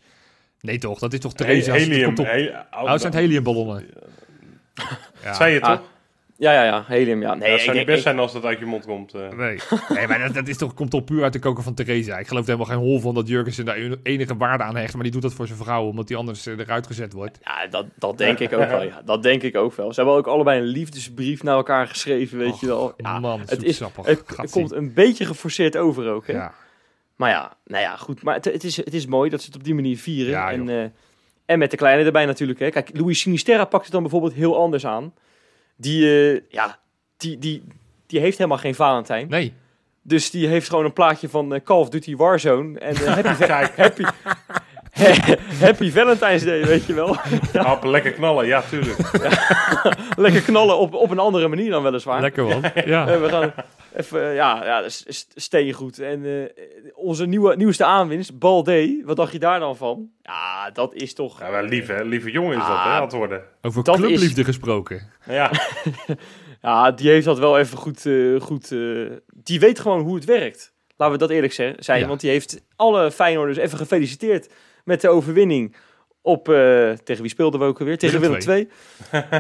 Nee 0.62 0.78
toch? 0.78 1.00
Dat 1.00 1.14
is 1.14 1.20
toch 1.20 1.34
Theresa? 1.34 1.72
Dat 1.72 1.80
helium. 1.82 2.16
he- 2.18 2.52
Oh, 2.84 2.92
het 2.92 3.02
zijn 3.02 3.14
heliumballonnen. 3.14 3.86
Ja. 5.24 5.34
Zei 5.34 5.54
je 5.54 5.62
Ah, 5.62 5.72
toch? 5.78 5.82
Ja, 6.40 6.54
ja, 6.54 6.64
ja, 6.64 6.84
helium, 6.88 7.22
ja. 7.22 7.30
Nee, 7.30 7.40
Nee, 7.40 7.50
het 7.50 7.60
ik 7.60 7.66
zou 7.66 7.78
niet 7.78 7.86
best 7.86 8.04
zijn 8.04 8.20
als 8.20 8.34
dat 8.34 8.44
uit 8.46 8.60
je 8.60 8.66
mond 8.66 8.86
komt. 8.86 9.14
eh. 9.14 9.30
Nee, 9.30 9.60
nee 9.90 10.08
maar 10.08 10.20
dat, 10.20 10.34
dat 10.34 10.48
is 10.48 10.58
toch, 10.58 10.74
komt 10.74 10.90
toch 10.92 11.04
puur 11.04 11.24
uit 11.24 11.34
de 11.34 11.40
koker 11.40 11.64
van 11.64 11.74
Theresa. 11.74 12.18
Ik 12.18 12.28
geloof 12.28 12.44
er 12.48 12.52
helemaal 12.52 12.76
geen 12.76 12.86
hol 12.86 13.00
van 13.00 13.14
dat 13.14 13.28
Jurgensen 13.28 13.66
daar 13.66 13.78
enige 14.04 14.38
waarde 14.38 14.64
aan 14.64 14.76
hecht. 14.76 14.94
Maar 14.94 15.04
die 15.04 15.12
doet 15.12 15.22
dat 15.22 15.34
voor 15.34 15.48
zijn 15.48 15.60
vrouw, 15.60 15.86
omdat 15.86 16.08
die 16.08 16.18
anders 16.18 16.46
eh, 16.46 16.58
eruit 16.58 16.88
gezet 16.88 17.14
wordt. 17.14 17.40
Ja, 17.44 17.68
dat, 17.68 17.86
dat 17.96 18.18
denk 18.18 18.40
ik 18.40 18.54
ook 18.54 18.70
wel. 18.70 18.84
Ja, 18.84 19.02
dat 19.06 19.24
denk 19.24 19.44
ik 19.44 19.56
ook 19.56 19.76
wel. 19.76 19.94
Ze 19.94 20.00
hebben 20.00 20.18
ook 20.18 20.28
allebei 20.28 20.60
een 20.60 20.66
liefdesbrief 20.68 21.44
naar 21.44 21.56
elkaar 21.56 21.88
geschreven, 21.88 22.38
weet 22.38 22.52
Och, 22.52 22.62
je 22.62 22.68
wel. 22.68 22.94
Ja, 22.98 23.20
Man, 23.20 23.40
het, 23.46 23.64
is, 23.64 23.80
het, 23.80 24.52
komt 24.52 24.72
een 24.72 24.94
beetje 24.94 25.26
geforceerd 25.26 25.78
over 25.78 26.10
ook, 26.10 26.28
hè? 26.28 26.34
Ja. 26.34 26.54
Maar 27.16 27.30
ja, 27.30 27.58
nou 27.66 27.84
ja, 27.84 27.96
goed. 27.96 28.24
Maar 28.24 28.36
het, 28.36 28.46
het, 28.46 28.64
is, 28.64 28.78
het 28.78 28.94
is 28.94 29.06
mooi 29.06 29.30
dat 29.30 29.40
ze 29.42 29.48
het 29.48 29.56
op 29.56 29.64
die 29.64 29.76
manier 29.76 29.98
vieren. 29.98 30.32
Ja, 30.32 30.52
en 30.52 30.70
eh, 30.70 30.84
En 31.46 31.60
met 31.60 31.72
de 31.72 31.78
kleine 31.78 32.04
erbij 32.04 32.26
natuurlijk. 32.26 32.60
Hè. 32.60 32.70
Kijk, 32.70 32.90
Louis 32.94 33.20
Sinisterra 33.20 33.66
pakt 33.66 33.84
het 33.84 33.92
dan 33.92 34.02
bijvoorbeeld 34.02 34.34
heel 34.34 34.58
anders 34.58 34.86
aan. 34.86 35.14
Die, 35.78 36.06
eh, 36.06 36.42
ja, 36.50 36.80
die, 37.18 37.40
die, 37.40 37.64
die 38.08 38.20
heeft 38.20 38.38
helemaal 38.38 38.58
geen 38.58 38.76
Valentijn. 38.76 39.28
Nee. 39.30 39.54
Dus 40.08 40.32
die 40.32 40.48
heeft 40.48 40.70
gewoon 40.70 40.86
een 40.86 40.94
plaatje 40.94 41.30
van 41.30 41.54
eh, 41.54 41.62
Call 41.64 41.78
of 41.78 41.90
Duty 41.90 42.16
Warzone. 42.16 42.80
En 42.80 42.96
eh, 42.96 43.14
happy, 43.14 43.46
Kijk, 43.46 43.78
happy, 43.78 44.04
happy 45.66 45.92
Valentine's 45.92 46.44
Day, 46.44 46.66
weet 46.66 46.86
je 46.86 46.94
wel. 46.94 47.16
lekker 47.94 48.12
knallen, 48.12 48.46
ja, 48.46 48.62
tuurlijk. 48.62 48.98
Lekker 50.18 50.42
knallen 50.42 50.78
op, 50.78 50.94
op 50.94 51.10
een 51.10 51.20
andere 51.20 51.48
manier 51.48 51.70
dan 51.70 51.84
weliswaar. 51.84 52.22
Lekker 52.22 52.44
man. 52.44 52.64
Ja. 52.86 53.08
Eh, 53.08 53.22
we 53.22 53.30
gaan 53.30 53.54
even, 53.98 54.22
eh, 54.30 54.36
ja, 54.36 54.66
ja 54.66 54.84
steen 55.36 55.74
goed. 55.74 56.00
En 56.00 56.26
eh, 56.26 56.64
onze 56.96 57.26
nieuwe, 57.26 57.56
nieuwste 57.56 57.86
aanwinst, 57.86 58.40
Balde, 58.40 59.02
wat 59.06 59.16
dacht 59.16 59.32
je 59.32 59.40
daar 59.40 59.60
dan 59.60 59.78
van? 59.78 60.10
Ja, 60.22 60.72
dat 60.72 60.94
is 60.94 61.14
toch... 61.14 61.40
Ja, 61.40 61.52
wel 61.52 61.64
lief, 61.64 61.88
hè? 61.88 62.04
Lieve 62.04 62.32
jongen 62.32 62.52
is 62.52 62.58
dat, 62.68 62.68
Ah. 62.68 62.84
hè, 62.86 62.90
aan 62.92 63.02
het 63.02 63.12
worden. 63.12 63.44
Over 63.62 63.84
Dat 63.84 63.96
clubliefde 63.96 64.44
gesproken. 64.44 65.10
Ja, 65.26 65.52
Ja, 66.62 66.92
die 66.92 67.10
heeft 67.10 67.26
dat 67.26 67.40
wel 67.40 67.58
even 67.60 67.78
goed... 67.78 68.06
eh, 68.06 68.42
goed 68.42 68.72
eh, 68.72 69.12
die 69.34 69.60
weet 69.60 69.80
gewoon 69.80 70.00
hoe 70.02 70.16
het 70.16 70.26
werkt. 70.26 70.74
Laten 70.96 71.14
we 71.14 71.20
dat 71.20 71.30
eerlijk 71.30 71.54
zijn. 71.54 72.00
Ja. 72.00 72.08
Want 72.08 72.20
die 72.20 72.30
heeft 72.30 72.62
alle 72.76 73.12
Feyenoorders 73.12 73.58
even 73.58 73.78
gefeliciteerd 73.78 74.50
met 74.84 75.02
de 75.02 75.10
overwinning 75.10 75.76
op... 76.28 76.50
eh, 76.50 76.92
tegen 76.92 77.22
wie 77.22 77.32
speelden 77.32 77.60
we 77.60 77.66
ook 77.66 77.80
alweer? 77.80 77.98
Tegen 77.98 78.20
Willem 78.20 78.42
II. 78.50 78.70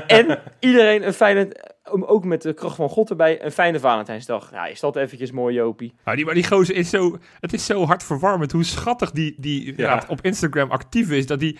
en 0.07 0.39
iedereen 0.59 1.07
een 1.07 1.13
fijne... 1.13 1.75
Ook 1.83 2.25
met 2.25 2.41
de 2.41 2.53
kracht 2.53 2.75
van 2.75 2.89
God 2.89 3.09
erbij, 3.09 3.43
een 3.43 3.51
fijne 3.51 3.79
Valentijnsdag. 3.79 4.51
Ja, 4.51 4.65
is 4.65 4.79
dat 4.79 4.95
eventjes 4.95 5.31
mooi, 5.31 5.55
Jopie? 5.55 5.93
Maar 6.03 6.15
die, 6.15 6.25
maar 6.25 6.33
die 6.33 6.47
gozer 6.47 6.75
is 6.75 6.89
zo... 6.89 7.17
Het 7.39 7.53
is 7.53 7.65
zo 7.65 7.85
hartverwarmend 7.85 8.51
hoe 8.51 8.63
schattig 8.63 9.11
die, 9.11 9.35
die 9.37 9.65
inderdaad 9.65 10.07
op 10.07 10.19
Instagram 10.21 10.71
actief 10.71 11.11
is. 11.11 11.25
Dat 11.25 11.39
die... 11.39 11.57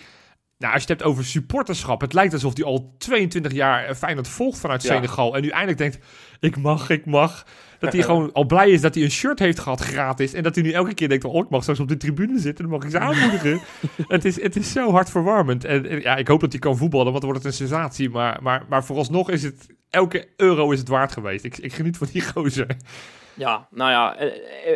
Nou, 0.58 0.72
als 0.72 0.82
je 0.82 0.88
het 0.88 0.98
hebt 0.98 1.10
over 1.10 1.24
supporterschap, 1.24 2.00
het 2.00 2.12
lijkt 2.12 2.32
alsof 2.32 2.56
hij 2.56 2.64
al 2.64 2.94
22 2.98 3.52
jaar 3.52 3.84
eh, 3.84 3.94
Feyenoord 3.94 4.28
volgt 4.28 4.58
vanuit 4.58 4.82
Ja. 4.82 4.94
Senegal. 4.94 5.34
En 5.36 5.42
nu 5.42 5.48
eindelijk 5.48 5.78
denkt, 5.78 5.98
ik 6.40 6.56
mag, 6.56 6.90
ik 6.90 7.06
mag. 7.06 7.46
Dat 7.78 7.92
hij 7.92 8.02
gewoon 8.02 8.32
al 8.32 8.44
blij 8.44 8.70
is 8.70 8.80
dat 8.80 8.94
hij 8.94 9.04
een 9.04 9.10
shirt 9.10 9.38
heeft 9.38 9.58
gehad 9.58 9.80
gratis. 9.80 10.32
En 10.32 10.42
dat 10.42 10.54
hij 10.54 10.64
nu 10.64 10.72
elke 10.72 10.94
keer 10.94 11.08
denkt, 11.08 11.24
oh, 11.24 11.44
ik 11.44 11.50
mag 11.50 11.62
straks 11.62 11.80
op 11.80 11.88
de 11.88 11.96
tribune 11.96 12.38
zitten. 12.38 12.64
Dan 12.64 12.72
mag 12.72 12.84
ik 12.84 12.90
ze 12.90 12.98
aanmoedigen. 12.98 13.60
het, 14.08 14.24
is, 14.24 14.42
het 14.42 14.56
is 14.56 14.72
zo 14.72 14.90
hartverwarmend. 14.90 15.64
En, 15.64 15.86
en 15.86 16.00
ja, 16.00 16.16
ik 16.16 16.28
hoop 16.28 16.40
dat 16.40 16.52
hij 16.52 16.60
kan 16.60 16.76
voetballen, 16.76 17.12
want 17.12 17.20
dan 17.22 17.30
wordt 17.30 17.44
het 17.44 17.52
een 17.52 17.66
sensatie. 17.66 18.10
Maar, 18.10 18.38
maar, 18.42 18.64
maar 18.68 18.84
vooralsnog 18.84 19.30
is 19.30 19.42
het, 19.42 19.66
elke 19.90 20.28
euro 20.36 20.70
is 20.70 20.78
het 20.78 20.88
waard 20.88 21.12
geweest. 21.12 21.44
Ik, 21.44 21.58
ik 21.58 21.72
geniet 21.72 21.96
van 21.96 22.08
die 22.12 22.22
gozer. 22.22 22.76
Ja, 23.34 23.68
nou 23.70 23.90
ja, 23.90 24.16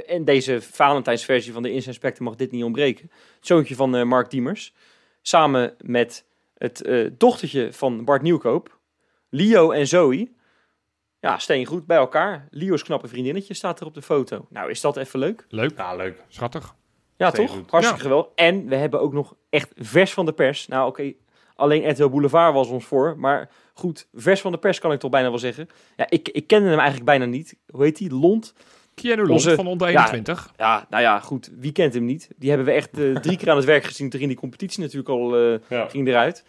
en- 0.07 0.24
deze 0.24 0.61
Valentijnsversie 0.61 1.53
van 1.53 1.62
de 1.62 1.72
Inside 1.72 1.92
Spectrum 1.92 2.26
mag 2.26 2.36
dit 2.36 2.50
niet 2.50 2.64
ontbreken. 2.64 3.11
Het 3.36 3.46
zoontje 3.46 3.74
van 3.74 3.96
eh, 3.96 4.05
Mark 4.05 4.30
Diemers, 4.30 4.74
samen 5.22 5.74
met 5.80 6.24
het 6.59 6.82
eh, 6.82 7.11
dochtertje 7.18 7.72
van 7.72 8.05
Bart 8.05 8.22
Nieuwkoop, 8.22 8.78
Leo 9.28 9.70
en 9.70 9.86
Zoe. 9.86 10.30
Ja, 11.22 11.38
steen 11.38 11.66
goed 11.66 11.86
bij 11.86 11.96
elkaar. 11.96 12.46
Leo's 12.50 12.82
knappe 12.82 13.08
vriendinnetje 13.08 13.54
staat 13.54 13.80
er 13.80 13.86
op 13.86 13.94
de 13.94 14.02
foto. 14.02 14.46
Nou, 14.50 14.70
is 14.70 14.80
dat 14.80 14.96
even 14.96 15.18
leuk? 15.18 15.46
Leuk, 15.48 15.72
ja 15.76 15.94
leuk. 15.96 16.24
schattig. 16.28 16.74
Ja, 17.16 17.30
Steen 17.30 17.46
toch? 17.46 17.56
goed. 17.56 17.70
Hartstikke 17.70 18.02
geweldig. 18.02 18.30
En 18.34 18.66
we 18.68 18.76
hebben 18.76 19.00
ook 19.00 19.12
nog 19.12 19.34
echt 19.50 19.72
vers 19.76 20.12
van 20.12 20.26
de 20.26 20.32
pers. 20.32 20.66
Nou, 20.68 20.88
oké, 20.88 21.12
alleen 21.54 21.90
RTL 21.90 22.08
Boulevard 22.08 22.54
was 22.54 22.68
ons 22.68 22.84
voor. 22.84 23.14
Maar 23.18 23.50
goed, 23.74 24.08
vers 24.14 24.40
van 24.40 24.52
de 24.52 24.58
pers 24.58 24.78
kan 24.78 24.92
ik 24.92 25.00
toch 25.00 25.10
bijna 25.10 25.28
wel 25.28 25.38
zeggen. 25.38 25.68
Ja, 25.96 26.06
ik, 26.10 26.28
ik 26.28 26.46
kende 26.46 26.68
hem 26.68 26.76
eigenlijk 26.78 27.06
bijna 27.06 27.24
niet. 27.24 27.56
Hoe 27.70 27.82
heet 27.84 27.98
hij? 27.98 28.08
Lont? 28.10 28.54
Keanu 28.94 29.16
Lont 29.20 29.30
Onze- 29.30 29.54
van 29.54 29.66
onder 29.66 29.90
ja, 29.90 29.98
21. 29.98 30.52
Ja, 30.56 30.86
nou 30.90 31.02
ja, 31.02 31.20
goed. 31.20 31.50
Wie 31.58 31.72
kent 31.72 31.94
hem 31.94 32.04
niet? 32.04 32.28
Die 32.36 32.48
hebben 32.48 32.66
we 32.66 32.72
echt 32.72 32.98
eh, 32.98 33.14
drie 33.16 33.36
keer 33.36 33.50
aan 33.50 33.56
het 33.56 33.64
werk 33.64 33.84
gezien. 33.84 34.10
Toen 34.10 34.18
ging 34.18 34.30
die 34.32 34.40
competitie 34.40 34.80
natuurlijk 34.80 35.08
al 35.08 35.36
eh, 35.36 35.58
Ja. 35.68 35.88
ging 35.88 36.08
eruit. 36.08 36.44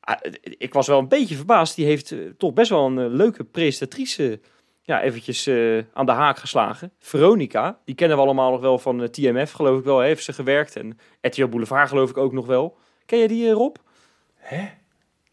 Ah, 0.00 0.16
eh, 0.20 0.32
ik 0.42 0.72
was 0.72 0.86
wel 0.86 0.98
een 0.98 1.08
beetje 1.08 1.36
verbaasd. 1.36 1.76
Die 1.76 1.84
heeft 1.86 2.12
eh, 2.12 2.18
toch 2.38 2.52
best 2.52 2.70
wel 2.70 2.86
een 2.86 2.98
eh, 2.98 3.06
leuke 3.08 3.44
presentatrice 3.44 4.40
ja, 4.82 5.02
eventjes 5.02 5.48
aan 5.92 6.06
de 6.06 6.12
haak 6.12 6.38
geslagen. 6.38 6.92
Veronica, 6.98 7.78
die 7.84 7.94
kennen 7.94 8.16
we 8.16 8.22
allemaal 8.22 8.50
nog 8.50 8.60
wel 8.60 8.78
van 8.78 9.10
TMF, 9.10 9.52
geloof 9.52 9.78
ik 9.78 9.84
wel. 9.84 10.00
Heeft 10.00 10.24
ze 10.24 10.32
gewerkt. 10.32 10.76
En 10.76 10.98
RTL 11.20 11.46
Boulevard 11.46 11.88
geloof 11.88 12.10
ik 12.10 12.16
ook 12.16 12.32
nog 12.32 12.46
wel. 12.46 12.76
Ken 13.06 13.18
je 13.18 13.28
die, 13.28 13.50
Rob? 13.50 13.76
Hè? 14.36 14.68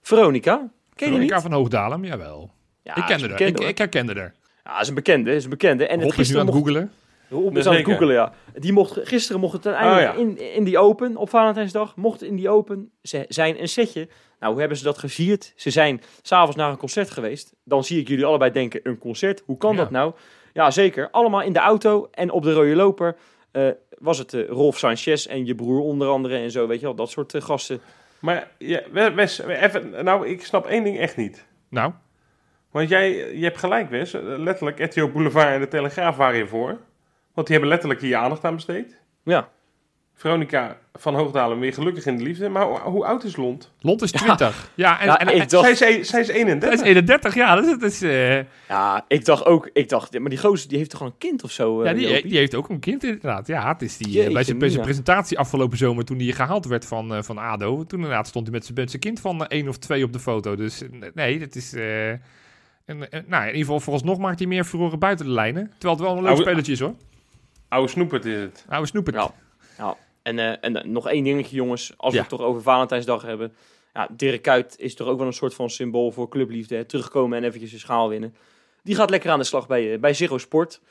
Veronica? 0.02 0.56
Ken 0.56 0.68
je 0.96 1.06
Veronica 1.06 1.34
niet? 1.34 1.44
van 1.44 1.52
Hoogdalem, 1.52 2.06
jawel. 2.06 2.52
Ja, 2.82 2.96
ik 2.96 3.06
kende 3.06 3.30
haar. 3.30 3.42
Ik, 3.42 3.60
ik 3.60 3.78
herkende 3.78 4.14
haar. 4.14 4.34
Ja, 4.64 4.80
is 4.80 4.88
een 4.88 4.96
bekende, 4.96 5.36
is 5.36 5.44
een 5.44 5.50
bekende. 5.50 5.88
En 5.88 6.00
het 6.00 6.18
is 6.18 6.30
nu 6.30 6.38
aan 6.38 6.46
het 6.46 6.56
mocht- 6.56 6.68
googelen. 6.68 6.92
Ja, 7.30 7.70
aan 7.72 7.84
googelen, 7.84 8.14
ja. 8.14 8.34
Die 8.54 8.74
mocht, 8.74 9.00
gisteren 9.04 9.42
mocht 9.42 9.54
het 9.54 9.66
uiteindelijk 9.68 10.08
Oh, 10.10 10.14
ja. 10.16 10.22
in, 10.46 10.54
in 10.56 10.64
die 10.64 10.78
Open, 10.78 11.16
op 11.16 11.30
Valentijnsdag, 11.30 11.96
mocht 11.96 12.24
in 12.24 12.36
die 12.36 12.50
Open 12.50 12.92
zijn 13.28 13.62
een 13.62 13.68
setje. 13.68 14.08
Nou, 14.40 14.52
hoe 14.52 14.60
hebben 14.60 14.78
ze 14.78 14.84
dat 14.84 14.98
gevierd? 14.98 15.54
Ze 15.56 15.70
zijn 15.70 16.02
s'avonds 16.22 16.56
naar 16.56 16.70
een 16.70 16.78
concert 16.78 17.10
geweest. 17.10 17.54
Dan 17.64 17.84
zie 17.84 18.00
ik 18.00 18.08
jullie 18.08 18.26
allebei 18.26 18.52
denken, 18.52 18.80
een 18.84 18.98
concert? 18.98 19.44
Hoe 19.46 19.58
kan 19.58 19.72
Ja. 19.72 19.78
dat 19.78 19.90
nou? 19.92 20.14
Ja, 20.54 20.72
zeker. 20.72 21.10
Allemaal 21.12 21.42
in 21.42 21.54
de 21.54 21.60
auto 21.60 22.08
en 22.12 22.32
op 22.32 22.44
de 22.44 22.54
rode 22.54 22.76
loper 22.76 23.16
eh, 23.52 23.68
was 23.98 24.18
het 24.18 24.34
eh, 24.34 24.48
Rolf 24.50 24.78
Sanchez 24.78 25.26
en 25.26 25.46
je 25.46 25.56
broer 25.56 25.80
onder 25.82 26.08
andere 26.08 26.38
en 26.38 26.52
zo, 26.52 26.68
weet 26.68 26.80
je 26.80 26.86
wel. 26.86 26.96
Dat 26.96 27.10
soort 27.10 27.34
eh, 27.34 27.42
gasten. 27.42 27.82
Maar 28.20 28.48
ja, 28.58 28.82
Wes, 29.16 29.40
even, 29.40 30.04
nou, 30.04 30.28
ik 30.28 30.46
snap 30.46 30.66
één 30.66 30.84
ding 30.84 31.00
echt 31.00 31.18
niet. 31.18 31.46
Nou, 31.70 31.92
Want 32.72 32.90
jij, 32.90 33.36
je 33.36 33.44
hebt 33.44 33.58
gelijk, 33.58 33.90
Wes. 33.90 34.12
Letterlijk, 34.22 34.80
RTL 34.80 35.06
Boulevard 35.08 35.48
en 35.54 35.60
de 35.60 35.68
Telegraaf 35.68 36.16
waren 36.16 36.38
je 36.38 36.48
voor. 36.48 36.78
Want 37.38 37.50
die 37.50 37.58
hebben 37.58 37.70
letterlijk 37.76 38.02
hier 38.02 38.10
je 38.10 38.18
aandacht 38.18 38.44
aan 38.46 38.56
besteed. 38.56 38.98
Ja. 39.24 39.50
Veronica 40.14 40.78
van 40.94 41.16
Hoogdalen 41.16 41.60
weer 41.60 41.74
gelukkig 41.74 42.06
in 42.06 42.18
de 42.18 42.24
liefde. 42.24 42.50
Maar 42.50 42.66
hoe, 42.66 43.06
oud 43.06 43.24
is 43.24 43.36
Lont? 43.36 43.72
Lont 43.80 44.02
is 44.02 44.12
20. 44.12 44.72
Ja, 44.76 45.00
en, 45.00 45.06
Ja, 45.06 45.20
en, 45.20 45.28
ik 45.28 45.42
en- 45.42 45.48
dacht- 45.48 45.64
Zij 45.64 45.72
is, 45.72 45.98
een- 45.98 46.06
zij 46.06 46.20
is 46.20 46.28
dat 46.28 46.36
31. 46.36 46.72
is 46.80 46.82
31, 46.82 47.36
ja. 47.36 47.56
Dat 47.56 47.64
is, 47.66 47.70
dat 47.72 47.82
is, 47.92 48.02
eh, 48.02 48.36
Ja, 48.68 49.06
ik 49.08 49.26
dacht 49.26 49.46
ook, 49.46 49.70
ik 49.74 49.90
dacht, 49.90 50.20
maar 50.20 50.30
die 50.30 50.40
gozer 50.40 50.68
die 50.70 50.78
heeft 50.78 50.90
toch 50.90 51.00
gewoon 51.00 51.14
een 51.20 51.28
kind 51.30 51.44
of 51.44 51.52
zo? 51.52 51.84
ja, 51.84 51.90
eh, 51.90 51.96
die, 51.98 52.08
Jopie? 52.08 52.30
die 52.30 52.38
heeft 52.38 52.56
ook 52.56 52.70
een 52.70 52.80
kind 52.80 53.04
inderdaad. 53.04 53.48
Ja, 53.48 53.68
het 53.68 53.82
is 53.82 53.98
die, 53.98 54.08
eh, 54.08 54.14
Jeetje 54.30 54.56
bij 54.56 54.70
zijn, 54.70 54.82
presentatie 54.84 55.40
afgelopen 55.40 55.78
zomer 55.78 56.06
toen 56.06 56.18
hij 56.20 56.32
gehaald 56.32 56.66
werd 56.66 56.86
van, 56.86 57.14
eh, 57.16 57.22
van 57.22 57.38
ADO. 57.38 57.84
Toen 57.84 58.00
inderdaad 58.00 58.28
stond 58.28 58.46
hij 58.48 58.56
met 58.56 58.66
zijn, 58.66 58.78
met 58.78 58.90
zijn 58.90 59.02
kind 59.02 59.20
van 59.20 59.48
één 59.48 59.68
of 59.68 59.78
twee 59.78 60.04
op 60.04 60.14
de 60.14 60.20
foto. 60.20 60.56
Dus 60.56 60.82
nee, 61.14 61.40
dat 61.40 61.56
is... 61.56 61.74
en, 61.74 63.00
nou, 63.10 63.42
in 63.42 63.48
ieder 63.48 63.60
geval 63.60 63.80
vooralsnog 63.80 64.18
maakt 64.18 64.40
hij 64.40 64.48
meer 64.48 64.64
furoren 64.64 65.00
buiten 65.00 65.26
de 65.26 65.32
lijnen. 65.32 65.72
Terwijl 65.78 65.94
het 65.98 66.02
wel 66.08 66.12
een 66.16 66.22
leuk 66.24 66.28
Oude- 66.28 66.42
spelletje 66.44 66.72
is 66.72 66.80
hoor. 66.80 66.94
Oude 67.70 67.90
snoepert 67.90 68.26
is 68.26 68.40
het. 68.40 68.66
Oude 68.70 68.88
snoepert. 68.88 69.16
Ja. 69.78 69.96
En, 70.22 70.40
eh, 70.40 70.54
en 70.62 70.76
eh, 70.76 70.84
nog 70.84 71.08
één 71.08 71.24
dingetje, 71.24 71.56
jongens. 71.56 71.94
Als 71.98 72.12
we 72.12 72.16
Ja. 72.20 72.22
het 72.28 72.32
toch 72.38 72.42
over 72.48 72.62
Valentijnsdag 72.62 73.22
hebben. 73.22 73.54
Ja, 73.94 74.08
Dirk 74.12 74.42
Kuyt 74.42 74.76
is 74.80 74.96
toch 74.96 75.08
ook 75.08 75.18
wel 75.18 75.28
een 75.28 75.34
soort 75.34 75.54
van 75.54 75.70
symbool 75.70 76.12
voor 76.12 76.30
clubliefde. 76.30 76.76
Hè? 76.76 76.86
Terugkomen 76.86 77.38
en 77.38 77.44
eventjes 77.44 77.74
een 77.74 77.80
schaal 77.80 78.10
winnen. 78.10 78.36
Die 78.84 78.96
gaat 78.96 79.10
lekker 79.10 79.32
aan 79.32 79.40
de 79.40 79.46
slag 79.46 79.68
bij, 79.68 79.94
eh, 79.94 80.00
bij 80.00 80.14
Zero 80.14 80.38
Sport. 80.38 80.82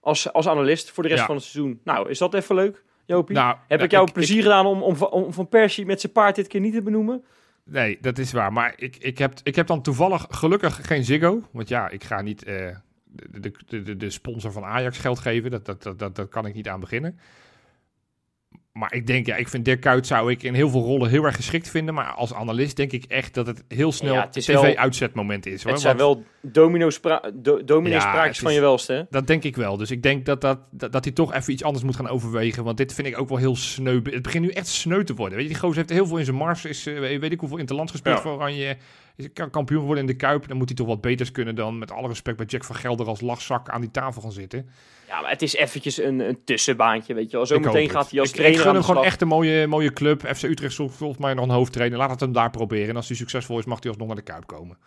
Als, 0.00 0.32
als 0.32 0.48
analist 0.48 0.90
voor 0.90 1.02
de 1.02 1.08
rest 1.08 1.20
Ja. 1.20 1.26
van 1.26 1.34
het 1.36 1.44
seizoen. 1.44 1.80
Nou, 1.84 2.08
is 2.10 2.18
dat 2.18 2.34
even 2.34 2.54
leuk, 2.54 2.84
Jopie? 3.04 3.36
Nou, 3.36 3.56
Heb 3.68 3.78
ja, 3.78 3.84
ik 3.84 3.90
jou 3.90 4.12
plezier 4.12 4.42
gedaan 4.42 4.66
om, 4.66 4.82
om, 4.82 5.02
om 5.02 5.32
Van 5.32 5.48
Persie 5.48 5.86
met 5.86 6.00
zijn 6.00 6.12
paard 6.12 6.34
dit 6.36 6.46
keer 6.46 6.60
niet 6.60 6.72
te 6.74 6.82
benoemen? 6.82 7.24
Nee, 7.64 7.98
dat 8.00 8.18
is 8.18 8.32
waar. 8.32 8.52
Maar 8.52 8.72
ik, 8.76 8.96
ik, 8.96 9.18
heb, 9.18 9.32
ik 9.42 9.56
heb 9.56 9.66
dan 9.66 9.82
toevallig 9.82 10.26
gelukkig 10.30 10.86
geen 10.86 11.04
Ziggo. 11.04 11.42
Want 11.52 11.68
ja, 11.68 11.88
ik 11.88 12.04
ga 12.04 12.22
niet 12.22 12.44
eh, 12.44 12.76
de, 13.12 13.52
de, 13.66 13.96
de, 13.96 14.10
sponsor 14.10 14.52
van 14.52 14.64
Ajax 14.64 14.98
geld 14.98 15.18
geven. 15.18 15.50
Dat, 15.50 15.64
dat, 15.66 15.82
dat, 15.82 15.98
dat, 15.98 16.16
dat 16.16 16.28
kan 16.28 16.46
ik 16.46 16.54
niet 16.54 16.68
aan 16.68 16.80
beginnen. 16.80 17.18
Maar 18.72 18.94
ik 18.94 19.06
denk, 19.06 19.26
ja, 19.26 19.36
ik 19.36 19.48
vind 19.48 19.64
Dirk 19.64 19.80
Kuyt 19.80 20.06
zou 20.06 20.30
ik 20.30 20.42
in 20.42 20.54
heel 20.54 20.70
veel 20.70 20.82
rollen 20.82 21.10
heel 21.10 21.24
erg 21.24 21.36
geschikt 21.36 21.68
vinden. 21.70 21.94
Maar 21.94 22.06
als 22.12 22.34
analist 22.34 22.76
denk 22.76 22.92
ik 22.92 23.04
echt 23.04 23.34
dat 23.34 23.46
het 23.46 23.64
heel 23.68 23.92
snel 23.92 24.14
Ja, 24.14 24.28
tv-uitzetmoment 24.28 25.46
is. 25.46 25.62
Hoor. 25.62 25.72
het 25.72 25.80
zijn 25.80 25.96
Want 25.96 26.24
wel 26.42 26.52
domino 26.52 26.90
spra 26.90 27.30
do, 27.34 27.64
dominee 27.64 27.92
Ja, 27.92 28.00
spraakjes 28.00 28.26
het 28.36 28.38
van 28.38 28.48
is- 28.48 28.54
je 28.54 28.60
welste. 28.60 29.06
Dat 29.10 29.26
denk 29.26 29.42
ik 29.44 29.56
wel. 29.56 29.76
Dus 29.76 29.90
ik 29.90 30.02
denk 30.02 30.26
dat, 30.26 30.40
dat, 30.40 30.58
dat, 30.70 30.92
dat 30.92 31.04
hij 31.04 31.12
toch 31.12 31.34
even 31.34 31.52
iets 31.52 31.64
anders 31.64 31.84
moet 31.84 31.96
gaan 31.96 32.08
overwegen. 32.08 32.64
Want 32.64 32.76
dit 32.76 32.94
vind 32.94 33.06
ik 33.06 33.18
ook 33.18 33.28
wel 33.28 33.38
heel 33.38 33.56
sneu. 33.56 34.00
Het 34.02 34.22
begint 34.22 34.44
nu 34.44 34.50
echt 34.50 34.66
sneu 34.66 35.04
te 35.04 35.14
worden. 35.14 35.38
Weet 35.38 35.46
je, 35.46 35.52
die 35.52 35.62
gozer 35.62 35.76
heeft 35.76 35.90
heel 35.90 36.06
veel 36.06 36.18
in 36.18 36.24
zijn 36.24 36.36
mars. 36.36 36.64
Is, 36.64 36.86
eh, 36.86 36.98
weet 37.18 37.32
ik 37.32 37.40
hoeveel 37.40 37.58
interlands 37.58 37.92
gespeeld 37.92 38.16
Ja. 38.16 38.22
voor 38.22 38.32
Oranje. 38.32 38.76
Is 39.16 39.26
kan 39.32 39.50
kampioen 39.50 39.84
worden 39.84 40.00
in 40.04 40.06
de 40.10 40.16
Kuip. 40.16 40.48
Dan 40.48 40.56
moet 40.56 40.68
hij 40.68 40.76
toch 40.76 40.86
wat 40.86 41.00
beters 41.00 41.32
kunnen 41.32 41.54
dan 41.54 41.78
met 41.78 41.90
alle 41.90 42.08
respect 42.08 42.36
bij 42.36 42.46
Jack 42.46 42.64
van 42.64 42.76
Gelder 42.76 43.06
als 43.06 43.20
lachzak 43.20 43.68
aan 43.68 43.80
die 43.80 43.90
tafel 43.90 44.22
gaan 44.22 44.32
zitten. 44.32 44.68
Ja, 45.08 45.20
maar 45.20 45.30
het 45.30 45.42
is 45.42 45.54
eventjes 45.54 45.98
een, 46.02 46.20
een 46.20 46.38
tussenbaantje, 46.44 47.14
weet 47.14 47.30
je 47.30 47.36
wel. 47.36 47.46
Zometeen 47.46 47.90
gaat 47.90 48.10
hij 48.10 48.20
als 48.20 48.28
ik, 48.28 48.34
trainer 48.34 48.58
ik 48.60 48.64
gun 48.66 48.74
hem 48.74 48.82
gewoon 48.84 49.04
echt 49.04 49.20
een 49.20 49.28
mooie, 49.28 49.66
mooie 49.66 49.92
club. 49.92 50.26
FC 50.34 50.42
Utrecht 50.42 50.74
zoekt 50.74 50.94
volgens 50.94 51.20
mij 51.20 51.34
nog 51.34 51.44
een 51.44 51.50
hoofdtrainer. 51.50 51.98
Laat 51.98 52.10
het 52.10 52.20
hem 52.20 52.32
daar 52.32 52.50
proberen. 52.50 52.88
En 52.88 52.96
als 52.96 53.08
hij 53.08 53.16
succesvol 53.16 53.58
is, 53.58 53.64
mag 53.64 53.78
hij 53.80 53.88
alsnog 53.88 54.06
naar 54.08 54.16
de 54.16 54.22
Kuip 54.22 54.46
komen. 54.46 54.78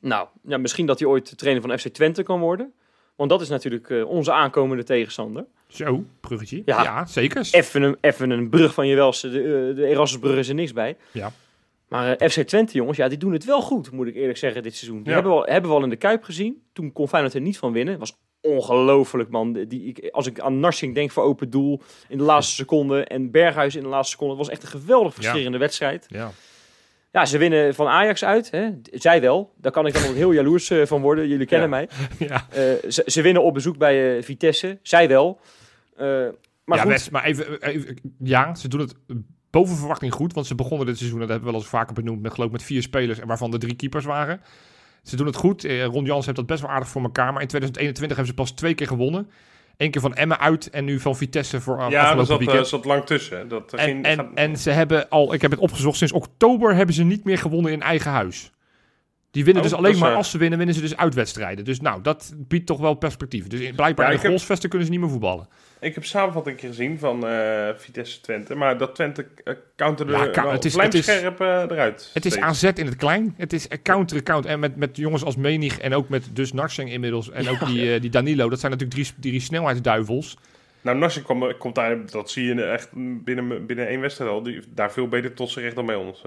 Nou, 0.00 0.28
ja, 0.42 0.58
misschien 0.58 0.86
dat 0.86 0.98
hij 0.98 1.08
ooit 1.08 1.38
trainer 1.38 1.62
van 1.62 1.78
FC 1.78 1.88
Twente 1.88 2.22
kan 2.22 2.40
worden. 2.40 2.72
Want 3.16 3.30
dat 3.30 3.40
is 3.40 3.48
natuurlijk 3.48 3.90
eh, 3.90 4.08
onze 4.08 4.32
aankomende 4.32 4.82
tegenstander. 4.82 5.44
Zo, 5.68 6.04
bruggetje. 6.20 6.62
Ja, 6.64 6.82
Ja. 6.82 7.06
zeker. 7.06 7.48
Even 7.50 7.82
een, 7.82 7.96
even 8.00 8.30
een 8.30 8.48
brug 8.48 8.74
van 8.74 8.86
je 8.86 8.94
welste. 8.94 9.30
De, 9.30 9.38
eh, 9.38 9.76
de 9.76 9.86
Erasmusbrug 9.86 10.36
is 10.36 10.48
er 10.48 10.54
niks 10.54 10.72
bij. 10.72 10.96
Ja. 11.12 11.32
Maar 11.90 12.16
eh, 12.16 12.28
FC 12.28 12.40
Twente, 12.40 12.72
jongens, 12.72 12.96
ja, 12.96 13.08
die 13.08 13.18
doen 13.18 13.32
het 13.32 13.44
wel 13.44 13.60
goed, 13.62 13.90
moet 13.90 14.06
ik 14.06 14.14
eerlijk 14.14 14.38
zeggen, 14.38 14.62
dit 14.62 14.74
seizoen. 14.76 14.98
Die 14.98 15.06
Ja. 15.08 15.12
hebben, 15.14 15.32
we 15.32 15.38
al, 15.38 15.44
hebben 15.46 15.70
we 15.70 15.76
al 15.76 15.82
in 15.82 15.90
de 15.90 15.96
Kuip 15.96 16.22
gezien. 16.24 16.62
Toen 16.72 16.92
kon 16.92 17.08
Feyenoord 17.08 17.34
er 17.34 17.40
niet 17.40 17.58
van 17.58 17.72
winnen. 17.72 17.98
Was 17.98 18.16
ongelooflijk, 18.40 19.30
man. 19.30 19.52
Die, 19.52 19.82
ik, 19.84 20.08
als 20.10 20.26
ik 20.26 20.40
aan 20.40 20.60
Narsing 20.60 20.94
denk 20.94 21.10
voor 21.10 21.22
open 21.22 21.50
doel 21.50 21.80
in 22.08 22.18
de 22.18 22.24
laatste 22.24 22.54
seconde 22.54 23.04
en 23.04 23.30
Berghuis 23.30 23.76
in 23.76 23.82
de 23.82 23.88
laatste 23.88 24.10
seconde. 24.12 24.34
Het 24.36 24.46
was 24.46 24.54
echt 24.54 24.62
een 24.62 24.80
geweldig 24.80 25.12
frustrerende 25.14 25.58
wedstrijd. 25.58 26.06
Ja. 26.08 26.30
Ja, 27.12 27.26
ze 27.26 27.38
winnen 27.38 27.74
van 27.74 27.86
Ajax 27.86 28.24
uit. 28.24 28.50
Hè? 28.50 28.68
Zij 28.92 29.20
wel. 29.20 29.52
Daar 29.56 29.72
kan 29.72 29.86
ik 29.86 29.92
dan 29.92 30.02
ook 30.08 30.14
heel 30.14 30.32
jaloers 30.32 30.70
eh, 30.70 30.86
van 30.86 31.00
worden. 31.00 31.28
Jullie 31.28 31.46
kennen 31.46 31.70
Ja. 31.70 31.74
mij. 31.76 31.88
ja. 32.28 32.46
Eh, 32.50 32.90
ze, 32.90 33.02
ze 33.06 33.22
winnen 33.22 33.42
op 33.42 33.54
bezoek 33.54 33.78
bij 33.78 34.22
Vitesse. 34.22 34.78
Zij 34.82 35.08
wel. 35.08 35.40
Maar 35.96 36.78
ja, 36.78 36.84
goed. 36.84 36.92
best, 36.92 37.10
maar 37.10 37.24
even, 37.24 37.62
even- 37.62 37.96
ja, 38.18 38.54
ze 38.54 38.68
doen 38.68 38.80
het 38.80 38.94
boven 39.50 39.76
verwachting 39.76 40.12
goed. 40.12 40.32
Want 40.34 40.46
ze 40.46 40.54
begonnen 40.54 40.86
dit 40.86 40.98
seizoen, 40.98 41.18
dat 41.18 41.28
hebben 41.28 41.46
we 41.46 41.52
wel 41.52 41.60
eens 41.62 41.70
vaker 41.70 41.94
benoemd, 41.94 42.22
met 42.22 42.32
geloof 42.32 42.46
ik 42.48 42.52
met 42.52 42.62
vier 42.62 42.82
spelers 42.82 43.18
en 43.18 43.26
waarvan 43.26 43.52
er 43.52 43.58
drie 43.58 43.74
keepers 43.76 44.04
waren. 44.04 44.40
Ze 45.02 45.16
doen 45.16 45.26
het 45.26 45.36
goed. 45.36 45.64
Eh, 45.64 45.84
Ron 45.84 46.04
Jans 46.04 46.24
heeft 46.24 46.36
dat 46.36 46.46
best 46.46 46.60
wel 46.60 46.70
aardig 46.70 46.88
voor 46.88 47.02
elkaar. 47.02 47.32
Maar 47.32 47.42
in 47.42 47.48
2021 47.48 48.16
hebben 48.16 48.34
ze 48.34 48.42
pas 48.42 48.50
twee 48.50 48.74
keer 48.74 48.86
gewonnen. 48.86 49.30
Eén 49.76 49.90
keer 49.90 50.00
van 50.00 50.14
Emmen 50.14 50.38
uit 50.40 50.70
en 50.70 50.84
nu 50.84 51.00
van 51.00 51.16
Vitesse 51.16 51.60
voor 51.60 51.78
uh, 51.80 51.86
Ja, 51.90 52.00
afgelopen 52.00 52.26
zat, 52.26 52.40
eh, 52.40 52.46
weekend. 52.46 52.66
zat 52.68 52.84
lang 52.84 53.04
tussen. 53.04 53.48
Dat 53.48 53.72
en, 53.72 53.84
ging, 53.84 54.04
en, 54.04 54.16
gaat- 54.16 54.28
en 54.34 54.56
ze 54.56 54.70
hebben 54.70 55.08
al, 55.08 55.34
ik 55.34 55.42
heb 55.42 55.50
het 55.50 55.60
opgezocht, 55.60 55.96
sinds 55.96 56.12
oktober 56.12 56.74
hebben 56.74 56.94
ze 56.94 57.02
niet 57.02 57.24
meer 57.24 57.38
gewonnen 57.38 57.72
in 57.72 57.82
eigen 57.82 58.10
huis. 58.10 58.50
Die 59.30 59.44
winnen 59.44 59.62
Oh, 59.62 59.68
dus 59.68 59.78
dat 59.78 59.86
alleen 59.86 59.98
maar 60.00 60.10
eh, 60.10 60.16
als 60.16 60.30
ze 60.30 60.38
winnen, 60.38 60.58
winnen 60.58 60.76
ze 60.76 60.80
dus 60.80 60.96
uitwedstrijden. 60.96 61.64
Dus 61.64 61.80
nou, 61.80 62.02
dat 62.02 62.32
biedt 62.36 62.66
toch 62.66 62.80
wel 62.80 62.94
perspectief. 62.94 63.46
Dus 63.46 63.60
in- 63.60 63.74
blijkbaar 63.74 64.06
Ja, 64.06 64.12
in 64.12 64.20
de 64.20 64.26
goalsvesten 64.26 64.68
kunnen 64.68 64.86
ze 64.86 64.92
niet 64.92 65.00
meer 65.02 65.10
voetballen. 65.10 65.48
Ik 65.80 65.94
heb 65.94 66.04
samenvatting 66.04 66.60
gezien 66.60 66.98
van 66.98 67.26
eh, 67.26 67.68
Vitesse 67.76 68.20
Twente. 68.20 68.54
Maar 68.54 68.78
dat 68.78 68.94
Twente 68.94 69.26
uh, 69.44 69.54
counterde 69.76 70.12
Ja, 70.12 70.26
ka- 70.26 70.50
het 70.52 70.64
is- 70.64 70.74
het 70.76 70.94
is- 70.94 71.04
vlijmscherp 71.04 71.40
eh, 71.40 71.46
eruit. 71.76 72.10
Het 72.14 72.24
is 72.24 72.32
steeds. 72.32 72.46
AZ 72.46 72.62
in 72.62 72.86
het 72.86 72.96
klein. 72.96 73.34
Het 73.36 73.52
is 73.52 73.68
counter 73.82 74.22
count 74.22 74.46
En 74.46 74.60
met, 74.60 74.76
met 74.76 74.96
jongens 74.96 75.24
als 75.24 75.36
Menig 75.36 75.78
en 75.78 75.94
ook 75.94 76.08
met 76.08 76.24
dus 76.32 76.52
Narsing 76.52 76.90
inmiddels. 76.92 77.30
En 77.30 77.48
ook 77.48 77.66
die, 77.66 77.94
eh, 77.94 78.00
die 78.00 78.10
Danilo. 78.10 78.48
Dat 78.48 78.60
zijn 78.60 78.72
natuurlijk 78.72 79.00
drie, 79.00 79.20
drie 79.30 79.40
snelheidsduivels. 79.40 80.36
Nou, 80.80 80.98
Narsing 80.98 81.24
komt, 81.24 81.56
komt 81.58 81.74
daar, 81.74 82.06
dat 82.10 82.30
zie 82.30 82.44
je 82.54 82.62
echt 82.64 82.88
binnen, 83.24 83.66
binnen 83.66 83.86
één 83.88 84.00
wedstrijd 84.00 84.30
al, 84.30 84.42
die, 84.42 84.60
daar 84.74 84.92
veel 84.92 85.08
beter 85.08 85.34
tot 85.34 85.50
zijn 85.50 85.64
recht 85.64 85.76
dan 85.76 85.86
bij 85.86 85.94
ons. 85.94 86.22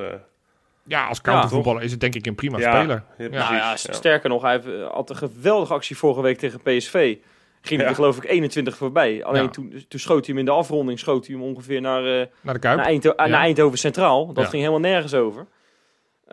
Eh. 0.86 0.92
Ja, 0.92 1.08
als 1.08 1.22
countervoetballer 1.22 1.82
is 1.84 1.92
het 1.92 2.00
denk 2.00 2.16
ik 2.16 2.26
een 2.26 2.36
prima 2.36 2.58
Ja. 2.58 2.78
speler. 2.80 3.04
Ja, 3.18 3.24
Ja. 3.24 3.30
Nou 3.30 3.56
ja, 3.56 3.70
ja. 3.70 3.76
sterker 3.76 4.30
nog, 4.30 4.42
hij 4.42 4.52
heeft, 4.52 4.66
eh, 4.68 4.92
had 4.92 5.10
een 5.10 5.16
geweldige 5.16 5.74
actie 5.74 5.98
vorige 5.98 6.22
week 6.22 6.38
tegen 6.38 6.62
PSV. 6.62 7.16
Ging 7.62 7.76
hij 7.80 7.84
Ja. 7.84 7.88
er 7.90 7.96
geloof 7.96 8.18
ik 8.18 8.24
21 8.26 8.76
voorbij. 8.78 9.24
Alleen 9.24 9.44
Ja. 9.44 9.48
toen, 9.50 9.84
toen 9.88 10.00
schoot 10.00 10.26
hij 10.26 10.36
hem 10.36 10.38
in 10.38 10.46
de 10.46 10.52
afronding, 10.52 11.00
schoot 11.00 11.28
hij 11.28 11.36
hem 11.36 11.44
ongeveer 11.46 11.82
naar, 11.82 12.06
eh, 12.06 12.26
Naar 12.42 12.54
de 12.54 12.60
Kuip. 12.60 12.78
naar, 12.78 12.86
Eindho- 12.86 13.14
Ja. 13.16 13.26
naar 13.28 13.40
Eindhoven 13.42 13.78
Centraal. 13.78 14.26
Dat 14.34 14.44
Ja. 14.44 14.50
ging 14.50 14.62
helemaal 14.62 14.90
nergens 14.92 15.14
over. 15.14 15.46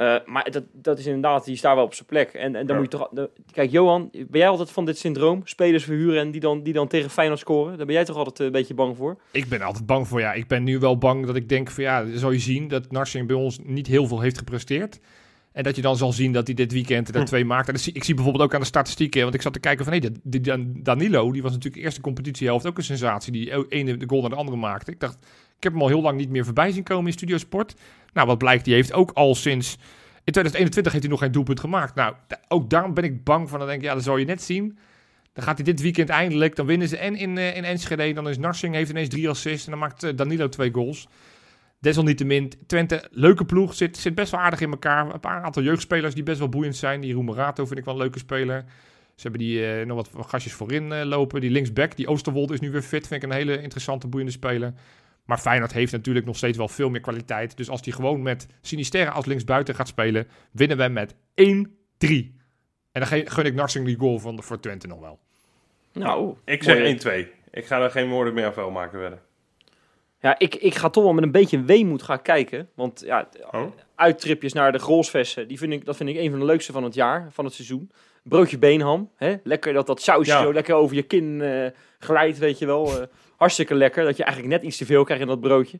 Eh, 0.00 0.14
maar 0.26 0.50
dat, 0.50 0.64
dat 0.72 0.98
is 0.98 1.06
inderdaad, 1.06 1.44
die 1.44 1.56
staat 1.56 1.74
wel 1.74 1.84
op 1.84 1.94
zijn 1.94 2.06
plek. 2.08 2.32
En, 2.32 2.54
en 2.56 2.66
dan 2.66 2.76
Ja. 2.76 2.82
moet 2.82 2.92
je 2.92 2.98
toch... 2.98 3.08
de- 3.12 3.30
kijk, 3.52 3.70
Johan, 3.70 4.08
ben 4.12 4.40
jij 4.40 4.48
altijd 4.48 4.70
van 4.70 4.84
dit 4.84 4.98
syndroom? 4.98 5.40
Spelers 5.44 5.84
verhuren 5.84 6.20
en 6.20 6.30
die 6.30 6.40
dan, 6.40 6.62
die 6.62 6.72
dan 6.72 6.88
tegen 6.88 7.10
Feyenoord 7.10 7.40
scoren? 7.40 7.76
Daar 7.76 7.86
ben 7.86 7.94
jij 7.94 8.04
toch 8.04 8.16
altijd 8.16 8.40
eh, 8.40 8.46
een 8.46 8.52
beetje 8.52 8.74
bang 8.74 8.96
voor? 8.96 9.16
Ik 9.30 9.48
ben 9.48 9.60
altijd 9.62 9.86
bang 9.86 10.08
voor, 10.08 10.20
ja. 10.20 10.32
Ik 10.32 10.46
ben 10.46 10.62
nu 10.64 10.78
wel 10.78 10.98
bang 10.98 11.26
dat 11.26 11.36
ik 11.36 11.48
denk 11.48 11.70
van 11.70 11.84
ja, 11.84 12.04
zal 12.14 12.30
je 12.30 12.38
zien 12.38 12.68
dat 12.68 12.90
Narsing 12.92 13.26
bij 13.26 13.36
ons 13.36 13.58
niet 13.64 13.86
heel 13.86 14.06
veel 14.06 14.20
heeft 14.20 14.38
gepresteerd. 14.38 15.00
En 15.52 15.62
dat 15.62 15.76
je 15.76 15.82
dan 15.82 15.96
zal 15.96 16.12
zien 16.12 16.32
dat 16.32 16.46
hij 16.46 16.54
dit 16.56 16.72
weekend 16.72 17.08
er 17.08 17.20
Hm. 17.20 17.24
twee 17.26 17.44
maakt. 17.44 17.68
En 17.68 17.78
zie, 17.78 17.92
ik 17.92 18.04
zie 18.04 18.14
bijvoorbeeld 18.14 18.44
ook 18.44 18.54
aan 18.54 18.60
de 18.60 18.66
statistieken. 18.66 19.22
Want 19.22 19.34
ik 19.34 19.42
zat 19.42 19.52
te 19.52 19.60
kijken 19.60 19.84
van, 19.84 19.94
hé, 19.94 19.98
die, 20.00 20.10
die 20.22 20.40
Dan- 20.40 20.72
Danilo, 20.82 21.32
die 21.32 21.42
was 21.42 21.50
natuurlijk 21.50 21.76
de 21.80 21.84
eerste 21.84 22.00
competitiehelft 22.00 22.66
ook 22.66 22.76
een 22.78 22.84
sensatie. 22.84 23.32
Die 23.32 23.54
o- 23.54 23.66
ene 23.68 23.96
de 23.96 24.08
goal 24.08 24.20
naar 24.20 24.30
de 24.30 24.36
andere 24.36 24.56
maakte. 24.56 24.90
Ik 24.90 25.00
dacht, 25.00 25.18
ik 25.56 25.62
heb 25.62 25.72
hem 25.72 25.82
al 25.82 25.88
heel 25.88 26.02
lang 26.02 26.18
niet 26.18 26.30
meer 26.30 26.44
voorbij 26.44 26.70
zien 26.72 26.82
komen 26.82 27.06
in 27.06 27.12
Studio 27.12 27.38
Sport. 27.38 27.74
Nou, 28.12 28.26
wat 28.26 28.38
blijkt, 28.38 28.64
die 28.64 28.74
heeft 28.74 28.92
ook 28.92 29.10
al 29.10 29.34
sinds... 29.34 29.76
In 30.24 30.32
2021 30.32 30.92
heeft 30.92 31.04
hij 31.04 31.12
nog 31.12 31.22
geen 31.22 31.32
doelpunt 31.32 31.60
gemaakt. 31.60 31.94
Nou, 31.94 32.14
ook 32.48 32.70
daarom 32.70 32.94
ben 32.94 33.04
ik 33.04 33.24
bang 33.24 33.48
van. 33.48 33.58
Dan 33.58 33.68
denk 33.68 33.80
ik, 33.80 33.86
ja, 33.86 33.94
dat 33.94 34.02
zal 34.02 34.16
je 34.16 34.24
net 34.24 34.42
zien. 34.42 34.78
Dan 35.32 35.44
gaat 35.44 35.56
hij 35.56 35.64
dit 35.64 35.80
weekend 35.80 36.08
eindelijk. 36.08 36.56
Dan 36.56 36.66
winnen 36.66 36.88
ze 36.88 36.96
en 36.96 37.16
in, 37.16 37.38
eh, 37.38 37.56
in 37.56 37.64
Enschede. 37.64 38.12
Dan 38.12 38.28
is 38.28 38.38
Narsing 38.38 38.74
heeft 38.74 38.90
ineens 38.90 39.08
drie 39.08 39.28
assists. 39.28 39.64
En 39.64 39.70
dan 39.70 39.80
maakt 39.80 40.02
eh, 40.02 40.16
Danilo 40.16 40.48
twee 40.48 40.72
goals. 40.72 41.08
Desalniettemin, 41.78 42.52
Twente, 42.66 43.08
leuke 43.10 43.44
ploeg. 43.44 43.74
Zit, 43.74 43.96
zit 43.96 44.14
best 44.14 44.30
wel 44.30 44.40
aardig 44.40 44.60
in 44.60 44.70
elkaar. 44.70 45.14
Een 45.14 45.20
paar 45.20 45.42
aantal 45.42 45.62
jeugdspelers 45.62 46.14
die 46.14 46.22
best 46.22 46.38
wel 46.38 46.48
boeiend 46.48 46.76
zijn. 46.76 47.00
Die 47.00 47.14
Roemerato 47.14 47.66
vind 47.66 47.78
ik 47.78 47.84
wel 47.84 47.94
een 47.94 48.00
leuke 48.00 48.18
speler. 48.18 48.64
Ze 49.14 49.22
hebben 49.22 49.40
die 49.40 49.66
eh, 49.66 49.86
nog 49.86 50.08
wat 50.12 50.26
gastjes 50.26 50.52
voorin 50.52 51.04
lopen. 51.04 51.40
Die 51.40 51.50
linksback, 51.50 51.96
die 51.96 52.08
Oosterwold 52.08 52.50
is 52.50 52.60
nu 52.60 52.70
weer 52.70 52.82
fit. 52.82 53.06
Vind 53.06 53.22
ik 53.22 53.30
een 53.30 53.36
hele 53.36 53.62
interessante, 53.62 54.06
boeiende 54.06 54.32
speler. 54.32 54.72
Maar 55.30 55.38
Feyenoord 55.38 55.72
heeft 55.72 55.92
natuurlijk 55.92 56.26
nog 56.26 56.36
steeds 56.36 56.56
wel 56.56 56.68
veel 56.68 56.90
meer 56.90 57.00
kwaliteit. 57.00 57.56
Dus 57.56 57.68
als 57.70 57.82
die 57.82 57.92
gewoon 57.92 58.22
met 58.22 58.46
Sinisterra 58.60 59.10
als 59.10 59.26
linksbuiten 59.26 59.74
gaat 59.74 59.88
spelen, 59.88 60.28
winnen 60.52 60.76
we 60.76 60.88
met 60.88 61.14
1-3. 61.14 61.16
En 62.92 63.00
dan 63.00 63.06
gun 63.06 63.44
ik 63.44 63.54
Narsing 63.54 63.86
die 63.86 63.96
goal 63.98 64.18
van, 64.18 64.42
voor 64.42 64.60
Twente 64.60 64.86
nog 64.86 65.00
wel. 65.00 65.18
Nou, 65.92 66.34
Ik 66.44 66.62
zeg 66.62 67.02
1-2. 67.26 67.26
Ik 67.50 67.66
ga 67.66 67.80
er 67.82 67.90
geen 67.90 68.08
woorden 68.08 68.34
meer 68.34 68.58
aan 68.58 68.72
maken 68.72 68.98
verder. 68.98 69.18
Ja, 70.20 70.38
ik, 70.38 70.54
ik 70.54 70.74
ga 70.74 70.88
toch 70.90 71.04
wel 71.04 71.12
met 71.12 71.24
een 71.24 71.30
beetje 71.32 71.62
weemoed 71.62 72.02
gaan 72.02 72.22
kijken. 72.22 72.68
Want 72.74 73.02
ja, 73.06 73.28
Oh? 73.50 73.72
uittripjes 73.94 74.52
naar 74.52 74.72
de 74.72 74.78
Grolsvesten, 74.78 75.48
die 75.48 75.58
vind 75.58 75.72
ik, 75.72 75.84
dat 75.84 75.96
vind 75.96 76.08
ik 76.08 76.16
een 76.16 76.30
van 76.30 76.38
de 76.38 76.44
leukste 76.44 76.72
van 76.72 76.84
het 76.84 76.94
jaar, 76.94 77.28
van 77.30 77.44
het 77.44 77.54
seizoen. 77.54 77.90
Broodje 78.22 78.58
beenham, 78.58 79.10
hè? 79.16 79.34
lekker 79.44 79.72
dat 79.72 79.86
dat 79.86 80.02
sausje 80.02 80.32
Ja. 80.32 80.42
zo 80.42 80.52
lekker 80.52 80.74
over 80.74 80.96
je 80.96 81.02
kin 81.02 81.40
eh, 81.40 81.66
glijdt, 81.98 82.38
weet 82.38 82.58
je 82.58 82.66
wel. 82.66 83.00
Eh, 83.00 83.06
hartstikke 83.40 83.74
lekker, 83.74 84.04
dat 84.04 84.16
je 84.16 84.24
eigenlijk 84.24 84.54
net 84.54 84.62
iets 84.62 84.76
te 84.76 84.86
veel 84.86 85.04
krijgt 85.04 85.22
in 85.22 85.28
dat 85.28 85.40
broodje. 85.40 85.78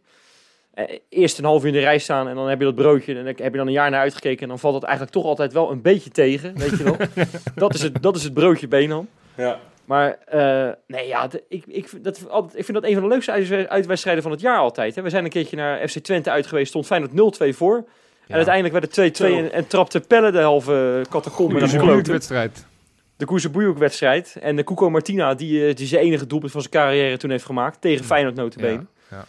Eh, 0.75 0.85
eerst 1.09 1.39
een 1.39 1.45
half 1.45 1.61
uur 1.63 1.67
in 1.69 1.73
de 1.73 1.79
rij 1.81 1.99
staan 1.99 2.29
en 2.29 2.35
dan 2.35 2.49
heb 2.49 2.59
je 2.59 2.65
dat 2.65 2.75
broodje 2.75 3.13
en 3.15 3.25
dan 3.25 3.27
heb 3.27 3.53
je 3.53 3.59
dan 3.59 3.67
een 3.67 3.73
jaar 3.73 3.91
naar 3.91 4.01
uitgekeken 4.01 4.43
en 4.43 4.49
dan 4.49 4.59
valt 4.59 4.75
het 4.75 4.83
eigenlijk 4.85 5.15
toch 5.15 5.25
altijd 5.25 5.53
wel 5.53 5.71
een 5.71 5.83
beetje 5.83 6.11
tegen, 6.11 6.57
weet 6.59 6.79
je 6.79 6.85
wel. 6.85 6.97
dat, 7.55 7.75
is 7.75 7.83
het, 7.83 8.03
dat 8.03 8.17
is 8.17 8.23
het 8.23 8.35
broodje 8.35 8.69
beenham. 8.69 9.09
Ja. 9.37 9.59
Maar 9.85 10.19
eh, 10.27 10.69
nee, 10.87 11.07
ja, 11.07 11.27
de- 11.27 11.43
ik, 11.49 11.65
ik, 11.67 11.89
vind 11.89 12.05
dat, 12.05 12.29
altijd, 12.31 12.59
ik 12.59 12.65
vind 12.65 12.77
dat 12.81 12.87
een 12.87 12.95
van 12.95 13.03
de 13.03 13.09
leukste 13.09 13.31
uitwe- 13.33 13.69
uitwedstrijden 13.69 14.23
van 14.23 14.33
het 14.33 14.41
jaar 14.41 14.59
altijd. 14.59 14.95
Hè. 14.95 15.03
We 15.03 15.11
zijn 15.11 15.25
een 15.25 15.31
keertje 15.31 15.57
naar 15.57 15.89
FC 15.89 15.99
Twente 15.99 16.31
uit 16.31 16.47
geweest, 16.47 16.69
stond 16.69 16.87
Feyenoord 16.87 17.43
0-2 17.43 17.49
voor. 17.57 17.85
En 18.27 18.37
uiteindelijk 18.37 18.75
werd 18.75 18.97
het 18.97 19.13
2-2 19.15 19.17
Zo. 19.17 19.37
en, 19.37 19.53
en 19.53 19.67
trapte 19.67 20.01
Pelle 20.01 20.31
de 20.31 20.41
halve 20.41 21.05
catacombe 21.11 21.59
Dat 21.59 21.73
een 21.73 22.03
wedstrijd. 22.05 22.67
De 23.21 23.27
Koezenboeioek-wedstrijd. 23.27 24.37
En 24.41 24.57
de 24.57 24.65
Cuco 24.65 24.91
Martina, 24.91 25.35
die, 25.35 25.67
eh, 25.67 25.75
die 25.75 25.87
zijn 25.87 26.03
enige 26.03 26.27
doelpunt 26.27 26.53
van 26.53 26.61
zijn 26.61 26.73
carrière 26.73 27.17
toen 27.17 27.31
heeft 27.31 27.45
gemaakt. 27.45 27.81
Tegen 27.81 28.05
Feyenoord 28.05 28.35
notabene. 28.35 28.73
Ja, 28.73 28.87
ja. 29.11 29.25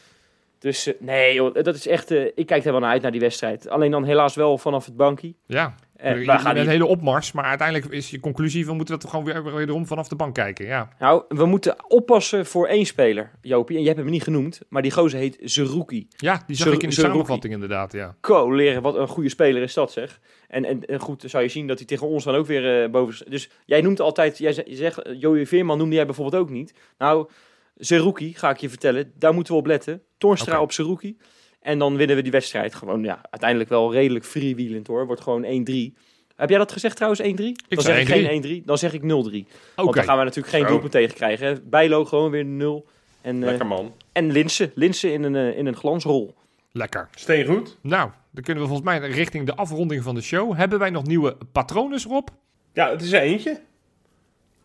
Dus 0.59 0.87
eh, 0.87 0.93
nee, 0.99 1.33
joh, 1.33 1.53
dat 1.53 1.75
is 1.75 1.87
echt... 1.87 2.11
eh, 2.11 2.25
ik 2.35 2.45
kijk 2.45 2.65
er 2.65 2.71
wel 2.71 2.79
naar 2.79 2.91
uit, 2.91 3.01
naar 3.01 3.11
die 3.11 3.19
wedstrijd. 3.19 3.69
Alleen 3.69 3.91
dan 3.91 4.03
helaas 4.03 4.35
wel 4.35 4.57
vanaf 4.57 4.85
het 4.85 4.95
bankje. 4.95 5.33
Ja, 5.45 5.75
Je 6.03 6.13
we 6.13 6.39
gaan 6.39 6.57
een 6.57 6.67
hele 6.67 6.85
opmars. 6.85 7.31
Maar 7.31 7.45
uiteindelijk 7.45 7.91
is 7.91 8.09
je 8.09 8.19
conclusie, 8.19 8.65
we 8.65 8.73
moeten 8.73 8.99
dat 8.99 9.09
gewoon 9.09 9.25
weer 9.25 9.53
wederom 9.55 9.87
vanaf 9.87 10.07
de 10.07 10.15
bank 10.15 10.33
kijken. 10.33 10.65
Ja, 10.65 10.89
Nou, 10.99 11.23
we 11.27 11.45
moeten 11.45 11.75
oppassen 11.87 12.45
voor 12.45 12.67
één 12.67 12.85
speler, 12.85 13.31
Jopie. 13.41 13.75
En 13.75 13.81
je 13.81 13.87
hebt 13.87 13.99
hem 13.99 14.09
niet 14.09 14.23
genoemd, 14.23 14.61
maar 14.69 14.81
die 14.81 14.91
gozer 14.91 15.19
heet 15.19 15.37
Zerouki. 15.41 16.07
ja 16.15 16.43
die 16.47 16.55
zag 16.55 16.73
ik 16.73 16.83
in 16.83 16.89
de 16.89 16.95
zo 16.95 17.01
samenvatting 17.01 17.53
inderdaad. 17.53 17.91
Ja. 17.91 18.15
Ko 18.19 18.51
leren, 18.51 18.81
wat 18.81 18.95
een 18.95 19.07
goede 19.07 19.29
speler 19.29 19.61
is 19.61 19.73
dat 19.73 19.91
zeg. 19.91 20.19
En, 20.47 20.65
en, 20.65 20.85
en 20.85 20.99
goed, 20.99 21.23
zou 21.27 21.43
je 21.43 21.49
zien 21.49 21.67
dat 21.67 21.77
hij 21.77 21.87
tegen 21.87 22.07
ons 22.07 22.23
dan 22.23 22.35
ook 22.35 22.45
weer 22.45 22.83
eh, 22.83 22.89
boven... 22.89 23.29
Dus 23.29 23.49
jij 23.65 23.81
noemt 23.81 23.99
altijd, 23.99 24.37
jij 24.37 24.65
zegt, 24.67 25.01
eh, 25.01 25.19
Joey 25.19 25.45
Veerman 25.45 25.77
noemde 25.77 25.95
jij 25.95 26.05
bijvoorbeeld 26.05 26.43
ook 26.43 26.49
niet. 26.49 26.73
Nou, 26.97 27.29
Zerouki, 27.75 28.33
ga 28.33 28.49
ik 28.49 28.57
je 28.57 28.69
vertellen, 28.69 29.11
daar 29.15 29.33
moeten 29.33 29.53
we 29.53 29.59
op 29.59 29.65
letten. 29.65 30.01
Toornstra 30.17 30.53
Oké. 30.53 30.61
op 30.61 30.71
Zerouki. 30.71 31.17
En 31.61 31.79
dan 31.79 31.95
winnen 31.95 32.15
we 32.15 32.21
die 32.21 32.31
wedstrijd 32.31 32.75
gewoon, 32.75 33.03
ja, 33.03 33.19
uiteindelijk 33.29 33.69
wel 33.69 33.93
redelijk 33.93 34.25
freewheelend 34.25 34.87
hoor. 34.87 35.05
Wordt 35.05 35.21
gewoon 35.21 35.43
1-3. 35.43 35.93
Heb 36.35 36.49
jij 36.49 36.57
dat 36.57 36.71
gezegd 36.71 36.95
trouwens, 36.95 37.21
1-3? 37.21 37.25
Dan 37.67 37.81
zeg 37.83 37.99
ik 37.99 38.07
1-3. 38.07 38.09
geen 38.11 38.61
1-3, 38.61 38.65
dan 38.65 38.77
zeg 38.77 38.93
ik 38.93 39.01
0-3. 39.01 39.05
Want 39.05 39.27
Oké, 39.75 39.95
dan 39.95 40.03
gaan 40.03 40.17
we 40.17 40.23
natuurlijk 40.23 40.53
geen 40.55 40.65
doelpunt 40.67 40.91
tegen 40.91 41.15
krijgen. 41.15 41.47
Hè. 41.47 41.61
Bijlo 41.61 42.05
gewoon 42.05 42.31
weer 42.31 42.45
0. 42.45 42.85
En, 43.21 43.35
eh, 43.43 43.49
Lekker 43.49 43.67
man. 43.67 43.93
en 44.11 44.31
Linsen, 44.31 44.71
Linsen 44.75 45.13
in 45.13 45.23
een, 45.23 45.35
eh, 45.35 45.57
in 45.57 45.65
een 45.65 45.75
glansrol. 45.75 46.35
lekker. 46.71 47.09
Steen 47.11 47.45
goed. 47.45 47.77
Nou, 47.81 48.09
dan 48.31 48.43
kunnen 48.43 48.63
we 48.63 48.69
volgens 48.69 48.89
mij 48.89 49.09
richting 49.09 49.45
de 49.45 49.55
afronding 49.55 50.03
van 50.03 50.15
de 50.15 50.21
show. 50.21 50.55
Hebben 50.55 50.79
wij 50.79 50.89
nog 50.89 51.05
nieuwe 51.05 51.37
patronen 51.51 52.01
Rob? 52.01 52.27
Ja, 52.73 52.89
het 52.89 53.01
is 53.01 53.11
er 53.11 53.21
eentje. 53.21 53.59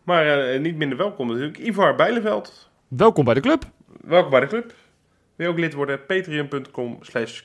Maar 0.03 0.51
eh, 0.53 0.59
niet 0.59 0.75
minder 0.75 0.97
welkom 0.97 1.27
natuurlijk. 1.27 1.57
Ivar 1.57 1.95
Bijleveld. 1.95 2.69
Welkom 2.87 3.25
bij 3.25 3.33
de 3.33 3.39
club. 3.39 3.63
Welkom 4.01 4.31
bij 4.31 4.39
de 4.39 4.47
club. 4.47 4.73
Wil 5.37 5.45
je 5.47 5.51
ook 5.53 5.59
lid 5.59 5.73
worden? 5.73 6.05
Patreon.com 6.05 6.97
slash. 7.01 7.41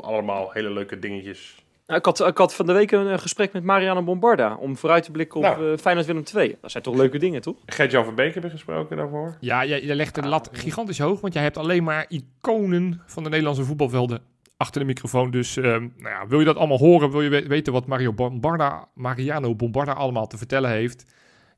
Allemaal 0.00 0.50
hele 0.52 0.70
leuke 0.70 0.98
dingetjes. 0.98 1.64
Nou, 1.86 1.98
ik, 1.98 2.04
had, 2.04 2.26
ik 2.26 2.38
had 2.38 2.54
van 2.54 2.66
de 2.66 2.72
week 2.72 2.90
een 2.90 3.08
eh, 3.08 3.18
gesprek 3.18 3.52
met 3.52 3.62
Marianne 3.64 4.02
Bombarda 4.02 4.54
om 4.56 4.76
vooruit 4.76 5.04
te 5.04 5.10
blikken 5.10 5.36
op 5.36 5.42
Nou. 5.42 5.72
eh 5.72 5.78
Feyenoord 5.78 6.06
Willem 6.06 6.22
II. 6.36 6.56
Dat 6.60 6.70
zijn 6.70 6.82
toch 6.82 6.96
leuke 6.96 7.18
dingen, 7.18 7.40
toch? 7.40 7.56
Gert-Jan 7.66 8.04
van 8.04 8.14
Beek 8.14 8.34
heb 8.34 8.42
je 8.42 8.50
gesproken 8.50 8.96
daarvoor. 8.96 9.36
Ja, 9.40 9.64
jij, 9.64 9.82
jij 9.84 9.94
legt 9.94 10.14
de 10.14 10.26
lat 10.28 10.48
gigantisch 10.52 10.98
hoog, 10.98 11.20
want 11.20 11.32
jij 11.34 11.42
hebt 11.42 11.56
alleen 11.56 11.84
maar 11.84 12.06
iconen 12.08 13.02
van 13.06 13.22
de 13.22 13.28
Nederlandse 13.28 13.64
voetbalvelden 13.64 14.20
achter 14.56 14.80
de 14.80 14.86
microfoon. 14.86 15.30
Dus 15.30 15.56
ehm, 15.56 15.88
nou 15.96 16.08
ja, 16.14 16.26
wil 16.26 16.38
je 16.38 16.44
dat 16.44 16.56
allemaal 16.56 16.78
horen, 16.78 17.10
wil 17.10 17.22
je 17.22 17.28
we- 17.28 17.46
weten 17.46 17.72
wat 17.72 17.86
Mario 17.86 18.12
Bombarda, 18.12 18.88
Mariano 18.94 19.54
Bombarda 19.54 19.92
allemaal 19.92 20.26
te 20.26 20.36
vertellen 20.38 20.70
heeft, 20.70 21.04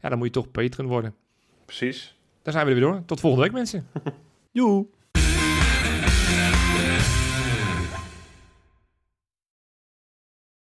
ja, 0.03 0.09
dan 0.09 0.19
moet 0.19 0.27
je 0.27 0.33
toch 0.33 0.51
Patreon 0.51 0.89
worden. 0.89 1.15
Precies. 1.65 2.17
Daar 2.43 2.53
zijn 2.53 2.67
we 2.67 2.73
er 2.73 2.79
weer 2.81 2.91
door. 2.91 3.03
Tot 3.05 3.21
volgende 3.21 3.45
week 3.45 3.55
mensen. 3.55 3.87
Joe! 4.53 4.87